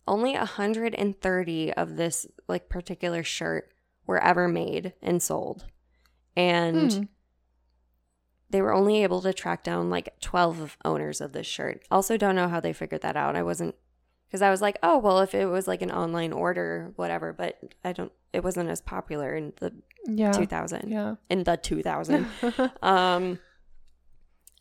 only 0.06 0.32
130 0.32 1.72
of 1.74 1.96
this 1.96 2.26
like 2.48 2.68
particular 2.68 3.22
shirt 3.22 3.72
were 4.06 4.22
ever 4.22 4.48
made 4.48 4.92
and 5.02 5.22
sold 5.22 5.66
and 6.36 6.92
Hmm. 6.92 7.02
they 8.50 8.62
were 8.62 8.72
only 8.72 9.02
able 9.02 9.20
to 9.22 9.32
track 9.32 9.62
down 9.62 9.90
like 9.90 10.18
12 10.20 10.78
owners 10.84 11.20
of 11.20 11.32
this 11.32 11.46
shirt. 11.46 11.82
Also, 11.90 12.16
don't 12.16 12.36
know 12.36 12.48
how 12.48 12.60
they 12.60 12.72
figured 12.72 13.02
that 13.02 13.16
out. 13.16 13.36
I 13.36 13.42
wasn't, 13.42 13.74
because 14.26 14.40
I 14.40 14.48
was 14.50 14.62
like, 14.62 14.78
oh, 14.82 14.96
well, 14.98 15.20
if 15.20 15.34
it 15.34 15.46
was 15.46 15.68
like 15.68 15.82
an 15.82 15.90
online 15.90 16.32
order, 16.32 16.92
whatever, 16.96 17.32
but 17.32 17.58
I 17.84 17.92
don't, 17.92 18.12
it 18.32 18.42
wasn't 18.42 18.70
as 18.70 18.80
popular 18.80 19.34
and 19.34 19.52
the 19.56 19.74
Yeah. 20.08 20.32
2000, 20.32 20.88
Yeah. 20.88 21.16
in 21.28 21.44
the 21.44 21.56
2000. 21.56 22.26
um, 22.82 23.38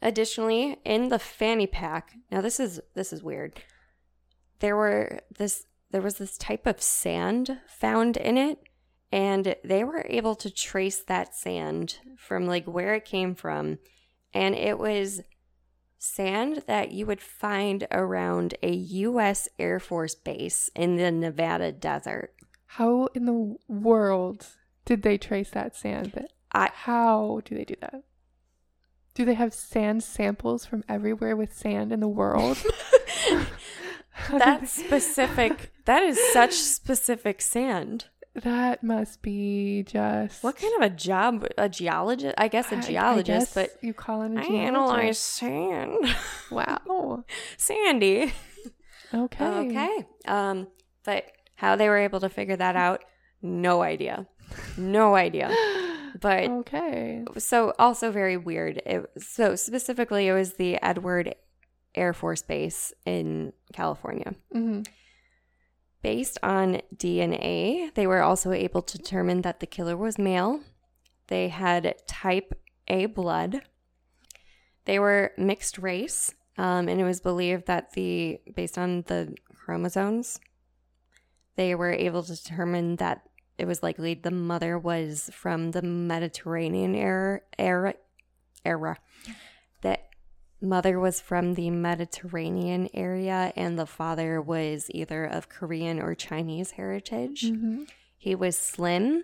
additionally, 0.01 0.77
in 0.85 1.09
the 1.09 1.19
fanny 1.19 1.67
pack, 1.67 2.13
now 2.31 2.41
this 2.41 2.59
is, 2.59 2.79
this 2.95 3.13
is 3.13 3.23
weird. 3.23 3.61
There 4.59 4.75
were 4.75 5.21
this, 5.37 5.65
there 5.91 6.01
was 6.01 6.17
this 6.17 6.37
type 6.37 6.65
of 6.65 6.81
sand 6.81 7.59
found 7.67 8.17
in 8.17 8.37
it 8.37 8.59
and 9.11 9.55
they 9.63 9.83
were 9.83 10.05
able 10.09 10.35
to 10.35 10.49
trace 10.49 11.01
that 11.03 11.33
sand 11.33 11.99
from 12.17 12.45
like 12.45 12.65
where 12.65 12.93
it 12.93 13.05
came 13.05 13.35
from 13.35 13.79
and 14.33 14.53
it 14.53 14.77
was 14.77 15.21
sand 15.97 16.63
that 16.67 16.91
you 16.91 17.05
would 17.05 17.21
find 17.21 17.87
around 17.91 18.55
a 18.61 18.71
US 18.71 19.47
Air 19.57 19.79
Force 19.79 20.15
base 20.15 20.69
in 20.75 20.97
the 20.97 21.11
Nevada 21.11 21.71
desert. 21.71 22.33
How 22.65 23.07
in 23.15 23.25
the 23.25 23.55
world 23.67 24.45
did 24.87 25.03
they 25.03 25.17
trace 25.19 25.49
that 25.51 25.75
sand? 25.75 26.13
That- 26.15 26.31
I- 26.51 26.71
How 26.73 27.41
do 27.45 27.53
they 27.55 27.65
do 27.65 27.75
that? 27.81 28.01
Do 29.13 29.25
they 29.25 29.33
have 29.35 29.53
sand 29.53 30.01
samples 30.03 30.65
from 30.65 30.83
everywhere 30.87 31.35
with 31.35 31.53
sand 31.53 31.91
in 31.91 31.99
the 31.99 32.07
world? 32.07 32.57
How 34.11 34.33
do 34.33 34.39
that 34.39 34.67
specific 34.67 35.71
that 35.85 36.01
is 36.03 36.19
such 36.33 36.53
specific 36.79 37.41
sand. 37.41 38.05
That 38.33 38.83
must 38.83 39.21
be 39.23 39.83
just 39.83 40.43
What 40.43 40.57
kind 40.57 40.73
of 40.77 40.91
a 40.91 40.95
job 40.95 41.47
a 41.57 41.67
geologist? 41.67 42.35
I 42.37 42.47
guess 42.47 42.71
a 42.71 42.79
geologist, 42.79 43.53
guess 43.55 43.71
but 43.71 43.83
you 43.83 43.93
call 43.93 44.21
it 44.21 44.27
a 44.27 44.29
geologist. 44.35 44.51
I 44.51 44.55
analyze 44.63 45.17
sand. 45.19 46.15
Wow. 46.51 47.25
Sandy. 47.57 48.33
Okay. 49.13 49.45
Okay. 49.45 50.05
Um, 50.25 50.67
but 51.03 51.25
how 51.55 51.75
they 51.75 51.89
were 51.89 51.97
able 51.97 52.19
to 52.19 52.29
figure 52.29 52.55
that 52.55 52.75
out, 52.75 53.03
no 53.41 53.81
idea. 53.81 54.27
No 54.77 55.15
idea. 55.15 55.53
But 56.19 56.49
okay. 56.49 57.23
so 57.37 57.73
also 57.79 58.11
very 58.11 58.37
weird. 58.37 58.81
It, 58.85 59.09
so 59.17 59.55
specifically, 59.55 60.27
it 60.27 60.33
was 60.33 60.53
the 60.53 60.81
Edward 60.81 61.35
Air 61.95 62.13
Force 62.13 62.41
Base 62.41 62.93
in 63.05 63.53
California. 63.73 64.35
hmm 64.51 64.81
Based 66.03 66.37
on 66.43 66.81
DNA, 66.95 67.93
they 67.95 68.07
were 68.07 68.21
also 68.21 68.51
able 68.51 68.81
to 68.83 68.97
determine 68.97 69.41
that 69.41 69.59
the 69.59 69.65
killer 69.65 69.97
was 69.97 70.17
male. 70.17 70.61
They 71.27 71.49
had 71.49 71.95
type 72.07 72.53
A 72.87 73.07
blood. 73.07 73.61
They 74.85 74.99
were 74.99 75.33
mixed 75.37 75.79
race, 75.79 76.33
um, 76.57 76.87
and 76.87 77.01
it 77.01 77.03
was 77.03 77.19
believed 77.19 77.65
that 77.65 77.91
the 77.91 78.39
based 78.55 78.77
on 78.77 79.01
the 79.07 79.35
chromosomes, 79.53 80.39
they 81.57 81.75
were 81.75 81.91
able 81.91 82.23
to 82.23 82.35
determine 82.35 82.95
that 82.97 83.23
it 83.57 83.65
was 83.65 83.81
likely 83.83 84.13
the 84.13 84.31
mother 84.31 84.77
was 84.77 85.29
from 85.33 85.71
the 85.71 85.81
Mediterranean 85.81 86.95
era. 86.95 87.41
Era, 87.57 87.95
era. 88.63 88.97
That 89.81 90.09
mother 90.61 90.99
was 90.99 91.19
from 91.21 91.53
the 91.53 91.69
Mediterranean 91.69 92.89
area, 92.93 93.53
and 93.55 93.77
the 93.77 93.85
father 93.85 94.41
was 94.41 94.87
either 94.91 95.25
of 95.25 95.49
Korean 95.49 95.99
or 95.99 96.15
Chinese 96.15 96.71
heritage. 96.71 97.49
hmm 97.49 97.83
He 98.17 98.35
was 98.35 98.57
slim. 98.57 99.23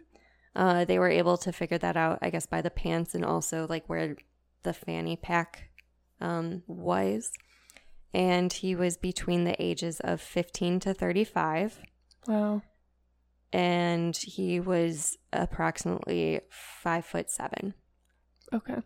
Uh, 0.55 0.85
they 0.85 0.99
were 0.99 1.09
able 1.09 1.37
to 1.37 1.51
figure 1.51 1.79
that 1.79 1.97
out, 1.97 2.19
I 2.21 2.29
guess, 2.29 2.45
by 2.45 2.61
the 2.61 2.69
pants 2.69 3.15
and 3.15 3.25
also 3.25 3.65
like 3.67 3.87
where 3.87 4.15
the 4.61 4.73
fanny 4.73 5.15
pack 5.15 5.69
um, 6.21 6.61
was. 6.67 7.31
And 8.13 8.53
he 8.53 8.75
was 8.75 8.95
between 8.97 9.43
the 9.43 9.61
ages 9.61 9.99
of 9.99 10.21
15 10.21 10.79
to 10.81 10.93
35. 10.93 11.79
Wow. 12.27 12.61
And 13.53 14.17
he 14.17 14.59
was 14.59 15.17
approximately 15.31 16.41
five 16.49 17.05
foot 17.05 17.31
seven. 17.31 17.73
Okay. 18.51 18.81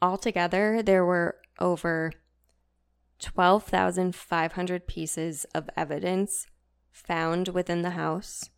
Altogether, 0.00 0.82
there 0.82 1.04
were 1.04 1.36
over 1.58 2.12
12,500 3.18 4.86
pieces 4.86 5.44
of 5.54 5.68
evidence 5.76 6.46
found 6.90 7.48
within 7.48 7.82
the 7.82 7.90
house, 7.90 8.48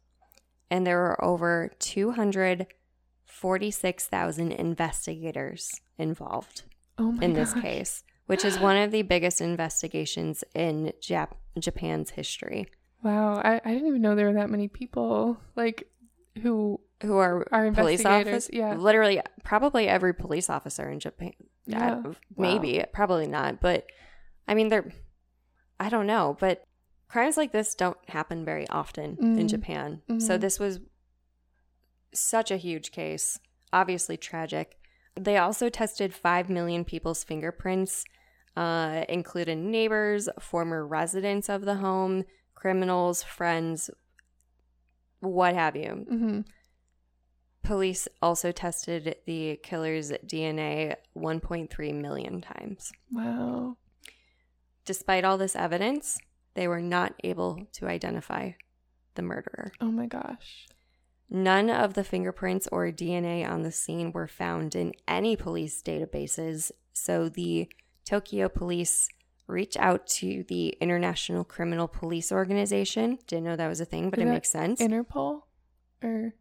and 0.71 0.87
there 0.87 0.99
were 0.99 1.21
over 1.25 1.73
246,000 1.79 4.53
investigators 4.53 5.81
involved 5.99 6.63
Oh 6.99 7.19
in 7.21 7.33
this 7.33 7.55
gosh. 7.55 7.63
case, 7.63 8.05
which 8.27 8.45
is 8.45 8.59
one 8.59 8.77
of 8.77 8.91
the 8.93 9.03
biggest 9.03 9.41
investigations 9.41 10.45
in 10.55 10.93
Jap- 11.03 11.37
Japan's 11.59 12.11
history. 12.11 12.67
Wow. 13.03 13.35
I, 13.37 13.61
I 13.65 13.73
didn't 13.73 13.89
even 13.89 14.03
know 14.03 14.15
there 14.15 14.27
were 14.27 14.35
that 14.35 14.51
many 14.51 14.69
people 14.69 15.37
like 15.57 15.89
who 16.43 16.81
Who 17.03 17.17
are, 17.19 17.47
are 17.53 17.71
police 17.73 18.01
investigators. 18.01 18.45
officers? 18.45 18.51
Yeah. 18.53 18.75
Literally, 18.77 19.21
probably 19.45 19.89
every 19.89 20.15
police 20.15 20.49
officer 20.49 20.89
in 20.89 21.01
Japan. 21.01 21.33
Yeah. 21.67 22.03
Maybe, 22.37 22.85
probably 22.93 23.27
not. 23.27 23.61
But 23.61 23.87
I 24.49 24.55
mean, 24.55 24.69
they're, 24.69 24.91
I 25.81 25.89
don't 25.89 26.07
know. 26.07 26.37
But 26.41 26.65
crimes 27.09 27.37
like 27.37 27.53
this 27.53 27.75
don't 27.75 27.99
happen 28.09 28.45
very 28.45 28.69
often 28.69 29.17
in 29.21 29.47
Mhm. 29.47 29.49
Japan. 29.51 30.03
So 30.19 30.37
Mhm. 30.37 30.41
this 30.41 30.59
was 30.61 30.81
such 32.15 32.51
a 32.51 32.57
huge 32.57 32.91
case, 32.93 33.39
obviously 33.73 34.17
tragic. 34.17 34.77
They 35.19 35.37
also 35.37 35.69
tested 35.69 36.15
5 36.15 36.49
million 36.49 36.85
people's 36.85 37.25
fingerprints, 37.25 38.05
uh, 38.57 39.05
including 39.09 39.71
neighbors, 39.71 40.29
former 40.41 40.87
residents 40.87 41.49
of 41.49 41.63
the 41.63 41.77
home, 41.77 42.25
criminals, 42.63 43.25
friends, 43.25 43.91
what 45.19 45.53
have 45.53 45.75
you. 45.75 46.07
hmm 46.09 46.41
Police 47.65 48.07
also 48.21 48.53
tested 48.53 49.17
the 49.27 49.59
killer's 49.65 50.13
DNA 50.25 50.95
1.3 51.17 51.95
million 51.95 52.41
times. 52.41 52.93
Wow. 53.13 53.77
Despite 54.85 55.25
all 55.25 55.39
this 55.39 55.57
evidence, 55.57 56.21
they 56.55 56.69
were 56.69 56.81
not 56.81 57.15
able 57.25 57.67
to 57.73 57.87
identify 57.87 58.53
the 59.17 59.23
murderer. 59.23 59.73
Oh 59.81 59.91
my 59.91 60.07
gosh. 60.07 60.69
None 61.29 61.69
of 61.69 61.95
the 61.95 62.05
fingerprints 62.05 62.69
or 62.71 62.93
DNA 62.93 63.49
on 63.49 63.63
the 63.63 63.73
scene 63.73 64.13
were 64.13 64.29
found 64.29 64.77
in 64.77 64.93
any 65.09 65.35
police 65.35 65.83
databases, 65.83 66.71
so 66.93 67.29
the 67.29 67.69
Tokyo 68.05 68.49
police 68.49 69.09
reached 69.47 69.77
out 69.79 70.07
to 70.07 70.45
the 70.49 70.69
International 70.81 71.45
Criminal 71.45 71.89
Police 71.89 72.33
Organization. 72.33 73.19
Didn't 73.27 73.45
know 73.45 73.57
that 73.57 73.69
was 73.69 73.81
a 73.81 73.85
thing, 73.85 74.11
but 74.11 74.19
Is 74.19 74.27
it 74.27 74.29
makes 74.29 74.51
sense. 74.51 74.81
Interpol 74.81 75.43
or 76.03 76.35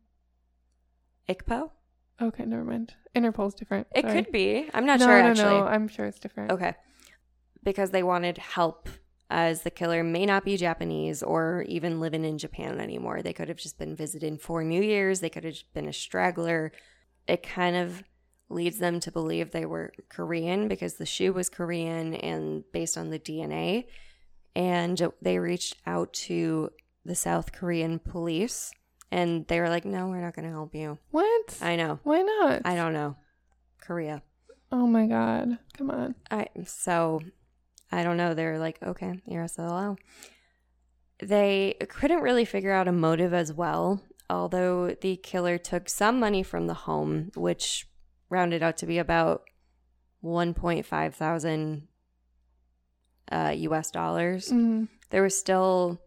ICPO? 1.29 1.71
okay, 2.21 2.45
never 2.45 2.63
mind. 2.63 2.93
Interpol's 3.15 3.55
different. 3.55 3.87
It 3.95 4.03
Sorry. 4.03 4.13
could 4.23 4.31
be. 4.31 4.69
I'm 4.73 4.85
not 4.85 4.99
no, 4.99 5.07
sure 5.07 5.21
no, 5.21 5.29
actually. 5.29 5.59
No, 5.59 5.65
I'm 5.65 5.87
sure 5.87 6.05
it's 6.05 6.19
different. 6.19 6.51
Okay. 6.51 6.75
Because 7.63 7.91
they 7.91 8.03
wanted 8.03 8.37
help, 8.37 8.89
as 9.29 9.63
the 9.63 9.69
killer 9.69 10.03
may 10.03 10.25
not 10.25 10.45
be 10.45 10.57
Japanese 10.57 11.23
or 11.23 11.63
even 11.67 11.99
living 11.99 12.25
in 12.25 12.37
Japan 12.37 12.79
anymore. 12.79 13.21
They 13.21 13.33
could 13.33 13.49
have 13.49 13.57
just 13.57 13.77
been 13.77 13.95
visiting 13.95 14.37
for 14.37 14.63
New 14.63 14.81
Year's, 14.81 15.19
they 15.19 15.29
could 15.29 15.43
have 15.43 15.53
just 15.53 15.73
been 15.73 15.87
a 15.87 15.93
straggler. 15.93 16.71
It 17.27 17.43
kind 17.43 17.75
of 17.75 18.03
leads 18.51 18.79
them 18.79 18.99
to 19.01 19.11
believe 19.11 19.51
they 19.51 19.65
were 19.65 19.93
Korean 20.09 20.67
because 20.67 20.95
the 20.95 21.05
shoe 21.05 21.33
was 21.33 21.49
Korean 21.49 22.15
and 22.15 22.63
based 22.71 22.97
on 22.97 23.09
the 23.09 23.19
DNA. 23.19 23.85
And 24.55 25.11
they 25.21 25.39
reached 25.39 25.77
out 25.85 26.13
to 26.13 26.71
the 27.05 27.15
South 27.15 27.51
Korean 27.51 27.99
police 27.99 28.71
and 29.11 29.45
they 29.47 29.59
were 29.59 29.69
like, 29.69 29.85
no, 29.85 30.07
we're 30.07 30.21
not 30.21 30.35
going 30.35 30.45
to 30.45 30.51
help 30.51 30.73
you. 30.73 30.97
What? 31.11 31.57
I 31.61 31.75
know. 31.75 31.99
Why 32.03 32.21
not? 32.21 32.61
I 32.65 32.75
don't 32.75 32.93
know. 32.93 33.17
Korea. 33.81 34.21
Oh 34.71 34.87
my 34.87 35.05
god. 35.05 35.57
Come 35.77 35.91
on. 35.91 36.15
I 36.29 36.47
so 36.65 37.19
I 37.91 38.03
don't 38.03 38.17
know. 38.17 38.33
They're 38.33 38.59
like, 38.59 38.81
okay, 38.81 39.19
you're 39.25 39.47
SLO. 39.47 39.97
They 41.21 41.75
couldn't 41.89 42.21
really 42.21 42.45
figure 42.45 42.71
out 42.71 42.87
a 42.87 42.93
motive 42.93 43.33
as 43.33 43.51
well, 43.51 44.01
although 44.29 44.95
the 45.01 45.17
killer 45.17 45.57
took 45.57 45.89
some 45.89 46.19
money 46.19 46.41
from 46.41 46.67
the 46.67 46.73
home, 46.73 47.31
which 47.35 47.85
rounded 48.31 48.63
out 48.63 48.77
to 48.77 48.87
be 48.87 48.97
about 48.97 49.43
1.5 50.23 51.13
thousand 51.15 51.87
uh, 53.31 53.53
US 53.55 53.91
dollars. 53.91 54.49
Mhm. 54.51 54.87
There 55.09 55.21
was 55.23 55.37
still 55.37 56.01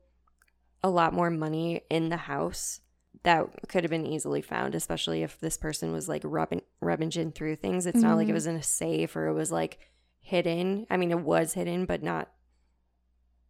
a 0.82 0.90
lot 0.90 1.12
more 1.14 1.30
money 1.30 1.82
in 1.90 2.08
the 2.08 2.16
house 2.16 2.80
that 3.22 3.68
could 3.68 3.84
have 3.84 3.90
been 3.90 4.06
easily 4.06 4.42
found, 4.42 4.74
especially 4.74 5.22
if 5.22 5.38
this 5.40 5.56
person 5.56 5.92
was 5.92 6.08
like 6.08 6.22
rubbing 6.24 6.62
rummaging 6.80 7.32
through 7.32 7.56
things. 7.56 7.86
It's 7.86 8.02
not 8.02 8.16
like 8.16 8.28
it 8.28 8.32
Mhm. 8.32 8.34
was 8.34 8.46
in 8.46 8.56
a 8.56 8.62
safe 8.62 9.16
or 9.16 9.26
it 9.28 9.32
was 9.34 9.50
like 9.52 9.78
hidden. 10.20 10.86
I 10.90 10.96
mean, 10.96 11.10
it 11.10 11.20
was 11.20 11.54
hidden, 11.54 11.86
but 11.86 12.02
not 12.02 12.30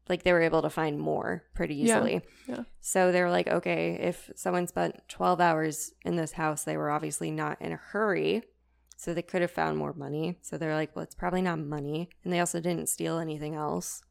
like 0.08 0.22
they 0.22 0.32
were 0.32 0.42
able 0.42 0.62
to 0.62 0.70
find 0.70 0.98
more 0.98 1.44
pretty 1.54 1.74
Yeah, 1.76 1.96
easily. 2.04 2.22
yeah. 2.46 2.64
So 2.80 3.10
they 3.10 3.22
were 3.22 3.30
like, 3.30 3.48
okay, 3.48 3.94
if 3.94 4.30
someone 4.36 4.66
spent 4.66 5.08
12 5.08 5.40
hours 5.40 5.92
in 6.04 6.16
this 6.16 6.32
house, 6.32 6.64
they 6.64 6.76
were 6.76 6.90
obviously 6.90 7.30
not 7.30 7.60
in 7.60 7.72
a 7.72 7.76
hurry. 7.76 8.42
So 8.96 9.12
they 9.12 9.22
could 9.22 9.42
have 9.42 9.50
found 9.50 9.76
more 9.76 9.92
money. 9.92 10.38
So 10.42 10.56
they're 10.56 10.74
like, 10.74 10.94
well, 10.94 11.02
it's 11.02 11.14
probably 11.14 11.42
not 11.42 11.58
money. 11.58 12.08
And 12.22 12.32
they 12.32 12.40
also 12.40 12.60
didn't 12.60 12.88
steal 12.88 13.18
anything 13.18 13.54
else. 13.54 14.02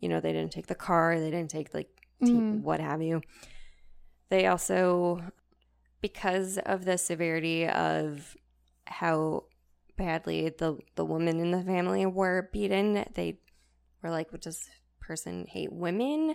You 0.00 0.08
know, 0.08 0.20
they 0.20 0.32
didn't 0.32 0.52
take 0.52 0.66
the 0.66 0.74
car, 0.74 1.18
they 1.20 1.30
didn't 1.30 1.50
take 1.50 1.74
like 1.74 1.90
t- 2.24 2.32
Mhm. 2.32 2.62
what 2.62 2.80
have 2.80 3.02
you. 3.02 3.20
They 4.28 4.46
also, 4.46 5.20
because 6.00 6.58
of 6.58 6.84
the 6.84 6.96
severity 6.96 7.66
of 7.66 8.36
how 8.86 9.44
badly 9.96 10.48
the 10.48 10.78
the 10.94 11.04
women 11.04 11.40
in 11.40 11.50
the 11.50 11.62
family 11.62 12.06
were 12.06 12.48
beaten, 12.52 13.04
they 13.14 13.38
were 14.02 14.10
like, 14.10 14.32
"What 14.32 14.40
does 14.42 14.60
this 14.60 14.70
person 15.00 15.46
hate 15.46 15.72
women?" 15.72 16.34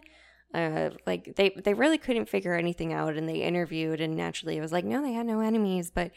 Uh, 0.53 0.91
like 1.07 1.36
they 1.36 1.49
they 1.64 1.73
really 1.73 1.98
couldn't 1.98 2.30
figure 2.30 2.53
anything 2.53 2.94
out, 2.94 3.15
and 3.18 3.27
they 3.27 3.41
interviewed, 3.41 3.99
and 4.02 4.15
naturally 4.15 4.57
it 4.57 4.61
was 4.61 4.72
like, 4.72 4.86
no, 4.86 5.02
they 5.02 5.14
had 5.14 5.26
no 5.26 5.40
enemies, 5.40 5.90
but 5.90 6.11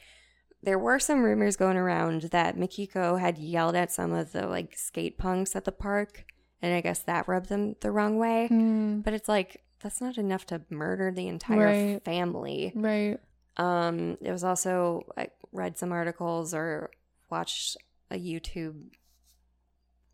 there 0.63 0.79
were 0.79 0.99
some 0.99 1.23
rumors 1.23 1.57
going 1.57 1.77
around 1.77 2.23
that 2.33 2.57
Mikiko 2.57 3.21
had 3.21 3.39
yelled 3.39 3.77
at 3.77 3.93
some 3.93 4.13
of 4.13 4.33
the 4.33 4.47
like 4.47 4.77
skate 4.77 5.17
punks 5.19 5.55
at 5.55 5.65
the 5.65 5.73
park, 5.73 6.25
and 6.61 6.75
I 6.75 6.81
guess 6.81 7.01
that 7.05 7.29
rubbed 7.29 7.49
them 7.49 7.77
the 7.81 7.91
wrong 7.93 8.19
way. 8.19 8.49
Mm, 8.51 9.03
But 9.05 9.15
it's 9.15 9.29
like 9.29 9.63
that's 9.81 10.01
not 10.01 10.19
enough 10.19 10.45
to 10.47 10.63
murder 10.71 11.13
the 11.13 11.29
entire 11.29 11.67
Right. 11.93 12.05
family. 12.05 12.73
right. 12.75 13.19
Um, 13.57 14.19
it 14.21 14.31
was 14.33 14.43
also 14.45 15.05
I 15.17 15.29
read 15.53 15.79
some 15.79 15.93
articles 15.93 16.53
or 16.55 16.91
watched 17.31 17.77
a 18.11 18.17
YouTube 18.17 18.91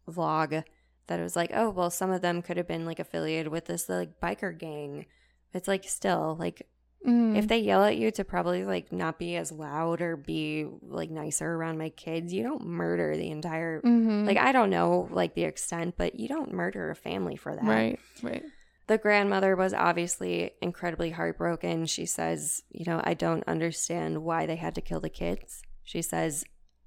vlog 0.09 0.65
that 1.07 1.21
it 1.21 1.23
was 1.23 1.37
like, 1.37 1.51
oh 1.55 1.71
well, 1.71 1.91
some 1.91 2.11
of 2.11 2.23
them 2.23 2.43
could 2.43 2.57
have 2.57 2.69
been 2.69 2.87
like 2.87 2.99
affiliated 2.99 3.49
with 3.51 3.67
this 3.67 3.89
like 3.89 4.21
biker 4.21 4.57
gang. 4.57 5.07
It's 5.53 5.69
like 5.69 5.85
still 5.85 6.37
like 6.39 6.67
Mm, 7.07 7.37
if 7.37 7.49
they 7.49 7.59
yell 7.59 7.85
at 7.85 7.97
you 7.97 8.11
to 8.13 8.25
probably 8.25 8.65
like 8.65 8.91
not 8.91 9.19
be 9.19 9.37
as 9.37 9.53
loud 9.53 10.01
or 10.01 10.17
be 10.17 10.67
like 10.83 11.11
nicer 11.11 11.53
around 11.53 11.77
my 11.77 11.91
kids, 11.91 12.33
you 12.33 12.43
don't 12.43 12.65
murder 12.65 13.17
the 13.17 13.31
entire 13.31 13.83
mhm. 13.83 14.27
like 14.27 14.39
I 14.39 14.53
don't 14.53 14.71
know 14.71 15.09
like 15.11 15.35
the 15.35 15.45
extent, 15.45 15.97
but 15.99 16.19
you 16.19 16.29
don't 16.29 16.53
murder 16.53 16.91
a 16.91 16.97
family 16.97 17.37
for 17.37 17.55
that. 17.55 17.65
right, 17.65 18.01
right. 18.23 18.43
The 18.87 18.99
grandmother 18.99 19.57
was 19.57 19.73
obviously 19.73 20.53
incredibly 20.61 21.11
heartbroken. 21.11 21.87
She 21.87 22.05
says, 22.05 22.63
You 22.71 22.85
know, 22.87 23.01
I 23.03 23.15
don't 23.15 23.45
understand 23.47 24.23
why 24.23 24.47
they 24.47 24.57
had 24.57 24.75
to 24.75 24.83
kill 24.83 25.01
the 25.01 25.09
kids. 25.09 25.63
She 25.83 26.03
says, 26.03 26.45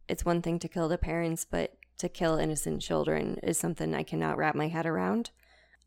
It's 0.07 0.25
one 0.25 0.41
thing 0.41 0.59
to 0.59 0.67
kill 0.67 0.87
the 0.87 0.99
parents, 0.99 1.45
but 1.49 1.75
to 1.97 2.09
kill 2.09 2.37
innocent 2.37 2.81
children 2.81 3.39
is 3.41 3.57
something 3.57 3.95
I 3.95 4.03
cannot 4.03 4.37
wrap 4.37 4.53
my 4.53 4.67
head 4.67 4.85
around. 4.85 5.31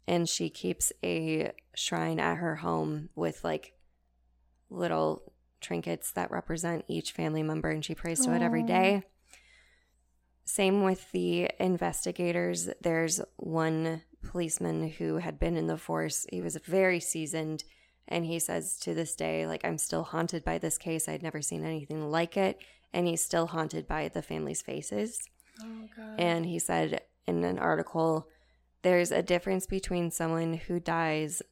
And 0.08 0.28
she 0.28 0.50
keeps 0.50 0.92
a 1.04 1.52
shrine 1.76 2.18
at 2.18 2.38
her 2.38 2.56
home 2.56 3.10
with 3.14 3.44
like 3.44 3.74
little 4.70 5.32
trinkets 5.60 6.12
that 6.12 6.30
represent 6.30 6.84
each 6.88 7.12
family 7.12 7.42
member, 7.42 7.68
and 7.70 7.84
she 7.84 7.94
prays 7.94 8.24
to 8.24 8.34
it 8.34 8.42
every 8.42 8.62
day. 8.62 9.02
Same 10.44 10.82
with 10.82 11.12
the 11.12 11.50
investigators. 11.60 12.70
There's 12.80 13.20
one 13.36 14.02
policeman 14.22 14.88
who 14.88 15.16
had 15.16 15.38
been 15.38 15.56
in 15.56 15.66
the 15.66 15.76
force. 15.76 16.26
He 16.30 16.40
was 16.40 16.56
very 16.56 16.98
seasoned, 17.00 17.64
and 18.08 18.24
he 18.24 18.38
says 18.38 18.78
to 18.80 18.94
this 18.94 19.14
day, 19.14 19.46
like, 19.46 19.64
I'm 19.64 19.78
still 19.78 20.02
haunted 20.02 20.44
by 20.44 20.58
this 20.58 20.78
case. 20.78 21.08
I'd 21.08 21.22
never 21.22 21.42
seen 21.42 21.64
anything 21.64 22.10
like 22.10 22.36
it. 22.36 22.58
And 22.92 23.06
he's 23.06 23.24
still 23.24 23.46
haunted 23.46 23.86
by 23.86 24.08
the 24.08 24.22
family's 24.22 24.62
faces. 24.62 25.28
Oh 25.62 25.88
god. 25.96 26.18
And 26.18 26.46
he 26.46 26.58
said 26.58 27.02
in 27.26 27.44
an 27.44 27.58
article, 27.58 28.26
there's 28.82 29.12
a 29.12 29.22
difference 29.22 29.66
between 29.66 30.10
someone 30.10 30.54
who 30.54 30.80
dies 30.80 31.42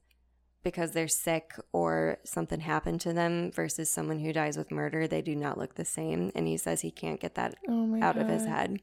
because 0.68 0.92
they're 0.92 1.08
sick 1.08 1.54
or 1.72 2.18
something 2.24 2.60
happened 2.60 3.00
to 3.00 3.14
them 3.14 3.50
versus 3.50 3.90
someone 3.90 4.18
who 4.18 4.34
dies 4.34 4.58
with 4.58 4.70
murder. 4.70 5.08
They 5.08 5.22
do 5.22 5.34
not 5.34 5.56
look 5.56 5.76
the 5.76 5.84
same. 5.84 6.30
And 6.34 6.46
he 6.46 6.58
says 6.58 6.82
he 6.82 6.90
can't 6.90 7.18
get 7.18 7.36
that 7.36 7.54
oh 7.66 7.98
out 8.02 8.18
of 8.18 8.28
his 8.28 8.44
head. 8.44 8.82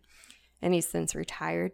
And 0.64 0.74
he's 0.74 0.88
since 0.88 1.14
retired. 1.14 1.74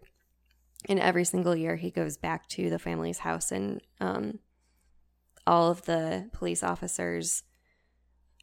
And 0.89 0.99
every 0.99 1.23
single 1.23 1.55
year 1.55 1.77
he 1.77 1.91
goes 1.91 2.17
back 2.17 2.49
to 2.49 2.69
the 2.69 2.77
family's 2.77 3.19
house 3.19 3.53
and 3.53 3.79
um, 4.01 4.39
all 5.47 5.71
of 5.71 5.83
the 5.83 6.29
police 6.33 6.61
officers 6.61 7.43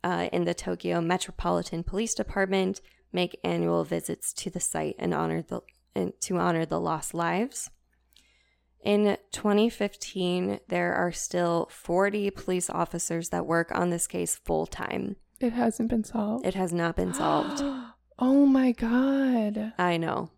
uh, 0.02 0.30
in 0.32 0.44
the 0.44 0.54
Tokyo 0.54 1.02
Metropolitan 1.02 1.82
Police 1.82 2.14
Department 2.14 2.80
make 3.12 3.38
annual 3.44 3.84
visits 3.84 4.32
to 4.32 4.48
the 4.48 4.60
site 4.60 4.96
and 4.98 5.12
honor 5.12 5.42
the 5.42 5.60
and 5.94 6.18
to 6.20 6.38
honor 6.38 6.64
the 6.64 6.80
lost 6.80 7.12
lives. 7.12 7.70
In 8.82 9.16
2015, 9.32 10.60
there 10.68 10.94
are 10.94 11.12
still 11.12 11.68
40 11.70 12.30
police 12.30 12.70
officers 12.70 13.30
that 13.30 13.46
work 13.46 13.70
on 13.74 13.90
this 13.90 14.06
case 14.06 14.36
full 14.36 14.66
time. 14.66 15.16
It 15.40 15.52
hasn't 15.52 15.90
been 15.90 16.04
solved. 16.04 16.46
It 16.46 16.54
has 16.54 16.72
not 16.72 16.96
been 16.96 17.12
solved. 17.12 17.62
oh 18.18 18.46
my 18.46 18.72
god. 18.72 19.72
I 19.78 19.96
know. 19.96 20.30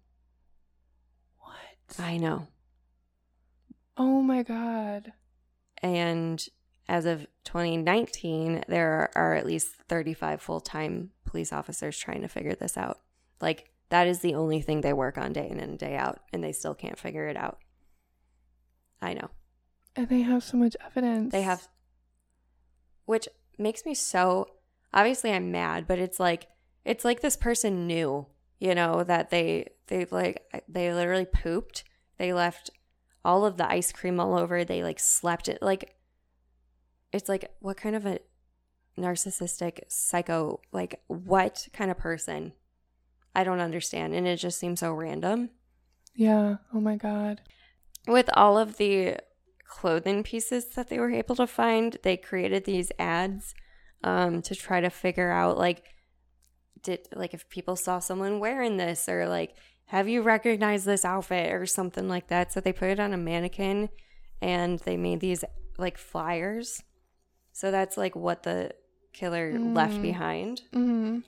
What? 1.39 1.99
I 1.99 2.17
know. 2.17 2.49
oh 3.97 4.23
my 4.23 4.43
god. 4.43 5.13
And 5.83 6.45
as 6.89 7.07
of 7.07 7.27
2019, 7.45 8.65
there 8.69 9.11
are 9.15 9.35
at 9.35 9.47
least 9.47 9.69
35 9.89 10.43
full 10.43 10.61
time 10.61 11.11
police 11.25 11.53
officers 11.53 11.99
trying 11.99 12.23
to 12.23 12.29
figure 12.29 12.55
this 12.55 12.77
out. 12.77 12.99
Like, 13.41 13.71
that 13.91 14.07
is 14.07 14.21
the 14.21 14.35
only 14.35 14.61
thing 14.61 14.81
they 14.81 14.93
work 14.93 15.17
on 15.17 15.33
day 15.33 15.49
in 15.49 15.61
and 15.61 15.79
day 15.79 15.97
out, 15.97 16.21
and 16.33 16.43
they 16.43 16.53
still 16.53 16.75
can't 16.75 16.99
figure 16.99 17.27
it 17.29 17.37
out. 17.37 17.59
I 19.03 19.15
know. 19.15 19.31
And 19.97 20.09
they 20.09 20.23
have 20.23 20.43
so 20.43 20.57
much 20.57 20.77
evidence. 20.85 21.33
They 21.33 21.43
have, 21.43 21.69
which 23.07 23.29
makes 23.59 23.85
me 23.85 23.95
so, 23.95 24.47
obviously, 24.93 25.33
I'm 25.33 25.51
mad, 25.51 25.87
but 25.87 25.99
it's 25.99 26.21
like, 26.21 26.49
it's 26.85 27.05
like 27.05 27.21
this 27.21 27.37
person 27.37 27.87
knew, 27.87 28.27
you 28.59 28.75
know, 28.75 29.05
that 29.05 29.31
they, 29.31 29.69
they 29.89 30.07
like, 30.11 30.65
they 30.69 30.93
literally 30.93 31.27
pooped. 31.27 31.85
They 32.19 32.33
left 32.33 32.71
all 33.25 33.45
of 33.45 33.57
the 33.57 33.71
ice 33.71 33.93
cream 33.93 34.21
all 34.21 34.39
over. 34.39 34.65
They 34.65 34.83
like 34.83 35.01
slept 35.01 35.49
it. 35.49 35.61
Like, 35.61 35.97
it's 37.13 37.29
like, 37.29 37.51
what 37.61 37.77
kind 37.77 37.97
of 37.97 38.07
a 38.07 38.21
narcissistic 38.99 39.81
psycho, 39.89 40.61
like, 40.73 41.03
what 41.09 41.69
kind 41.73 41.91
of 41.91 41.99
person? 41.99 42.53
I 43.35 43.45
don't 43.45 43.61
understand. 43.61 44.15
And 44.15 44.27
it 44.27 44.37
just 44.37 44.59
seems 44.59 44.81
so 44.81 44.93
random. 44.93 45.51
Yeah. 46.15 46.57
Oh 46.75 46.81
my 46.81 46.97
god. 46.97 47.41
With 48.07 48.31
all 48.35 48.59
of 48.59 48.77
the 48.77 49.19
clothing 49.67 50.23
pieces 50.23 50.67
that 50.75 50.89
they 50.89 50.99
were 50.99 51.11
able 51.13 51.37
to 51.37 51.47
find, 51.47 51.97
they 52.03 52.17
created 52.17 52.65
these 52.65 52.91
ads 52.99 53.55
um, 54.03 54.43
to 54.43 54.55
try 54.55 54.81
to 54.81 54.91
figure 54.91 55.31
out, 55.31 55.59
like, 55.59 55.85
did, 56.83 57.07
like, 57.15 57.35
if 57.35 57.49
people 57.49 57.77
saw 57.77 57.99
someone 57.99 58.41
wearing 58.41 58.79
this 58.79 59.09
or, 59.09 59.29
like, 59.29 59.55
have 59.87 60.09
you 60.09 60.23
recognized 60.23 60.87
this 60.87 61.05
outfit 61.05 61.53
or 61.53 61.67
something 61.67 62.09
like 62.09 62.29
that. 62.29 62.53
So 62.53 62.61
they 62.61 62.73
put 62.73 62.91
it 62.91 63.01
on 63.01 63.13
a 63.13 63.17
mannequin 63.17 63.89
and 64.41 64.79
they 64.81 64.97
made 64.97 65.21
these, 65.21 65.45
like, 65.79 65.99
flyers. 65.99 66.83
So 67.53 67.71
that's, 67.71 67.97
like, 67.97 68.17
what 68.17 68.45
the 68.45 68.73
killer 69.13 69.59
left 69.59 69.97
Mm. 69.97 70.03
behind 70.03 70.63
Mm-hmm. 70.73 71.19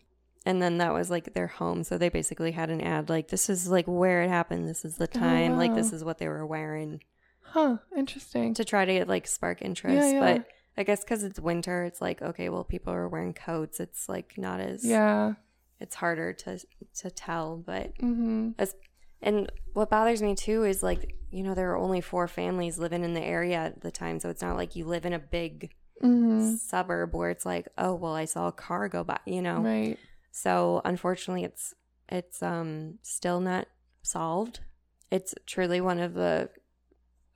And 0.45 0.61
then 0.61 0.79
that 0.79 0.93
was 0.93 1.11
like 1.11 1.35
their 1.35 1.47
home 1.47 1.85
so 1.85 1.97
they 1.99 2.09
basically 2.09 2.53
had 2.53 2.71
an 2.71 2.81
ad 2.81 3.09
like 3.09 3.29
this 3.29 3.49
is 3.49 3.69
like 3.69 3.87
where 3.87 4.23
it 4.23 4.29
happened 4.29 4.69
this 4.69 4.85
is 4.85 4.97
the 4.97 5.07
time 5.07 5.57
like 5.57 5.75
this 5.75 5.93
is 5.93 6.03
what 6.05 6.19
they 6.19 6.29
were 6.29 6.47
wearing 6.47 7.01
Huh. 7.43 7.77
Interesting. 7.97 8.55
to 8.55 8.65
try 8.65 8.85
to 8.85 8.93
get 8.93 9.09
like 9.09 9.27
spark 9.27 9.61
interest 9.63 9.95
Yeah, 9.95 10.13
yeah. 10.13 10.21
but 10.37 10.47
i 10.77 10.83
guess 10.85 11.03
because 11.05 11.23
it's 11.23 11.39
winter 11.39 11.85
it's 11.85 12.01
like 12.01 12.23
okay 12.23 12.49
well 12.49 12.65
people 12.65 12.93
are 12.93 13.09
wearing 13.09 13.35
coats 13.35 13.79
it's 13.79 14.09
like 14.09 14.35
not 14.39 14.59
as 14.61 14.85
Yeah. 14.85 15.35
it's 15.81 15.95
harder 15.97 16.33
to 16.33 16.59
to 17.01 17.11
tell 17.11 17.57
but 17.59 17.95
Mm-hmm. 17.99 18.51
as 18.59 18.75
and 19.21 19.53
what 19.75 19.91
bothers 19.91 20.23
me 20.23 20.35
too 20.35 20.65
is 20.65 20.83
like 20.83 21.15
you 21.31 21.43
know 21.43 21.55
there 21.55 21.71
are 21.73 21.77
only 21.79 22.01
four 22.01 22.27
families 22.27 22.79
living 22.79 23.05
in 23.05 23.13
the 23.15 23.23
area 23.23 23.57
at 23.57 23.81
the 23.83 23.91
time 23.91 24.19
so 24.19 24.29
it's 24.31 24.43
not 24.43 24.57
like 24.57 24.75
you 24.77 24.85
live 24.87 25.05
in 25.07 25.13
a 25.13 25.19
big 25.19 25.71
Mm-hmm. 26.03 26.57
suburb 26.57 27.15
where 27.15 27.31
it's 27.31 27.47
like 27.47 27.69
oh 27.79 27.95
well 27.95 28.15
i 28.15 28.25
saw 28.25 28.49
a 28.49 28.53
car 28.53 28.89
go 28.89 29.05
by 29.05 29.21
you 29.25 29.41
know 29.41 29.61
Right. 29.61 29.97
So 30.33 30.81
unfortunately, 30.85 31.45
it's 31.45 31.75
it's 32.09 32.43
um 32.43 32.99
still 33.03 33.39
not 33.41 33.69
solved. 34.03 34.61
It's 35.11 35.35
truly 35.47 35.81
one 35.81 36.01
of 36.01 36.15
the 36.15 36.51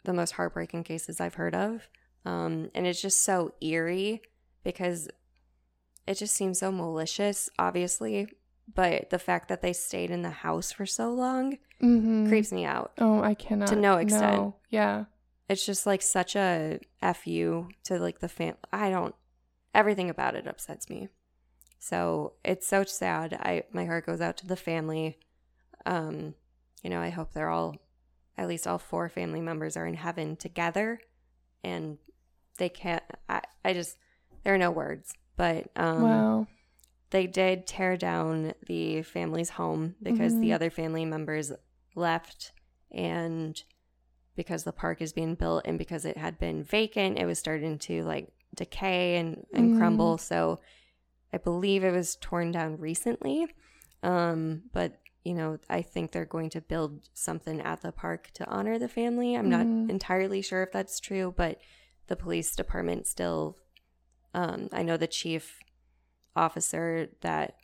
the 0.04 0.12
most 0.14 0.32
heartbreaking 0.32 0.82
cases 0.84 1.20
I've 1.20 1.34
heard 1.34 1.54
of, 1.54 1.88
um, 2.24 2.70
and 2.74 2.86
it's 2.86 3.00
just 3.02 3.22
so 3.22 3.54
eerie 3.60 4.22
because 4.64 5.08
it 6.06 6.14
just 6.14 6.34
seems 6.34 6.58
so 6.60 6.72
malicious, 6.72 7.48
obviously. 7.58 8.26
But 8.72 9.10
the 9.10 9.18
fact 9.18 9.48
that 9.48 9.62
they 9.62 9.72
stayed 9.72 10.10
in 10.10 10.22
the 10.22 10.30
house 10.30 10.72
for 10.72 10.86
so 10.86 11.12
long 11.12 11.58
Mm-hmm. 11.82 12.28
creeps 12.28 12.52
me 12.52 12.64
out. 12.64 12.92
Oh, 12.98 13.20
I 13.22 13.34
cannot. 13.34 13.68
To 13.68 13.76
no 13.76 13.98
extent. 13.98 14.36
No. 14.36 14.56
Yeah. 14.70 15.04
It's 15.46 15.66
just 15.66 15.84
like 15.84 16.00
such 16.00 16.34
a 16.34 16.80
fu 17.14 17.68
to 17.84 17.98
like 17.98 18.20
the 18.20 18.28
fam. 18.28 18.54
I 18.72 18.88
don't. 18.88 19.14
Everything 19.74 20.08
about 20.08 20.34
it 20.36 20.46
upsets 20.48 20.88
me. 20.88 21.08
So 21.78 22.34
it's 22.44 22.66
so 22.66 22.84
sad. 22.84 23.34
I 23.34 23.64
my 23.72 23.84
heart 23.84 24.06
goes 24.06 24.20
out 24.20 24.36
to 24.38 24.46
the 24.46 24.56
family. 24.56 25.18
Um, 25.84 26.34
you 26.82 26.90
know, 26.90 27.00
I 27.00 27.10
hope 27.10 27.32
they're 27.32 27.48
all, 27.50 27.76
at 28.36 28.48
least 28.48 28.66
all 28.66 28.78
four 28.78 29.08
family 29.08 29.40
members 29.40 29.76
are 29.76 29.86
in 29.86 29.94
heaven 29.94 30.36
together, 30.36 31.00
and 31.62 31.98
they 32.58 32.68
can't. 32.68 33.02
I 33.28 33.42
I 33.64 33.72
just 33.72 33.98
there 34.42 34.54
are 34.54 34.58
no 34.58 34.70
words. 34.70 35.14
But 35.36 35.68
um, 35.76 36.02
wow. 36.02 36.46
they 37.10 37.26
did 37.26 37.66
tear 37.66 37.96
down 37.96 38.54
the 38.66 39.02
family's 39.02 39.50
home 39.50 39.96
because 40.02 40.38
the 40.40 40.48
Mhm. 40.48 40.54
other 40.54 40.70
family 40.70 41.04
members 41.04 41.52
left 41.94 42.52
and 42.90 43.62
because 44.34 44.64
the 44.64 44.72
park 44.72 45.00
is 45.02 45.12
being 45.12 45.34
built 45.34 45.62
and 45.66 45.78
because 45.78 46.04
it 46.04 46.16
had 46.16 46.38
been 46.38 46.62
vacant 46.62 47.18
it 47.18 47.24
was 47.26 47.38
starting 47.38 47.78
to 47.78 48.02
like 48.04 48.28
decay 48.54 49.16
and, 49.16 49.46
and 49.52 49.70
Mhm. 49.72 49.76
crumble 49.76 50.18
so 50.18 50.60
i 51.32 51.38
believe 51.38 51.84
it 51.84 51.92
was 51.92 52.16
torn 52.16 52.50
down 52.52 52.76
recently 52.78 53.46
um 54.02 54.62
but 54.72 54.98
you 55.24 55.34
know 55.34 55.58
i 55.68 55.82
think 55.82 56.12
they're 56.12 56.24
going 56.24 56.50
to 56.50 56.60
build 56.60 57.08
something 57.14 57.60
at 57.60 57.80
the 57.82 57.92
park 57.92 58.30
to 58.34 58.46
honor 58.48 58.78
the 58.78 58.88
family 58.88 59.34
i'm 59.34 59.46
Mhm. 59.46 59.50
not 59.50 59.90
entirely 59.90 60.42
sure 60.42 60.62
if 60.62 60.72
that's 60.72 61.00
true 61.00 61.34
but 61.36 61.60
the 62.08 62.16
police 62.16 62.54
department 62.54 63.06
still 63.06 63.56
um 64.34 64.68
i 64.72 64.82
know 64.82 64.96
the 64.96 65.06
chief 65.08 65.58
officer 66.34 67.08
that 67.22 67.54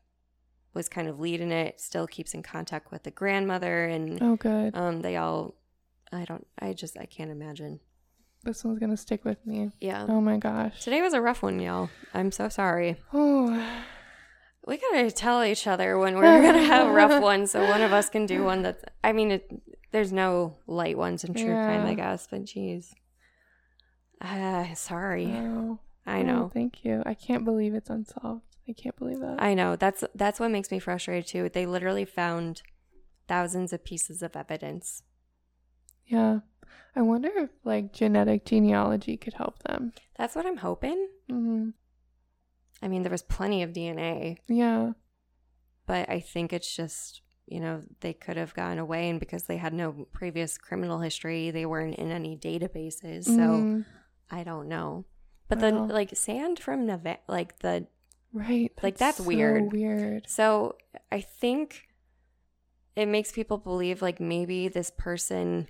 was 0.74 0.88
kind 0.88 1.06
of 1.08 1.20
leading 1.20 1.52
it 1.52 1.80
still 1.80 2.06
keeps 2.06 2.32
in 2.34 2.42
contact 2.42 2.90
with 2.90 3.02
the 3.02 3.10
grandmother 3.10 3.84
and 3.84 4.22
Oh, 4.22 4.36
good. 4.36 4.74
um 4.74 5.02
they 5.02 5.16
all 5.16 5.54
i 6.10 6.24
don't 6.24 6.46
i 6.58 6.72
just 6.72 6.96
i 6.98 7.04
can't 7.04 7.30
imagine 7.30 7.80
this 8.44 8.64
one's 8.64 8.78
gonna 8.78 8.96
stick 8.96 9.24
with 9.24 9.44
me. 9.46 9.70
yeah 9.80 10.06
Oh 10.08 10.20
my 10.20 10.36
gosh. 10.36 10.80
today 10.82 11.00
was 11.02 11.14
a 11.14 11.20
rough 11.20 11.42
one 11.42 11.60
y'all 11.60 11.90
i'm 12.14 12.30
so 12.32 12.48
sorry 12.48 12.96
Oh. 13.12 13.66
we 14.66 14.78
gotta 14.78 15.10
tell 15.10 15.42
each 15.44 15.66
other 15.66 15.98
when 15.98 16.16
we're 16.16 16.42
gonna 16.42 16.62
have 16.64 16.92
rough 16.94 17.22
ones 17.32 17.50
so 17.52 17.66
one 17.68 17.82
of 17.82 17.92
us 17.92 18.08
can 18.08 18.26
do 18.26 18.44
one 18.44 18.62
that's 18.62 18.84
i 19.04 19.12
mean 19.12 19.30
it, 19.32 19.50
there's 19.92 20.12
no 20.12 20.56
light 20.66 20.96
ones 20.98 21.24
in 21.24 21.34
true 21.34 21.44
crime 21.52 21.82
i 21.86 21.90
Yeah. 21.90 21.94
guess 21.94 22.26
but 22.30 22.44
jeez 22.44 22.92
uh, 24.20 24.72
sorry 24.74 25.26
Wow. 25.26 25.78
i 26.06 26.20
Oh, 26.20 26.22
know 26.22 26.50
thank 26.52 26.84
you. 26.84 27.02
I 27.06 27.14
can't 27.14 27.44
believe 27.44 27.74
it's 27.74 27.90
unsolved. 27.90 28.42
I 28.68 28.72
can't 28.72 28.96
believe 28.96 29.18
that. 29.18 29.42
I 29.42 29.54
know. 29.54 29.74
That's 29.74 30.04
that's 30.14 30.38
what 30.38 30.52
makes 30.52 30.70
me 30.70 30.78
frustrated 30.78 31.26
too. 31.26 31.48
They 31.48 31.66
literally 31.66 32.04
found 32.04 32.62
thousands 33.26 33.72
of 33.72 33.84
pieces 33.84 34.22
of 34.22 34.36
evidence. 34.36 35.02
yeah. 36.06 36.38
I 36.94 37.02
wonder 37.02 37.30
if 37.36 37.50
like 37.64 37.92
genetic 37.92 38.44
genealogy 38.44 39.16
could 39.16 39.34
help 39.34 39.62
them. 39.62 39.92
That's 40.16 40.34
what 40.36 40.46
I'm 40.46 40.58
hoping. 40.58 41.08
hmm 41.28 41.70
I 42.82 42.88
mean, 42.88 43.02
there 43.02 43.12
was 43.12 43.22
plenty 43.22 43.62
of 43.62 43.70
DNA, 43.72 44.38
Yeah. 44.48 44.92
but 45.86 46.08
I 46.10 46.18
think 46.18 46.52
it's 46.52 46.74
just, 46.74 47.22
you 47.46 47.60
know, 47.60 47.82
they 48.00 48.12
could 48.12 48.36
have 48.36 48.54
gotten 48.54 48.78
away 48.80 49.08
and 49.08 49.20
because 49.20 49.44
they 49.44 49.56
had 49.56 49.72
no 49.72 50.06
previous 50.12 50.58
criminal 50.58 50.98
history, 50.98 51.50
they 51.52 51.64
weren't 51.64 51.94
in 51.94 52.10
any 52.10 52.36
databases. 52.36 53.24
So 53.26 53.30
Mhm. 53.32 53.84
I 54.30 54.42
don't 54.42 54.66
know. 54.68 55.04
But 55.48 55.60
then, 55.60 55.86
like, 55.88 56.16
sand 56.16 56.58
from 56.58 56.86
Nevada, 56.86 57.20
like 57.28 57.58
the 57.60 57.86
right. 58.32 58.72
like, 58.82 58.96
that's 58.96 59.18
so 59.18 59.24
weird. 59.24 59.70
Weird. 59.72 60.28
So 60.28 60.76
I 61.12 61.20
think 61.20 61.86
it 62.96 63.06
makes 63.06 63.30
people 63.32 63.58
believe 63.58 64.02
like 64.02 64.18
maybe 64.20 64.68
this 64.68 64.90
person 64.90 65.68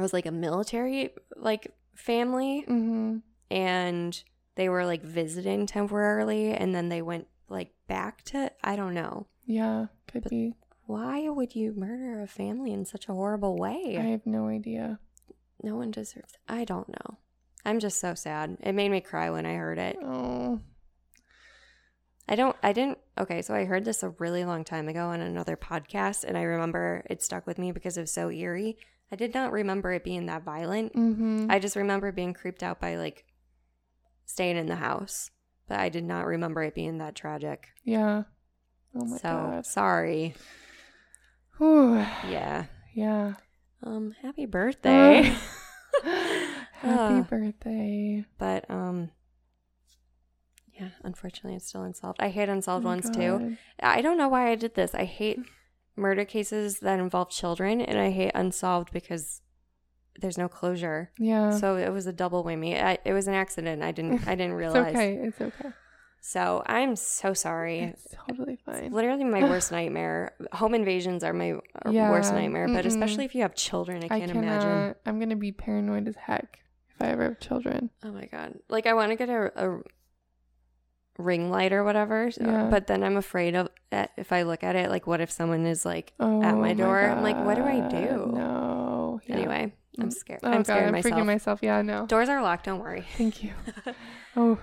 was 0.00 0.12
like 0.12 0.26
a 0.26 0.30
military 0.32 1.10
like 1.36 1.72
family 1.94 2.62
hmm 2.66 3.18
and 3.50 4.22
they 4.56 4.68
were 4.68 4.84
like 4.84 5.02
visiting 5.02 5.66
temporarily 5.66 6.52
and 6.52 6.74
then 6.74 6.88
they 6.88 7.02
went 7.02 7.26
like 7.48 7.72
back 7.88 8.22
to 8.24 8.50
I 8.62 8.76
don't 8.76 8.94
know. 8.94 9.26
Yeah. 9.46 9.86
Could 10.08 10.22
But- 10.24 10.30
be. 10.30 10.54
Why 10.86 11.28
would 11.30 11.54
you 11.54 11.72
murder 11.74 12.20
a 12.22 12.26
family 12.26 12.72
in 12.72 12.84
such 12.84 13.08
a 13.08 13.12
horrible 13.14 13.56
way? 13.56 13.96
I 13.98 14.02
have 14.10 14.26
no 14.26 14.48
idea. 14.48 14.98
no 15.62 15.76
one 15.76 15.90
deserves 15.90 16.34
I 16.48 16.64
don't 16.64 16.88
know. 16.88 17.18
I'm 17.64 17.78
just 17.80 17.98
so 18.00 18.12
sad. 18.14 18.58
It 18.60 18.72
made 18.74 18.90
me 18.90 19.00
cry 19.00 19.30
when 19.30 19.46
I 19.46 19.54
heard 19.54 19.78
it. 19.78 19.96
Oh. 20.02 20.60
I 22.28 22.36
don't, 22.36 22.56
I 22.62 22.72
didn't, 22.72 22.98
okay, 23.18 23.42
so 23.42 23.54
I 23.54 23.64
heard 23.64 23.84
this 23.84 24.02
a 24.02 24.10
really 24.18 24.44
long 24.44 24.64
time 24.64 24.88
ago 24.88 25.08
on 25.08 25.20
another 25.20 25.56
podcast, 25.56 26.24
and 26.24 26.38
I 26.38 26.42
remember 26.42 27.04
it 27.10 27.22
stuck 27.22 27.46
with 27.46 27.58
me 27.58 27.70
because 27.70 27.98
it 27.98 28.00
was 28.02 28.12
so 28.12 28.30
eerie. 28.30 28.78
I 29.12 29.16
did 29.16 29.34
not 29.34 29.52
remember 29.52 29.92
it 29.92 30.04
being 30.04 30.26
that 30.26 30.42
violent. 30.42 30.92
hmm 30.94 31.46
I 31.50 31.58
just 31.58 31.76
remember 31.76 32.10
being 32.12 32.34
creeped 32.34 32.62
out 32.62 32.80
by 32.80 32.96
like 32.96 33.24
staying 34.26 34.56
in 34.56 34.66
the 34.66 34.76
house, 34.76 35.30
but 35.68 35.78
I 35.78 35.88
did 35.88 36.04
not 36.04 36.26
remember 36.26 36.62
it 36.62 36.74
being 36.74 36.98
that 36.98 37.14
tragic. 37.14 37.68
yeah. 37.84 38.24
Oh 38.96 39.04
my 39.04 39.16
so 39.18 39.28
god. 39.28 39.66
sorry. 39.66 40.34
Whew. 41.58 41.98
Yeah. 42.28 42.66
Yeah. 42.94 43.34
Um, 43.82 44.14
happy 44.22 44.46
birthday. 44.46 45.22
Happy 46.04 47.20
Ah. 47.20 47.26
birthday. 47.28 48.24
but 48.38 48.68
um, 48.70 49.10
yeah, 50.78 50.90
unfortunately, 51.02 51.56
it's 51.56 51.66
still 51.66 51.82
unsolved. 51.82 52.20
I 52.20 52.28
hate 52.28 52.48
unsolved 52.48 52.84
Oh 52.84 52.88
ones 52.88 53.08
too. 53.10 53.56
I 53.80 54.00
don't 54.02 54.18
know 54.18 54.28
why 54.28 54.50
I 54.50 54.54
did 54.54 54.74
this. 54.74 54.94
I 54.94 55.04
hate 55.04 55.38
murder 55.96 56.24
cases 56.24 56.80
that 56.80 56.98
involve 56.98 57.30
children, 57.30 57.80
and 57.80 57.98
I 57.98 58.10
hate 58.10 58.32
unsolved 58.34 58.92
because 58.92 59.40
there's 60.20 60.38
no 60.38 60.48
closure. 60.48 61.10
Yeah. 61.18 61.50
So 61.58 61.76
it 61.76 61.90
was 61.90 62.06
a 62.06 62.12
double 62.12 62.44
whammy. 62.44 62.80
I, 62.82 62.98
it 63.04 63.12
was 63.12 63.26
an 63.28 63.34
accident. 63.34 63.82
I 63.82 63.92
didn't. 63.92 64.26
I 64.28 64.34
didn't 64.34 64.54
realize. 64.64 64.88
it's 64.88 64.96
okay. 64.96 65.14
It's 65.22 65.40
okay. 65.40 65.68
So 66.20 66.62
I'm 66.66 66.96
so 66.96 67.34
sorry. 67.34 67.80
It's 67.80 68.06
totally 68.26 68.56
fine. 68.64 68.92
Literally 68.92 69.24
my 69.24 69.42
worst 69.50 69.70
nightmare. 69.72 70.32
Home 70.52 70.74
invasions 70.74 71.22
are 71.22 71.32
my 71.34 71.58
Yeah. 71.90 72.10
worst 72.10 72.32
nightmare, 72.32 72.66
but 72.68 72.84
Mm-mm. 72.84 72.88
especially 72.88 73.24
if 73.26 73.34
you 73.34 73.42
have 73.42 73.54
children, 73.54 74.02
I 74.02 74.06
I 74.06 74.18
can't 74.20 74.32
cannot. 74.32 74.42
imagine. 74.64 74.94
I'm 75.04 75.18
gonna 75.18 75.36
be 75.36 75.52
paranoid 75.52 76.08
as 76.08 76.16
heck 76.16 76.60
if 76.94 77.02
I 77.02 77.08
ever 77.08 77.24
have 77.24 77.40
children. 77.40 77.90
Oh 78.02 78.10
my 78.12 78.26
god! 78.26 78.58
Like 78.68 78.86
I 78.86 78.94
want 78.94 79.10
to 79.12 79.16
get 79.16 79.28
a, 79.28 79.52
a 79.56 79.80
ring 81.18 81.50
light 81.50 81.72
or 81.72 81.84
whatever, 81.84 82.30
so- 82.30 82.44
Yeah. 82.44 82.68
but 82.70 82.86
then 82.86 83.02
I'm 83.04 83.16
afraid 83.16 83.54
of 83.54 83.68
eh, 83.92 84.06
if 84.16 84.32
I 84.32 84.42
look 84.42 84.64
at 84.64 84.74
it. 84.76 84.90
Like, 84.90 85.06
what 85.06 85.20
if 85.20 85.30
someone 85.30 85.64
is 85.66 85.84
like 85.84 86.12
Oh, 86.18 86.42
at 86.42 86.56
my 86.56 86.74
door? 86.74 87.00
I'm 87.00 87.22
like, 87.22 87.36
what 87.44 87.54
do 87.56 87.62
I 87.64 87.80
do? 87.88 88.32
No. 88.34 89.20
Yeah. 89.26 89.36
Anyway, 89.36 89.72
I'm 90.00 90.08
Mm. 90.08 90.12
scared. 90.12 90.40
Oh 90.42 90.48
I'm 90.48 90.56
god, 90.58 90.66
scared 90.66 90.86
I'm 90.86 90.92
myself. 90.92 91.14
freaking 91.14 91.26
myself. 91.26 91.58
Yeah. 91.62 91.82
No. 91.82 92.06
Doors 92.06 92.28
are 92.28 92.42
locked. 92.42 92.64
Don't 92.66 92.80
worry. 92.80 93.06
Thank 93.16 93.42
you. 93.44 93.52
Oh. 94.36 94.58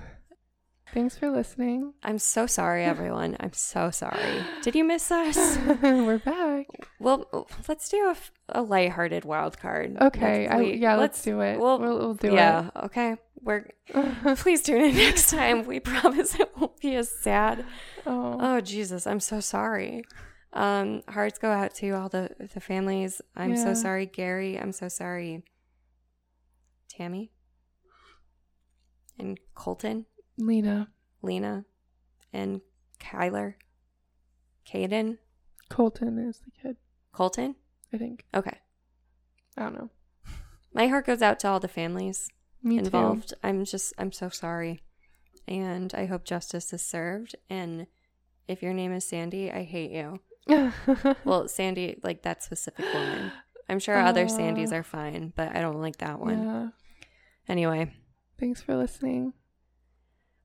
Thanks 0.94 1.18
for 1.18 1.30
listening. 1.30 1.94
I'm 2.04 2.20
so 2.20 2.46
sorry, 2.46 2.84
everyone. 2.84 3.38
I'm 3.40 3.54
so 3.54 3.92
sorry. 3.92 4.44
Did 4.62 4.76
you 4.76 4.84
miss 4.84 5.10
us? 5.10 5.58
We're 5.82 6.18
back. 6.18 6.66
Well, 7.00 7.48
let's 7.70 7.88
do 7.88 8.14
a, 8.14 8.16
a 8.60 8.62
lighthearted 8.62 9.24
wild 9.24 9.58
card. 9.58 9.96
Okay. 10.02 10.50
Let's- 10.50 10.54
I, 10.60 10.62
yeah. 10.64 10.96
Let's, 10.98 11.22
do 11.24 11.40
it. 11.40 11.58
we'll- 11.62 11.80
We'll, 11.80 11.98
we'll, 11.98 12.14
do 12.16 12.28
it. 12.28 12.34
yeah. 12.34 12.70
Okay. 12.76 13.16
We're 13.44 13.68
please 14.38 14.62
tune 14.62 14.82
in 14.82 14.96
next 14.96 15.30
time. 15.30 15.66
We 15.66 15.80
promise 15.80 16.40
it 16.40 16.52
won't 16.58 16.80
be 16.80 16.96
as 16.96 17.10
sad. 17.10 17.66
oh. 18.06 18.38
Oh 18.40 18.62
Jesus, 18.62 19.08
I'm 19.08 19.20
so 19.20 19.40
sorry. 19.40 20.04
Um, 20.54 21.02
hearts 21.08 21.40
go 21.40 21.50
out 21.50 21.74
to 21.76 21.92
all 21.92 22.10
the 22.10 22.30
the 22.54 22.60
families. 22.60 23.22
I'm 23.36 23.56
so 23.56 23.74
sorry, 23.74 24.06
Gary. 24.06 24.60
I'm 24.60 24.74
so 24.74 24.90
sorry, 24.90 25.44
Tammy, 26.90 27.32
and 29.18 29.40
Colton, 29.56 30.06
Lena. 30.38 30.90
Lena, 31.22 31.66
and 32.34 32.62
Kyler, 33.00 33.56
Caden, 34.68 35.18
Colton 35.70 36.20
is 36.20 36.40
the 36.40 36.52
kid. 36.52 36.78
Colton. 37.12 37.56
I 37.94 37.98
think. 37.98 38.26
Okay, 38.34 38.58
I 39.58 39.64
don't 39.64 39.74
know. 39.74 39.90
my 40.74 40.88
heart 40.88 41.06
goes 41.06 41.22
out 41.22 41.40
to 41.40 41.48
all 41.48 41.60
the 41.60 41.68
families 41.68 42.30
Me 42.64 42.78
involved. 42.78 43.34
I'm 43.44 43.66
just 43.66 43.94
I'm 43.98 44.12
so 44.12 44.30
sorry, 44.30 44.82
and 45.48 45.94
I 45.94 46.06
hope 46.06 46.24
justice 46.24 46.72
is 46.74 46.82
served. 46.82 47.36
And 47.50 47.88
if 48.48 48.62
your 48.62 48.74
name 48.74 48.92
is 48.94 49.04
Sandy, 49.06 49.52
I 49.52 49.64
hate 49.64 49.92
you. 49.92 50.20
Well, 51.26 51.48
Sandy, 51.48 52.00
like 52.04 52.24
that 52.24 52.44
specific 52.44 52.86
woman. 52.94 53.32
I'm 53.70 53.80
sure 53.80 53.98
other 53.98 54.24
oh. 54.26 54.28
Sandys 54.28 54.74
are 54.74 54.84
fine, 54.84 55.32
but 55.36 55.56
I 55.56 55.62
don't 55.62 55.82
like 55.82 55.98
that 55.98 56.20
one. 56.20 56.44
yeah. 56.44 56.68
Anyway, 57.48 57.92
Thanks 58.40 58.62
for 58.62 58.76
listening. 58.76 59.34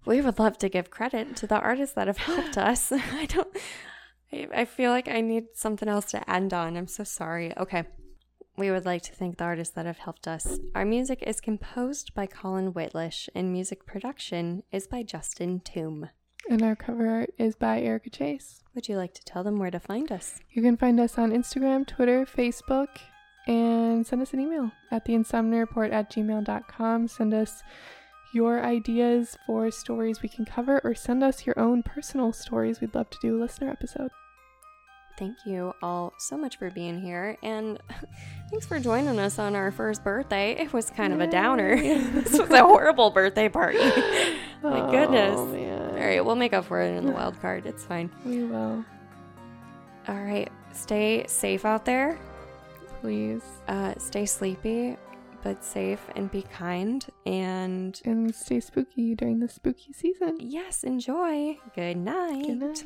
we 0.04 0.20
would 0.20 0.38
love 0.38 0.58
to 0.58 0.68
give 0.68 0.90
credit 0.90 1.34
to 1.36 1.46
the 1.46 1.58
artists 1.58 1.94
that 1.94 2.06
have 2.06 2.18
helped 2.18 2.56
us. 2.58 2.92
I 2.92 3.26
don't, 3.26 3.48
I, 4.32 4.48
I 4.54 4.64
feel 4.64 4.90
like 4.90 5.08
I 5.08 5.20
need 5.22 5.44
something 5.54 5.88
else 5.88 6.06
to 6.06 6.30
end 6.30 6.52
on. 6.54 6.76
I'm 6.76 6.86
so 6.86 7.04
sorry. 7.04 7.56
Okay. 7.56 7.84
We 8.58 8.70
would 8.70 8.86
like 8.86 9.02
to 9.02 9.12
thank 9.12 9.36
the 9.36 9.44
artists 9.44 9.74
that 9.74 9.84
have 9.84 9.98
helped 9.98 10.26
us. 10.26 10.58
Our 10.74 10.86
music 10.86 11.22
is 11.22 11.42
composed 11.42 12.14
by 12.14 12.26
Colin 12.26 12.72
Whitlish, 12.72 13.28
and 13.34 13.52
music 13.52 13.84
production 13.84 14.62
is 14.72 14.86
by 14.86 15.02
Justin 15.02 15.60
Toom. 15.60 16.08
And 16.48 16.62
our 16.62 16.74
cover 16.74 17.06
art 17.06 17.30
is 17.36 17.54
by 17.54 17.82
Erica 17.82 18.08
Chase. 18.08 18.62
Would 18.74 18.88
you 18.88 18.96
like 18.96 19.12
to 19.14 19.24
tell 19.24 19.44
them 19.44 19.58
where 19.58 19.70
to 19.70 19.78
find 19.78 20.10
us? 20.10 20.40
You 20.50 20.62
can 20.62 20.78
find 20.78 20.98
us 20.98 21.18
on 21.18 21.32
Instagram, 21.32 21.86
Twitter, 21.86 22.24
Facebook, 22.24 22.88
and 23.46 24.06
send 24.06 24.22
us 24.22 24.32
an 24.32 24.40
email 24.40 24.72
at 24.90 25.04
theinsomniareport 25.04 25.92
at 25.92 26.10
gmail.com. 26.10 27.08
Send 27.08 27.34
us 27.34 27.62
your 28.32 28.64
ideas 28.64 29.36
for 29.46 29.70
stories 29.70 30.22
we 30.22 30.30
can 30.30 30.46
cover, 30.46 30.80
or 30.82 30.94
send 30.94 31.22
us 31.22 31.44
your 31.44 31.58
own 31.58 31.82
personal 31.82 32.32
stories. 32.32 32.80
We'd 32.80 32.94
love 32.94 33.10
to 33.10 33.18
do 33.20 33.36
a 33.36 33.40
listener 33.40 33.70
episode. 33.70 34.10
Thank 35.18 35.46
you 35.46 35.72
all 35.82 36.12
so 36.18 36.36
much 36.36 36.58
for 36.58 36.70
being 36.70 37.00
here, 37.00 37.38
and 37.42 37.78
thanks 38.50 38.66
for 38.66 38.78
joining 38.78 39.18
us 39.18 39.38
on 39.38 39.54
our 39.54 39.70
first 39.70 40.04
birthday. 40.04 40.52
It 40.52 40.72
was 40.74 40.90
kind 40.90 41.12
of 41.12 41.20
a 41.20 41.26
downer. 41.26 41.76
This 42.22 42.38
was 42.38 42.50
a 42.50 42.62
horrible 42.62 43.10
birthday 43.10 43.48
party. 43.48 43.78
My 44.62 44.80
Oh, 44.80 44.90
goodness. 44.90 45.40
man. 45.52 45.90
All 45.94 46.06
right, 46.06 46.24
we'll 46.24 46.36
make 46.36 46.52
up 46.52 46.66
for 46.66 46.80
it 46.82 46.94
in 46.96 47.06
the 47.06 47.12
wild 47.12 47.40
card. 47.40 47.64
It's 47.66 47.84
fine. 47.84 48.10
We 48.26 48.44
will. 48.44 48.84
All 50.08 50.22
right, 50.22 50.50
stay 50.72 51.24
safe 51.28 51.64
out 51.64 51.84
there. 51.86 52.18
Please. 53.00 53.42
Uh, 53.68 53.94
stay 53.98 54.26
sleepy, 54.26 54.96
but 55.42 55.64
safe, 55.64 56.00
and 56.14 56.30
be 56.30 56.42
kind. 56.42 57.06
And 57.24 57.98
And 58.04 58.34
stay 58.34 58.60
spooky 58.60 59.14
during 59.14 59.40
the 59.40 59.48
spooky 59.48 59.92
season. 59.94 60.36
yes, 60.40 60.84
enjoy. 60.84 61.58
Good 61.74 61.96
night. 61.96 62.46
Good 62.46 62.58
night. 62.58 62.84